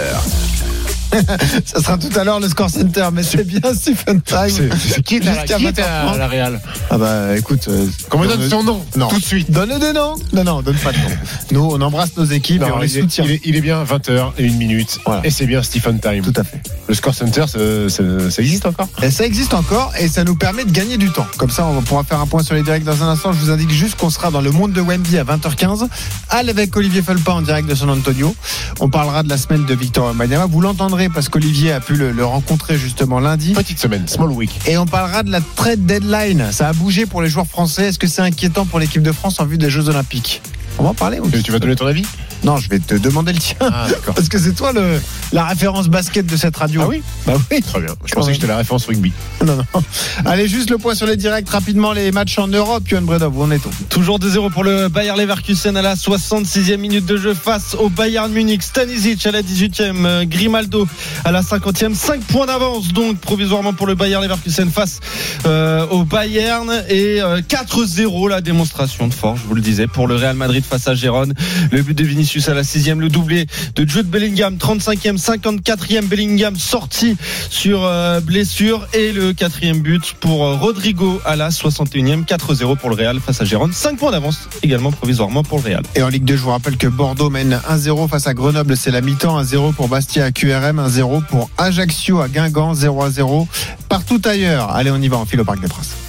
Ça 1.65 1.81
sera 1.81 1.97
tout 1.97 2.09
à 2.19 2.23
l'heure 2.23 2.39
le 2.39 2.49
score 2.49 2.69
center, 2.69 3.07
mais 3.13 3.23
c'est 3.23 3.43
bien 3.45 3.61
Stephen 3.73 4.21
Time. 4.21 4.49
C'est- 4.49 5.01
qui 5.03 5.19
la- 5.19 5.43
qui 5.43 5.53
à 5.53 5.57
20h30. 5.57 6.17
la 6.17 6.27
Real 6.27 6.61
Ah 6.89 6.97
bah 6.97 7.37
écoute. 7.37 7.67
euh, 7.69 7.87
Qu'on 8.09 8.19
me 8.19 8.27
donne 8.27 8.49
son 8.49 8.63
nom 8.63 8.85
Non. 8.95 9.07
tout 9.07 9.19
de 9.19 9.23
suite. 9.25 9.49
Donne 9.51 9.77
des 9.79 9.93
noms 9.93 10.15
Non, 10.33 10.43
non, 10.43 10.61
donne 10.61 10.75
pas 10.77 10.91
de 10.91 10.97
nom. 10.97 11.03
Nous, 11.51 11.69
on 11.73 11.81
embrasse 11.81 12.15
nos 12.17 12.25
équipes 12.25 12.61
et 12.61 12.65
Non, 12.65 12.75
on 12.75 12.79
les 12.79 12.87
soutient. 12.87 13.23
il 13.25 13.31
est- 13.31 13.41
il 13.45 13.55
est 13.55 13.61
bien 13.61 13.83
20h 13.83 14.33
et 14.37 14.43
une 14.45 14.57
minute. 14.57 14.99
Voilà. 15.05 15.25
Et 15.25 15.29
c'est 15.31 15.45
bien 15.45 15.63
Stephen 15.63 15.99
Time. 15.99 16.21
Tout 16.23 16.33
à 16.39 16.43
fait. 16.43 16.61
Le 16.87 16.93
score 16.93 17.13
center, 17.15 17.45
ça, 17.47 17.59
ça- 17.89 18.29
ça 18.29 18.41
existe 18.41 18.65
encore 18.65 18.87
Et 19.01 19.11
ça 19.11 19.25
existe 19.25 19.53
encore 19.53 19.93
et 19.99 20.07
ça 20.07 20.23
nous 20.23 20.35
permet 20.35 20.65
de 20.65 20.71
gagner 20.71 20.97
du 20.97 21.09
temps. 21.11 21.27
Comme 21.37 21.49
ça, 21.49 21.65
on 21.65 21.81
pourra 21.81 22.03
faire 22.03 22.19
un 22.19 22.27
point 22.27 22.43
sur 22.43 22.55
les 22.55 22.63
directs 22.63 22.83
dans 22.83 23.03
un 23.03 23.09
instant. 23.09 23.31
Je 23.33 23.39
vous 23.39 23.49
indique 23.49 23.71
juste 23.71 23.95
qu'on 23.97 24.09
sera 24.09 24.31
dans 24.31 24.41
le 24.41 24.51
monde 24.51 24.73
de 24.73 24.81
Wemby 24.81 25.17
à 25.17 25.23
20h15. 25.23 25.87
Al 26.29 26.49
avec 26.49 26.75
Olivier 26.75 27.01
Felpa 27.01 27.31
en 27.33 27.41
direct 27.41 27.67
de 27.69 27.75
San 27.75 27.89
Antonio. 27.89 28.35
On 28.79 28.89
parlera 28.89 29.23
de 29.23 29.29
la 29.29 29.37
semaine 29.37 29.65
de 29.65 29.73
Victor 29.73 30.07
Wembanyama. 30.07 30.45
Vous 30.47 30.61
l'entendrez 30.61 30.96
parce 31.13 31.29
qu'Olivier 31.29 31.71
a 31.71 31.79
pu 31.79 31.95
le, 31.95 32.11
le 32.11 32.25
rencontrer 32.25 32.77
justement 32.77 33.19
lundi. 33.19 33.53
Petite 33.53 33.79
semaine, 33.79 34.07
small 34.07 34.31
week. 34.31 34.59
Et 34.67 34.77
on 34.77 34.85
parlera 34.85 35.23
de 35.23 35.31
la 35.31 35.39
trade 35.55 35.85
deadline. 35.85 36.51
Ça 36.51 36.69
a 36.69 36.73
bougé 36.73 37.05
pour 37.05 37.21
les 37.21 37.29
joueurs 37.29 37.47
français. 37.47 37.87
Est-ce 37.87 37.99
que 37.99 38.07
c'est 38.07 38.21
inquiétant 38.21 38.65
pour 38.65 38.79
l'équipe 38.79 39.03
de 39.03 39.11
France 39.11 39.39
en 39.39 39.45
vue 39.45 39.57
des 39.57 39.69
Jeux 39.69 39.87
Olympiques? 39.89 40.41
On 40.79 40.83
va 40.83 40.89
en 40.89 40.93
parler. 40.93 41.19
Tu, 41.31 41.43
tu 41.43 41.51
vas 41.51 41.59
donner 41.59 41.75
ton 41.75 41.87
avis? 41.87 42.05
Non, 42.43 42.57
je 42.57 42.69
vais 42.69 42.79
te 42.79 42.95
demander 42.95 43.33
le 43.33 43.39
tien. 43.39 43.55
Ah. 43.61 43.87
Parce 44.05 44.29
que 44.29 44.37
c'est 44.37 44.53
toi 44.53 44.71
le, 44.71 45.01
la 45.33 45.45
référence 45.45 45.87
basket 45.87 46.25
de 46.25 46.37
cette 46.37 46.55
radio. 46.55 46.81
Ah 46.83 46.87
oui 46.87 47.01
Bah 47.25 47.33
oui. 47.51 47.61
Très 47.61 47.79
bien. 47.79 47.93
Je 48.05 48.13
pensais 48.13 48.29
que 48.29 48.35
j'étais 48.35 48.47
la 48.47 48.57
référence 48.57 48.85
rugby. 48.85 49.11
Non, 49.45 49.55
non. 49.55 49.83
Allez, 50.25 50.47
juste 50.47 50.69
le 50.69 50.77
point 50.77 50.95
sur 50.95 51.07
les 51.07 51.17
directs 51.17 51.49
rapidement, 51.49 51.93
les 51.93 52.11
matchs 52.11 52.37
en 52.37 52.47
Europe. 52.47 52.87
Yohan 52.89 53.01
Bredov, 53.01 53.37
où 53.37 53.43
en 53.43 53.51
est-on 53.51 53.69
Toujours 53.89 54.19
2-0 54.19 54.51
pour 54.51 54.63
le 54.63 54.87
Bayer 54.87 55.13
Leverkusen 55.17 55.75
à 55.75 55.81
la 55.81 55.95
66e 55.95 56.77
minute 56.77 57.05
de 57.05 57.17
jeu 57.17 57.33
face 57.33 57.75
au 57.75 57.89
Bayern 57.89 58.31
Munich. 58.31 58.61
Stanisic 58.63 59.25
à 59.25 59.31
la 59.31 59.41
18e, 59.41 60.05
euh, 60.05 60.25
Grimaldo 60.25 60.87
à 61.25 61.31
la 61.31 61.41
50e. 61.41 61.95
5 61.95 62.21
points 62.21 62.45
d'avance 62.45 62.89
donc 62.93 63.17
provisoirement 63.17 63.73
pour 63.73 63.87
le 63.87 63.95
Bayer 63.95 64.19
Leverkusen 64.21 64.69
face 64.69 64.99
euh, 65.45 65.85
au 65.87 66.03
Bayern. 66.03 66.71
Et 66.89 67.21
euh, 67.21 67.41
4-0 67.41 68.29
la 68.29 68.41
démonstration 68.41 69.07
de 69.07 69.13
force, 69.13 69.41
je 69.41 69.47
vous 69.47 69.55
le 69.55 69.61
disais, 69.61 69.87
pour 69.87 70.07
le 70.07 70.15
Real 70.15 70.35
Madrid 70.35 70.63
face 70.63 70.87
à 70.87 70.93
Gérone. 70.93 71.33
Le 71.71 71.81
but 71.81 71.97
de 71.97 72.03
Vinicius 72.03 72.26
à 72.47 72.53
la 72.53 72.63
6e, 72.63 72.99
le 72.99 73.09
doublé 73.09 73.45
de 73.75 73.87
Jude 73.87 74.07
Bellingham, 74.07 74.57
35e, 74.57 75.17
54e 75.17 76.05
Bellingham 76.07 76.57
sorti 76.57 77.15
sur 77.49 77.85
euh, 77.85 78.19
blessure. 78.19 78.85
Et 78.93 79.11
le 79.11 79.31
quatrième 79.33 79.79
but 79.79 80.13
pour 80.19 80.45
euh, 80.45 80.55
Rodrigo 80.55 81.21
à 81.25 81.35
la 81.35 81.49
61e, 81.49 82.25
4-0 82.25 82.77
pour 82.77 82.89
le 82.89 82.95
Real 82.95 83.19
face 83.19 83.41
à 83.41 83.45
Gérone. 83.45 83.71
5 83.71 83.97
points 83.97 84.11
d'avance 84.11 84.49
également 84.61 84.91
provisoirement 84.91 85.43
pour 85.43 85.59
le 85.59 85.63
Real. 85.63 85.83
Et 85.95 86.03
en 86.03 86.09
Ligue 86.09 86.25
2, 86.25 86.35
je 86.35 86.41
vous 86.41 86.51
rappelle 86.51 86.77
que 86.77 86.87
Bordeaux 86.87 87.29
mène 87.29 87.59
1-0 87.69 88.09
face 88.09 88.27
à 88.27 88.33
Grenoble, 88.33 88.75
c'est 88.75 88.91
la 88.91 89.01
mi-temps. 89.01 89.41
1-0 89.41 89.73
pour 89.73 89.87
Bastia 89.87 90.25
à 90.25 90.31
QRM, 90.31 90.79
1-0 90.79 91.25
pour 91.25 91.49
Ajaccio 91.57 92.19
à 92.19 92.27
Guingamp, 92.27 92.73
0-0 92.73 93.47
partout 93.87 94.21
ailleurs. 94.25 94.71
Allez, 94.71 94.91
on 94.91 95.01
y 95.01 95.07
va, 95.07 95.17
on 95.17 95.25
file 95.25 95.41
au 95.41 95.45
Parc 95.45 95.61
des 95.61 95.67
Princes. 95.67 96.06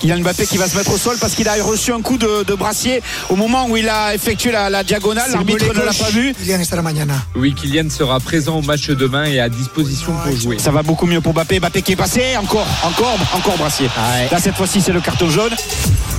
Kylian 0.00 0.20
Mbappé 0.20 0.46
qui 0.46 0.56
va 0.56 0.66
se 0.66 0.76
mettre 0.76 0.92
au 0.92 0.98
sol 0.98 1.16
parce 1.20 1.34
qu'il 1.34 1.46
a 1.48 1.54
reçu 1.62 1.92
un 1.92 2.00
coup 2.00 2.16
de, 2.18 2.42
de 2.44 2.54
brassier 2.54 3.02
au 3.28 3.36
moment 3.36 3.66
où 3.68 3.76
il 3.76 3.88
a 3.88 4.14
effectué 4.14 4.50
la, 4.50 4.70
la 4.70 4.82
diagonale. 4.82 5.30
L'arbitre 5.30 5.66
ne 5.74 5.80
l'a 5.80 5.92
pas 5.92 6.10
vu. 6.10 6.34
Oui, 7.36 7.54
Kylian 7.54 7.90
sera 7.90 8.18
présent 8.18 8.56
au 8.58 8.62
match 8.62 8.88
demain 8.88 9.24
et 9.24 9.40
à 9.40 9.48
disposition 9.48 10.12
pour 10.24 10.34
jouer. 10.36 10.58
Ça 10.58 10.70
va 10.70 10.82
beaucoup 10.82 11.06
mieux 11.06 11.20
pour 11.20 11.34
Mbappé. 11.34 11.60
Mbappé 11.60 11.82
qui 11.82 11.92
est 11.92 11.96
passé. 11.96 12.36
Encore, 12.38 12.66
encore, 12.82 13.16
encore 13.34 13.56
brassier. 13.58 13.88
Là, 14.30 14.38
cette 14.40 14.56
fois-ci, 14.56 14.80
c'est 14.80 14.92
le 14.92 15.00
carton 15.00 15.28
jaune. 15.28 15.52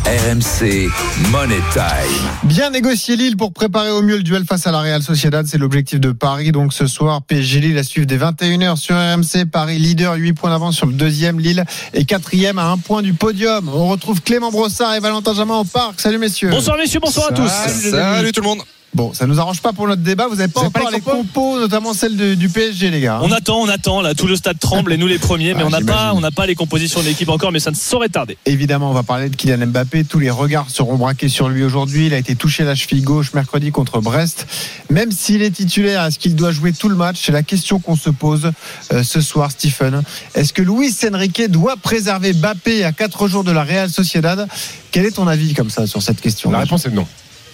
RMC 0.05 0.89
Money 1.29 1.61
Time. 1.71 2.29
Bien 2.43 2.71
négocier 2.71 3.15
Lille 3.15 3.37
pour 3.37 3.53
préparer 3.53 3.91
au 3.91 4.01
mieux 4.01 4.17
le 4.17 4.23
duel 4.23 4.45
face 4.45 4.65
à 4.65 4.71
la 4.71 4.79
Real 4.79 5.03
Sociedad. 5.03 5.45
C'est 5.45 5.59
l'objectif 5.59 5.99
de 5.99 6.11
Paris. 6.11 6.51
Donc 6.51 6.73
ce 6.73 6.87
soir, 6.87 7.21
PSG 7.21 7.59
Lille 7.59 7.77
à 7.77 7.83
suivre 7.83 8.07
des 8.07 8.17
21h 8.17 8.77
sur 8.77 8.95
RMC. 8.95 9.45
Paris 9.51 9.77
leader, 9.77 10.15
8 10.15 10.33
points 10.33 10.49
d'avance 10.49 10.75
sur 10.75 10.87
le 10.87 10.93
deuxième. 10.93 11.39
Lille 11.39 11.63
et 11.93 12.03
quatrième 12.03 12.57
à 12.57 12.65
un 12.71 12.77
point 12.77 13.03
du 13.03 13.13
podium. 13.13 13.69
On 13.69 13.89
retrouve 13.89 14.21
Clément 14.23 14.49
Brossard 14.51 14.95
et 14.95 14.99
Valentin 14.99 15.35
Jamin 15.35 15.59
au 15.59 15.65
parc. 15.65 16.01
Salut 16.01 16.17
messieurs. 16.17 16.49
Bonsoir 16.49 16.77
messieurs, 16.77 16.99
bonsoir 16.99 17.27
à 17.29 17.33
tous. 17.33 17.93
amis. 17.93 18.31
tout 18.31 18.41
le 18.41 18.47
monde. 18.47 18.61
Bon, 18.93 19.13
ça 19.13 19.25
nous 19.25 19.39
arrange 19.39 19.61
pas 19.61 19.71
pour 19.71 19.87
notre 19.87 20.01
débat. 20.01 20.27
Vous 20.27 20.35
n'avez 20.35 20.51
pas 20.51 20.61
encore 20.61 20.89
les 20.89 20.97
les 20.97 21.01
compos, 21.01 21.57
notamment 21.59 21.93
celle 21.93 22.17
de- 22.17 22.33
du 22.35 22.49
PSG, 22.49 22.89
les 22.91 22.99
gars. 22.99 23.19
On 23.23 23.31
attend, 23.31 23.61
on 23.61 23.69
attend, 23.69 24.01
là, 24.01 24.13
tout 24.13 24.27
le 24.27 24.35
stade 24.35 24.59
tremble 24.59 24.91
et 24.91 24.97
nous 24.97 25.07
les 25.07 25.17
premiers, 25.17 25.53
mais 25.53 25.61
Ah, 25.63 25.67
on 25.67 25.69
n'a 25.69 25.77
pas, 25.79 25.83
j'imagine. 25.93 26.17
on 26.17 26.19
n'a 26.21 26.31
pas 26.31 26.45
les 26.45 26.55
compositions 26.55 26.99
de 26.99 27.05
l'équipe 27.05 27.29
encore, 27.29 27.53
mais 27.53 27.61
ça 27.61 27.71
ne 27.71 27.75
saurait 27.77 28.09
tarder. 28.09 28.37
Évidemment, 28.45 28.89
on 28.91 28.93
va 28.93 29.03
parler 29.03 29.29
de 29.29 29.35
Kylian 29.37 29.67
Mbappé. 29.67 30.03
Tous 30.03 30.19
les 30.19 30.29
regards 30.29 30.69
seront 30.69 30.97
braqués 30.97 31.29
sur 31.29 31.47
lui 31.47 31.63
aujourd'hui. 31.63 32.07
Il 32.07 32.13
a 32.13 32.17
été 32.17 32.35
touché 32.35 32.63
à 32.63 32.65
la 32.65 32.75
cheville 32.75 33.01
gauche 33.01 33.33
mercredi 33.33 33.71
contre 33.71 34.01
Brest. 34.01 34.45
Même 34.89 35.11
s'il 35.13 35.41
est 35.41 35.51
titulaire, 35.51 36.03
est-ce 36.05 36.19
qu'il 36.19 36.35
doit 36.35 36.51
jouer 36.51 36.73
tout 36.73 36.89
le 36.89 36.95
match? 36.95 37.21
C'est 37.23 37.31
la 37.31 37.43
question 37.43 37.79
qu'on 37.79 37.95
se 37.95 38.09
pose 38.09 38.51
euh, 38.91 39.03
ce 39.03 39.21
soir, 39.21 39.51
Stephen. 39.51 40.03
Est-ce 40.35 40.51
que 40.51 40.61
Luis 40.61 40.93
Enrique 41.09 41.49
doit 41.49 41.77
préserver 41.77 42.33
Mbappé 42.33 42.83
à 42.83 42.91
4 42.91 43.27
jours 43.29 43.45
de 43.45 43.51
la 43.51 43.63
Real 43.63 43.89
Sociedad? 43.89 44.47
Quel 44.91 45.05
est 45.05 45.11
ton 45.11 45.27
avis 45.27 45.53
comme 45.53 45.69
ça 45.69 45.87
sur 45.87 46.01
cette 46.01 46.19
question? 46.19 46.51
La 46.51 46.59
réponse 46.59 46.85
est 46.85 46.91
non. 46.91 47.07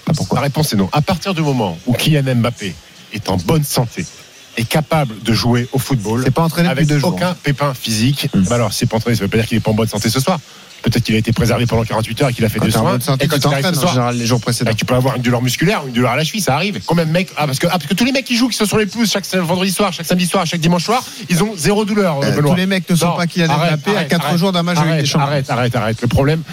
Ah, 0.08 0.12
pourquoi 0.16 0.38
La 0.40 0.44
réponse 0.44 0.74
est 0.74 0.78
non. 0.78 0.90
À 0.92 1.02
partir 1.02 1.34
du 1.34 1.42
moment 1.42 1.78
où 1.86 1.94
Kylian 1.94 2.36
Mbappé 2.36 2.74
est 3.14 3.30
en 3.30 3.38
bonne 3.38 3.64
santé, 3.64 4.06
est 4.58 4.64
capable 4.68 5.22
de 5.22 5.34
jouer 5.34 5.68
au 5.72 5.80
football, 5.80 6.22
C'est 6.24 6.32
pas 6.32 6.42
entraîné 6.44 6.70
avec 6.70 6.88
deux 6.88 6.98
jours. 7.00 7.14
aucun 7.14 7.34
pépin 7.36 7.74
physique, 7.74 8.30
Mm. 8.34 8.42
bah 8.50 8.56
alors 8.56 8.74
c'est 8.74 8.86
pas 8.88 8.98
entraîné, 8.98 9.16
ça 9.16 9.24
veut 9.24 9.28
pas 9.30 9.38
dire 9.38 9.46
qu'il 9.48 9.58
est 9.58 9.62
pas 9.62 9.72
en 9.72 9.76
bonne 9.76 9.88
santé 9.88 10.10
ce 10.10 10.20
soir. 10.20 10.40
Peut-être 10.84 11.04
qu'il 11.04 11.16
a 11.16 11.18
été 11.18 11.34
préservé 11.34 11.66
pendant 11.66 11.84
48 11.84 12.22
heures 12.22 12.30
et 12.30 12.34
qu'il 12.34 12.46
a 12.46 12.50
fait 12.50 12.60
Quand 12.60 12.66
des 12.66 12.72
soins. 12.72 13.00
santé, 13.00 13.26
et 13.26 13.28
quand 13.28 13.40
tu 13.40 13.48
en 13.48 13.88
général 13.88 14.16
les 14.16 14.26
jours 14.28 14.40
précédents. 14.40 14.70
bah, 14.72 14.76
tu 14.78 14.86
peux 14.86 14.94
avoir 14.94 15.16
une 15.16 15.24
douleur 15.24 15.42
musculaire 15.42 15.84
ou 15.84 15.88
une 15.88 15.94
douleur 15.94 16.12
à 16.12 16.16
la 16.16 16.24
cheville, 16.24 16.40
ça 16.42 16.54
arrive. 16.56 16.80
Combien 16.86 17.06
de 17.06 17.12
mecs 17.12 17.30
ah, 17.36 17.46
parce, 17.48 17.58
que, 17.60 17.66
ah, 17.68 17.72
parce 17.72 17.88
que 17.88 17.94
tous 17.96 18.06
les 18.06 18.12
mecs 18.12 18.26
qui 18.26 18.36
jouent, 18.38 18.48
qui 18.48 18.56
sont 18.58 18.66
sur 18.66 18.78
les 18.78 18.86
pelouses 18.86 19.12
chaque 19.12 19.26
vendredi 19.36 19.72
soir, 19.72 19.92
chaque 19.92 20.06
samedi 20.06 20.28
soir, 20.28 20.46
chaque 20.46 20.60
dimanche 20.62 20.84
soir, 20.86 21.04
ils 21.30 21.44
ont 21.44 21.54
zéro 21.58 21.84
douleur. 21.84 22.20
Euh, 22.24 22.32
Benoît. 22.32 22.52
tous 22.52 22.58
les 22.58 22.68
mecs 22.68 22.88
ne 22.90 22.96
sont 22.96 23.08
Non, 23.08 23.16
pas 23.18 23.26
Kylian 23.28 23.50
arrête, 23.50 23.72
Mbappé 23.72 23.92
à 23.92 23.96
arrête, 23.98 24.08
4 24.10 24.26
arrête, 24.26 24.38
jours 24.40 24.52
d'un 24.52 24.64
match 24.64 24.78
arrête, 24.78 25.00
des 25.02 25.06
Champions. 25.08 25.28
Arrête, 25.28 25.50
arrête, 25.50 25.76
arrête. 25.76 26.02
Le 26.02 26.08
problème, 26.08 26.44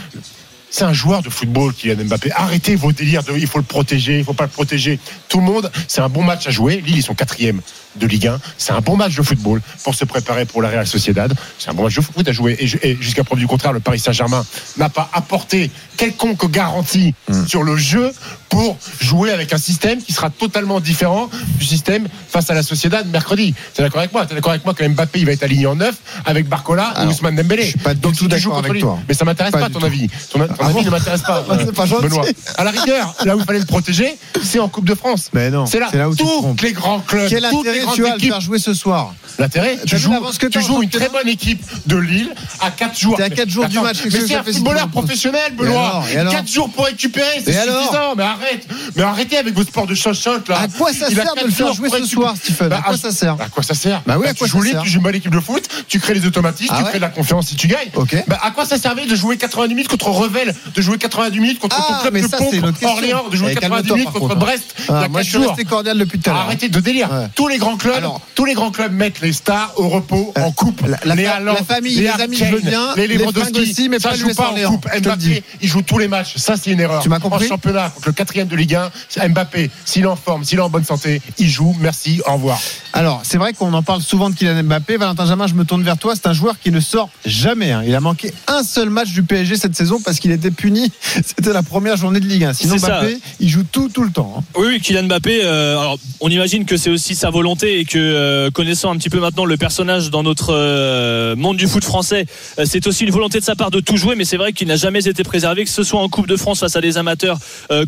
c'est 0.74 0.84
un 0.84 0.92
joueur 0.92 1.22
de 1.22 1.30
football, 1.30 1.72
Kylian 1.72 2.04
Mbappé. 2.04 2.32
Arrêtez 2.32 2.74
vos 2.74 2.90
délires 2.90 3.22
de 3.22 3.32
il 3.38 3.46
faut 3.46 3.58
le 3.58 3.64
protéger, 3.64 4.18
il 4.18 4.24
faut 4.24 4.32
pas 4.32 4.42
le 4.42 4.50
protéger. 4.50 4.98
Tout 5.28 5.38
le 5.38 5.44
monde, 5.44 5.70
c'est 5.86 6.00
un 6.00 6.08
bon 6.08 6.24
match 6.24 6.48
à 6.48 6.50
jouer. 6.50 6.82
Lille, 6.84 6.96
ils 6.96 7.02
sont 7.02 7.14
quatrième 7.14 7.60
de 7.96 8.06
Ligue 8.06 8.26
1. 8.28 8.38
C'est 8.58 8.72
un 8.72 8.80
bon 8.80 8.96
match 8.96 9.14
de 9.14 9.22
football 9.22 9.60
pour 9.82 9.94
se 9.94 10.04
préparer 10.04 10.44
pour 10.44 10.62
la 10.62 10.68
Real 10.68 10.86
Sociedad. 10.86 11.32
C'est 11.58 11.70
un 11.70 11.74
bon 11.74 11.84
match 11.84 11.94
de 11.96 12.00
foot 12.00 12.26
à 12.28 12.32
jouer. 12.32 12.56
Et, 12.58 12.66
ju- 12.66 12.78
et 12.82 12.96
jusqu'à 13.00 13.24
preuve 13.24 13.38
du 13.38 13.46
contraire, 13.46 13.72
le 13.72 13.80
Paris 13.80 13.98
Saint-Germain 13.98 14.44
n'a 14.76 14.88
pas 14.88 15.08
apporté 15.12 15.70
quelconque 15.96 16.50
garantie 16.50 17.14
Hmm. 17.28 17.46
sur 17.46 17.62
le 17.62 17.76
jeu 17.76 18.12
pour 18.48 18.76
jouer 19.00 19.30
avec 19.30 19.52
un 19.52 19.58
système 19.58 20.02
qui 20.02 20.12
sera 20.12 20.28
totalement 20.30 20.80
différent 20.80 21.28
du 21.58 21.64
système 21.64 22.06
face 22.28 22.50
à 22.50 22.54
la 22.54 22.62
Sociedad 22.62 23.06
mercredi. 23.10 23.54
T'es 23.74 23.82
d'accord 23.82 24.00
avec 24.00 24.12
moi? 24.12 24.26
T'es 24.26 24.34
d'accord 24.34 24.52
avec 24.52 24.64
moi 24.64 24.74
que 24.74 24.86
Mbappé 24.86 25.20
il 25.20 25.26
va 25.26 25.32
être 25.32 25.42
aligné 25.42 25.66
en 25.66 25.76
neuf 25.76 25.94
avec 26.24 26.48
Barcola 26.48 26.92
et 26.96 27.00
Alors, 27.00 27.12
Ousmane 27.12 27.36
Dembélé. 27.36 27.62
je 27.64 27.68
suis 27.70 27.78
pas 27.78 27.94
du 27.94 28.00
Donc, 28.00 28.16
tout 28.16 28.28
d'accord 28.28 28.58
avec 28.58 28.72
lui- 28.72 28.80
toi. 28.80 28.98
Mais 29.08 29.14
ça 29.14 29.24
m'intéresse 29.24 29.52
Pas 29.52 29.60
pas, 29.60 29.70
ton 29.70 29.80
tout. 29.80 29.86
avis. 29.86 30.08
Ton, 30.30 30.40
ton 30.40 30.46
Ah 30.58 30.64
avis 30.66 30.74
bon 30.74 30.82
ne 30.82 30.90
m'intéresse 30.90 31.22
pas. 31.26 31.44
Gentil. 31.86 32.02
Benoît. 32.02 32.24
À 32.56 32.64
la 32.64 32.70
rigueur, 32.70 33.14
là 33.24 33.36
où 33.36 33.40
il 33.40 33.44
fallait 33.44 33.58
le 33.60 33.66
protéger, 33.66 34.16
c'est 34.42 34.58
en 34.58 34.68
Coupe 34.68 34.84
de 34.86 34.94
France. 34.94 35.30
Mais 35.32 35.50
non, 35.50 35.66
C'est 35.66 35.78
là, 35.80 35.88
là 35.92 36.08
où 36.08 36.14
tu 36.14 36.22
trompes. 36.24 36.60
les 36.60 36.72
grands 36.72 37.00
clubs, 37.00 37.28
Quel 37.28 37.46
toutes 37.50 37.66
les 37.66 37.83
tu 37.92 38.06
as 38.06 38.12
à 38.12 38.14
le 38.16 38.20
faire 38.20 38.40
jouer 38.40 38.58
ce 38.58 38.74
soir 38.74 39.14
L'intérêt, 39.38 39.78
tu 39.84 39.98
joues, 39.98 40.12
que 40.38 40.46
tu 40.46 40.62
joues 40.62 40.82
une 40.82 40.90
très 40.90 41.08
bonne 41.08 41.26
équipe 41.28 41.60
de 41.86 41.96
Lille 41.96 42.30
à 42.60 42.70
4 42.70 42.96
jours. 42.98 43.16
T'es 43.16 43.24
à 43.24 43.30
quatre 43.30 43.48
jours 43.50 43.66
du 43.66 43.80
match, 43.80 43.98
Mais 44.04 44.10
c'est 44.10 44.34
un 44.36 44.44
footballeur 44.44 44.88
professionnel, 44.88 45.54
Benoît. 45.56 45.88
alors 45.88 46.08
Et 46.12 46.16
alors 46.18 46.32
4 46.32 46.48
jours 46.52 46.70
pour 46.70 46.84
récupérer, 46.86 47.42
c'est 47.44 47.52
suffisant. 47.52 48.14
Mais 48.16 48.22
arrête. 48.22 48.68
Mais 48.94 49.02
arrêtez 49.02 49.36
avec 49.38 49.54
vos 49.54 49.64
sports 49.64 49.86
de 49.88 49.94
chochotte 49.94 50.48
là. 50.48 50.60
À 50.60 50.68
quoi 50.68 50.92
ça 50.92 51.08
sert 51.08 51.34
de 51.34 51.44
le 51.46 51.50
faire 51.50 51.72
jouer 51.72 51.90
ce 51.90 52.04
soir, 52.06 52.34
Stephen 52.36 52.68
Bah, 52.68 52.78
À 52.78 52.82
quoi 52.82 52.96
ça 52.96 53.10
sert 53.10 53.36
À 53.40 53.48
quoi 53.48 53.62
ça 53.64 53.74
sert 53.74 54.02
Bah 54.06 54.16
oui, 54.20 54.26
à 54.28 54.34
quoi 54.34 54.46
tu 54.46 54.52
ça 54.52 54.58
joues 54.58 54.62
Lille, 54.62 54.72
sert 54.74 54.82
tu 54.82 54.88
joues 54.90 54.98
une 54.98 55.02
bonne 55.02 55.14
équipe 55.16 55.32
de 55.34 55.40
foot, 55.40 55.68
tu 55.88 55.98
crées 55.98 56.14
les 56.14 56.26
automatismes, 56.26 56.72
Ah 56.72 56.78
tu 56.78 56.84
crées 56.90 56.98
de 56.98 57.02
la 57.02 57.08
confiance 57.08 57.48
si 57.48 57.56
tu 57.56 57.66
gagnes. 57.66 57.88
Ok. 57.94 58.16
Bah, 58.28 58.38
à 58.42 58.52
quoi 58.52 58.64
ça 58.66 58.78
servait 58.78 59.06
de 59.06 59.16
jouer 59.16 59.36
90 59.36 59.74
minutes 59.74 59.88
contre 59.90 60.08
Revel, 60.10 60.54
de 60.74 60.82
jouer 60.82 60.96
90 60.98 61.40
minutes 61.40 61.58
contre 61.58 61.76
Ah, 61.78 61.92
ton 61.94 62.00
club 62.02 62.14
mais 62.14 62.22
de 62.22 62.28
ça, 62.28 62.36
pompe. 62.36 62.54
Orléans, 62.84 63.24
de 63.30 63.36
jouer 63.36 63.48
Eh, 63.50 63.54
90 63.56 63.60
calme-toi, 63.88 63.96
minutes 63.96 64.12
contre 64.12 64.28
contre. 64.28 64.36
Brest. 64.36 64.74
Ah, 64.88 65.08
moi, 65.08 65.22
je 65.22 65.30
suis 65.30 65.38
resté 65.38 65.64
cordial 65.64 65.98
depuis 65.98 66.20
tout 66.20 66.30
à 66.30 66.32
l'heure. 66.34 66.42
Arrêtez 66.42 66.68
de 66.68 66.78
délire. 66.80 67.08
Tous 67.34 67.48
les 67.48 67.58
grands 67.58 67.73
clubs, 67.76 67.94
Alors- 67.96 68.20
tous 68.34 68.44
les 68.44 68.54
grands 68.54 68.70
clubs 68.70 68.92
mettent 68.92 69.20
les 69.20 69.32
stars 69.32 69.72
au 69.76 69.88
repos 69.88 70.32
Euh, 70.36 70.42
en 70.42 70.52
coupe. 70.52 70.80
la- 70.86 70.98
la 71.04 71.14
les 71.14 71.22
la 71.24 71.54
famille, 71.64 71.94
les 71.96 72.02
les 72.02 72.08
amis, 72.08 72.36
je 72.36 72.44
veux 72.44 72.60
bien. 72.60 72.94
les 72.96 73.06
Lewandowski, 73.06 73.60
aussi, 73.60 73.88
mais 73.88 73.98
ça 73.98 74.10
pas 74.10 74.16
joue 74.16 74.32
pas 74.34 74.48
en 74.48 74.50
Orléans, 74.50 74.70
coupe. 74.72 74.88
Mbappé, 75.00 75.42
il 75.60 75.68
joue 75.68 75.82
tous 75.82 75.98
les 75.98 76.08
matchs. 76.08 76.34
Ça, 76.36 76.54
c'est 76.56 76.70
une 76.70 76.80
erreur. 76.80 77.02
Tu 77.02 77.08
m'as 77.08 77.18
compris 77.20 77.46
En 77.46 77.48
championnat, 77.48 77.90
contre 77.90 78.08
le 78.08 78.12
quatrième 78.12 78.48
de 78.48 78.56
Ligue 78.56 78.74
1, 78.74 78.90
c'est 79.08 79.28
Mbappé, 79.28 79.70
s'il 79.84 80.02
est 80.02 80.06
en 80.06 80.16
forme, 80.16 80.44
s'il 80.44 80.58
est 80.58 80.62
en 80.62 80.70
bonne 80.70 80.84
santé, 80.84 81.20
il 81.38 81.48
joue. 81.48 81.74
Merci, 81.80 82.20
au 82.26 82.32
revoir. 82.34 82.60
Alors, 82.92 83.20
c'est 83.24 83.38
vrai 83.38 83.52
qu'on 83.52 83.72
en 83.74 83.82
parle 83.82 84.02
souvent 84.02 84.30
de 84.30 84.34
Kylian 84.34 84.62
Mbappé. 84.64 84.96
Valentin 84.96 85.26
Jamin, 85.26 85.46
je 85.46 85.54
me 85.54 85.64
tourne 85.64 85.82
vers 85.82 85.98
toi. 85.98 86.14
C'est 86.14 86.26
un 86.26 86.32
joueur 86.32 86.58
qui 86.60 86.70
ne 86.70 86.80
sort 86.80 87.08
jamais. 87.24 87.72
hein. 87.72 87.82
Il 87.86 87.94
a 87.94 88.00
manqué 88.00 88.32
un 88.46 88.62
seul 88.62 88.88
match 88.90 89.10
du 89.10 89.22
PSG 89.22 89.56
cette 89.56 89.74
saison 89.76 90.00
parce 90.04 90.18
qu'il 90.20 90.30
était 90.30 90.50
puni. 90.50 90.90
C'était 91.26 91.52
la 91.52 91.62
première 91.62 91.96
journée 91.96 92.20
de 92.20 92.26
Ligue 92.26 92.44
1. 92.44 92.52
Sinon, 92.52 92.78
ça. 92.78 93.00
Mbappé, 93.00 93.18
il 93.40 93.48
joue 93.48 93.64
tout, 93.70 93.88
tout 93.88 94.04
le 94.04 94.10
temps. 94.10 94.34
hein. 94.38 94.42
Oui, 94.56 94.66
oui, 94.68 94.80
Kylian 94.80 95.04
Mbappé, 95.04 95.40
euh, 95.44 95.78
alors, 95.80 95.98
on 96.20 96.28
imagine 96.28 96.64
que 96.64 96.76
c'est 96.76 96.90
aussi 96.90 97.14
sa 97.14 97.30
volonté 97.30 97.63
et 97.64 97.84
que 97.84 97.98
euh, 97.98 98.50
connaissant 98.50 98.92
un 98.92 98.96
petit 98.96 99.10
peu 99.10 99.20
maintenant 99.20 99.44
le 99.44 99.56
personnage 99.56 100.10
dans 100.10 100.22
notre 100.22 100.52
euh, 100.52 101.34
monde 101.36 101.56
du 101.56 101.66
foot 101.66 101.82
français, 101.82 102.26
euh, 102.58 102.64
c'est 102.66 102.86
aussi 102.86 103.04
une 103.04 103.10
volonté 103.10 103.40
de 103.40 103.44
sa 103.44 103.54
part 103.54 103.70
de 103.70 103.80
tout 103.80 103.96
jouer, 103.96 104.14
mais 104.16 104.24
c'est 104.24 104.36
vrai 104.36 104.52
qu'il 104.52 104.68
n'a 104.68 104.76
jamais 104.76 105.06
été 105.06 105.24
préservé, 105.24 105.64
que 105.64 105.70
ce 105.70 105.82
soit 105.82 106.00
en 106.00 106.08
Coupe 106.08 106.26
de 106.26 106.36
France 106.36 106.60
face 106.60 106.76
à 106.76 106.80
des 106.80 106.98
amateurs 106.98 107.38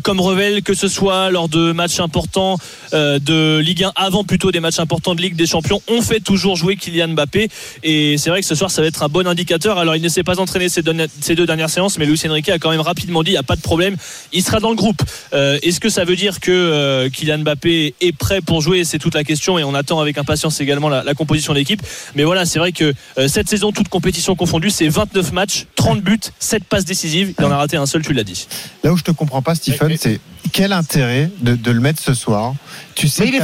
comme 0.03 0.19
Revel, 0.19 0.63
que 0.63 0.73
ce 0.73 0.87
soit 0.87 1.29
lors 1.29 1.49
de 1.49 1.71
matchs 1.71 1.99
importants 1.99 2.57
de 2.91 3.59
Ligue 3.59 3.83
1, 3.83 3.93
avant 3.95 4.23
plutôt 4.23 4.51
des 4.51 4.59
matchs 4.59 4.79
importants 4.79 5.15
de 5.15 5.21
Ligue 5.21 5.35
des 5.35 5.45
Champions, 5.45 5.81
on 5.87 6.01
fait 6.01 6.19
toujours 6.19 6.55
jouer 6.55 6.75
Kylian 6.75 7.09
Mbappé 7.09 7.49
et 7.83 8.17
c'est 8.17 8.29
vrai 8.29 8.41
que 8.41 8.47
ce 8.47 8.55
soir 8.55 8.71
ça 8.71 8.81
va 8.81 8.87
être 8.87 9.03
un 9.03 9.07
bon 9.07 9.27
indicateur. 9.27 9.77
Alors 9.77 9.95
il 9.95 10.01
ne 10.01 10.09
s'est 10.09 10.23
pas 10.23 10.39
entraîné 10.39 10.67
ces 10.69 10.81
deux 10.81 11.45
dernières 11.45 11.69
séances, 11.69 11.97
mais 11.97 12.05
Luis 12.05 12.19
Enrique 12.27 12.49
a 12.49 12.59
quand 12.59 12.71
même 12.71 12.81
rapidement 12.81 13.23
dit, 13.23 13.31
il 13.31 13.33
n'y 13.35 13.37
a 13.37 13.43
pas 13.43 13.55
de 13.55 13.61
problème, 13.61 13.95
il 14.33 14.43
sera 14.43 14.59
dans 14.59 14.69
le 14.69 14.75
groupe. 14.75 15.01
Est-ce 15.31 15.79
que 15.79 15.89
ça 15.89 16.03
veut 16.03 16.15
dire 16.15 16.39
que 16.39 17.07
Kylian 17.09 17.39
Mbappé 17.39 17.95
est 18.01 18.17
prêt 18.17 18.41
pour 18.41 18.61
jouer? 18.61 18.83
C'est 18.83 18.99
toute 18.99 19.15
la 19.15 19.23
question 19.23 19.56
et 19.57 19.63
on 19.63 19.73
attend 19.73 19.99
avec 19.99 20.17
impatience 20.17 20.59
également 20.61 20.89
la, 20.89 21.13
composition 21.13 21.53
de 21.53 21.59
l'équipe. 21.59 21.81
Mais 22.15 22.23
voilà, 22.23 22.45
c'est 22.45 22.59
vrai 22.59 22.71
que 22.71 22.93
euh, 23.17 23.27
cette 23.27 23.49
saison, 23.49 23.71
toute 23.71 23.89
compétition 23.89 24.35
confondue, 24.35 24.69
c'est 24.69 24.87
29 24.87 25.31
matchs, 25.31 25.65
30 25.75 26.01
buts, 26.01 26.19
7 26.39 26.63
passes 26.65 26.85
décisives. 26.85 27.33
Il 27.39 27.45
en 27.45 27.51
a 27.51 27.57
raté 27.57 27.77
un 27.77 27.85
seul, 27.85 28.05
tu 28.05 28.13
l'as 28.13 28.23
dit. 28.23 28.47
Là 28.83 28.91
où 28.93 28.97
je 28.97 29.03
te 29.03 29.11
comprends 29.11 29.41
pas, 29.41 29.55
Stephen, 29.55 29.95
c'est 29.97 30.19
quel 30.51 30.73
intérêt 30.73 31.31
de, 31.41 31.71
le 31.71 31.79
mettre 31.79 32.01
ce 32.01 32.13
soir 32.13 32.53
Tu 32.95 33.07
sais 33.07 33.29
que 33.29 33.37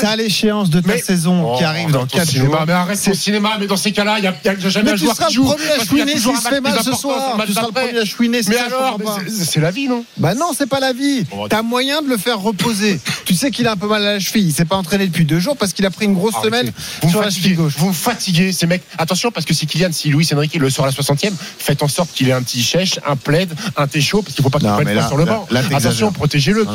t'as 0.00 0.16
l'échéance 0.16 0.70
de 0.70 0.80
ta 0.80 0.98
saison 0.98 1.52
oh, 1.52 1.58
qui 1.58 1.64
arrive 1.64 1.90
dans 1.90 2.06
4 2.06 2.30
jours. 2.32 2.64
Mais 2.66 2.72
arrête 2.72 3.08
au 3.08 3.14
cinéma, 3.14 3.56
mais 3.58 3.66
dans 3.66 3.76
ces 3.76 3.92
cas-là, 3.92 4.18
il 4.18 4.22
n'y 4.22 4.26
a, 4.26 4.32
a, 4.32 4.68
jamais 4.68 4.86
mais 4.86 4.92
un 4.92 4.96
joueur 4.96 5.18
qui 5.18 5.34
joue. 5.34 5.52
Tu 5.56 5.62
seras 5.62 5.76
le 5.76 5.84
premier 5.86 6.02
à 6.02 6.16
chouiner 6.16 6.16
si 6.16 6.42
se 6.42 6.48
fait 6.48 6.60
mal 6.60 6.78
ce 6.82 6.92
soir. 6.92 7.38
Tu 7.46 7.52
seras 7.52 7.66
le 7.66 7.72
premier 7.72 7.98
à 7.98 8.04
chouiner 8.04 8.40
Mais 8.48 8.56
c'est 9.28 9.60
la 9.60 9.70
vie, 9.70 9.88
non? 9.88 10.04
Bah 10.16 10.34
non, 10.34 10.52
c'est 10.56 10.68
pas 10.68 10.80
la 10.80 10.92
vie. 10.92 11.24
Bah, 11.30 11.36
t'as 11.48 11.62
moyen 11.62 12.02
de 12.02 12.08
le 12.08 12.16
faire 12.16 12.40
reposer. 12.40 13.00
Tu 13.28 13.34
sais 13.34 13.50
qu'il 13.50 13.66
a 13.66 13.72
un 13.72 13.76
peu 13.76 13.86
mal 13.86 14.02
à 14.06 14.14
la 14.14 14.20
cheville. 14.20 14.46
Il 14.46 14.52
s'est 14.52 14.64
pas 14.64 14.76
entraîné 14.76 15.06
depuis 15.06 15.26
deux 15.26 15.38
jours 15.38 15.54
parce 15.54 15.74
qu'il 15.74 15.84
a 15.84 15.90
pris 15.90 16.06
une 16.06 16.14
grosse 16.14 16.40
semaine 16.42 16.72
sur 17.10 17.20
la 17.20 17.28
cheville 17.28 17.56
gauche. 17.56 17.74
Vous 17.76 17.92
fatiguez, 17.92 18.52
ces 18.52 18.66
mecs. 18.66 18.82
Attention, 18.96 19.30
parce 19.30 19.44
que 19.44 19.52
si 19.52 19.66
Kylian, 19.66 19.92
si 19.92 20.08
Louis 20.08 20.26
Enrique 20.32 20.54
le 20.54 20.70
sort 20.70 20.86
à 20.86 20.88
la 20.88 20.94
60e, 20.94 21.32
faites 21.58 21.82
en 21.82 21.88
sorte 21.88 22.10
qu'il 22.14 22.30
ait 22.30 22.32
un 22.32 22.42
petit 22.42 22.62
chèche, 22.62 22.98
un 23.06 23.16
plaid, 23.16 23.52
un 23.76 23.86
thé 23.86 24.00
chaud, 24.00 24.22
parce 24.22 24.34
qu'il 24.34 24.42
ne 24.42 24.50
faut 24.50 24.50
pas 24.50 24.58
qu'il 24.60 24.84
prenne 24.84 25.06
sur 25.06 25.18
le 25.18 25.26
banc. 25.26 25.46
Attention, 25.78 26.12
protégez-le, 26.12 26.66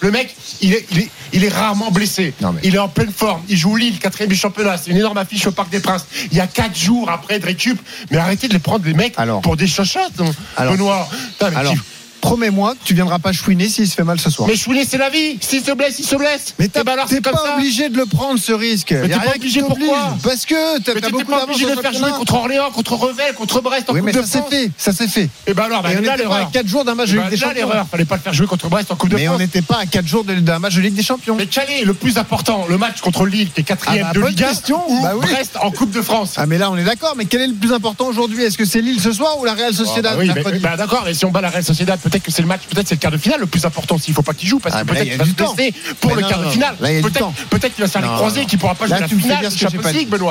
Le 0.00 0.10
mec, 0.10 0.34
il 0.60 0.74
est, 0.74 0.86
il 1.32 1.44
est, 1.44 1.48
rarement 1.48 1.90
blessé. 1.90 2.34
Il 2.62 2.74
est 2.74 2.78
en 2.78 2.88
pleine 2.88 3.12
forme. 3.12 3.42
Il 3.48 3.56
joue 3.56 3.76
Lille, 3.76 3.98
quatrième 3.98 4.30
du 4.30 4.36
championnat. 4.36 4.76
C'est 4.76 4.90
une 4.90 4.96
énorme 4.96 5.18
affiche 5.18 5.46
au 5.46 5.52
Parc 5.52 5.70
des 5.70 5.80
Princes. 5.80 6.06
Il 6.30 6.36
y 6.36 6.40
a 6.40 6.46
quatre 6.46 6.76
jours 6.76 7.10
après 7.10 7.38
de 7.38 7.46
récup. 7.46 7.78
Mais 8.10 8.18
arrêtez 8.18 8.48
de 8.48 8.52
les 8.52 8.58
prendre, 8.58 8.84
les 8.84 8.94
mecs, 8.94 9.14
alors, 9.16 9.40
pour 9.40 9.56
des 9.56 9.66
chachottes, 9.66 10.20
hein, 10.20 10.70
Benoît. 10.70 11.08
alors, 11.40 11.74
promets-moi 12.20 12.74
que 12.74 12.84
tu 12.84 12.94
viendras 12.94 13.18
pas 13.18 13.32
chouiner 13.32 13.68
s'il 13.68 13.88
se 13.88 13.94
fait 13.94 14.04
mal 14.04 14.20
ce 14.20 14.30
soir. 14.30 14.48
Mais 14.48 14.56
chouiner, 14.56 14.84
c'est 14.84 14.98
la 14.98 15.10
vie. 15.10 15.38
S'il 15.40 15.64
se 15.64 15.72
blesse, 15.72 15.98
il 15.98 16.04
se 16.04 16.16
blesse. 16.16 16.54
Mais 16.58 16.66
eh 16.74 16.84
ben 16.84 16.96
t'es 17.08 17.20
pas 17.20 17.54
obligé 17.56 17.88
de 17.88 17.96
le 17.96 18.06
prendre, 18.06 18.38
ce 18.38 18.52
risque. 18.52 18.92
Mais 18.92 19.08
t'es 19.08 19.14
pas 19.14 19.34
obligé 19.34 19.60
pourquoi 19.60 20.16
Parce 20.22 20.46
que 20.46 20.80
t'as 20.80 21.10
beaucoup 21.10 21.24
pas 21.24 21.44
obligé 21.44 21.66
de 21.66 21.80
faire 21.80 21.92
jouer 21.92 22.10
contre 22.12 22.34
Orléans, 22.34 22.70
contre 22.70 22.94
Revel, 22.94 23.34
contre 23.34 23.60
Brest. 23.60 23.90
En 23.90 23.94
Coupe 23.94 24.02
mais 24.02 24.12
de 24.12 24.22
ça 24.22 24.26
s'est 24.26 24.42
fait. 24.50 24.70
Ça 24.76 24.92
s'est 24.92 25.08
fait. 25.08 25.28
Et 25.46 25.54
ben 25.54 25.64
alors, 25.64 25.82
ben 25.82 25.96
on 25.98 26.02
là, 26.02 26.14
était 26.14 26.24
pas 26.24 26.38
à 26.38 26.44
4 26.46 26.66
jours 26.66 26.84
d'un 26.84 26.94
match 26.94 27.10
de 27.10 27.18
eh 27.18 27.30
Ligue. 27.30 27.40
Ben, 27.40 27.86
Fallait 27.90 28.04
pas 28.04 28.16
le 28.16 28.22
faire 28.22 28.32
jouer 28.32 28.46
contre 28.46 28.68
Brest 28.68 28.90
en 28.90 28.96
Coupe 28.96 29.10
de 29.10 29.16
France. 29.16 29.26
Mais 29.28 29.34
on 29.34 29.38
n'était 29.38 29.62
pas 29.62 29.78
à 29.78 29.86
4 29.86 30.06
jours 30.06 30.24
d'un 30.24 30.58
match 30.58 30.74
de 30.74 30.80
Ligue 30.80 30.94
des 30.94 31.02
Champions. 31.02 31.36
Mais 31.36 31.48
Chalé, 31.50 31.84
le 31.84 31.94
plus 31.94 32.18
important, 32.18 32.66
le 32.68 32.78
match 32.78 33.00
contre 33.00 33.26
Lille, 33.26 33.50
qui 33.50 33.60
est 33.60 33.64
quatrième 33.64 34.06
ah 34.10 34.12
bah, 34.14 34.20
de 34.20 34.26
Ligue 34.26 34.42
1, 34.42 34.74
ou 34.88 35.02
bah 35.02 35.14
Brest 35.20 35.56
en 35.60 35.70
Coupe 35.70 35.90
de 35.90 36.02
France. 36.02 36.34
Ah, 36.36 36.46
mais 36.46 36.58
là, 36.58 36.70
on 36.70 36.76
est 36.76 36.84
d'accord. 36.84 37.14
Mais 37.16 37.24
quel 37.24 37.42
est 37.42 37.46
le 37.46 37.54
plus 37.54 37.72
important 37.72 38.06
aujourd'hui? 38.06 38.42
Est-ce 38.42 38.58
que 38.58 38.64
c'est 38.64 38.80
Lille 38.80 39.00
ce 39.00 39.12
soir 39.12 39.38
ou 39.38 39.44
la 39.44 39.54
Real 39.54 39.74
Sociedad 39.74 40.18
ah 40.18 40.76
D'accord, 40.76 41.08
et 41.08 41.14
si 41.14 41.24
on 41.24 41.30
bat 41.30 41.40
la 41.40 41.50
Real 41.50 41.64
Sociedad, 41.64 41.98
peut-être 42.08 42.22
que 42.22 42.30
c'est 42.30 42.42
le 42.42 42.48
match, 42.48 42.62
peut-être 42.68 42.88
c'est 42.88 42.94
le 42.94 43.00
quart 43.00 43.10
de 43.10 43.18
finale 43.18 43.40
le 43.40 43.46
plus 43.46 43.64
important 43.64 43.98
s'il 43.98 44.14
faut 44.14 44.22
pas 44.22 44.34
qu'il 44.34 44.48
joue 44.48 44.58
parce 44.58 44.74
ah, 44.74 44.82
que 44.82 44.88
peut-être 44.88 45.08
qu'il 45.08 45.16
va 45.16 45.24
se 45.24 45.94
pour 46.00 46.14
le 46.14 46.22
quart 46.22 46.42
de 46.42 46.50
finale. 46.50 46.76
Peut-être 46.78 47.74
qu'il 47.74 47.82
va 47.82 47.86
se 47.86 47.92
faire 47.92 48.02
les 48.02 48.08
croisés 48.08 48.46
qui 48.46 48.56
pourra 48.56 48.74
pas 48.74 48.86
jouer 48.86 49.00
la 49.00 49.08
finale. 49.08 49.46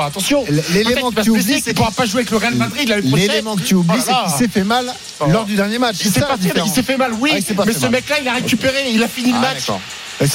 Attention. 0.06 0.44
L'élément 0.72 1.10
que 1.10 1.22
tu 1.22 1.30
oublies, 1.30 1.62
pourra 1.74 1.90
pas 1.90 2.06
jouer 2.06 2.20
avec 2.20 2.30
le 2.30 2.36
Real 2.36 2.54
Madrid. 2.54 2.94
L'élément 3.04 3.56
que 3.56 3.62
tu 3.62 3.74
oublies, 3.74 3.98
oh 3.98 4.02
c'est 4.04 4.12
qu'il 4.12 4.38
s'est 4.38 4.52
fait 4.52 4.64
mal 4.64 4.92
lors 5.28 5.44
du 5.44 5.54
dernier 5.54 5.78
match. 5.78 5.96
Il 6.04 6.10
s'est 6.10 6.82
fait 6.82 6.96
mal, 6.96 7.12
oui. 7.20 7.32
Ah, 7.34 7.62
mais 7.66 7.72
ce 7.72 7.86
mec-là, 7.86 8.16
il 8.20 8.28
a 8.28 8.34
récupéré, 8.34 8.90
il 8.92 9.02
a 9.02 9.08
fini 9.08 9.30
le 9.32 9.38
ah, 9.38 9.54
match. 9.54 9.70
Euh, 10.20 10.26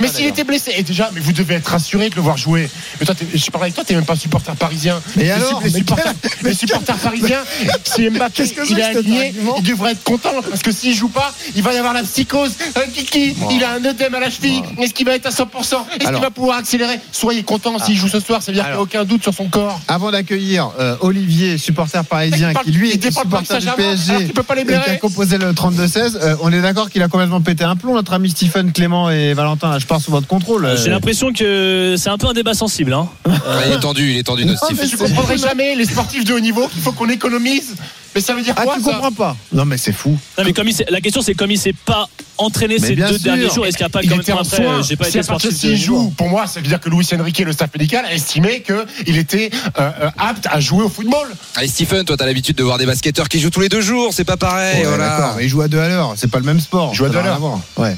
mais 0.00 0.08
s'il 0.08 0.26
était 0.26 0.44
blessé, 0.44 0.72
et 0.76 0.82
déjà, 0.82 1.10
mais 1.12 1.20
vous 1.20 1.32
devez 1.32 1.54
être 1.54 1.68
rassuré 1.68 2.08
de 2.08 2.16
le 2.16 2.22
voir 2.22 2.36
jouer. 2.36 2.70
Mais 2.98 3.06
toi, 3.06 3.14
je 3.34 3.50
parlais 3.50 3.66
avec 3.66 3.74
toi, 3.74 3.84
t'es 3.84 3.94
même 3.94 4.04
pas 4.04 4.16
supporter 4.16 4.54
parisien. 4.54 5.00
Mais 5.16 5.30
alors, 5.30 5.60
les 5.62 5.70
supporters, 5.70 6.14
les 6.42 6.54
supporters 6.54 6.96
parisiens, 6.96 7.42
si 7.84 8.08
Mbappé 8.08 8.44
il 8.70 8.78
est 8.78 8.82
aligné, 8.82 9.34
il 9.58 9.62
devrait 9.62 9.92
être 9.92 10.02
content 10.02 10.30
parce 10.48 10.62
que 10.62 10.72
s'il 10.72 10.94
joue 10.94 11.08
pas, 11.08 11.34
il 11.54 11.62
va 11.62 11.74
y 11.74 11.76
avoir 11.76 11.92
la 11.92 12.02
psychose. 12.02 12.52
Un 12.76 12.88
kiki, 12.90 13.36
il 13.50 13.64
a 13.64 13.72
un 13.74 13.84
œdème 13.84 14.14
à 14.14 14.20
la 14.20 14.30
cheville. 14.30 14.62
Est-ce 14.78 14.94
qu'il 14.94 15.06
va 15.06 15.14
être 15.14 15.26
à 15.26 15.30
100 15.30 15.46
% 15.46 15.60
Est-ce 16.00 16.08
qu'il 16.10 16.20
va 16.20 16.30
pouvoir 16.30 16.58
accélérer 16.58 16.98
Soyez 17.12 17.42
content 17.42 17.78
s'il 17.78 17.96
ah. 17.96 18.00
joue 18.00 18.08
ce 18.08 18.20
soir, 18.20 18.42
ça 18.42 18.50
veut 18.50 18.56
dire 18.56 18.64
qu'il 18.64 18.72
n'y 18.72 18.78
a 18.78 18.82
aucun 18.82 19.04
doute 19.04 19.22
sur 19.22 19.34
son 19.34 19.48
corps. 19.48 19.80
Avant 19.88 20.10
d'accueillir 20.10 20.70
euh, 20.78 20.96
Olivier, 21.00 21.58
supporter 21.58 22.04
parisien, 22.04 22.54
qui 22.54 22.72
lui 22.72 22.90
est 22.90 23.12
supporter 23.12 23.58
du 23.58 23.66
PSG, 23.76 24.32
qui 24.32 24.74
a 24.74 24.96
composé 24.96 25.38
le 25.38 25.52
32-16, 25.52 26.38
on 26.40 26.52
est 26.52 26.62
d'accord 26.62 26.90
qu'il 26.90 27.02
a 27.02 27.08
complètement 27.08 27.40
pété 27.40 27.64
un 27.64 27.76
plomb, 27.76 27.94
notre 27.94 28.14
ami 28.14 28.30
Stephen 28.30 28.72
Clément 28.72 29.01
et 29.10 29.34
Valentin, 29.34 29.78
je 29.78 29.86
pars 29.86 30.00
sous 30.00 30.10
votre 30.10 30.26
contrôle. 30.26 30.76
J'ai 30.76 30.90
l'impression 30.90 31.32
que 31.32 31.94
c'est 31.96 32.10
un 32.10 32.18
peu 32.18 32.26
un 32.26 32.32
débat 32.32 32.54
sensible. 32.54 32.92
Hein. 32.92 33.08
il 33.66 33.72
est 33.72 33.80
tendu, 33.80 34.10
il 34.10 34.18
est 34.18 34.22
tendu. 34.22 34.44
Je 34.44 34.96
comprendrai 34.96 35.38
jamais 35.38 35.74
les 35.74 35.84
sportifs 35.84 36.24
de 36.24 36.34
haut 36.34 36.40
niveau 36.40 36.68
qu'il 36.68 36.82
faut 36.82 36.92
qu'on 36.92 37.08
économise 37.08 37.74
mais 38.14 38.20
ça 38.20 38.34
veut 38.34 38.42
dire 38.42 38.54
ah, 38.56 38.62
quoi 38.62 38.74
Ah, 38.76 38.78
tu 38.78 38.84
ça 38.84 38.92
comprends 38.92 39.12
pas 39.12 39.36
Non, 39.52 39.64
mais 39.64 39.76
c'est 39.76 39.92
fou. 39.92 40.18
Non, 40.38 40.44
mais 40.44 40.72
la 40.90 41.00
question 41.00 41.22
c'est 41.22 41.34
comme 41.34 41.50
il 41.50 41.58
s'est 41.58 41.74
pas 41.84 42.08
entraîné 42.38 42.78
ces 42.78 42.96
deux 42.96 43.18
derniers 43.18 43.48
jours, 43.50 43.66
est-ce 43.66 43.76
qu'il 43.76 43.84
n'y 43.84 43.90
a 43.90 43.90
pas 43.90 44.02
quand 44.02 44.10
même 44.10 44.20
était 44.20 44.32
en 44.32 44.38
après, 44.38 44.66
euh, 44.66 44.82
j'ai 44.82 44.96
pas 44.96 45.08
été 45.08 45.20
parce 45.22 45.42
que 45.42 45.48
de 45.48 45.54
s'il 45.54 45.76
joue, 45.76 46.12
pour 46.16 46.28
moi, 46.28 46.46
ça 46.46 46.60
veut 46.60 46.66
dire 46.66 46.80
que 46.80 46.88
Luis 46.88 47.06
Enrique 47.18 47.40
et 47.40 47.44
le 47.44 47.52
staff 47.52 47.70
médical 47.74 48.04
a 48.04 48.12
estimé 48.12 48.62
qu'il 48.62 49.18
était 49.18 49.50
euh, 49.78 49.90
euh, 50.02 50.10
apte 50.18 50.46
à 50.50 50.60
jouer 50.60 50.84
au 50.84 50.88
football. 50.88 51.28
Allez, 51.56 51.68
Stephen, 51.68 52.04
toi, 52.04 52.16
t'as 52.16 52.26
l'habitude 52.26 52.56
de 52.56 52.62
voir 52.62 52.78
des 52.78 52.86
basketteurs 52.86 53.28
qui 53.28 53.40
jouent 53.40 53.50
tous 53.50 53.60
les 53.60 53.68
deux 53.68 53.80
jours, 53.80 54.12
c'est 54.12 54.24
pas 54.24 54.36
pareil. 54.36 54.82
Ouais, 54.82 54.88
voilà. 54.88 55.36
Il 55.40 55.60
à 55.62 55.68
deux 55.68 55.78
à 55.78 55.88
l'heure, 55.88 56.14
c'est 56.16 56.30
pas 56.30 56.38
le 56.38 56.44
même 56.44 56.60
sport. 56.60 56.94
Joue 56.94 57.04
à 57.04 57.08
deux 57.08 57.18
à 57.18 57.22
l'heure. 57.22 57.40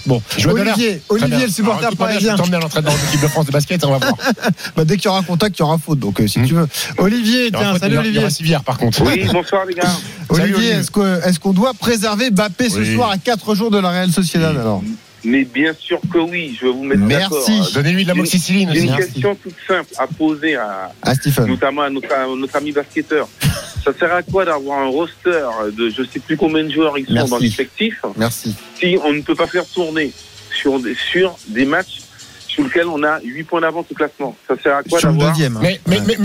Bon, 0.06 0.22
Olivier, 0.46 1.02
Olivier, 1.08 1.46
le 1.46 1.52
supporter 1.52 1.90
dis-moi 1.90 2.08
bien, 2.18 2.36
l'entraînement 2.58 2.92
de 2.92 3.00
l'équipe 3.06 3.22
de 3.22 3.28
France 3.28 3.46
de 3.46 3.52
basket, 3.52 3.84
on 3.84 3.90
va 3.90 3.98
voir. 3.98 4.14
Bah, 4.76 4.84
dès 4.84 4.96
qu'il 4.96 5.06
y 5.06 5.08
aura 5.08 5.22
contact, 5.22 5.56
il 5.56 5.60
y 5.60 5.62
aura 5.62 5.78
faute. 5.78 5.98
Donc 5.98 6.20
si 6.26 6.38
hmm. 6.38 6.46
tu 6.46 6.54
veux, 6.54 6.66
Olivier, 6.98 7.50
salut 7.50 7.56
il 7.58 7.94
y 7.94 7.96
aura- 7.96 8.06
Il 8.06 8.14
y 8.14 8.24
Olivier. 8.24 8.58
par 8.64 8.78
contre. 8.78 9.02
Oui, 9.02 9.24
bonsoir 9.32 9.64
les 9.66 9.74
gars. 9.74 9.88
Olivier, 10.28 10.70
est-ce 10.70 11.38
qu'on 11.40 11.52
doit 11.52 11.74
préserver 11.74 12.30
Bappé 12.30 12.68
ce 12.68 12.84
soir 12.84 13.10
à 13.10 13.18
4 13.18 13.54
jours 13.54 13.70
de 13.70 13.78
la 13.78 13.90
Real 13.90 14.10
Sociedad 14.10 14.56
mais 15.24 15.44
bien 15.44 15.72
sûr 15.78 16.00
que 16.12 16.18
oui, 16.18 16.56
je 16.60 16.66
vais 16.66 16.72
vous 16.72 16.84
mettre. 16.84 17.00
Merci. 17.00 17.72
Donnez-lui 17.72 18.04
de 18.04 18.08
la 18.08 18.14
moxicilline. 18.14 18.70
Une, 18.74 18.90
une 18.90 18.96
question 18.96 19.34
toute 19.34 19.54
simple 19.66 19.88
à 19.96 20.06
poser 20.06 20.56
à, 20.56 20.92
à 21.02 21.14
Stephen. 21.14 21.46
notamment 21.46 21.82
à 21.82 21.90
notre, 21.90 22.56
ami 22.56 22.72
basketteur. 22.72 23.28
Ça 23.82 23.92
sert 23.98 24.12
à 24.12 24.22
quoi 24.22 24.44
d'avoir 24.44 24.80
un 24.80 24.88
roster 24.88 25.44
de 25.76 25.88
je 25.88 26.02
ne 26.02 26.06
sais 26.06 26.20
plus 26.20 26.36
combien 26.36 26.64
de 26.64 26.70
joueurs 26.70 26.98
ils 26.98 27.06
sont 27.06 27.26
dans 27.26 27.38
l'effectif 27.38 28.02
Merci. 28.16 28.54
Si 28.78 28.98
on 29.02 29.12
ne 29.12 29.22
peut 29.22 29.34
pas 29.34 29.46
faire 29.46 29.66
tourner 29.66 30.12
sur 30.54 30.78
des 31.48 31.64
matchs 31.64 32.02
sur 32.54 32.62
lequel 32.62 32.86
on 32.86 33.02
a 33.02 33.20
8 33.20 33.44
points 33.44 33.60
d'avance 33.60 33.86
au 33.90 33.94
classement. 33.94 34.36
Ça 34.46 34.54
sert 34.62 34.76
à 34.76 34.82
quoi 34.82 35.00
d'avoir 35.00 35.36
mais, 35.58 35.80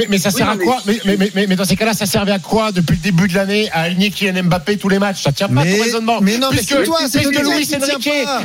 mais, 0.10 0.18
ça 0.18 0.30
sert 0.30 0.50
à 0.50 0.58
quoi 0.58 0.78
mais, 0.86 1.56
dans 1.56 1.66
ces 1.66 1.76
cas-là, 1.76 1.94
ça 1.94 2.06
servait 2.06 2.32
à 2.32 2.40
quoi 2.40 2.72
depuis 2.72 2.96
le 2.96 3.02
début 3.02 3.28
de 3.28 3.34
l'année 3.34 3.70
à 3.72 3.82
aligner 3.82 4.12
Kylian 4.12 4.44
Mbappé 4.44 4.78
tous 4.78 4.90
les 4.90 5.00
matchs? 5.00 5.24
Ça 5.24 5.32
tient 5.32 5.50
pas 5.50 5.64
ton 5.64 5.84
raisonnement. 5.84 6.20
Mais 6.22 6.38
non, 6.38 6.50
puisque, 6.52 6.74
mais 6.74 6.84
toi, 6.84 7.00
c'est 7.10 7.24
que 7.24 7.30
Luis 7.30 7.70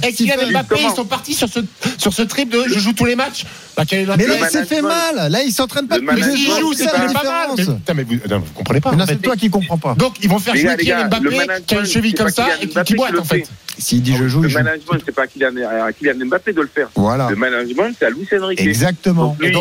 et 0.02 0.12
Kylian 0.12 0.50
Mbappé 0.50 0.76
ils 0.82 0.94
sont 0.94 1.04
partis 1.04 1.34
sur 1.34 1.48
ce 1.48 1.60
sur 1.98 2.12
ce 2.12 2.22
trip 2.22 2.50
de 2.50 2.64
je 2.66 2.78
joue 2.78 2.92
tous 2.92 3.04
les 3.04 3.16
matchs. 3.16 3.44
Bah, 3.76 3.82
mais 3.90 4.26
là, 4.26 4.34
il 4.40 4.46
s'est 4.46 4.64
fait 4.64 4.82
mal. 4.82 5.30
Là, 5.30 5.42
ils 5.42 5.52
s'entraînent 5.52 5.88
pas. 5.88 5.98
Mais 5.98 6.12
ils 6.16 6.36
jouent, 6.36 6.72
c'est 6.72 6.86
pas 6.86 6.98
mal. 6.98 7.48
Vous, 7.56 7.72
euh, 7.72 8.38
vous 8.38 8.52
comprenez 8.54 8.80
pas. 8.80 8.92
C'est 9.06 9.20
toi 9.20 9.36
qui 9.36 9.50
comprends 9.50 9.78
pas. 9.78 9.94
Donc, 9.94 10.14
ils 10.22 10.28
vont 10.28 10.38
faire 10.38 10.56
jouer 10.56 10.76
Kylian 10.76 11.08
Mbappé 11.08 11.64
qui 11.66 11.74
a 11.74 11.80
une 11.80 11.86
cheville 11.86 12.14
comme 12.14 12.30
ça 12.30 12.46
et 12.60 12.68
qui 12.84 12.94
boite 12.94 13.18
en 13.18 13.24
fait. 13.24 13.44
S'il 13.76 14.02
dit 14.02 14.14
je 14.16 14.28
joue, 14.28 14.42
le 14.42 14.48
management, 14.48 15.02
c'est 15.04 15.14
pas 15.14 15.24
euh, 15.24 15.92
Kylian 15.98 16.26
Mbappé 16.26 16.52
de 16.52 16.60
le 16.60 16.68
faire. 16.68 16.88
Voilà. 16.94 17.28
Le 17.28 17.36
management 17.36 17.73
c'est 17.98 18.06
à 18.06 18.10
Luis 18.10 18.28
Enrique. 18.32 18.60
Exactement. 18.60 19.36
Il, 19.40 19.56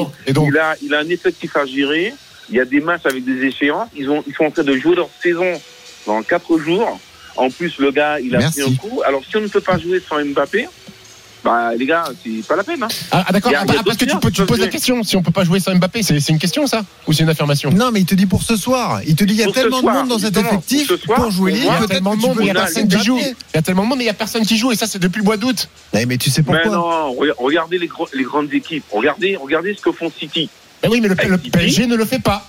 a, 0.58 0.76
il, 0.82 0.94
a, 0.94 1.00
un 1.00 1.10
effectif 1.10 1.56
à 1.56 1.66
gérer. 1.66 2.14
Il 2.50 2.56
y 2.56 2.60
a 2.60 2.66
des 2.66 2.82
matchs 2.82 3.06
avec 3.06 3.24
des 3.24 3.46
échéances. 3.46 3.90
Ils, 3.96 4.10
ont, 4.10 4.24
ils 4.28 4.34
sont 4.34 4.46
en 4.46 4.52
train 4.52 4.64
de 4.64 4.76
jouer 4.78 4.96
leur 4.96 5.10
saison 5.22 5.60
dans 6.06 6.22
4 6.22 6.58
jours. 6.60 7.00
En 7.36 7.50
plus, 7.50 7.78
le 7.80 7.92
gars, 7.92 8.20
il 8.20 8.36
a 8.36 8.50
pris 8.50 8.62
un 8.62 8.76
coup. 8.76 9.02
Alors, 9.06 9.24
si 9.28 9.38
on 9.38 9.42
ne 9.42 9.48
peut 9.48 9.62
pas 9.62 9.78
jouer 9.78 10.02
sans 10.08 10.24
Mbappé, 10.24 10.68
bah, 11.44 11.76
les 11.76 11.86
gars, 11.86 12.06
c'est 12.24 12.46
pas 12.48 12.56
la 12.56 12.64
peine. 12.64 12.82
Hein. 12.82 12.88
Ah, 13.12 13.26
ah 13.28 13.32
d'accord, 13.34 13.52
ah, 13.56 13.66
parce 13.84 13.98
que 13.98 14.06
tu, 14.06 14.18
peux, 14.18 14.32
tu 14.32 14.46
poses 14.46 14.60
la 14.60 14.68
question. 14.68 15.04
Si 15.04 15.18
on 15.18 15.22
peut 15.22 15.32
pas 15.32 15.44
jouer 15.44 15.60
sans 15.60 15.76
Mbappé, 15.76 16.02
c'est, 16.02 16.30
une 16.30 16.40
question, 16.40 16.68
ça? 16.68 16.84
Ou 17.06 17.14
c'est 17.14 17.24
une 17.24 17.30
affirmation? 17.30 17.70
Non, 17.72 17.92
mais 17.92 18.00
il 18.00 18.06
te 18.06 18.16
dit 18.16 18.26
pour 18.26 18.44
ce 18.44 18.56
soir. 18.56 19.02
Il 19.06 19.16
te 19.16 19.24
dit, 19.26 19.34
il 19.34 19.40
y 19.40 19.44
a 19.44 19.52
tellement 19.52 19.82
de 19.82 19.88
monde 19.88 20.08
dans 20.08 20.20
cet 20.20 20.38
effectif 20.38 20.92
pour, 21.06 21.32
jouer. 21.32 21.54
Il 21.56 21.66
y 21.66 21.70
a 21.70 21.86
tellement 21.88 22.16
de 22.16 22.22
monde, 22.22 22.38
mais 22.38 22.46
il 22.46 22.48
y 22.48 22.52
a 22.52 22.54
personne 22.56 22.88
qui 22.88 23.04
joue. 23.04 23.20
Tellement 23.64 23.96
de 23.96 24.10
a 24.10 24.14
personne 24.14 24.46
qui 24.46 24.58
joue. 24.58 24.72
Et 24.72 24.76
ça, 24.76 24.88
c'est 24.88 25.00
depuis 25.00 25.20
le 25.20 25.26
mois 25.26 25.38
d'août. 25.38 25.68
Eh, 25.94 26.06
mais 26.06 26.18
tu 26.18 26.30
sais 26.30 26.44
pourquoi? 26.44 26.72
Non, 26.72 27.14
regardez 27.38 27.78
les, 27.78 27.88
grandes 28.24 28.54
équipes. 28.54 28.86
Regardez, 28.92 29.36
regardez 29.36 29.74
ce 29.74 29.82
que 29.82 29.92
font 29.92 30.12
City. 30.18 30.50
Oui, 30.90 31.02
mais 31.02 31.08
le, 31.08 31.16
le 31.16 31.38
PSG 31.38 31.88
ne 31.88 31.96
le 31.96 32.06
fait 32.06 32.22
pas. 32.22 32.46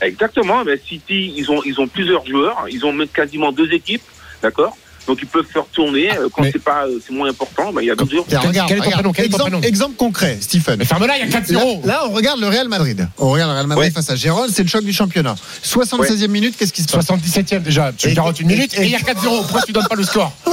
Exactement, 0.00 0.64
mais 0.64 0.78
City, 0.78 1.32
ils 1.36 1.50
ont, 1.50 1.62
ils 1.64 1.80
ont 1.80 1.88
plusieurs 1.88 2.26
joueurs, 2.26 2.66
ils 2.70 2.84
ont 2.84 2.94
quasiment 3.06 3.50
deux 3.50 3.72
équipes, 3.72 4.02
d'accord? 4.42 4.76
Donc 5.06 5.18
ils 5.22 5.26
peuvent 5.26 5.46
se 5.52 5.58
retourner 5.58 6.10
euh, 6.10 6.28
quand 6.32 6.42
c'est 6.44 6.62
pas 6.62 6.86
euh, 6.86 6.98
c'est 7.04 7.12
moins 7.12 7.28
important. 7.28 7.72
Bah, 7.72 7.82
il 7.82 7.86
y 7.86 7.90
a 7.90 7.94
deux 7.94 8.08
jours. 8.08 8.26
Regarde, 8.28 8.72
quel 9.14 9.26
exemple, 9.64 9.96
concret, 9.96 10.38
Stephen. 10.40 10.76
Mais 10.78 10.84
ferme 10.84 11.06
là, 11.06 11.14
il 11.16 11.28
y 11.28 11.34
a 11.34 11.40
4-0. 11.40 11.86
Là, 11.86 12.02
on 12.08 12.12
regarde 12.12 12.40
le 12.40 12.48
Real 12.48 12.68
Madrid. 12.68 13.08
On 13.18 13.30
regarde 13.30 13.50
le 13.50 13.56
Real 13.56 13.66
Madrid 13.66 13.92
face 13.92 14.10
à 14.10 14.16
Gérone, 14.16 14.50
c'est 14.52 14.62
le 14.62 14.68
choc 14.68 14.84
du 14.84 14.92
championnat. 14.92 15.36
76e 15.64 16.28
minute, 16.28 16.56
qu'est-ce 16.56 16.72
qui 16.72 16.82
se 16.82 16.88
passe? 16.88 17.06
77e 17.06 17.62
déjà, 17.62 17.92
tu 17.96 18.12
41 18.12 18.46
minutes 18.46 18.78
et 18.78 18.84
il 18.84 18.90
y 18.90 18.94
a 18.94 18.98
4-0. 18.98 19.22
Pourquoi 19.22 19.62
tu 19.62 19.72
donnes 19.72 19.86
pas 19.88 19.94
le 19.94 20.04
score? 20.04 20.32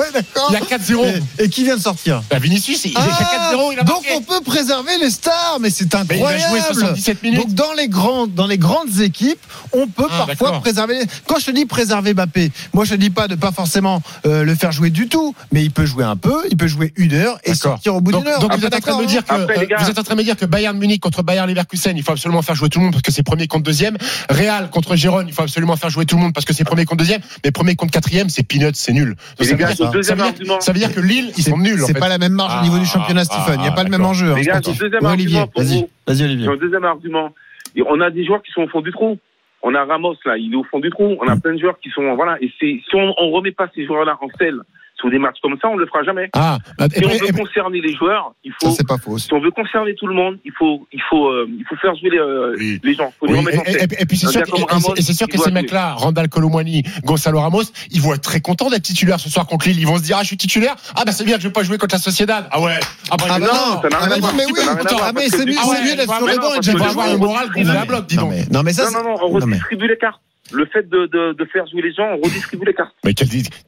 Il 0.50 0.54
y 0.54 0.58
a 0.58 0.60
4-0. 0.60 1.22
Et, 1.40 1.50
qui 1.50 1.64
vient 1.64 1.76
de 1.76 1.82
sortir? 1.82 2.22
Bah, 2.30 2.38
Vinicius, 2.40 2.86
il, 2.86 2.94
ah, 2.96 3.02
y 3.02 3.54
a 3.54 3.54
4-0, 3.56 3.76
ah, 3.80 3.84
Donc 3.84 4.04
on 4.16 4.22
peut 4.22 4.42
préserver 4.42 4.98
les 5.00 5.10
stars, 5.10 5.58
mais 5.60 5.70
c'est 5.70 5.94
incroyable. 5.96 6.44
Mais 6.52 6.60
il 6.60 6.62
a 6.62 6.74
77 6.74 7.24
minutes. 7.24 7.40
Donc 7.40 7.54
dans 7.54 8.48
les 8.48 8.58
grandes 8.58 9.00
équipes, 9.00 9.40
on 9.72 9.88
peut 9.88 10.08
ah, 10.10 10.26
parfois 10.28 10.60
préserver 10.60 11.00
Quand 11.28 11.40
je 11.40 11.46
te 11.48 11.52
dis 11.52 11.66
préserver 11.66 12.14
Mbappé, 12.14 12.52
moi 12.74 12.86
je 12.86 12.92
te 12.92 12.96
dis 12.96 13.10
pas 13.10 13.28
de 13.28 13.36
pas 13.36 13.52
forcément 13.52 14.02
euh, 14.26 14.43
euh, 14.44 14.46
le 14.46 14.56
faire 14.56 14.72
jouer 14.72 14.90
du 14.90 15.08
tout, 15.08 15.34
mais 15.52 15.64
il 15.64 15.72
peut 15.72 15.86
jouer 15.86 16.04
un 16.04 16.16
peu, 16.16 16.44
il 16.50 16.58
peut 16.58 16.68
jouer 16.68 16.94
une 16.98 17.14
heure 17.14 17.38
et 17.44 17.54
sortir 17.54 17.96
au 17.96 18.02
bout 18.02 18.12
d'une 18.12 18.28
heure. 18.28 18.40
Donc, 18.40 18.52
ah, 18.54 18.58
vous 18.58 18.66
êtes, 18.66 18.76
en 18.76 18.80
train 18.80 18.98
de 18.98 19.02
me 19.02 19.08
dire 19.08 19.22
hein. 19.30 19.46
que, 19.46 19.52
euh, 19.52 19.78
vous 19.80 19.90
êtes 19.90 19.98
en 19.98 20.04
train 20.04 20.16
de 20.16 20.20
me 20.20 20.24
dire 20.24 20.38
que 20.38 20.46
Bayern 20.46 20.78
Munich 20.78 21.02
contre 21.02 21.24
Bayern 21.24 21.50
Leverkusen, 21.50 21.98
il 21.98 22.04
faut 22.04 22.12
absolument 22.12 22.42
faire 22.42 22.56
jouer 22.56 22.70
tout 22.70 22.80
le 22.80 22.86
monde 22.86 22.94
parce 22.94 23.02
que 23.02 23.12
c'est 23.12 23.24
premier 23.24 23.48
contre 23.48 23.64
deuxième. 23.64 23.98
Real 24.30 24.70
contre 24.70 24.96
Gérone, 24.96 25.28
il 25.28 25.34
faut 25.34 25.44
absolument 25.44 25.76
faire 25.76 25.90
jouer 25.90 26.06
tout 26.06 26.16
le 26.16 26.22
monde 26.22 26.34
parce 26.34 26.46
que 26.46 26.54
c'est 26.54 26.64
premier 26.64 26.86
contre 26.86 27.00
deuxième. 27.00 27.22
Mais 27.44 27.52
premier 27.52 27.76
contre 27.76 27.94
quatrième, 27.94 28.30
c'est 28.30 28.44
peanuts, 28.44 28.74
c'est 28.74 28.94
nul. 28.94 29.16
Donc, 29.38 29.48
ça, 29.48 30.72
veut 30.74 30.80
dire, 30.80 30.94
que 30.94 31.00
Lille, 31.00 31.32
ils 31.38 31.44
sont 31.44 31.58
nuls. 31.58 31.82
C'est 31.86 31.98
pas 31.98 32.10
la 32.10 32.18
même 32.18 32.34
marge 32.34 32.60
au 32.60 32.64
niveau 32.64 32.78
du 32.78 32.86
ah, 32.86 32.94
championnat, 32.94 33.22
ah, 33.22 33.26
Stephen. 33.26 33.60
Il 33.60 33.62
n'y 33.62 33.68
a 33.68 33.72
pas 33.72 33.84
le 33.84 33.90
même 33.90 34.06
enjeu. 34.06 34.32
Hein, 34.32 34.36
les 34.36 34.44
gars, 34.44 34.60
deuxième 34.60 35.06
argument. 35.06 35.50
Vas-y, 35.56 36.24
Olivier. 36.24 36.48
deuxième 36.60 36.86
argument. 36.86 37.34
On 37.88 38.02
a 38.02 38.12
des 38.12 38.26
joueurs 38.26 38.42
qui 38.44 38.52
sont 38.52 38.62
au 38.62 38.68
fond 38.68 38.82
du 38.82 38.92
trou. 38.92 39.18
On 39.64 39.74
a 39.76 39.86
Ramos 39.86 40.16
là, 40.26 40.38
il 40.38 40.54
est 40.54 40.58
au 40.58 40.64
fond 40.64 40.80
du 40.80 40.90
trou. 40.90 41.18
On 41.20 41.28
a 41.28 41.36
mm. 41.36 41.42
plein 41.42 41.54
de 41.54 41.60
joueurs 41.60 41.80
qui 41.80 41.90
sont 41.90 42.16
voilà. 42.16 42.38
Et 42.42 42.52
si 42.60 42.84
on, 42.94 43.14
on 43.18 43.32
remet 43.32 43.52
pas 43.52 43.70
ces 43.74 43.86
joueurs-là 43.86 44.18
en 44.22 44.28
selle 44.38 44.62
sous 45.04 45.10
des 45.10 45.20
matchs 45.20 45.36
comme 45.42 45.58
ça, 45.62 45.68
on 45.68 45.76
ne 45.76 45.82
le 45.82 45.86
fera 45.86 46.02
jamais. 46.04 46.30
Ah, 46.32 46.60
bah, 46.80 46.88
si 46.90 47.04
on 47.04 47.10
veut 47.10 47.18
bah, 47.20 47.40
concerner 47.40 47.82
les 47.82 47.94
joueurs, 47.94 48.34
il 48.46 48.54
faut. 48.62 48.72
Ça, 48.72 48.86
pas 48.88 48.98
faux, 48.98 49.18
si 49.18 49.34
on 49.34 49.42
veut 49.42 49.52
concerner 49.52 49.96
tout 49.96 50.08
le 50.08 50.14
monde, 50.14 50.40
il 50.46 50.54
faut, 50.58 50.88
il 50.94 51.02
faut, 51.10 51.28
euh, 51.28 51.46
il 51.50 51.66
faut 51.68 51.76
faire 51.76 51.94
jouer 51.96 52.12
les, 52.12 52.20
euh, 52.20 52.56
oui. 52.58 52.80
les 52.82 52.94
gens. 52.94 53.12
Faut 53.20 53.28
oui. 53.28 53.38
les 53.46 53.74
et, 53.74 53.84
et, 53.84 54.02
et, 54.02 54.06
puis 54.06 54.18
c'est 54.18 54.28
sûr, 54.28 54.46
sûr, 54.46 55.28
que 55.28 55.38
ces 55.38 55.52
mecs-là, 55.52 55.96
Randall 55.96 56.30
Colomwani, 56.30 56.84
Gonzalo 57.04 57.42
Ramos, 57.42 57.64
ils 57.92 58.02
vont 58.02 58.14
être 58.14 58.22
très 58.22 58.40
contents 58.40 58.70
d'être 58.70 58.84
titulaires 58.84 59.20
ce 59.20 59.30
soir 59.30 59.46
contre 59.46 59.68
Lille. 59.68 59.78
Ils 59.78 59.88
vont 59.88 59.98
se 59.98 60.04
dire 60.04 60.16
ah 60.18 60.22
je 60.22 60.28
suis 60.28 60.38
titulaire. 60.38 60.76
Ah 60.96 61.04
bah 61.06 61.12
c'est 61.12 61.26
bien 61.26 61.36
que 61.36 61.42
je 61.42 61.50
vais 61.50 61.54
pas 61.54 61.64
jouer 61.64 61.78
contre 61.78 61.96
la 61.96 62.00
Sociedad. 62.00 62.48
Ah 62.50 62.62
ouais. 62.62 62.80
Ah, 63.12 63.18
bah, 63.18 63.26
ah 63.30 63.40
non, 63.40 63.48
non, 63.48 63.82
ah, 63.92 64.32
mais 64.38 64.46
oui. 64.46 64.62
Ah 65.02 65.12
mais 65.14 65.28
c'est 65.28 65.46
mieux, 65.46 65.54
c'est 65.54 65.84
mieux 65.84 65.96
d'être 65.98 66.16
sur 66.16 66.28
le 66.28 66.38
banc 66.38 66.56
et 66.56 66.60
de 66.60 66.82
avoir 66.82 67.12
le 67.12 67.18
moral 67.18 67.52
qu'on 67.52 67.64
la 67.64 67.84
bloc, 67.84 68.08
dis 68.08 68.16
donc. 68.16 68.32
Non 68.52 68.64
mais 68.64 68.72
ça. 68.72 68.90
Non 68.92 69.04
non 69.04 69.16
on 69.22 69.28
redistribue 69.28 69.88
les 69.88 69.98
cartes 69.98 70.22
le 70.52 70.66
fait 70.66 70.90
de, 70.90 71.48
faire 71.52 71.66
jouer 71.68 71.82
les 71.82 71.94
gens, 71.94 72.04
on 72.18 72.22
redistribue 72.26 72.66
les 72.66 72.74
cartes. 72.74 72.94
Mais 73.06 73.14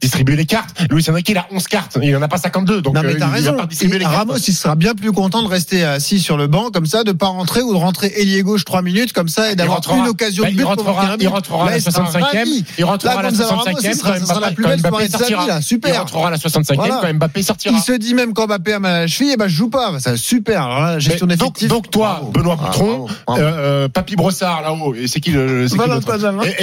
distribue 0.00 0.36
les 0.36 0.44
cartes 0.44 0.84
Louis 0.90 1.04
Enrique, 1.08 1.30
il 1.30 1.38
a 1.38 1.46
11 1.50 1.66
cartes, 1.68 1.98
il 2.02 2.12
n'en 2.12 2.22
a 2.22 2.28
pas 2.28 2.36
52. 2.36 2.82
Donc 2.82 2.94
non, 2.94 3.02
mais 3.02 3.14
euh, 3.14 3.18
t'as 3.18 3.28
raison. 3.28 3.56
Il 3.82 3.94
il, 3.94 4.04
Ramos, 4.04 4.36
il 4.36 4.54
sera 4.54 4.74
bien 4.74 4.94
plus 4.94 5.12
content 5.12 5.42
de 5.42 5.48
rester 5.48 5.84
assis 5.84 6.20
sur 6.20 6.36
le 6.36 6.48
banc, 6.48 6.70
comme 6.70 6.86
ça, 6.86 7.04
de 7.04 7.12
ne 7.12 7.16
pas 7.16 7.28
rentrer 7.28 7.62
ou 7.62 7.72
de 7.72 7.78
rentrer 7.78 8.12
ailier 8.16 8.42
gauche 8.42 8.64
3 8.64 8.82
minutes, 8.82 9.12
comme 9.12 9.28
ça, 9.28 9.52
et 9.52 9.56
d'avoir 9.56 9.80
une 9.94 10.08
occasion 10.08 10.44
bah, 10.44 10.50
de 10.50 10.54
but. 10.54 10.60
Il 10.60 10.64
rentrera, 10.64 11.16
il 11.18 11.28
rentrera 11.28 11.68
à 11.68 11.70
la 11.70 11.78
65e. 11.78 12.64
Il 12.78 12.84
rentrera 12.84 13.20
à 13.20 13.22
la 13.22 13.30
65e. 13.30 15.62
Super. 15.62 15.94
Il 15.94 15.98
rentrera 15.98 16.28
à 16.28 16.30
la 16.30 16.36
65e 16.36 16.76
quand 16.76 17.14
Mbappé 17.14 17.42
sortira. 17.42 17.74
Il 17.74 17.80
se 17.80 17.92
dit 17.92 18.14
même 18.14 18.34
quand 18.34 18.46
Mbappé 18.46 18.74
à 18.74 18.80
ma 18.80 19.06
cheville, 19.06 19.30
eh 19.32 19.36
ben, 19.36 19.48
je 19.48 19.56
joue 19.56 19.70
pas. 19.70 19.94
C'est 19.98 20.16
super. 20.16 20.62
Alors 20.62 20.80
là, 20.80 20.98
gestion 20.98 21.26
d'effectifs. 21.26 21.68
Donc, 21.68 21.90
toi, 21.90 22.22
Benoît 22.32 22.56
Coutron, 22.56 23.06
euh, 23.30 23.34
euh, 23.38 23.88
Papy 23.88 24.16
Brossard 24.16 24.62
là-haut, 24.62 24.94
et 24.94 25.06
c'est 25.06 25.20
qui 25.20 25.30
le. 25.30 25.66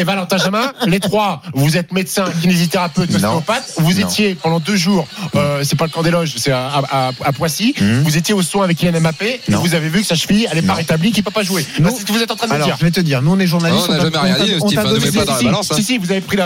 Valentin 0.04 0.38
Jamin, 0.38 0.72
les 0.88 1.00
trois, 1.00 1.42
vous 1.54 1.78
êtes 1.78 1.92
médecin, 1.92 2.26
kinésithérapeute, 2.42 3.14
ostéopathe. 3.14 3.74
Vous 3.78 4.00
étiez 4.00 4.36
pendant 4.36 4.60
deux 4.60 4.76
jours, 4.76 5.08
euh, 5.36 5.64
c'est 5.64 5.78
pas 5.78 5.86
le 5.86 5.92
camp 5.92 6.04
des 6.04 6.12
loges, 6.12 6.34
c'est 6.38 6.52
à, 6.52 7.12
Poissy. 7.36 7.74
Hmm. 7.80 8.02
Vous 8.04 8.18
étiez 8.18 8.34
au 8.34 8.42
soin 8.42 8.64
avec 8.64 8.82
Yann 8.82 8.98
Mbappé. 8.98 9.42
Et 9.48 9.56
vous 9.56 9.74
avez 9.74 9.90
vu 9.90 10.02
que 10.02 10.08
sa 10.08 10.16
cheville, 10.16 10.48
elle 10.52 10.58
est 10.58 10.62
pas 10.62 10.74
rétablie, 10.74 11.12
qu'il 11.12 11.24
peut 11.24 11.32
pas 11.32 11.44
jouer. 11.44 11.66
C'est 11.76 12.00
ce 12.00 12.06
que 12.06 12.12
vous 12.12 12.22
êtes 12.22 12.32
en 12.32 12.36
train 12.36 12.48
de 12.48 12.64
dire. 12.64 12.76
Je 12.80 12.86
vais 12.86 12.92
te 12.92 13.02
dire, 13.02 13.22
nous 13.22 13.32
on 13.32 13.40
est 13.40 13.48
journalistes. 13.48 13.86
On 13.90 13.94
n'a 13.94 14.00
jamais 14.00 14.18
rien 14.18 14.46
dit, 14.46 14.54
hein. 14.54 15.62
Si, 15.62 15.84
si, 15.84 15.98
vous 15.98 16.12
avez 16.12 16.22
pris 16.22 16.38
de 16.38 16.44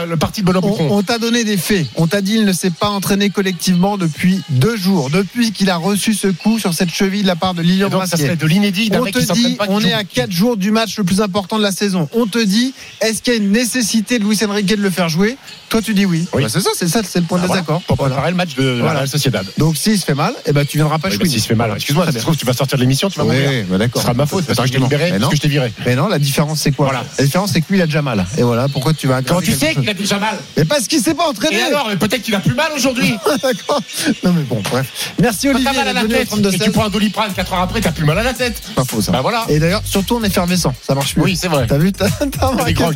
On 0.90 1.04
t'a 1.04 1.18
donné 1.18 1.44
des 1.44 1.58
faits. 1.58 1.88
On 1.96 2.08
t'a 2.08 2.22
dit, 2.22 2.36
il 2.36 2.46
ne 2.46 2.54
s'est 2.54 2.70
pas 2.70 2.90
entraîné 2.90 3.30
collectivement 3.30 3.98
depuis 3.98 4.42
deux 4.50 4.78
jours. 4.78 5.10
Depuis 5.10 5.52
qu'il 5.52 5.70
a 5.70 5.78
reçu 5.78 6.14
ce 6.14 6.28
coup 6.28 6.60
sur 6.60 6.74
cette 6.74 6.94
cheville 6.94 7.24
de 7.24 7.28
la 7.28 7.36
part 7.36 7.54
de 7.54 7.62
Lilian 7.62 7.90
Ça 8.06 8.18
serait 8.18 8.36
de 8.36 8.46
l'inédit. 8.46 8.92
On 8.94 9.06
te 9.06 9.34
dit, 9.34 9.58
on 9.68 9.82
est 9.84 9.94
à 9.94 10.04
quatre 10.04 10.32
jours 10.32 10.58
du 10.58 10.72
match 10.72 10.98
le 10.98 11.04
plus 11.04 11.22
important 11.22 11.58
de 11.58 11.64
la 11.64 11.72
saison. 11.72 12.10
On 12.14 12.26
te 12.26 12.40
dit, 12.44 12.74
est-ce 13.02 13.22
qu'il 13.22 13.34
y 13.34 13.38
a 13.38 13.40
une 13.40 13.47
une 13.48 13.54
nécessité 13.54 14.20
de 14.20 14.26
Luis 14.26 14.40
Enrique 14.46 14.66
de 14.66 14.76
le 14.76 14.90
faire 14.90 15.10
jouer. 15.10 15.38
Toi, 15.70 15.82
tu 15.82 15.94
dis 15.94 16.06
oui. 16.06 16.28
Bah, 16.34 16.40
c'est 16.48 16.60
ça, 16.60 16.70
c'est 16.76 16.88
ça, 16.88 17.02
c'est 17.04 17.20
le 17.20 17.26
point 17.26 17.40
ah, 17.40 17.44
de 17.44 17.48
voilà, 17.48 17.62
désaccord. 17.62 17.82
Pour 17.84 17.98
préparer 17.98 18.30
le 18.30 18.36
match 18.36 18.56
de 18.56 18.64
la 18.64 18.82
voilà. 18.82 19.08
Sociedad. 19.08 19.46
Donc, 19.58 19.78
s'il 19.78 19.98
se 19.98 20.06
fait 20.06 20.14
mal, 20.14 20.34
eh 20.46 20.52
ben, 20.52 20.66
tu 20.66 20.78
viendras 20.78 21.00
pas 21.00 21.10
jouer. 21.10 21.24
oui, 21.24 21.30
S'il 21.30 21.42
se 21.42 21.48
fait 21.48 21.56
mal, 21.56 21.72
excuse-moi, 21.76 22.06
ça 22.06 22.12
se 22.12 22.20
trouve, 22.20 22.38
tu 22.38 22.46
vas 22.46 22.54
sortir 22.54 22.78
de 22.78 22.84
l'émission, 22.84 23.10
tu 23.10 23.18
vas 23.18 23.24
mourir. 23.24 23.66
Bah, 23.70 23.78
d'accord. 23.78 24.02
Ce 24.02 24.06
sera 24.06 24.14
ma 24.14 24.26
faute, 24.26 24.46
parce 24.46 24.60
que 24.60 24.68
je 24.68 24.72
t'ai 24.74 24.80
libéré, 24.80 25.12
parce 25.18 25.32
que 25.32 25.36
je 25.36 25.42
t'ai 25.42 25.48
viré. 25.48 25.74
Mais 25.86 25.96
non, 25.96 26.08
la 26.08 26.20
différence, 26.20 26.62
c'est 26.62 26.72
quoi 26.72 26.92
La 27.18 27.24
différence, 27.24 27.52
c'est 27.54 27.62
que 27.62 27.68
lui, 27.70 27.78
il 27.80 27.82
a 27.82 27.86
déjà 27.86 28.02
mal. 28.02 28.26
Et 28.38 28.44
voilà, 28.44 28.68
pourquoi 28.68 28.94
tu 28.94 29.08
vas 29.08 29.22
Quand 29.22 29.42
tu 29.42 29.54
sais 29.54 29.74
qu'il 29.74 29.90
a 29.90 29.94
déjà 29.94 30.20
mal. 30.20 30.38
Mais 30.56 30.66
parce 30.66 30.88
qu'il 30.88 31.00
s'est 31.00 31.16
pas 31.16 31.28
entraîné. 31.28 31.58
Et 31.58 31.64
alors, 31.64 31.90
peut-être 32.00 32.22
qu'il 32.22 32.36
a 32.36 32.40
plus 32.40 32.56
mal 32.56 32.72
aujourd'hui. 32.76 33.16
D'accord. 33.42 33.82
Non, 34.24 34.34
mais 34.34 34.44
bon, 34.44 34.62
bref. 34.70 35.14
Merci, 35.22 35.50
Olivier. 35.50 35.72
mal 35.72 35.88
à 35.88 35.94
la 35.94 36.04
tête. 36.04 36.30
Tu 36.62 36.72
prends 36.72 36.86
un 36.86 36.90
doliprane 36.90 37.34
4 37.34 37.54
heures 37.54 37.62
après, 37.62 37.80
Tu 37.80 37.86
t'as 37.86 37.92
plus 37.92 38.06
mal 38.06 38.18
à 38.18 38.24
la 38.24 38.34
tête. 38.34 38.62
Pas 38.76 38.84
faux, 38.84 39.02
ça. 39.02 39.12
Bah, 39.12 39.24
et 39.50 39.60
d'ailleurs, 39.60 39.82
surtout 39.86 40.16
on 40.16 40.24
est 40.24 40.28
en 40.28 40.30
effervescent, 40.30 40.74
ça 40.82 40.96
marche 40.96 41.16
mieux. 41.16 41.24
Oui, 41.24 41.36
c'est 41.36 41.48
vrai. 41.48 41.68
T'as 41.68 41.78
vu, 41.78 41.92
t'as 41.92 42.08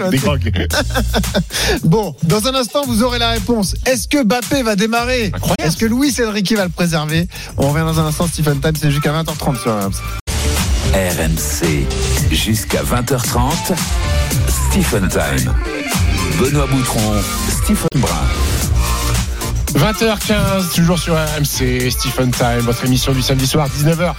des 0.10 0.18
grogues. 0.18 0.41
bon, 1.84 2.16
dans 2.24 2.48
un 2.48 2.56
instant, 2.56 2.84
vous 2.86 3.04
aurez 3.04 3.20
la 3.20 3.30
réponse. 3.32 3.76
Est-ce 3.86 4.08
que 4.08 4.24
Bappé 4.24 4.64
va 4.64 4.76
démarrer 4.76 5.32
Est-ce 5.60 5.78
que 5.78 5.86
Louis 5.86 6.14
Enrique 6.26 6.54
va 6.56 6.64
le 6.64 6.70
préserver 6.70 7.28
On 7.58 7.70
revient 7.70 7.86
dans 7.86 8.00
un 8.00 8.06
instant, 8.06 8.28
Stephen 8.28 8.60
Time, 8.60 8.74
c'est 8.80 8.92
jusqu'à 8.92 9.12
20h30 9.12 9.62
sur 9.62 9.72
RMC. 9.72 10.22
RMC, 10.94 11.86
jusqu'à 12.32 12.84
20h30, 12.84 13.76
Stephen 14.48 15.08
Time. 15.08 15.54
Benoît 16.40 16.68
Boutron, 16.68 17.14
Stephen 17.50 17.88
Brun. 17.96 18.51
20h15, 19.74 20.76
toujours 20.76 21.00
sur 21.00 21.14
RMC, 21.16 21.90
Stephen 21.90 22.32
Time, 22.32 22.60
votre 22.60 22.84
émission 22.86 23.14
du 23.14 23.22
samedi 23.22 23.48
soir, 23.48 23.68
19h, 23.70 24.14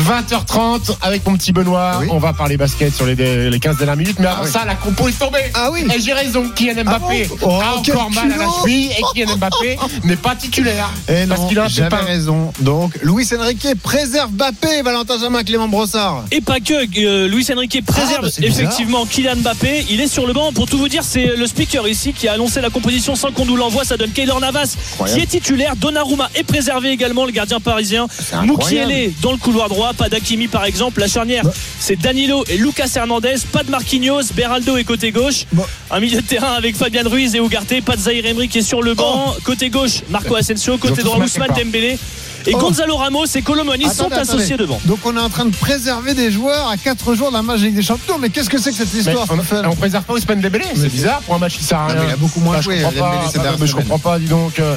20h30, 0.00 0.96
avec 1.00 1.26
mon 1.26 1.36
petit 1.36 1.52
Benoît. 1.52 2.00
On 2.10 2.18
va 2.18 2.32
parler 2.32 2.56
basket 2.56 2.94
sur 2.94 3.06
les, 3.06 3.14
les 3.48 3.60
15 3.60 3.76
dernières 3.76 3.96
minutes, 3.96 4.18
mais 4.18 4.26
avant 4.26 4.42
ah 4.44 4.46
ça, 4.46 4.64
la 4.64 4.74
compo 4.74 5.08
est 5.08 5.18
tombée. 5.18 5.38
Ah 5.54 5.70
oui. 5.72 5.86
Et 5.94 6.00
j'ai 6.00 6.12
raison, 6.12 6.48
Kylian 6.48 6.74
ah 6.86 6.98
Mbappé 6.98 7.28
oh, 7.42 7.50
a 7.50 7.76
encore 7.76 8.10
mal 8.10 8.32
à 8.32 8.36
la 8.36 8.46
cheville 8.60 8.90
et 8.90 9.02
Kylian 9.14 9.36
Mbappé 9.36 9.78
n'est 10.04 10.16
pas 10.16 10.34
titulaire. 10.34 10.90
Et 11.08 11.26
parce 11.26 11.46
qu'il 11.46 11.58
a 11.58 11.68
jamais 11.68 11.96
raison. 11.96 12.52
Donc, 12.60 12.98
Luis 13.02 13.28
Enrique 13.38 13.68
préserve 13.82 14.32
Mbappé, 14.32 14.82
Valentin 14.82 15.18
Jamin, 15.18 15.44
Clément 15.44 15.68
Brossard. 15.68 16.24
Et 16.32 16.40
pas 16.40 16.58
que, 16.58 16.74
euh, 16.74 17.28
Luis 17.28 17.46
Enrique 17.54 17.78
ah, 17.80 17.92
préserve 17.92 18.22
bah, 18.22 18.46
effectivement 18.46 19.06
Kylian 19.06 19.36
Mbappé. 19.36 19.86
Il 19.90 20.00
est 20.00 20.08
sur 20.08 20.26
le 20.26 20.32
banc. 20.32 20.52
Pour 20.52 20.66
tout 20.66 20.78
vous 20.78 20.88
dire, 20.88 21.04
c'est 21.04 21.36
le 21.36 21.46
speaker 21.46 21.86
ici 21.86 22.12
qui 22.12 22.26
a 22.28 22.32
annoncé 22.32 22.60
la 22.60 22.70
composition 22.70 23.14
sans 23.14 23.30
qu'on 23.30 23.44
nous 23.44 23.56
l'envoie. 23.56 23.84
Ça 23.84 23.96
donne 23.96 24.10
Kaylor 24.10 24.40
Navas 24.40 24.76
qui 25.04 25.20
est 25.20 25.26
titulaire. 25.26 25.76
Donnarumma 25.76 26.30
est 26.34 26.42
préservé 26.42 26.90
également, 26.90 27.24
le 27.24 27.32
gardien 27.32 27.60
parisien. 27.60 28.06
Moukielé 28.42 29.12
dans 29.22 29.32
le 29.32 29.38
couloir 29.38 29.68
droit, 29.68 29.92
pas 29.92 30.08
d'Akimi 30.08 30.48
par 30.48 30.64
exemple. 30.64 31.00
La 31.00 31.08
charnière, 31.08 31.44
c'est 31.78 31.96
Danilo 31.96 32.44
et 32.48 32.56
Lucas 32.56 32.88
Hernandez, 32.94 33.36
pas 33.52 33.62
de 33.62 33.70
Marquinhos, 33.70 34.32
Beraldo 34.34 34.76
est 34.76 34.84
côté 34.84 35.10
gauche. 35.10 35.44
Un 35.90 36.00
milieu 36.00 36.20
de 36.20 36.26
terrain 36.26 36.52
avec 36.52 36.76
Fabian 36.76 37.08
Ruiz 37.08 37.34
et 37.34 37.38
Ugarte, 37.38 37.80
pas 37.84 37.96
de 37.96 38.00
Zahir 38.00 38.26
Emery 38.26 38.48
qui 38.48 38.58
est 38.58 38.62
sur 38.62 38.82
le 38.82 38.94
banc. 38.94 39.34
Côté 39.44 39.70
gauche, 39.70 40.02
Marco 40.10 40.34
Asensio, 40.34 40.78
côté 40.78 41.02
droit, 41.02 41.18
Ousmane 41.18 41.52
Dembélé. 41.56 41.98
Et. 42.46 42.54
Oh. 42.54 42.58
Gonzalo 42.58 42.96
Ramos 42.96 43.26
et 43.34 43.42
Colomani 43.42 43.88
sont 43.88 44.10
associés 44.12 44.56
devant. 44.56 44.80
Donc 44.84 45.00
on 45.04 45.16
est 45.16 45.20
en 45.20 45.28
train 45.28 45.44
de 45.44 45.54
préserver 45.54 46.14
des 46.14 46.30
joueurs 46.30 46.68
à 46.68 46.76
4 46.76 47.14
jours 47.14 47.28
de 47.28 47.34
la 47.34 47.42
match 47.42 47.60
des 47.60 47.82
Champions. 47.82 48.18
Mais 48.18 48.30
qu'est-ce 48.30 48.50
que 48.50 48.58
c'est 48.58 48.70
que 48.70 48.76
cette 48.76 48.92
histoire 48.94 49.26
on, 49.30 49.70
on, 49.70 49.76
préserve 49.76 50.04
pas 50.04 50.14
Ousmane 50.14 50.40
Dembélé, 50.40 50.64
c'est 50.74 50.88
bizarre 50.88 51.20
pour 51.20 51.34
un 51.34 51.38
match 51.38 51.56
qui 51.58 51.64
sert 51.64 51.78
à 51.78 51.86
ah, 51.90 51.92
rien. 51.92 52.04
il 52.08 52.12
a 52.12 52.16
beaucoup 52.16 52.40
moins 52.40 52.56
bah, 52.56 52.60
joué. 52.60 52.82
Bah, 52.82 52.90
je 52.94 53.00
comprends 53.00 53.58
pas, 53.58 53.66
je 53.66 53.74
comprends 53.74 53.98
pas, 53.98 54.18
dis 54.18 54.26
donc. 54.26 54.58
Euh, 54.58 54.76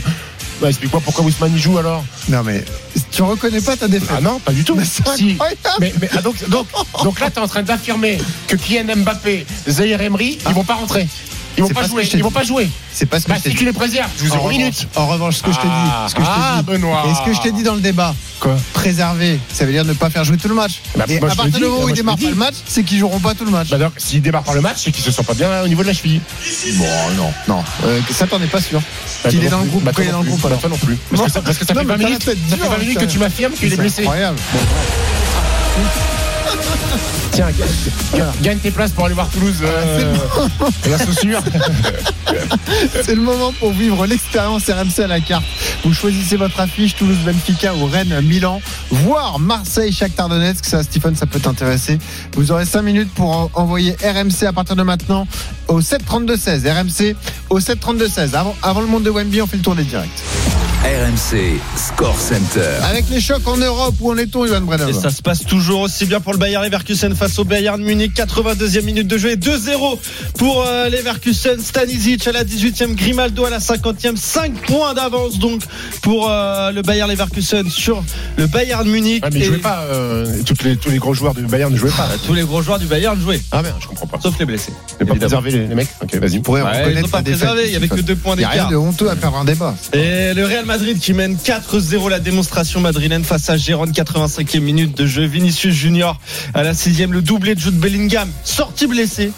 bah, 0.61 0.67
explique-moi 0.67 1.01
pourquoi 1.03 1.24
Ousmane 1.24 1.55
y 1.55 1.59
joue 1.59 1.78
alors. 1.78 2.03
Non, 2.28 2.43
mais 2.43 2.65
tu 3.11 3.22
reconnais 3.22 3.61
pas 3.61 3.78
ta 3.78 3.88
défaite. 3.88 4.09
Ah 4.17 4.22
non, 4.22 4.39
pas 4.39 4.51
du 4.51 4.63
tout. 4.63 4.76
Mais, 4.76 4.84
si. 4.84 5.38
Ah, 5.39 6.22
donc, 6.22 6.36
là, 7.20 7.30
tu 7.30 7.39
es 7.39 7.41
en 7.41 7.47
train 7.47 7.63
d'affirmer 7.63 8.17
que 8.47 8.55
Kylian 8.57 8.97
Mbappé, 8.97 9.45
Zaire 9.67 10.01
Emery, 10.01 10.38
ah. 10.43 10.49
ils 10.49 10.55
vont 10.55 10.65
pas 10.65 10.76
rentrer. 10.76 11.07
Ils 11.60 11.64
vont 11.64 11.70
pas, 11.70 11.88
jouer. 11.88 12.10
Ils 12.14 12.24
vont 12.24 12.32
pas 12.32 12.43
jouer. 12.43 12.70
C'est 12.93 13.05
pas 13.05 13.20
ce 13.20 13.26
que 13.26 13.32
bah, 13.32 13.38
je 13.43 13.49
si 13.49 13.55
tu 13.55 13.66
les 13.66 13.74
préserves, 13.74 14.10
vous 14.18 14.32
en. 14.32 14.49
En 14.95 15.07
revanche, 15.07 15.38
ce 15.38 15.43
que 15.43 15.51
je 15.51 15.57
te 15.57 15.68
dis, 15.68 15.89
ce 16.07 16.16
que 16.16 16.22
ah, 16.26 16.55
je 16.57 16.62
Benoît. 16.64 17.03
et 17.10 17.14
ce 17.14 17.22
que 17.22 17.34
je 17.34 17.41
t'ai 17.41 17.51
dit 17.51 17.64
dans 17.64 17.76
le 17.76 17.82
débat, 17.82 18.16
quoi 18.39 18.55
Préserver, 18.74 19.39
ça 19.53 19.66
veut 19.66 19.72
dire 19.74 19.84
ne 19.84 19.93
pas 19.93 20.10
faire 20.10 20.24
jouer 20.24 20.38
tout 20.38 20.47
le 20.47 20.55
match. 20.55 20.82
Bah, 20.95 21.03
et 21.10 21.18
à 21.18 21.20
partir 21.20 21.60
du 21.60 21.66
moment 21.66 21.84
où 21.84 21.89
ils 21.89 21.95
démarrent 21.95 22.18
pas 22.18 22.30
le 22.30 22.36
match, 22.36 22.55
c'est 22.66 22.84
qu'ils 22.84 22.99
joueront 22.99 23.20
pas 23.20 23.34
tout 23.34 23.43
le 23.43 23.51
match. 23.51 23.70
Bah, 23.70 23.78
donc, 23.78 23.93
s'ils 23.97 24.22
démarrent 24.22 24.43
pas 24.43 24.53
le 24.53 24.62
match, 24.62 24.78
c'est 24.78 24.91
qu'ils 24.91 25.03
se 25.03 25.12
sentent 25.12 25.26
pas 25.26 25.34
bien 25.34 25.62
au 25.64 25.68
niveau 25.68 25.82
de 25.82 25.88
la 25.88 25.93
cheville. 25.93 26.22
Bon, 26.76 26.86
non, 27.18 27.34
non. 27.47 27.64
Ça 28.12 28.26
t'en 28.26 28.41
es 28.41 28.47
pas 28.47 28.62
sûr. 28.62 28.80
Bah, 28.80 28.86
bah, 29.24 29.30
qu'il 29.30 29.43
est 29.43 29.49
dans 29.49 29.60
le 29.60 29.66
groupe, 29.66 29.93
qu'il 29.93 30.05
est 30.05 30.12
dans 30.12 30.22
le 30.22 30.30
groupe, 30.30 30.45
alors 30.45 30.70
non 30.70 30.78
plus. 30.78 30.97
Parce 31.12 31.57
que 31.57 31.66
ça 31.66 31.74
fait 31.74 31.84
20 31.84 31.97
minutes 31.97 32.99
que 32.99 33.05
tu 33.05 33.20
m'affirmes 33.20 33.53
qu'il 33.53 33.74
est 33.74 33.78
blessé. 33.78 34.01
Incroyable. 34.03 34.38
Tiens, 38.14 38.32
gagne- 38.42 38.58
tes 38.60 38.72
places 38.72 38.92
pour 38.92 39.06
aller 39.06 39.14
voir 39.16 39.30
Toulouse. 39.30 39.56
euh, 39.64 40.16
et 40.86 40.90
la 40.90 40.98
chaussure. 40.98 41.42
C'est 43.06 43.16
le 43.16 43.22
moment 43.22 43.54
pour 43.60 43.72
vivre 43.72 44.06
l'expérience 44.06 44.64
RMC 44.70 45.04
à 45.04 45.08
la 45.08 45.20
carte. 45.20 45.46
Vous 45.84 45.94
choisissez 45.94 46.36
votre 46.36 46.60
affiche 46.60 46.96
Toulouse 46.96 47.18
Benfica 47.26 47.74
ou 47.74 47.86
Rennes 47.86 48.20
Milan, 48.22 48.62
voire 48.92 49.40
Marseille 49.40 49.92
Shakhtar 49.92 50.30
Donetsk. 50.30 50.66
Ça, 50.66 50.84
Stephen, 50.84 51.16
ça 51.16 51.26
peut 51.26 51.40
t'intéresser. 51.40 51.98
Vous 52.36 52.52
aurez 52.52 52.66
5 52.66 52.82
minutes 52.82 53.12
pour 53.14 53.32
en- 53.36 53.52
envoyer 53.54 53.96
RMC 54.04 54.46
à 54.48 54.54
partir 54.54 54.76
de 54.76 54.84
maintenant 54.84 55.28
au 55.68 55.82
732-16. 55.82 56.66
RMC 56.68 57.16
au 57.50 57.60
732-16. 57.60 58.36
Avant, 58.36 58.56
avant 58.62 58.82
le 58.82 58.88
monde 58.88 59.04
de 59.04 59.10
Wemby, 59.10 59.42
on 59.42 59.48
fait 59.48 59.58
le 59.58 59.64
tour 59.64 59.76
des 59.76 59.84
directs. 59.84 60.10
RMC 60.84 61.59
Score 61.75 62.17
Center. 62.17 62.61
Avec 62.89 63.09
les 63.09 63.19
chocs 63.19 63.45
en 63.45 63.57
Europe, 63.57 63.95
où 63.99 64.11
en 64.13 64.17
est-on, 64.17 64.45
Ivan 64.45 64.61
Brenner 64.61 64.86
Et 64.89 64.93
ça 64.93 65.09
se 65.09 65.21
passe 65.21 65.41
toujours 65.45 65.82
aussi 65.82 66.05
bien 66.05 66.21
pour 66.21 66.32
le 66.32 66.38
Bayern 66.39 66.63
Leverkusen 66.63 67.13
face 67.15 67.38
au 67.38 67.43
Bayern 67.43 67.82
Munich. 67.84 68.13
82e 68.15 68.84
minute 68.86 69.05
de 69.05 69.17
jeu 69.17 69.32
et 69.32 69.36
2-0 69.36 69.99
pour 70.38 70.63
euh, 70.65 70.88
Leverkusen. 70.88 71.59
Stanisic 71.59 72.25
à 72.30 72.32
la 72.32 72.45
18e, 72.45 72.95
Grimaldo 72.95 73.43
à 73.43 73.49
la 73.49 73.59
50e. 73.59 74.15
5 74.15 74.53
points 74.67 74.93
d'avance 74.93 75.38
donc 75.38 75.63
pour 76.01 76.30
euh, 76.32 76.71
le 76.71 76.82
Bayern 76.82 77.09
Leverkusen 77.11 77.69
sur 77.69 78.01
le 78.38 78.47
Bayern 78.47 78.88
Munich. 78.89 79.21
Ouais, 79.25 79.30
mais 79.34 79.39
ils 79.39 79.43
Et- 79.43 79.47
jouaient 79.47 79.57
pas. 79.57 79.82
euh, 79.91 80.41
toutes 80.45 80.63
les, 80.63 80.77
tous 80.77 80.91
les 80.91 80.97
gros 80.97 81.13
joueurs 81.13 81.34
du 81.36 81.41
Bayern 81.41 81.73
ne 81.73 81.77
jouaient 81.77 81.91
pas. 81.91 82.07
Tous 82.25 82.34
les 82.34 82.43
gros 82.43 82.61
joueurs 82.61 82.80
du 82.80 82.86
Bayern 82.86 83.19
jouaient. 83.19 83.41
Ah 83.51 83.61
merde, 83.61 83.75
je 83.82 83.88
comprends 83.88 84.07
pas. 84.07 84.19
Sauf 84.23 84.39
les 84.39 84.45
blessés. 84.45 84.71
Ils 85.01 85.05
pas 85.05 85.15
préservé 85.15 85.51
les, 85.51 85.67
les 85.67 85.75
mecs 85.75 85.89
Ok, 86.01 86.15
vas-y. 86.15 86.38
Vous 86.38 86.41
pourrez 86.41 86.61
Ouais, 86.61 86.69
ils 86.73 86.80
reconnaître 86.80 87.01
n'ont 87.01 87.09
pas 87.09 87.21
préservé, 87.21 87.63
il 87.67 87.73
y 87.73 87.75
avait 87.75 87.89
que 87.89 87.95
Stephen. 87.95 88.05
deux 88.05 88.15
points 88.15 88.36
Il 88.36 88.39
n'y 88.39 88.45
a 88.45 88.49
rien 88.49 88.63
d'écart. 88.67 88.71
de 88.71 88.75
honteux 88.77 89.09
à 89.09 89.17
perdre 89.17 89.38
un 89.38 89.43
débat. 89.45 89.75
Et 89.91 90.34
le 90.34 90.45
Real 90.45 90.65
Madrid 90.70 90.99
qui 90.99 91.13
mène 91.13 91.36
4-0 91.36 92.11
la 92.11 92.20
démonstration 92.20 92.80
madrilène 92.80 93.24
face 93.24 93.49
à 93.49 93.57
Gérone, 93.57 93.89
85e 93.89 94.59
minute 94.59 94.95
de 94.95 95.07
jeu. 95.07 95.26
Vinicius 95.26 95.74
Junior 95.74 96.20
à 96.53 96.61
la 96.61 96.74
6e, 96.74 97.09
le 97.09 97.24
doublé 97.24 97.55
de 97.55 97.59
Jude 97.59 97.80
Bellingham, 97.80 98.30
sorti 98.43 98.85
blessé, 98.85 99.31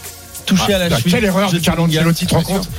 touché 0.46 0.74
à 0.74 0.80
la 0.80 0.86
Ah, 0.86 0.98
cheville. 0.98 1.12
Quelle 1.14 1.26
erreur 1.26 1.52
de 1.52 1.60
Carlo 1.60 1.88
tu 2.14 2.26
te 2.26 2.34
rends 2.36 2.42
compte 2.44 2.70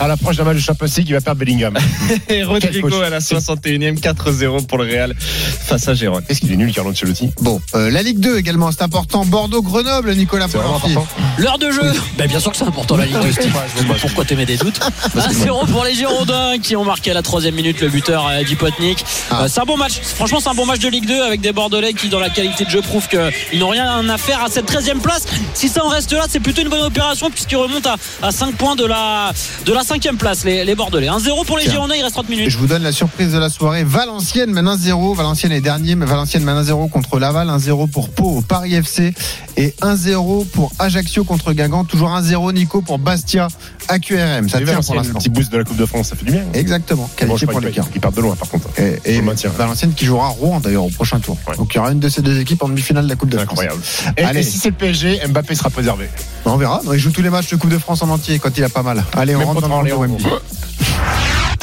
À 0.00 0.08
l'approche 0.08 0.36
d'un 0.36 0.44
match 0.44 0.56
de 0.56 0.60
Champions 0.62 0.86
League, 0.96 1.06
il 1.08 1.12
va 1.14 1.20
perdre 1.20 1.38
Bellingham. 1.40 1.76
Et 2.28 2.42
Rodrigo 2.42 3.00
à 3.00 3.10
la 3.10 3.18
61e, 3.20 3.98
4-0 3.98 4.66
pour 4.66 4.78
le 4.78 4.84
Real 4.84 5.14
face 5.18 5.88
à 5.88 5.94
Gérone. 5.94 6.22
Est-ce 6.28 6.40
qu'il 6.40 6.52
est 6.52 6.56
nul, 6.56 6.72
Carlo 6.72 6.90
Ancelotti 6.90 7.30
Bon, 7.40 7.60
euh, 7.74 7.90
la 7.90 8.02
Ligue 8.02 8.20
2 8.20 8.38
également, 8.38 8.70
c'est 8.72 8.82
important. 8.82 9.24
Bordeaux-Grenoble, 9.24 10.14
Nicolas 10.14 10.46
C'est 10.50 10.58
vraiment 10.58 10.78
Polanski. 10.80 10.92
important. 10.92 11.22
L'heure 11.38 11.58
de 11.58 11.70
jeu 11.70 11.92
Ben, 12.18 12.26
Bien 12.28 12.40
sûr 12.40 12.50
que 12.52 12.56
c'est 12.56 12.64
important 12.64 12.96
la 12.96 13.06
Ligue 13.06 13.20
2 13.20 13.32
Steve. 13.32 13.52
Pourquoi 14.00 14.24
t'émets 14.24 14.46
des 14.46 14.56
doutes 14.56 14.80
1-0 15.16 15.66
pour 15.70 15.84
les 15.84 15.94
Girondins 15.94 16.58
qui 16.62 16.76
ont 16.76 16.84
marqué 16.84 17.10
à 17.10 17.14
la 17.14 17.22
troisième 17.22 17.54
minute 17.54 17.80
le 17.80 17.88
buteur 17.88 18.26
euh, 18.28 18.42
Dipotnik. 18.44 19.04
Ah. 19.30 19.42
Euh, 19.44 19.48
c'est 19.48 19.60
un 19.60 19.64
bon 19.64 19.76
match. 19.76 20.00
Franchement, 20.02 20.40
c'est 20.40 20.48
un 20.48 20.54
bon 20.54 20.66
match 20.66 20.80
de 20.80 20.88
Ligue 20.88 21.06
2 21.06 21.22
avec 21.22 21.40
des 21.40 21.52
Bordelais 21.52 21.92
qui, 21.94 22.08
dans 22.08 22.20
la 22.20 22.30
qualité 22.30 22.64
de 22.64 22.70
jeu, 22.70 22.80
prouvent 22.82 23.08
qu'ils 23.08 23.58
n'ont 23.58 23.68
rien 23.68 24.08
à 24.08 24.18
faire 24.18 24.42
à 24.42 24.48
cette 24.48 24.70
13e 24.70 25.00
place. 25.00 25.24
Si 25.54 25.68
ça 25.68 25.84
en 25.84 25.88
reste 25.88 26.12
là, 26.12 26.24
c'est 26.28 26.40
plutôt 26.40 26.62
une 26.62 26.68
bonne 26.68 26.82
opération 26.82 27.21
puisqu'ils 27.30 27.56
remontent 27.56 27.90
à, 28.22 28.26
à 28.26 28.32
5 28.32 28.54
points 28.56 28.76
de 28.76 28.84
la, 28.84 29.32
de 29.66 29.72
la 29.72 29.82
5e 29.82 30.16
place, 30.16 30.44
les, 30.44 30.64
les 30.64 30.74
Bordelais. 30.74 31.08
1-0 31.08 31.44
pour 31.46 31.56
les 31.58 31.64
Tiens. 31.64 31.72
Girondins, 31.72 31.94
il 31.96 32.02
reste 32.02 32.14
30 32.14 32.28
minutes. 32.28 32.50
Je 32.50 32.58
vous 32.58 32.66
donne 32.66 32.82
la 32.82 32.92
surprise 32.92 33.32
de 33.32 33.38
la 33.38 33.48
soirée. 33.48 33.84
Valenciennes 33.84 34.50
mène 34.52 34.66
1-0. 34.66 35.16
Valenciennes 35.16 35.52
est 35.52 35.60
dernier, 35.60 35.94
mais 35.94 36.06
Valenciennes 36.06 36.44
mène 36.44 36.60
1-0 36.62 36.88
contre 36.90 37.18
Laval, 37.18 37.48
1-0 37.48 37.88
pour 37.90 38.08
Pau 38.10 38.38
au 38.38 38.40
Paris 38.42 38.74
FC 38.74 39.14
et 39.56 39.74
1-0 39.82 40.46
pour 40.48 40.72
Ajaccio 40.78 41.24
contre 41.24 41.52
Guingamp. 41.52 41.84
Toujours 41.84 42.10
1-0 42.10 42.52
Nico 42.52 42.82
pour 42.82 42.98
Bastia 42.98 43.48
à 43.88 43.98
QRM. 43.98 44.48
Ça 44.48 44.60
tient 44.60 44.80
pour 44.80 44.94
l'instant. 44.94 45.18
petit 45.18 45.28
boost 45.28 45.52
de 45.52 45.58
la 45.58 45.64
Coupe 45.64 45.76
de 45.76 45.86
France, 45.86 46.08
ça 46.08 46.16
fait 46.16 46.24
du 46.24 46.32
bien. 46.32 46.44
Exactement. 46.54 47.02
Bon, 47.02 47.10
Qualifié 47.16 47.46
je 47.46 47.52
pour 47.52 47.60
quarts. 47.70 47.86
ils 47.94 48.00
partent 48.00 48.16
de 48.16 48.20
loin, 48.22 48.36
par 48.36 48.48
contre. 48.48 48.68
Et, 48.78 49.00
et. 49.16 49.20
Valenciennes 49.56 49.92
qui 49.94 50.04
jouera 50.04 50.26
à 50.26 50.30
Rouen 50.30 50.60
d'ailleurs 50.60 50.84
au 50.84 50.90
prochain 50.90 51.18
tour. 51.20 51.36
Donc 51.56 51.72
il 51.74 51.76
y 51.76 51.80
aura 51.80 51.92
une 51.92 52.00
de 52.00 52.08
ces 52.08 52.22
deux 52.22 52.38
équipes 52.40 52.62
en 52.62 52.68
demi-finale 52.68 53.04
de 53.04 53.08
la 53.08 53.16
Coupe 53.16 53.28
de 53.30 53.38
C'est 53.38 53.44
France. 53.44 53.58
incroyable. 53.60 53.82
Et, 54.16 54.22
Allez. 54.24 54.40
et 54.40 54.42
si 54.42 54.58
c'est 54.58 54.70
le 54.70 54.74
PSG, 54.76 55.20
Mbappé 55.28 55.54
sera 55.54 55.70
préservé. 55.70 56.08
On 56.44 56.56
verra. 56.56 56.80
Non, 56.84 56.92
il 56.92 56.98
joue 56.98 57.10
tous 57.10 57.22
les 57.22 57.30
matchs 57.30 57.50
de 57.50 57.56
Coupe 57.56 57.70
de 57.70 57.78
France 57.78 58.02
en 58.02 58.10
entier 58.10 58.38
quand 58.38 58.56
il 58.56 58.64
a 58.64 58.68
pas 58.68 58.82
mal. 58.82 59.04
Allez, 59.16 59.34
on 59.34 59.38
Même 59.38 59.48
rentre 59.48 59.68
dans 59.68 59.82
le. 59.82 59.94
Wemby. 59.94 60.24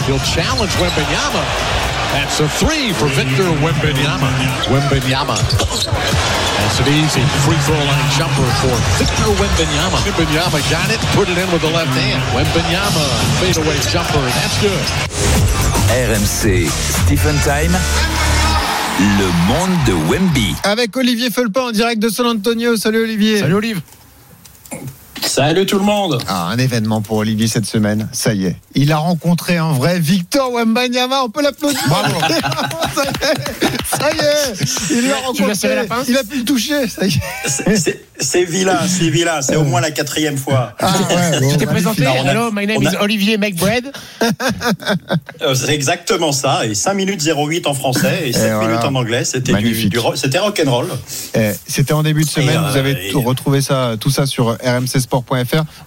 He'll 0.08 0.20
challenge 0.20 0.72
Wembenyama. 0.80 1.44
That's 2.14 2.40
a 2.40 2.48
three 2.48 2.94
for 2.94 3.08
Victor 3.08 3.46
Wembenyama. 3.62 4.28
Wembenyama. 4.72 5.36
That's 5.36 6.80
an 6.80 6.88
easy 6.88 7.22
free 7.46 7.58
throw 7.66 7.76
line 7.76 8.10
jumper 8.18 8.50
for 8.62 8.74
Victor 8.98 9.30
Wembenyama. 9.38 9.98
Wembenyama 10.06 10.60
got 10.72 10.90
it, 10.90 11.00
put 11.14 11.30
it 11.30 11.38
in 11.38 11.52
with 11.52 11.62
the 11.62 11.70
left 11.72 11.94
hand. 11.94 12.22
Wembenyama, 12.34 13.06
fadeaway 13.40 13.78
jumper, 13.92 14.26
that's 14.40 14.58
good. 14.62 14.86
RMC 15.92 16.70
Stephen 17.06 17.36
Time. 17.44 17.76
Le 19.00 19.28
monde 19.48 19.78
de 19.86 19.94
Wemby. 20.10 20.56
Avec 20.64 20.96
Olivier 20.98 21.30
Felpin 21.30 21.62
en 21.62 21.72
direct 21.72 22.02
de 22.02 22.10
San 22.10 22.26
Antonio. 22.26 22.76
Salut 22.76 23.04
Olivier. 23.04 23.40
Salut 23.40 23.56
Olive. 23.56 23.82
Salut 25.30 25.68
tout 25.68 25.78
le 25.78 25.86
monde. 25.86 26.20
Ah, 26.28 26.48
un 26.48 26.58
événement 26.58 27.02
pour 27.02 27.18
Olivier 27.18 27.48
cette 27.48 27.68
semaine. 27.68 28.10
Ça 28.12 28.34
y 28.34 28.46
est. 28.48 28.56
Il 28.74 28.92
a 28.92 28.98
rencontré 28.98 29.58
un 29.58 29.74
vrai 29.74 30.00
Victor 30.00 30.52
Wembanyama. 30.52 31.22
On 31.24 31.30
peut 31.30 31.44
l'applaudir. 31.44 31.80
Bravo. 31.88 32.20
ça 32.96 33.04
y 33.06 33.08
est. 33.08 33.96
Ça 34.00 34.12
y 34.12 34.18
est. 34.18 34.98
Il 34.98 35.08
l'a 35.08 35.16
rencontré. 35.18 35.76
la 35.76 35.84
Il 36.08 36.18
a 36.18 36.24
pu 36.24 36.40
le 36.40 36.46
toucher. 36.46 36.88
Ça 36.88 37.06
y 37.06 37.10
est. 37.10 37.76
C'est- 38.22 38.44
vilain, 38.44 38.80
c'est 38.88 39.10
vilain. 39.10 39.42
C'est 39.42 39.56
au 39.56 39.64
moins 39.64 39.80
la 39.82 39.92
quatrième 39.92 40.36
fois. 40.36 40.74
Ah 40.80 40.94
ouais, 41.10 41.40
bon, 41.40 41.52
Tu 41.52 41.58
t'es 41.58 41.66
présenté 41.68 42.06
on 42.08 42.28
a- 42.28 42.32
Hello, 42.32 42.52
my 42.52 42.66
name 42.68 42.86
a- 42.86 42.92
is 42.92 42.96
Olivier 43.00 43.38
McBread. 43.38 43.92
Euh, 45.42 45.56
C'est 45.56 45.74
exactement 45.74 46.34
ça. 46.34 46.66
Et 46.66 46.76
5 46.76 46.94
minutes 46.96 47.22
08 47.24 47.66
en 47.66 47.74
français 47.74 48.24
et 48.26 48.34
7 48.34 48.52
voilà. 48.52 48.68
minutes 48.68 48.84
en 48.84 48.96
anglais. 48.96 49.24
C'était 49.24 49.54
du, 49.54 49.88
du 49.88 49.98
ro- 50.00 50.16
c'était 50.18 50.38
rock'n'roll. 50.40 50.88
Eh, 51.34 51.52
C'était 51.66 51.94
en 51.94 52.04
début 52.04 52.24
de 52.26 52.30
semaine. 52.30 52.50
Et, 52.50 52.58
euh, 52.58 52.70
Vous 52.72 52.78
avez 52.78 53.08
et- 53.10 53.14
retrouvé 53.14 53.62
ça, 53.62 53.96
tout 53.98 54.10
ça 54.10 54.26
sur 54.26 54.58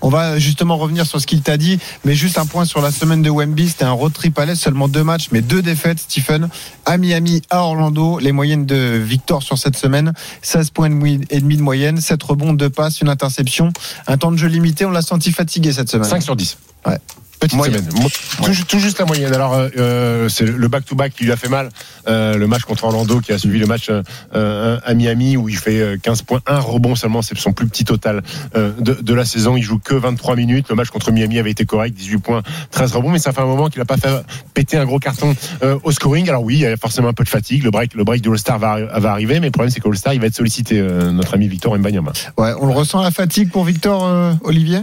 On 0.01 0.09
va 0.09 0.39
justement 0.39 0.77
revenir 0.77 1.07
sur 1.07 1.21
ce 1.21 1.27
qu'il 1.27 1.43
t'a 1.43 1.57
dit, 1.57 1.79
mais 2.05 2.15
juste 2.15 2.39
un 2.39 2.47
point 2.47 2.65
sur 2.65 2.81
la 2.81 2.91
semaine 2.91 3.23
de 3.23 3.31
Wemby. 3.31 3.69
C'était 3.69 3.85
un 3.85 3.93
road 3.93 4.13
trip 4.13 4.39
à 4.39 4.45
l'Est, 4.45 4.57
seulement 4.57 4.89
deux 4.89 5.05
matchs, 5.05 5.29
mais 5.33 5.43
deux 5.43 5.63
défaites. 5.63 5.99
Stephen 5.99 6.49
à 6.85 6.99
Miami, 6.99 7.43
à 7.51 7.63
Orlando. 7.63 8.19
Les 8.19 8.33
moyennes 8.33 8.67
de 8.67 9.01
Victor 9.03 9.43
sur 9.43 9.59
cette 9.59 9.77
semaine 9.77 10.13
16 10.43 10.71
points 10.71 10.91
et 11.31 11.41
demi 11.41 11.57
de 11.57 11.63
moyenne, 11.63 12.01
7 12.01 12.23
rebonds, 12.23 12.53
2 12.53 12.71
passes, 12.71 13.01
une 13.01 13.09
interception. 13.09 13.73
Un 14.07 14.17
temps 14.19 14.33
de 14.33 14.37
jeu 14.37 14.49
limité. 14.49 14.85
On 14.85 14.91
l'a 14.91 15.03
senti 15.03 15.33
fatigué 15.33 15.73
cette 15.73 15.91
semaine. 15.91 16.09
5 16.09 16.23
sur 16.23 16.37
10. 16.37 16.59
Ouais. 16.87 16.99
Petite 17.43 17.57
Moyenne. 17.57 17.85
semaine. 17.91 18.09
Tout, 18.45 18.53
ju- 18.53 18.65
tout 18.65 18.79
juste 18.79 18.99
la 18.99 19.05
moyenne. 19.05 19.33
Alors, 19.35 19.55
euh, 19.55 19.69
euh, 19.77 20.29
c'est 20.29 20.45
le 20.47 20.69
back-to-back 20.69 21.13
qui 21.15 21.25
lui 21.25 21.33
a 21.33 21.37
fait 21.37 21.49
mal. 21.49 21.69
Euh, 22.09 22.37
le 22.37 22.47
match 22.47 22.63
contre 22.63 22.85
Orlando 22.85 23.21
qui 23.21 23.33
a 23.33 23.39
suivi 23.39 23.59
le 23.59 23.67
match 23.67 23.89
euh, 23.91 24.79
à 24.85 24.95
Miami 24.95 25.37
où 25.37 25.49
il 25.49 25.57
fait 25.57 25.81
euh, 25.81 25.97
15 26.03 26.23
points, 26.23 26.41
1 26.47 26.59
rebond 26.59 26.95
seulement. 26.95 27.23
C'est 27.23 27.37
son 27.39 27.53
plus 27.53 27.67
petit 27.67 27.85
total 27.85 28.23
de, 28.55 28.95
de 28.95 29.15
la 29.15 29.25
saison. 29.25 29.57
Il 29.57 29.63
joue 29.63 29.79
que 29.79 29.95
23 29.95 30.37
minutes. 30.37 30.69
Le 30.69 30.75
match 30.75 30.89
contre 30.89 31.11
Miami 31.13 31.39
avait 31.39 31.51
été 31.51 31.65
correct, 31.65 31.95
18 31.97 32.19
points, 32.19 32.43
13 32.71 32.93
rebonds. 32.93 33.11
Mais 33.11 33.19
ça 33.19 33.33
fait 33.33 33.41
un 33.41 33.47
moment 33.47 33.69
qu'il 33.69 33.79
n'a 33.81 33.85
pas 33.85 33.97
fait 33.97 34.09
péter 34.55 34.77
un 34.77 34.85
gros 34.85 34.99
carton 34.99 35.35
au 35.83 35.93
scoring. 35.93 36.29
Alors 36.29 36.43
oui, 36.43 36.55
il 36.55 36.61
y 36.61 36.67
a 36.67 36.77
forcément 36.77 37.09
un 37.09 37.13
peu 37.13 37.25
de 37.25 37.29
fatigue. 37.29 37.63
Le 37.65 37.71
break, 37.71 37.95
le 37.95 38.05
break 38.05 38.23
de 38.23 38.31
All-Star 38.31 38.59
va, 38.59 38.77
arri- 38.79 39.01
va 39.01 39.11
arriver. 39.13 39.41
Mais 39.41 39.47
le 39.47 39.53
problème, 39.53 39.71
c'est 39.71 39.81
qu'All-Star, 39.81 40.15
il 40.15 40.21
va 40.21 40.27
être 40.27 40.35
sollicité, 40.37 40.81
notre 40.81 41.35
ami 41.35 41.49
Victor 41.49 41.77
Mbanyama. 41.79 42.13
Ouais, 42.39 42.53
on 42.61 42.67
le 42.67 42.73
ressent 42.73 43.03
la 43.03 43.11
fatigue 43.11 43.51
pour 43.51 43.65
Victor, 43.65 44.09
Olivier? 44.43 44.79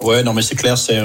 Ouais, 0.00 0.22
non, 0.22 0.32
mais 0.32 0.42
c'est 0.42 0.54
clair. 0.54 0.78
C'est 0.78 1.00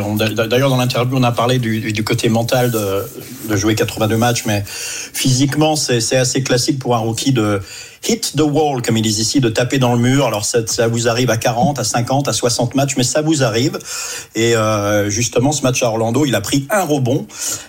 d'ailleurs 0.48 0.70
dans 0.70 0.78
l'interview, 0.78 1.18
on 1.18 1.24
a 1.24 1.32
parlé 1.32 1.58
du, 1.58 2.04
côté 2.04 2.30
mental 2.30 2.70
de, 2.70 3.04
de 3.50 3.56
jouer 3.56 3.74
82 3.74 4.18
matchs, 4.18 4.46
mais 4.46 4.64
physiquement, 4.66 5.76
c'est 5.76 6.16
assez 6.16 6.44
classique 6.44 6.80
pour 6.80 6.96
un 6.96 7.00
rookie 7.00 7.32
de 7.32 7.60
hit 8.08 8.34
the 8.36 8.42
wall, 8.42 8.82
comme 8.82 8.98
ils 8.98 9.02
disent 9.02 9.20
ici, 9.20 9.40
de 9.40 9.50
taper 9.50 9.78
dans 9.80 9.94
le 9.94 10.00
mur. 10.00 10.26
Alors 10.28 10.46
ça, 10.46 10.60
ça 10.68 10.88
vous 10.88 11.08
arrive 11.08 11.30
à 11.30 11.38
40, 11.38 11.80
à 11.80 11.84
50, 11.84 12.28
à 12.28 12.34
60 12.34 12.76
matchs, 12.76 12.94
mais 12.98 13.04
ça 13.04 13.22
vous 13.22 13.44
arrive. 13.44 13.78
Et 14.36 14.56
euh, 14.56 15.10
justement, 15.10 15.52
ce 15.52 15.62
match 15.64 15.82
à 15.84 15.88
Orlando, 15.88 16.26
il 16.26 16.36
a 16.36 16.42
pris 16.42 16.68
un 16.70 16.84
rebond, 16.84 17.28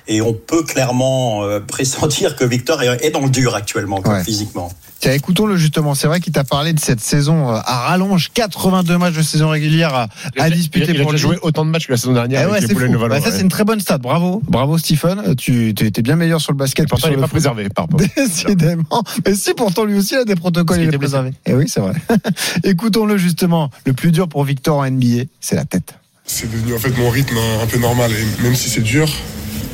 et 0.08 0.20
on 0.22 0.32
peut 0.32 0.62
clairement 0.62 1.44
euh, 1.44 1.60
pressentir 1.66 2.36
que 2.36 2.44
Victor 2.44 2.82
est, 2.82 3.04
est 3.04 3.10
dans 3.10 3.20
le 3.20 3.30
dur 3.30 3.54
actuellement, 3.54 4.00
Ouais. 4.04 4.22
physiquement. 4.24 4.70
Tiens, 5.00 5.12
écoutons-le 5.12 5.56
justement. 5.56 5.94
C'est 5.94 6.06
vrai 6.06 6.20
qu'il 6.20 6.32
t'a 6.32 6.44
parlé 6.44 6.72
de 6.72 6.80
cette 6.80 7.00
saison 7.00 7.50
euh, 7.50 7.58
à 7.64 7.88
rallonge, 7.88 8.30
82 8.32 8.96
matchs 8.96 9.14
de 9.14 9.22
saison 9.22 9.50
régulière 9.50 9.94
à, 9.94 10.06
à 10.38 10.48
disputer 10.48 10.92
il 10.94 11.00
a 11.00 11.02
pour 11.02 11.12
déjà 11.12 11.26
lui. 11.28 11.34
joué 11.34 11.38
autant 11.42 11.64
de 11.66 11.70
matchs 11.70 11.86
que 11.88 11.92
la 11.92 11.98
saison 11.98 12.12
dernière 12.14 12.40
Eh 12.48 12.50
avec 12.56 12.68
les 12.68 12.74
fou. 12.74 13.08
Bah, 13.08 13.20
ça, 13.20 13.30
c'est 13.30 13.42
une 13.42 13.48
très 13.50 13.64
bonne 13.64 13.80
stat. 13.80 13.98
Bravo, 13.98 14.40
bravo 14.48 14.78
Stephen. 14.78 15.34
Tu, 15.36 15.70
étais 15.70 16.00
bien 16.00 16.16
meilleur 16.16 16.40
sur 16.40 16.52
le 16.52 16.56
basket. 16.56 16.88
Pourtant, 16.88 17.08
il 17.08 17.10
n'est 17.10 17.16
pas 17.16 17.22
foot. 17.22 17.32
préservé 17.32 17.68
par. 17.68 17.86
Décidément. 18.16 19.02
Mais 19.26 19.34
si, 19.34 19.52
pourtant, 19.54 19.84
lui 19.84 19.98
aussi, 19.98 20.14
des 20.24 20.34
protocoles, 20.36 20.80
il 20.82 20.94
est 20.94 20.98
préservé. 20.98 21.32
Et 21.46 21.54
oui, 21.54 21.68
c'est 21.68 21.80
vrai. 21.80 21.92
Écoutons-le 22.64 23.16
justement. 23.16 23.70
Le 23.86 23.92
plus 23.92 24.10
dur 24.12 24.28
pour 24.28 24.44
Victor 24.44 24.78
en 24.78 24.90
NBA, 24.90 25.24
c'est 25.40 25.56
la 25.56 25.64
tête. 25.64 25.94
C'est 26.26 26.50
devenu 26.50 26.74
en 26.74 26.78
fait 26.78 26.96
mon 26.96 27.10
rythme 27.10 27.36
un 27.62 27.66
peu 27.66 27.78
normal 27.78 28.10
et 28.12 28.42
même 28.42 28.54
si 28.54 28.70
c'est 28.70 28.80
dur, 28.80 29.08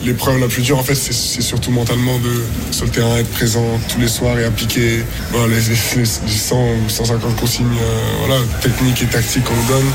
l'épreuve 0.04 0.40
la 0.40 0.48
plus 0.48 0.62
dure 0.62 0.78
en 0.78 0.82
fait 0.82 0.94
c'est- 0.96 1.40
surtout 1.42 1.70
mentalement 1.70 2.18
de 2.18 2.42
sur 2.72 2.86
le 2.86 2.90
terrain 2.90 3.16
être 3.18 3.30
présent 3.30 3.64
tous 3.92 4.00
les 4.00 4.08
soirs 4.08 4.38
et 4.38 4.44
appliquer 4.44 4.80
les, 5.32 5.46
les- 5.48 5.54
les 5.60 6.36
100 6.38 6.56
ou 6.56 6.88
150 6.88 7.36
consignes 7.36 7.66
euh, 7.66 8.24
voilà, 8.26 8.40
techniques 8.62 9.02
et 9.02 9.06
tactiques 9.06 9.44
qu'on 9.44 9.54
nous 9.54 9.68
donne 9.68 9.86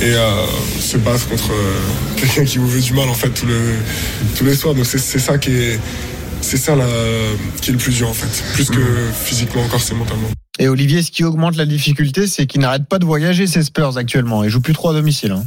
et 0.00 0.12
euh, 0.14 0.46
se 0.80 0.96
battre 0.98 1.28
contre 1.28 1.50
euh, 1.52 1.74
quelqu'un 2.16 2.44
qui 2.44 2.58
vous 2.58 2.68
veut 2.68 2.80
du 2.80 2.92
mal 2.94 3.08
en 3.08 3.14
fait 3.14 3.30
tout 3.30 3.46
le, 3.46 3.74
tous 4.36 4.44
les 4.44 4.54
soirs 4.54 4.74
donc 4.74 4.86
c'est 4.86 4.98
ça 5.18 5.36
qui 5.38 5.50
est 5.50 5.78
c'est 6.40 6.56
ça 6.56 6.74
qui 7.60 7.70
est 7.70 7.72
le 7.72 7.78
plus 7.78 7.92
dur 7.94 8.08
en 8.08 8.12
fait 8.14 8.54
plus 8.54 8.70
que 8.70 8.80
physiquement 9.12 9.62
encore 9.64 9.80
c'est 9.80 9.94
mentalement 9.94 10.28
Et 10.58 10.68
Olivier, 10.68 11.02
ce 11.02 11.10
qui 11.10 11.24
augmente 11.24 11.56
la 11.56 11.66
difficulté, 11.66 12.26
c'est 12.26 12.46
qu'ils 12.46 12.60
n'arrêtent 12.60 12.88
pas 12.88 12.98
de 12.98 13.04
voyager 13.04 13.46
ces 13.46 13.62
Spurs 13.62 13.98
actuellement. 13.98 14.42
Ils 14.44 14.50
jouent 14.50 14.62
plus 14.62 14.72
trop 14.72 14.90
à 14.90 14.94
domicile. 14.94 15.32
hein. 15.32 15.44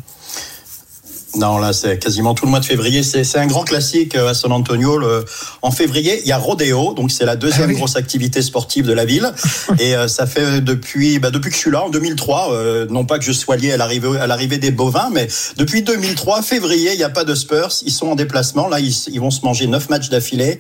Non, 1.36 1.60
là, 1.60 1.74
c'est 1.74 2.00
quasiment 2.00 2.34
tout 2.34 2.46
le 2.46 2.50
mois 2.52 2.60
de 2.60 2.66
février. 2.66 3.04
C'est 3.04 3.38
un 3.38 3.46
grand 3.46 3.64
classique 3.64 4.16
euh, 4.16 4.30
à 4.30 4.34
San 4.34 4.52
Antonio. 4.52 4.98
Le- 4.98 5.24
en 5.62 5.70
février, 5.70 6.20
il 6.24 6.28
y 6.28 6.32
a 6.32 6.38
Rodeo, 6.40 6.94
donc 6.96 7.12
c'est 7.12 7.24
la 7.26 7.36
deuxième 7.36 7.72
grosse 7.74 7.96
activité 7.96 8.42
sportive 8.42 8.86
de 8.88 8.94
la 8.94 9.06
ville. 9.06 9.32
Et 9.80 9.96
euh, 9.96 10.08
ça 10.08 10.26
fait 10.26 10.60
depuis, 10.60 11.20
bah, 11.20 11.30
depuis 11.30 11.50
que 11.50 11.56
je 11.56 11.62
suis 11.62 11.70
là, 11.72 11.84
en 11.84 11.90
2003, 11.90 12.52
euh, 12.54 12.88
non 12.90 13.06
pas 13.06 13.20
que 13.20 13.26
je 13.26 13.32
sois 13.32 13.58
lié 13.58 13.72
à 13.74 13.78
l'arrivée 13.78 14.58
des 14.58 14.72
bovins, 14.72 15.10
mais 15.14 15.28
depuis 15.58 15.84
2003, 15.84 16.42
février, 16.42 16.94
il 16.94 16.98
n'y 16.98 17.04
a 17.04 17.10
pas 17.12 17.24
de 17.26 17.36
Spurs. 17.36 17.70
Ils 17.86 17.92
sont 17.92 18.08
en 18.08 18.16
déplacement. 18.16 18.68
Là, 18.68 18.80
ils, 18.80 18.96
ils 19.12 19.20
vont 19.20 19.32
se 19.32 19.42
manger 19.46 19.68
neuf 19.68 19.90
matchs 19.90 20.10
d'affilée. 20.10 20.60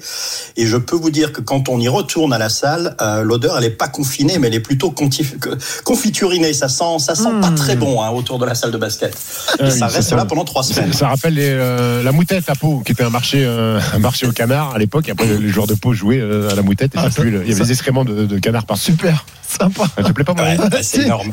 Et 0.56 0.68
je 0.68 0.78
peux 0.78 0.96
vous 0.96 1.10
dire 1.10 1.34
que 1.34 1.41
quand 1.41 1.68
on 1.70 1.80
y 1.80 1.88
retourne 1.88 2.32
à 2.32 2.38
la 2.38 2.50
salle, 2.50 2.96
euh, 3.02 3.24
l'odeur, 3.24 3.58
elle 3.58 3.66
est 3.66 3.70
pas 3.72 3.88
confinée, 3.88 4.38
mais 4.38 4.48
elle 4.48 4.56
est 4.56 4.60
plutôt 4.60 4.94
confiturinée. 5.84 6.54
Ça 6.54 6.68
sent, 6.70 7.00
ça 7.00 7.16
sent 7.16 7.30
pas 7.41 7.52
très 7.52 7.76
bon 7.76 8.02
hein, 8.04 8.10
autour 8.12 8.38
de 8.40 8.46
la 8.46 8.56
salle 8.56 8.72
de 8.72 8.78
basket. 8.78 9.16
Et 9.60 9.64
Euh, 9.64 9.70
ça 9.72 9.88
reste 9.88 10.12
là 10.14 10.26
pendant 10.26 10.46
trois 10.46 10.59
Ça, 10.64 10.73
semaines. 10.76 10.94
ça 10.94 11.07
rappelle 11.10 11.34
les, 11.36 11.49
euh, 11.49 12.03
la 12.03 12.11
moutette 12.11 12.49
à 12.49 12.56
Pau, 12.56 12.81
qui 12.86 12.91
était 12.91 13.03
un 13.03 13.10
marché, 13.10 13.44
euh, 13.45 13.80
un 13.94 13.99
marché 13.99 14.27
au 14.27 14.31
canard 14.31 14.73
à 14.76 14.77
l'époque. 14.77 15.10
Après, 15.10 15.26
les 15.26 15.49
joueurs 15.49 15.68
de 15.68 15.73
Pau 15.76 15.94
jouaient 15.94 16.19
euh, 16.19 16.49
à 16.52 16.56
la 16.56 16.61
moutette 16.61 16.95
et 16.95 16.98
Ah, 16.98 17.03
ça 17.03 17.11
ça- 17.11 17.22
pue 17.22 17.31
le- 17.31 17.41
il 17.44 17.49
y 17.49 17.52
avait 17.52 17.60
ça- 17.60 17.64
des 17.65 17.72
excréments 17.72 18.06
de, 18.06 18.26
de 18.26 18.40
canard 18.40 18.65
partout. 18.65 18.81
Super, 18.84 19.26
sympa. 19.48 19.84
Ça 19.95 20.03
te 20.03 20.11
plaît 20.11 20.23
pas, 20.23 20.34
Marie 20.34 20.57
c'est 20.81 21.03
énorme. 21.03 21.31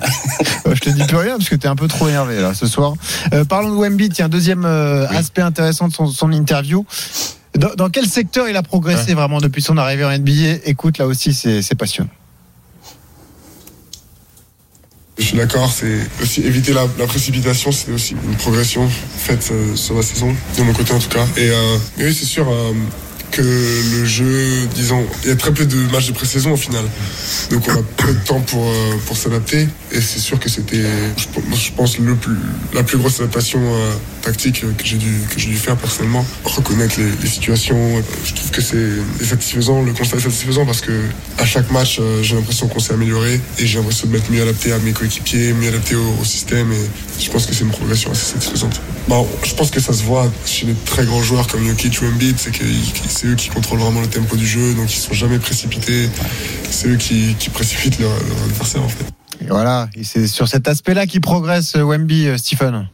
Euh, 0.66 0.74
Je 0.74 0.81
te 0.81 0.90
dis 0.90 1.05
plus 1.05 1.16
rien 1.16 1.36
parce 1.36 1.48
que 1.48 1.55
tu 1.57 1.66
es 1.66 1.70
un 1.70 1.77
peu 1.77 1.89
trop 1.89 2.09
énervé 2.09 2.40
là 2.40 2.55
ce 2.55 2.66
soir. 2.66 2.94
Euh, 3.32 3.44
parlons 3.44 3.70
de 3.70 3.77
Wemby, 3.77 4.09
tiens, 4.11 4.28
deuxième 4.28 4.65
euh, 4.65 5.07
aspect 5.09 5.43
intéressant 5.43 5.89
de 5.89 5.93
son, 5.93 6.07
son 6.07 6.32
interview. 6.32 6.85
Dans, 7.59 7.74
dans 7.74 7.89
quel 7.89 8.07
secteur 8.07 8.48
il 8.48 8.57
a 8.57 8.62
progressé 8.62 9.15
vraiment 9.15 9.39
depuis 9.39 9.62
son 9.62 9.78
arrivée 9.78 10.05
en 10.05 10.11
NBA 10.11 10.59
Écoute, 10.66 10.98
là 10.98 11.07
aussi, 11.07 11.32
c'est 11.32 11.74
passionnant. 11.74 12.11
Je 15.19 15.25
suis 15.25 15.37
d'accord, 15.37 15.73
c'est 15.73 15.99
aussi 16.21 16.43
éviter 16.43 16.75
la, 16.75 16.87
précipitation, 17.07 17.73
c'est 17.73 17.91
aussi 17.91 18.15
une 18.23 18.37
progression 18.37 18.87
faite 18.89 19.49
euh, 19.51 19.75
sur 19.75 19.95
la 19.95 20.03
saison, 20.03 20.35
de 20.59 20.63
mon 20.63 20.75
côté 20.75 20.93
en 20.93 20.99
tout 20.99 21.09
cas. 21.09 21.27
Et 21.39 21.49
euh, 21.49 21.79
oui, 21.99 22.13
c'est 22.13 22.27
sûr 22.27 22.47
euh, 22.51 22.73
que 23.31 23.43
le 23.43 24.05
jeu, 24.05 24.66
disons, 24.74 25.05
il 25.23 25.28
y 25.28 25.32
a 25.32 25.36
très 25.36 25.53
peu 25.53 25.66
de 25.66 25.77
matchs 25.93 26.09
de 26.09 26.12
pré-saison 26.12 26.53
au 26.53 26.57
final. 26.57 26.85
Donc 27.51 27.62
on 27.69 27.73
a 27.73 27.82
peu 27.97 28.12
de 28.12 28.19
temps 28.20 28.40
pour, 28.40 28.66
euh, 28.66 28.97
pour 29.07 29.16
s'adapter. 29.16 29.69
Et 29.93 30.01
c'est 30.01 30.19
sûr 30.19 30.39
que 30.39 30.48
c'était, 30.48 30.85
je, 31.16 31.73
pense, 31.73 31.98
le 31.98 32.15
plus, 32.15 32.36
la 32.74 32.82
plus 32.82 32.98
grosse 32.98 33.20
adaptation 33.20 33.61
euh, 33.62 33.93
tactique 34.23 34.61
que 34.61 34.85
j'ai 34.85 34.97
dû, 34.97 35.20
dû 35.36 35.57
faire 35.57 35.77
personnellement. 35.77 36.24
Reconnaître 36.44 36.97
les, 36.98 37.28
situations, 37.28 37.97
euh, 37.97 38.01
je 38.24 38.35
trouve 38.35 38.51
que 38.51 38.61
c'est 38.61 39.24
satisfaisant, 39.24 39.82
le 39.82 39.93
constat 39.93 40.16
est 40.16 40.20
satisfaisant 40.20 40.66
parce 40.66 40.81
que 40.81 40.93
à 41.39 41.44
chaque 41.44 41.70
match, 41.70 42.01
j'ai 42.23 42.35
l'impression 42.35 42.69
qu'on 42.69 42.81
s'est 42.81 42.94
amélioré 42.94 43.40
et 43.59 43.66
j'ai 43.66 43.78
l'impression 43.78 44.09
de 44.09 44.12
m'être 44.12 44.31
mieux 44.31 44.43
adapté 44.43 44.73
à 44.73 44.78
mes 44.78 44.93
coéquipiers, 44.93 45.53
mieux 45.53 45.69
adapté 45.69 45.94
au, 45.94 46.24
système 46.24 46.73
et 46.73 47.23
je 47.23 47.31
pense 47.31 47.47
que 47.47 47.55
c'est 47.55 47.62
une 47.65 47.70
progression 47.70 48.11
assez 48.11 48.32
satisfaisante. 48.32 48.81
Bon, 49.09 49.27
je 49.44 49.55
pense 49.55 49.70
que 49.70 49.81
ça 49.81 49.93
se 49.93 50.03
voit 50.03 50.31
chez 50.44 50.66
les 50.66 50.74
très 50.85 51.05
grands 51.05 51.23
joueurs 51.23 51.47
comme 51.47 51.65
Jokic 51.66 52.01
ou 52.03 52.07
c'est 52.36 52.51
que 52.51 52.65
c'est 53.17 53.29
eux 53.29 53.35
qui 53.35 53.49
contrôlent 53.49 53.79
vraiment 53.79 54.03
le 54.03 54.09
tempo 54.09 54.37
du 54.37 54.47
jeu, 54.47 54.75
donc 54.75 54.95
ils 54.95 55.01
sont 55.01 55.15
jamais 55.15 55.39
précipités. 55.39 56.11
C'est 56.71 56.89
eux 56.89 56.97
qui, 56.97 57.35
précipitent 57.53 57.99
leur, 57.99 58.13
adversaire 58.45 58.83
en 58.83 58.89
fait. 58.89 59.07
Voilà, 59.49 59.89
c'est 60.03 60.27
sur 60.27 60.49
cet 60.49 60.69
aspect-là 60.69 61.07
qu'il 61.07 61.21
progresse 61.21 61.77
euh, 61.77 61.83
Wemby, 61.83 62.27
euh, 62.27 62.37
Stephen. 62.37 62.89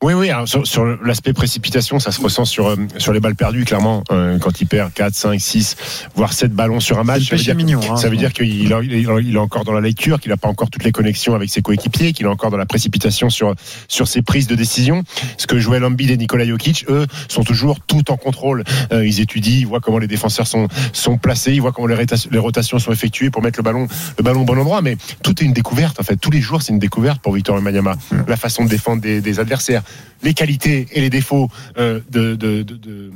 Oui, 0.00 0.12
oui. 0.14 0.30
alors, 0.30 0.46
sur, 0.46 0.64
sur 0.64 0.84
l'aspect 1.02 1.32
précipitation, 1.32 1.98
ça 1.98 2.12
se 2.12 2.20
ressent 2.20 2.44
sur, 2.44 2.68
euh, 2.68 2.76
sur 2.98 3.12
les 3.12 3.18
balles 3.18 3.34
perdues, 3.34 3.64
clairement. 3.64 4.04
euh, 4.12 4.38
quand 4.38 4.60
il 4.60 4.66
perd 4.68 4.92
4, 4.92 5.12
5, 5.12 5.40
6, 5.40 5.76
voire 6.14 6.32
7 6.32 6.52
ballons 6.52 6.78
sur 6.78 7.00
un 7.00 7.02
match. 7.04 7.22
C'est 7.28 7.32
le 7.32 7.38
péché 7.38 7.44
ça 7.46 7.50
veut 7.52 7.56
dire, 7.56 7.66
mignon, 7.66 7.80
hein. 7.92 7.96
ça 7.96 8.08
veut 8.08 8.16
dire 8.16 8.32
qu'il 8.32 8.72
a- 8.72 8.80
il 8.80 8.94
est, 8.94 9.02
il 9.24 9.34
est 9.34 9.38
encore 9.38 9.64
dans 9.64 9.72
la 9.72 9.80
lecture, 9.80 10.20
qu'il 10.20 10.30
n'a 10.30 10.36
pas 10.36 10.46
encore 10.46 10.70
toutes 10.70 10.84
les 10.84 10.92
connexions 10.92 11.34
avec 11.34 11.50
ses 11.50 11.62
coéquipiers, 11.62 12.12
qu'il 12.12 12.26
est 12.26 12.28
encore 12.28 12.52
dans 12.52 12.56
la 12.56 12.64
précipitation 12.66 13.28
sur, 13.28 13.56
sur 13.88 14.06
ses 14.06 14.22
prises 14.22 14.46
de 14.46 14.54
décision. 14.54 15.02
Ce 15.36 15.48
que 15.48 15.58
Joel 15.58 15.84
Embiid 15.84 16.10
et 16.12 16.16
Nikola 16.16 16.46
Jokic, 16.46 16.84
eux, 16.88 17.08
sont 17.26 17.42
toujours 17.42 17.80
tout 17.80 18.08
en 18.12 18.16
contrôle. 18.16 18.62
Euh, 18.92 19.04
ils 19.04 19.20
étudient, 19.20 19.58
ils 19.58 19.66
voient 19.66 19.80
comment 19.80 19.98
les 19.98 20.06
défenseurs 20.06 20.46
sont, 20.46 20.68
sont 20.92 21.18
placés, 21.18 21.54
ils 21.54 21.60
voient 21.60 21.72
comment 21.72 21.88
les, 21.88 21.96
rotations- 21.96 22.30
les 22.30 22.38
rotations 22.38 22.78
sont 22.78 22.92
effectuées 22.92 23.30
pour 23.30 23.42
mettre 23.42 23.58
le 23.58 23.64
ballon, 23.64 23.88
le 24.16 24.22
ballon 24.22 24.42
au 24.42 24.44
bon 24.44 24.58
endroit. 24.60 24.80
Mais 24.80 24.96
tout 25.24 25.42
est 25.42 25.44
une 25.44 25.52
découverte, 25.54 25.98
en 25.98 26.04
fait. 26.04 26.16
Tous 26.18 26.30
les 26.30 26.40
jours, 26.40 26.62
c'est 26.62 26.72
une 26.72 26.78
découverte 26.78 27.20
pour 27.20 27.32
Victor 27.32 27.56
Wembanyama. 27.56 27.96
La 28.28 28.36
façon 28.36 28.64
de 28.64 28.68
défendre 28.70 29.02
des, 29.02 29.20
des 29.20 29.40
adversaires, 29.40 29.82
les 30.22 30.34
qualités 30.34 30.86
et 30.92 31.00
les 31.00 31.10
défauts 31.10 31.48
euh, 31.78 32.00
de, 32.10 32.34
de, 32.34 32.62
de- 32.62 32.74
de- 32.76 33.12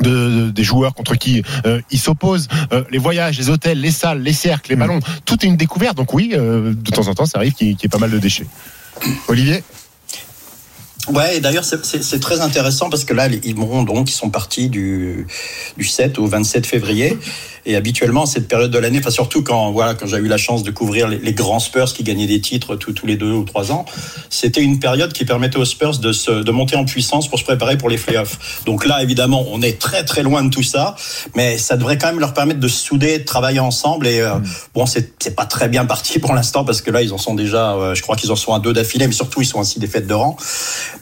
de- 0.00 0.08
de- 0.46 0.50
des 0.50 0.64
joueurs 0.64 0.94
contre 0.94 1.14
qui 1.16 1.42
euh, 1.66 1.80
ils 1.90 1.98
s'opposent, 1.98 2.48
euh, 2.72 2.82
les 2.90 2.98
voyages, 2.98 3.38
les 3.38 3.50
hôtels, 3.50 3.80
les 3.80 3.90
salles, 3.90 4.22
les 4.22 4.32
cercles, 4.32 4.70
les 4.70 4.76
ballons, 4.76 5.00
tout 5.26 5.44
est 5.44 5.48
une 5.48 5.56
découverte. 5.56 5.96
Donc 5.96 6.14
oui, 6.14 6.32
euh, 6.32 6.72
de 6.74 6.90
temps 6.90 7.06
en 7.08 7.14
temps, 7.14 7.26
ça 7.26 7.38
arrive 7.38 7.52
qu'il 7.52 7.68
y 7.68 7.70
ait- 7.70 7.74
qu'il 7.74 7.84
y 7.84 7.86
ait 7.86 7.90
pas 7.90 7.98
mal 7.98 8.10
de 8.10 8.18
déchets. 8.18 8.46
Olivier? 9.28 9.62
Ouais, 11.08 11.36
et 11.36 11.40
d'ailleurs, 11.40 11.64
c'est- 11.64 12.20
très 12.20 12.40
intéressant 12.40 12.88
parce 12.88 13.04
que 13.04 13.12
là, 13.12 13.26
ils 13.28 13.56
vont 13.56 13.82
donc, 13.82 14.08
ils 14.08 14.14
sont 14.14 14.30
partis 14.30 14.68
du, 14.68 15.26
du 15.76 15.84
7 15.84 16.18
au 16.20 16.26
27 16.26 16.64
février. 16.64 17.18
Et 17.64 17.76
habituellement, 17.76 18.26
cette 18.26 18.48
période 18.48 18.70
de 18.70 18.78
l'année, 18.78 18.98
enfin, 18.98 19.10
surtout 19.10 19.42
quand, 19.42 19.70
voilà, 19.70 19.94
quand 19.94 20.06
j'ai 20.06 20.16
eu 20.16 20.28
la 20.28 20.36
chance 20.36 20.62
de 20.62 20.70
couvrir 20.70 21.08
les, 21.08 21.18
les 21.18 21.32
grands 21.32 21.60
Spurs 21.60 21.92
qui 21.92 22.02
gagnaient 22.02 22.26
des 22.26 22.40
titres 22.40 22.76
tous 22.76 22.92
tous 22.92 23.06
les 23.06 23.16
deux 23.16 23.32
ou 23.32 23.44
trois 23.44 23.70
ans, 23.70 23.84
c'était 24.30 24.62
une 24.62 24.80
période 24.80 25.12
qui 25.12 25.24
permettait 25.24 25.58
aux 25.58 25.64
Spurs 25.64 25.98
de, 25.98 26.12
se, 26.12 26.30
de 26.30 26.50
monter 26.50 26.76
en 26.76 26.84
puissance 26.84 27.28
pour 27.28 27.38
se 27.38 27.44
préparer 27.44 27.78
pour 27.78 27.88
les 27.88 27.96
playoffs. 27.98 28.62
Donc 28.66 28.86
là, 28.86 29.02
évidemment, 29.02 29.44
on 29.50 29.62
est 29.62 29.78
très, 29.80 30.04
très 30.04 30.22
loin 30.22 30.42
de 30.42 30.50
tout 30.50 30.62
ça, 30.62 30.96
mais 31.34 31.58
ça 31.58 31.76
devrait 31.76 31.98
quand 31.98 32.08
même 32.08 32.20
leur 32.20 32.34
permettre 32.34 32.60
de 32.60 32.68
se 32.68 32.84
souder, 32.84 33.18
de 33.18 33.24
travailler 33.24 33.60
ensemble. 33.60 34.06
Et 34.06 34.20
euh, 34.20 34.34
bon, 34.74 34.86
c'est 34.86 35.12
c'est 35.22 35.36
pas 35.36 35.46
très 35.46 35.68
bien 35.68 35.84
parti 35.84 36.18
pour 36.18 36.34
l'instant 36.34 36.64
parce 36.64 36.80
que 36.80 36.90
là, 36.90 37.02
ils 37.02 37.12
en 37.12 37.18
sont 37.18 37.34
déjà, 37.34 37.74
euh, 37.74 37.94
je 37.94 38.02
crois 38.02 38.16
qu'ils 38.16 38.32
en 38.32 38.36
sont 38.36 38.54
à 38.54 38.58
deux 38.58 38.72
d'affilée, 38.72 39.06
mais 39.06 39.12
surtout, 39.12 39.40
ils 39.40 39.46
sont 39.46 39.60
ainsi 39.60 39.78
des 39.78 39.86
fêtes 39.86 40.06
de 40.06 40.14
rang. 40.14 40.36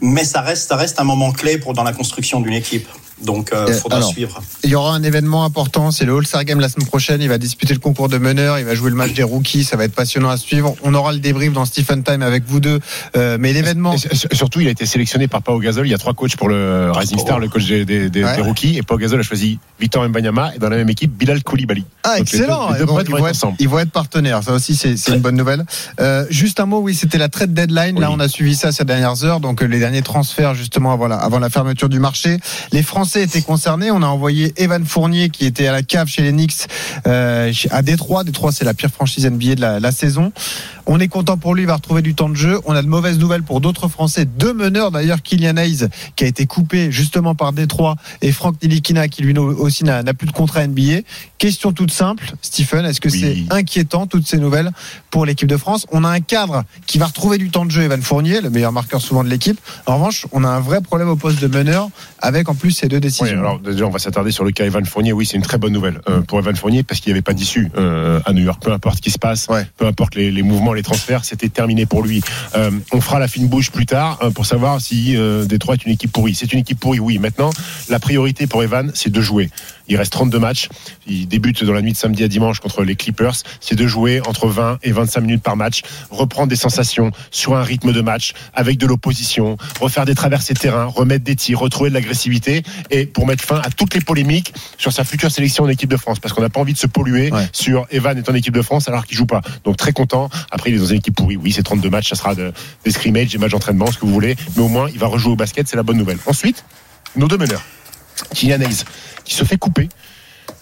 Mais 0.01 0.25
ça 0.25 0.41
reste, 0.41 0.69
ça 0.69 0.77
reste 0.77 1.01
un 1.01 1.05
moment 1.05 1.33
clé 1.33 1.59
pour 1.59 1.73
dans 1.73 1.85
la 1.85 1.93
construction 1.93 2.41
d'une 2.41 2.55
équipe. 2.55 2.87
Donc, 3.25 3.53
euh, 3.53 3.67
Euh, 3.69 3.73
faudra 3.73 3.99
alors, 3.99 4.11
suivre. 4.11 4.41
Il 4.65 4.71
y 4.71 4.75
aura 4.75 4.95
un 4.95 5.03
événement 5.03 5.45
important, 5.45 5.91
c'est 5.91 6.05
le 6.05 6.17
All-Star 6.17 6.45
Game 6.45 6.61
la 6.61 6.69
semaine 6.69 6.87
prochaine. 6.87 7.21
Il 7.21 7.29
va 7.29 7.39
disputer 7.39 7.75
le 7.75 7.81
concours 7.81 8.09
de 8.09 8.19
meneur, 8.19 8.59
il 8.59 8.65
va 8.65 8.75
jouer 8.75 8.91
le 8.91 8.97
match 8.97 9.13
des 9.13 9.23
rookies, 9.23 9.65
ça 9.65 9.77
va 9.77 9.85
être 9.85 9.95
passionnant 9.95 10.31
à 10.31 10.37
suivre. 10.37 10.75
On 10.83 10.95
aura 10.95 11.13
le 11.13 11.19
débrief 11.19 11.53
dans 11.53 11.65
Stephen 11.65 12.03
Time 12.03 12.23
avec 12.23 12.45
vous 12.47 12.61
deux. 12.61 12.81
Euh, 13.17 13.37
mais 13.41 13.53
l'événement. 13.53 13.95
Surtout, 14.33 14.61
il 14.61 14.69
a 14.69 14.71
été 14.71 14.87
sélectionné 14.87 15.29
par 15.29 15.43
Pau 15.43 15.59
Gasol. 15.59 15.87
Il 15.87 15.91
y 15.91 15.95
a 15.95 15.99
trois 15.99 16.15
coachs 16.15 16.37
pour 16.37 16.49
le 16.49 16.91
Rising 16.93 17.19
Star, 17.19 17.39
le 17.39 17.49
coach 17.49 17.67
des, 17.67 17.85
des, 17.85 18.09
des- 18.11 18.25
Ouais. 18.25 18.37
des 18.37 18.43
rookies. 18.43 18.77
Et 18.79 18.83
Pau 18.83 18.97
Gasol 18.97 19.21
a 19.21 19.23
choisi 19.23 19.59
Victor 19.79 20.09
Mbanyama 20.09 20.53
et 20.57 20.59
dans 20.59 20.69
la 20.69 20.77
même 20.77 20.89
équipe, 20.89 21.11
Bilal 21.13 21.43
Koulibaly. 21.43 21.85
Ah, 22.05 22.19
Donc, 22.19 22.31
les 22.33 22.39
deux- 22.39 22.45
excellent! 22.45 22.71
les 22.73 22.79
deux 22.79 22.85
Ils 22.85 22.87
vont- 22.87 22.99
être 23.01 23.17
être, 23.17 23.31
ensemble. 23.31 23.57
ils 23.59 23.69
vont 23.69 23.79
être 23.81 23.91
partenaires. 23.93 24.43
Ça 24.43 24.53
aussi, 24.53 24.75
c'est 24.77 24.95
une 25.09 25.21
bonne 25.21 25.37
nouvelle. 25.37 25.65
Euh, 26.01 26.25
juste 26.31 26.61
un 26.61 26.67
mot, 26.67 26.79
oui, 26.81 26.95
c'était 26.95 27.19
la 27.19 27.29
trade 27.29 27.53
deadline. 27.55 27.99
Là, 28.01 28.11
on 28.11 28.21
a 28.21 28.29
suivi 28.29 28.55
ça 28.55 28.73
ces 28.73 28.85
dernières 28.85 29.25
heures. 29.25 29.41
Donc, 29.41 29.61
les 29.63 29.79
derniers 29.79 30.03
transferts, 30.03 30.55
justement, 30.55 30.93
avant 30.93 31.09
la, 31.09 31.17
avant 31.17 31.39
la 31.39 31.51
fermeture 31.51 31.89
du 31.89 31.99
marché. 31.99 32.39
Les 32.73 32.83
Français 32.83 33.10
étaient 33.19 33.43
concernés. 33.43 33.91
On 33.91 34.03
a 34.03 34.07
envoyé 34.07 34.53
Evan 34.57 34.85
Fournier, 34.85 35.31
qui 35.31 35.47
était 35.47 35.67
à 35.67 35.73
la 35.73 35.83
cave 35.83 36.09
chez 36.09 36.23
les 36.23 36.33
Knicks, 36.33 36.67
euh, 37.07 37.53
à 37.71 37.83
Détroit. 37.83 38.25
Détroit, 38.25 38.53
c'est 38.53 38.65
la 38.65 38.75
pire 38.75 38.91
franchise 38.91 39.27
NBA 39.27 39.57
de 39.57 39.61
la, 39.61 39.81
la 39.81 39.93
saison. 39.93 40.33
On 40.87 40.99
est 40.99 41.09
content 41.09 41.37
pour 41.37 41.55
lui, 41.55 41.63
il 41.63 41.67
va 41.67 41.75
retrouver 41.75 42.03
du 42.03 42.15
temps 42.15 42.29
de 42.29 42.35
jeu. 42.35 42.59
On 42.65 42.75
a 42.75 42.83
de 42.83 42.89
mauvaises 42.89 43.19
nouvelles 43.19 43.43
pour 43.43 43.61
d'autres 43.61 43.89
Français. 43.89 44.25
Deux 44.25 44.53
meneurs, 44.53 44.91
d'ailleurs, 44.91 45.23
Kylian 45.23 45.57
Hayes, 45.57 45.89
qui 46.17 46.25
a 46.25 46.27
été 46.27 46.47
coupé 46.47 46.91
justement 46.91 47.35
par 47.35 47.53
Détroit, 47.53 47.97
et 48.23 48.33
Franck 48.33 48.57
Nilikina, 48.63 49.09
qui 49.09 49.23
lui 49.23 49.37
aussi 49.39 49.85
n'a 49.85 50.03
n'a 50.03 50.15
plus 50.15 50.27
de 50.27 50.33
contrat 50.33 50.67
NBA. 50.67 51.03
Question 51.39 51.73
toute 51.73 51.93
simple, 51.93 52.33
Stephen, 52.43 52.85
est-ce 52.85 53.01
que 53.01 53.09
c'est 53.09 53.45
inquiétant, 53.51 54.07
toutes 54.07 54.27
ces 54.27 54.39
nouvelles, 54.39 54.71
pour 55.11 55.27
l'équipe 55.27 55.49
de 55.49 55.57
France? 55.57 55.87
On 55.93 56.05
a 56.05 56.09
un 56.09 56.21
cadre 56.21 56.65
qui 56.87 56.99
va 56.99 57.07
retrouver 57.07 57.39
du 57.39 57.51
temps 57.51 57.65
de 57.65 57.71
jeu, 57.71 57.83
Evan 57.83 58.03
Fournier, 58.03 58.41
le 58.41 58.51
meilleur 58.51 58.73
marqueur 58.73 59.01
souvent 59.01 59.25
de 59.25 59.29
l'équipe. 59.29 59.59
En 59.87 59.95
revanche, 59.95 60.27
on 60.33 60.45
a 60.45 60.49
un 60.49 60.61
vrai 60.61 60.81
problème 60.81 61.09
au 61.09 61.17
poste 61.17 61.41
de 61.41 61.47
meneur, 61.47 61.89
avec 62.19 62.49
en 62.49 62.55
plus 62.55 62.73
ces 62.73 62.89
deux 62.89 63.00
décisions. 63.01 63.27
Oui, 63.27 63.33
alors 63.33 63.59
déjà, 63.59 63.87
on 63.87 63.91
va 63.91 63.99
s'attarder 63.99 64.31
sur 64.31 64.45
le 64.45 64.51
cas 64.51 64.65
Evan 64.65 64.85
Fournier. 64.85 65.13
Oui, 65.13 65.27
c'est 65.27 65.37
une 65.37 65.43
très 65.43 65.59
bonne 65.59 65.73
nouvelle 65.73 66.01
euh, 66.09 66.21
pour 66.21 66.39
Evan 66.39 66.55
Fournier 66.55 66.83
parce 66.83 67.01
qu'il 67.01 67.11
n'y 67.11 67.15
avait 67.15 67.23
pas 67.23 67.33
d'issue 67.33 67.71
euh, 67.77 68.21
à 68.25 68.33
New 68.33 68.43
York. 68.43 68.63
Peu 68.63 68.73
importe 68.73 68.97
ce 68.97 69.03
qui 69.03 69.11
se 69.11 69.19
passe, 69.19 69.47
peu 69.77 69.87
importe 69.87 70.15
les, 70.15 70.31
les 70.31 70.43
mouvements, 70.43 70.73
les 70.73 70.83
transferts, 70.83 71.25
c'était 71.25 71.49
terminé 71.49 71.87
pour 71.87 72.03
lui. 72.03 72.21
Euh, 72.55 72.71
on 72.93 73.01
fera 73.01 73.19
la 73.19 73.29
fine 73.29 73.49
bouche 73.49 73.71
plus 73.71 73.87
tard 73.87 74.19
euh, 74.23 74.31
pour 74.31 74.47
savoir 74.47 74.81
si 74.81 75.17
euh, 75.17 75.45
Détroit 75.45 75.75
est 75.75 75.85
une 75.85 75.93
équipe 75.93 76.13
pourrie. 76.13 76.35
C'est 76.35 76.53
une 76.53 76.61
équipe 76.61 76.81
pourrie, 76.81 77.01
oui. 77.01 77.19
Maintenant, 77.19 77.51
la 77.89 77.99
priorité 77.99 78.47
pour 78.47 78.63
Evan, 78.63 78.91
c'est 78.95 79.11
de 79.11 79.21
jouer. 79.21 79.51
Il 79.89 79.97
reste 79.97 80.13
32 80.13 80.39
matchs. 80.39 80.69
Il 81.07 81.27
débute 81.27 81.65
dans 81.65 81.73
la 81.73 81.83
nuit 81.83 81.93
de 81.93 81.97
samedi 81.97 82.23
à 82.23 82.29
dimanche 82.29 82.61
contre 82.61 82.85
les 82.85 82.95
Clippers. 82.95 83.35
C'est 83.61 83.75
de 83.75 83.87
jouer 83.87 84.21
entre 84.27 84.47
20 84.47 84.79
et 84.85 84.93
25 84.93 85.21
minutes 85.21 85.43
par 85.43 85.57
match, 85.57 85.83
reprendre 86.11 86.49
des 86.49 86.57
sensations 86.57 87.11
sur 87.33 87.57
un 87.57 87.63
rythme 87.63 87.93
de 87.93 88.01
match 88.01 88.35
avec 88.55 88.79
de 88.79 88.87
l'opposition, 88.87 89.57
refaire 89.81 90.05
des 90.05 90.15
traversées 90.15 90.55
de 90.55 90.61
terrain, 90.61 90.85
remettre 90.85 91.25
des 91.25 91.35
tirs, 91.35 91.59
retrouver 91.59 91.91
de 91.91 91.95
l'agressivité 91.95 92.63
et 92.91 93.07
pour 93.07 93.27
mettre 93.27 93.45
fin 93.45 93.57
à 93.57 93.71
toutes 93.71 93.95
les 93.95 94.01
polémiques 94.01 94.53
sur 94.79 94.93
sa 94.93 95.05
future 95.05 95.31
sélection 95.31 95.65
en 95.65 95.69
équipe 95.69 95.91
de 95.91 95.97
France 95.97 96.19
parce 96.19 96.35
qu'on 96.35 96.43
n'a 96.43 96.51
pas 96.51 96.61
envie 96.61 96.73
de 96.73 96.79
se 96.79 96.87
polluer 96.87 97.31
sur 97.53 97.87
Evan 97.91 98.17
est 98.19 98.29
en 98.29 98.35
équipe 98.35 98.55
de 98.55 98.63
France 98.63 98.89
alors 98.89 99.07
qu'il 99.07 99.17
joue 99.17 99.27
pas. 99.27 99.41
Donc 99.65 99.77
très 99.77 99.93
content. 99.93 100.29
Après, 100.51 100.71
il 100.71 100.77
est 100.77 100.79
dans 100.79 100.87
une 100.87 100.97
équipe 100.97 101.15
pourrie. 101.15 101.37
Oui, 101.37 101.53
c'est 101.53 101.63
32 101.63 101.91
matchs, 101.91 102.11
ça 102.11 102.17
sera 102.17 102.35
de, 102.35 102.53
des 102.85 102.91
scrimmages, 102.91 103.29
des 103.29 103.39
matchs 103.39 103.53
d'entraînement, 103.53 103.91
ce 103.91 103.99
que 103.99 104.07
vous 104.07 104.13
voulez. 104.13 104.37
Mais 104.57 104.63
au 104.63 104.69
moins, 104.69 104.89
il 104.93 104.99
va 104.99 105.07
rejouer 105.07 105.33
au 105.33 105.37
basket, 105.37 105.69
c'est 105.69 105.77
la 105.77 105.83
bonne 105.83 105.97
nouvelle. 105.97 106.19
Ensuite, 106.27 106.65
nos 107.17 107.29
deux 107.29 107.39
meneurs. 107.39 107.63
Kylian 108.35 108.61
Hayes, 108.61 108.85
qui 109.25 109.35
se 109.35 109.45
fait 109.45 109.57
couper 109.57 109.89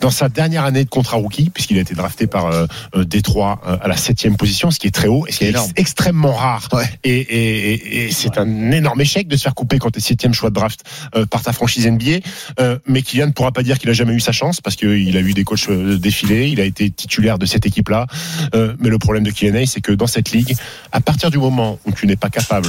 dans 0.00 0.10
sa 0.10 0.28
dernière 0.28 0.64
année 0.64 0.84
de 0.84 0.88
contrat 0.88 1.16
rookie, 1.16 1.50
puisqu'il 1.50 1.76
a 1.78 1.80
été 1.80 1.94
drafté 1.94 2.26
par 2.26 2.46
euh, 2.46 2.66
euh, 2.94 3.04
Détroit 3.04 3.60
euh, 3.66 3.76
à 3.80 3.88
la 3.88 3.96
septième 3.96 4.36
position, 4.36 4.70
ce 4.70 4.78
qui 4.78 4.86
est 4.86 4.90
très 4.92 5.08
haut 5.08 5.26
et 5.26 5.32
ce 5.32 5.38
qui 5.38 5.44
est 5.44 5.52
extrêmement 5.76 6.32
rare. 6.34 6.68
Et, 7.04 7.10
et- 7.18 7.72
et- 7.74 8.04
et 8.06 8.12
c'est 8.12 8.38
un 8.38 8.70
énorme 8.70 9.00
échec 9.00 9.26
de 9.28 9.36
se 9.36 9.42
faire 9.42 9.54
couper 9.54 9.78
quand 9.78 9.90
tu 9.90 9.98
es 9.98 10.02
septième 10.02 10.34
choix 10.34 10.50
de 10.50 10.54
draft 10.54 10.84
euh, 11.16 11.26
par 11.26 11.42
ta 11.42 11.52
franchise 11.52 11.86
NBA. 11.86 12.20
Euh, 12.60 12.78
mais 12.86 13.02
Kylian 13.02 13.26
ne 13.28 13.32
pourra 13.32 13.50
pas 13.52 13.62
dire 13.62 13.78
qu'il 13.78 13.90
a 13.90 13.92
jamais 13.92 14.12
eu 14.14 14.20
sa 14.20 14.32
chance 14.32 14.60
parce 14.60 14.76
qu'il 14.76 15.16
a 15.16 15.20
eu 15.20 15.32
des 15.34 15.44
coachs 15.44 15.68
euh, 15.68 15.98
défiler, 15.98 16.48
il 16.48 16.60
a 16.60 16.64
été 16.64 16.90
titulaire 16.90 17.38
de 17.38 17.46
cette 17.46 17.66
équipe-là. 17.66 18.06
Euh, 18.54 18.74
mais 18.78 18.90
le 18.90 18.98
problème 18.98 19.24
de 19.24 19.30
Kylian 19.30 19.64
c'est 19.66 19.80
que 19.80 19.92
dans 19.92 20.06
cette 20.06 20.30
ligue, 20.30 20.54
à 20.92 21.00
partir 21.00 21.30
du 21.30 21.38
moment 21.38 21.78
où 21.86 21.92
tu 21.92 22.06
n'es 22.06 22.16
pas 22.16 22.30
capable 22.30 22.68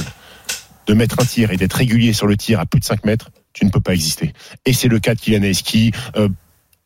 de 0.86 0.94
mettre 0.94 1.20
un 1.20 1.24
tir 1.24 1.52
et 1.52 1.56
d'être 1.56 1.74
régulier 1.74 2.12
sur 2.12 2.26
le 2.26 2.36
tir 2.36 2.58
à 2.58 2.66
plus 2.66 2.80
de 2.80 2.84
5 2.84 3.04
mètres, 3.04 3.30
tu 3.52 3.64
ne 3.64 3.70
peux 3.70 3.80
pas 3.80 3.92
exister. 3.94 4.32
Et 4.66 4.72
c'est 4.72 4.88
le 4.88 4.98
cas 4.98 5.14
de 5.14 5.20
Kylian 5.20 5.50
qui, 5.52 5.92
euh, 6.16 6.28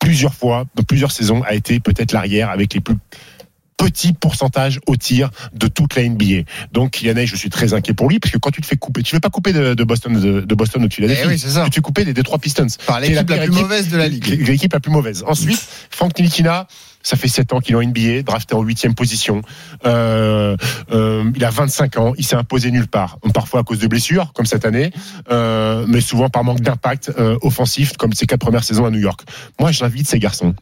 plusieurs 0.05 0.35
fois, 0.35 0.66
dans 0.74 0.82
plusieurs 0.82 1.12
saisons, 1.12 1.43
a 1.43 1.55
été 1.55 1.81
peut-être 1.81 2.12
l'arrière 2.12 2.51
avec 2.51 2.74
les 2.74 2.81
plus 2.81 2.97
petits 3.76 4.12
pourcentages 4.12 4.81
au 4.86 4.97
tir 4.97 5.31
de 5.52 5.66
toute 5.66 5.97
la 5.97 6.09
NBA. 6.09 6.43
Donc 6.72 7.02
Hayes, 7.02 7.26
je 7.26 7.36
suis 7.36 7.51
très 7.51 7.74
inquiet 7.74 7.94
pour 7.94 8.09
lui 8.09 8.20
parce 8.20 8.32
que 8.32 8.39
quand 8.39 8.51
tu 8.51 8.60
te 8.60 8.66
fais 8.66 8.76
couper, 8.76 9.02
tu 9.02 9.14
ne 9.14 9.16
veux 9.16 9.20
pas 9.20 9.31
couper 9.31 9.52
de, 9.52 9.74
de 9.74 9.85
Boston 9.85 10.20
de, 10.20 10.40
de 10.40 10.55
Boston 10.55 10.85
au 10.85 10.90
Philadelphie. 10.90 11.22
Eh 11.24 11.28
oui, 11.28 11.39
c'est 11.39 11.51
ça. 11.51 11.64
Tu 11.64 11.70
te 11.70 11.74
fais 11.76 11.81
couper 11.81 12.05
des 12.05 12.14
Detroit 12.14 12.39
Pistons. 12.39 12.66
Par 12.86 13.01
l'équipe 13.01 13.28
la 13.28 13.39
plus 13.39 13.51
mauvaise 13.51 13.89
de 13.89 13.97
la 13.97 14.09
ligue. 14.09 14.47
L'équipe 14.47 14.72
la 14.72 14.81
plus 14.81 14.93
mauvaise. 14.93 15.24
Ensuite, 15.26 15.60
Frank 15.90 16.16
Nilikina, 16.18 16.68
ça 17.05 17.16
fait 17.16 17.28
7 17.28 17.52
ans 17.52 17.60
qu'il 17.60 17.74
est 17.74 17.78
en 17.78 17.82
NBA, 17.82 18.22
drafté 18.22 18.55
en 18.55 18.62
8 18.62 18.94
position. 18.97 19.43
Euh, 19.85 20.56
euh, 20.90 21.31
il 21.36 21.44
a 21.44 21.51
25 21.51 21.98
ans, 21.98 22.14
il 22.16 22.24
s'est 22.24 22.35
imposé 22.35 22.70
nulle 22.70 22.89
part. 22.89 23.18
Parfois 23.32 23.60
à 23.60 23.62
cause 23.62 23.78
de 23.78 23.86
blessures, 23.86 24.32
comme 24.32 24.47
cette 24.47 24.64
année, 24.64 24.90
euh, 25.31 25.85
mais 25.86 26.01
souvent 26.01 26.28
par 26.28 26.43
manque 26.43 26.60
d'impact 26.60 27.12
offensif, 27.43 27.97
comme 27.97 28.12
ses 28.12 28.26
quatre 28.26 28.40
premières 28.40 28.64
saisons 28.64 28.86
à 28.86 28.90
New 28.90 28.98
York. 28.98 29.20
Moi, 29.60 29.70
j'invite 29.70 30.09
ces 30.09 30.18
garçons 30.18 30.55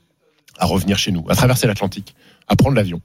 à 0.58 0.66
revenir 0.66 0.98
chez 0.98 1.12
nous, 1.12 1.24
à 1.30 1.34
traverser 1.34 1.66
l'Atlantique, 1.66 2.14
à 2.48 2.56
prendre 2.56 2.76
l'avion 2.76 3.00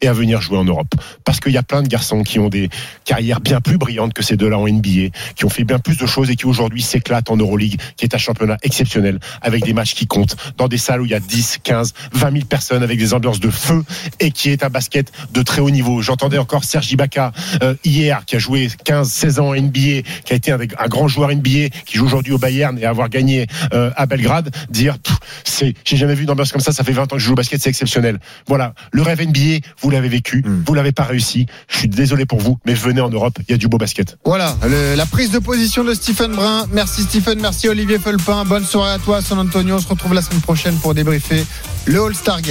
et 0.00 0.08
à 0.08 0.12
venir 0.12 0.40
jouer 0.40 0.58
en 0.58 0.64
Europe. 0.64 0.94
Parce 1.24 1.40
qu'il 1.40 1.52
y 1.52 1.58
a 1.58 1.62
plein 1.62 1.82
de 1.82 1.88
garçons 1.88 2.22
qui 2.22 2.38
ont 2.38 2.48
des 2.48 2.68
carrières 3.04 3.40
bien 3.40 3.60
plus 3.60 3.78
brillantes 3.78 4.12
que 4.12 4.22
ces 4.22 4.36
deux-là 4.36 4.58
en 4.58 4.68
NBA, 4.68 5.10
qui 5.34 5.44
ont 5.44 5.48
fait 5.48 5.64
bien 5.64 5.78
plus 5.78 5.96
de 5.96 6.06
choses 6.06 6.30
et 6.30 6.36
qui 6.36 6.46
aujourd'hui 6.46 6.82
s'éclatent 6.82 7.30
en 7.30 7.36
Euroleague, 7.36 7.80
qui 7.96 8.04
est 8.04 8.14
un 8.14 8.18
championnat 8.18 8.56
exceptionnel, 8.62 9.18
avec 9.42 9.64
des 9.64 9.72
matchs 9.72 9.94
qui 9.94 10.06
comptent, 10.06 10.36
dans 10.56 10.68
des 10.68 10.78
salles 10.78 11.02
où 11.02 11.04
il 11.04 11.10
y 11.10 11.14
a 11.14 11.20
10, 11.20 11.58
15, 11.62 11.94
20 12.12 12.32
000 12.32 12.44
personnes, 12.44 12.82
avec 12.82 12.98
des 12.98 13.14
ambiances 13.14 13.40
de 13.40 13.50
feu, 13.50 13.84
et 14.20 14.30
qui 14.30 14.50
est 14.50 14.64
un 14.64 14.70
basket 14.70 15.12
de 15.32 15.42
très 15.42 15.60
haut 15.60 15.70
niveau. 15.70 16.02
J'entendais 16.02 16.38
encore 16.38 16.64
Sergi 16.64 16.94
Ibaka 16.94 17.32
euh, 17.62 17.74
hier, 17.84 18.24
qui 18.24 18.36
a 18.36 18.38
joué 18.38 18.68
15, 18.84 19.10
16 19.10 19.40
ans 19.40 19.48
en 19.48 19.54
NBA, 19.54 20.02
qui 20.24 20.32
a 20.32 20.34
été 20.34 20.52
un, 20.52 20.58
grand 20.88 21.08
joueur 21.08 21.30
NBA, 21.30 21.68
qui 21.84 21.98
joue 21.98 22.06
aujourd'hui 22.06 22.32
au 22.32 22.38
Bayern 22.38 22.78
et 22.78 22.84
avoir 22.84 23.08
gagné 23.08 23.46
euh, 23.72 23.90
à 23.96 24.06
Belgrade, 24.06 24.54
dire, 24.70 24.96
c'est, 25.44 25.74
j'ai 25.84 25.96
jamais 25.96 26.14
vu 26.14 26.24
une 26.24 26.30
ambiance 26.30 26.52
comme 26.52 26.60
ça, 26.60 26.72
ça 26.72 26.84
fait 26.84 26.92
20 26.92 27.04
ans 27.04 27.06
que 27.16 27.18
je 27.18 27.26
joue 27.26 27.32
au 27.32 27.36
basket, 27.36 27.60
c'est 27.60 27.70
exceptionnel. 27.70 28.18
Voilà, 28.46 28.74
le 28.92 29.02
rêve 29.02 29.22
NBA, 29.22 29.66
l'avez 29.90 30.08
vécu, 30.08 30.44
vous 30.66 30.74
l'avez 30.74 30.92
pas 30.92 31.04
réussi. 31.04 31.46
Je 31.68 31.78
suis 31.78 31.88
désolé 31.88 32.26
pour 32.26 32.38
vous, 32.40 32.58
mais 32.66 32.74
venez 32.74 33.00
en 33.00 33.08
Europe, 33.08 33.38
il 33.48 33.52
y 33.52 33.54
a 33.54 33.58
du 33.58 33.68
beau 33.68 33.78
basket. 33.78 34.16
Voilà, 34.24 34.56
le- 34.68 34.94
la 34.96 35.06
prise 35.06 35.30
de 35.30 35.38
position 35.38 35.84
de 35.84 35.94
Stephen 35.94 36.32
Brun. 36.32 36.66
Merci 36.72 37.02
Stephen, 37.02 37.40
merci 37.40 37.68
Olivier 37.68 37.98
Felpin. 37.98 38.44
Bonne 38.44 38.64
soirée 38.64 38.92
à 38.92 38.98
toi, 38.98 39.20
San 39.22 39.38
Antonio. 39.38 39.76
On 39.76 39.78
se 39.80 39.88
retrouve 39.88 40.14
la 40.14 40.22
semaine 40.22 40.40
prochaine 40.40 40.76
pour 40.76 40.94
débriefer 40.94 41.44
le 41.86 42.02
All-Star 42.02 42.36
Game. 42.36 42.44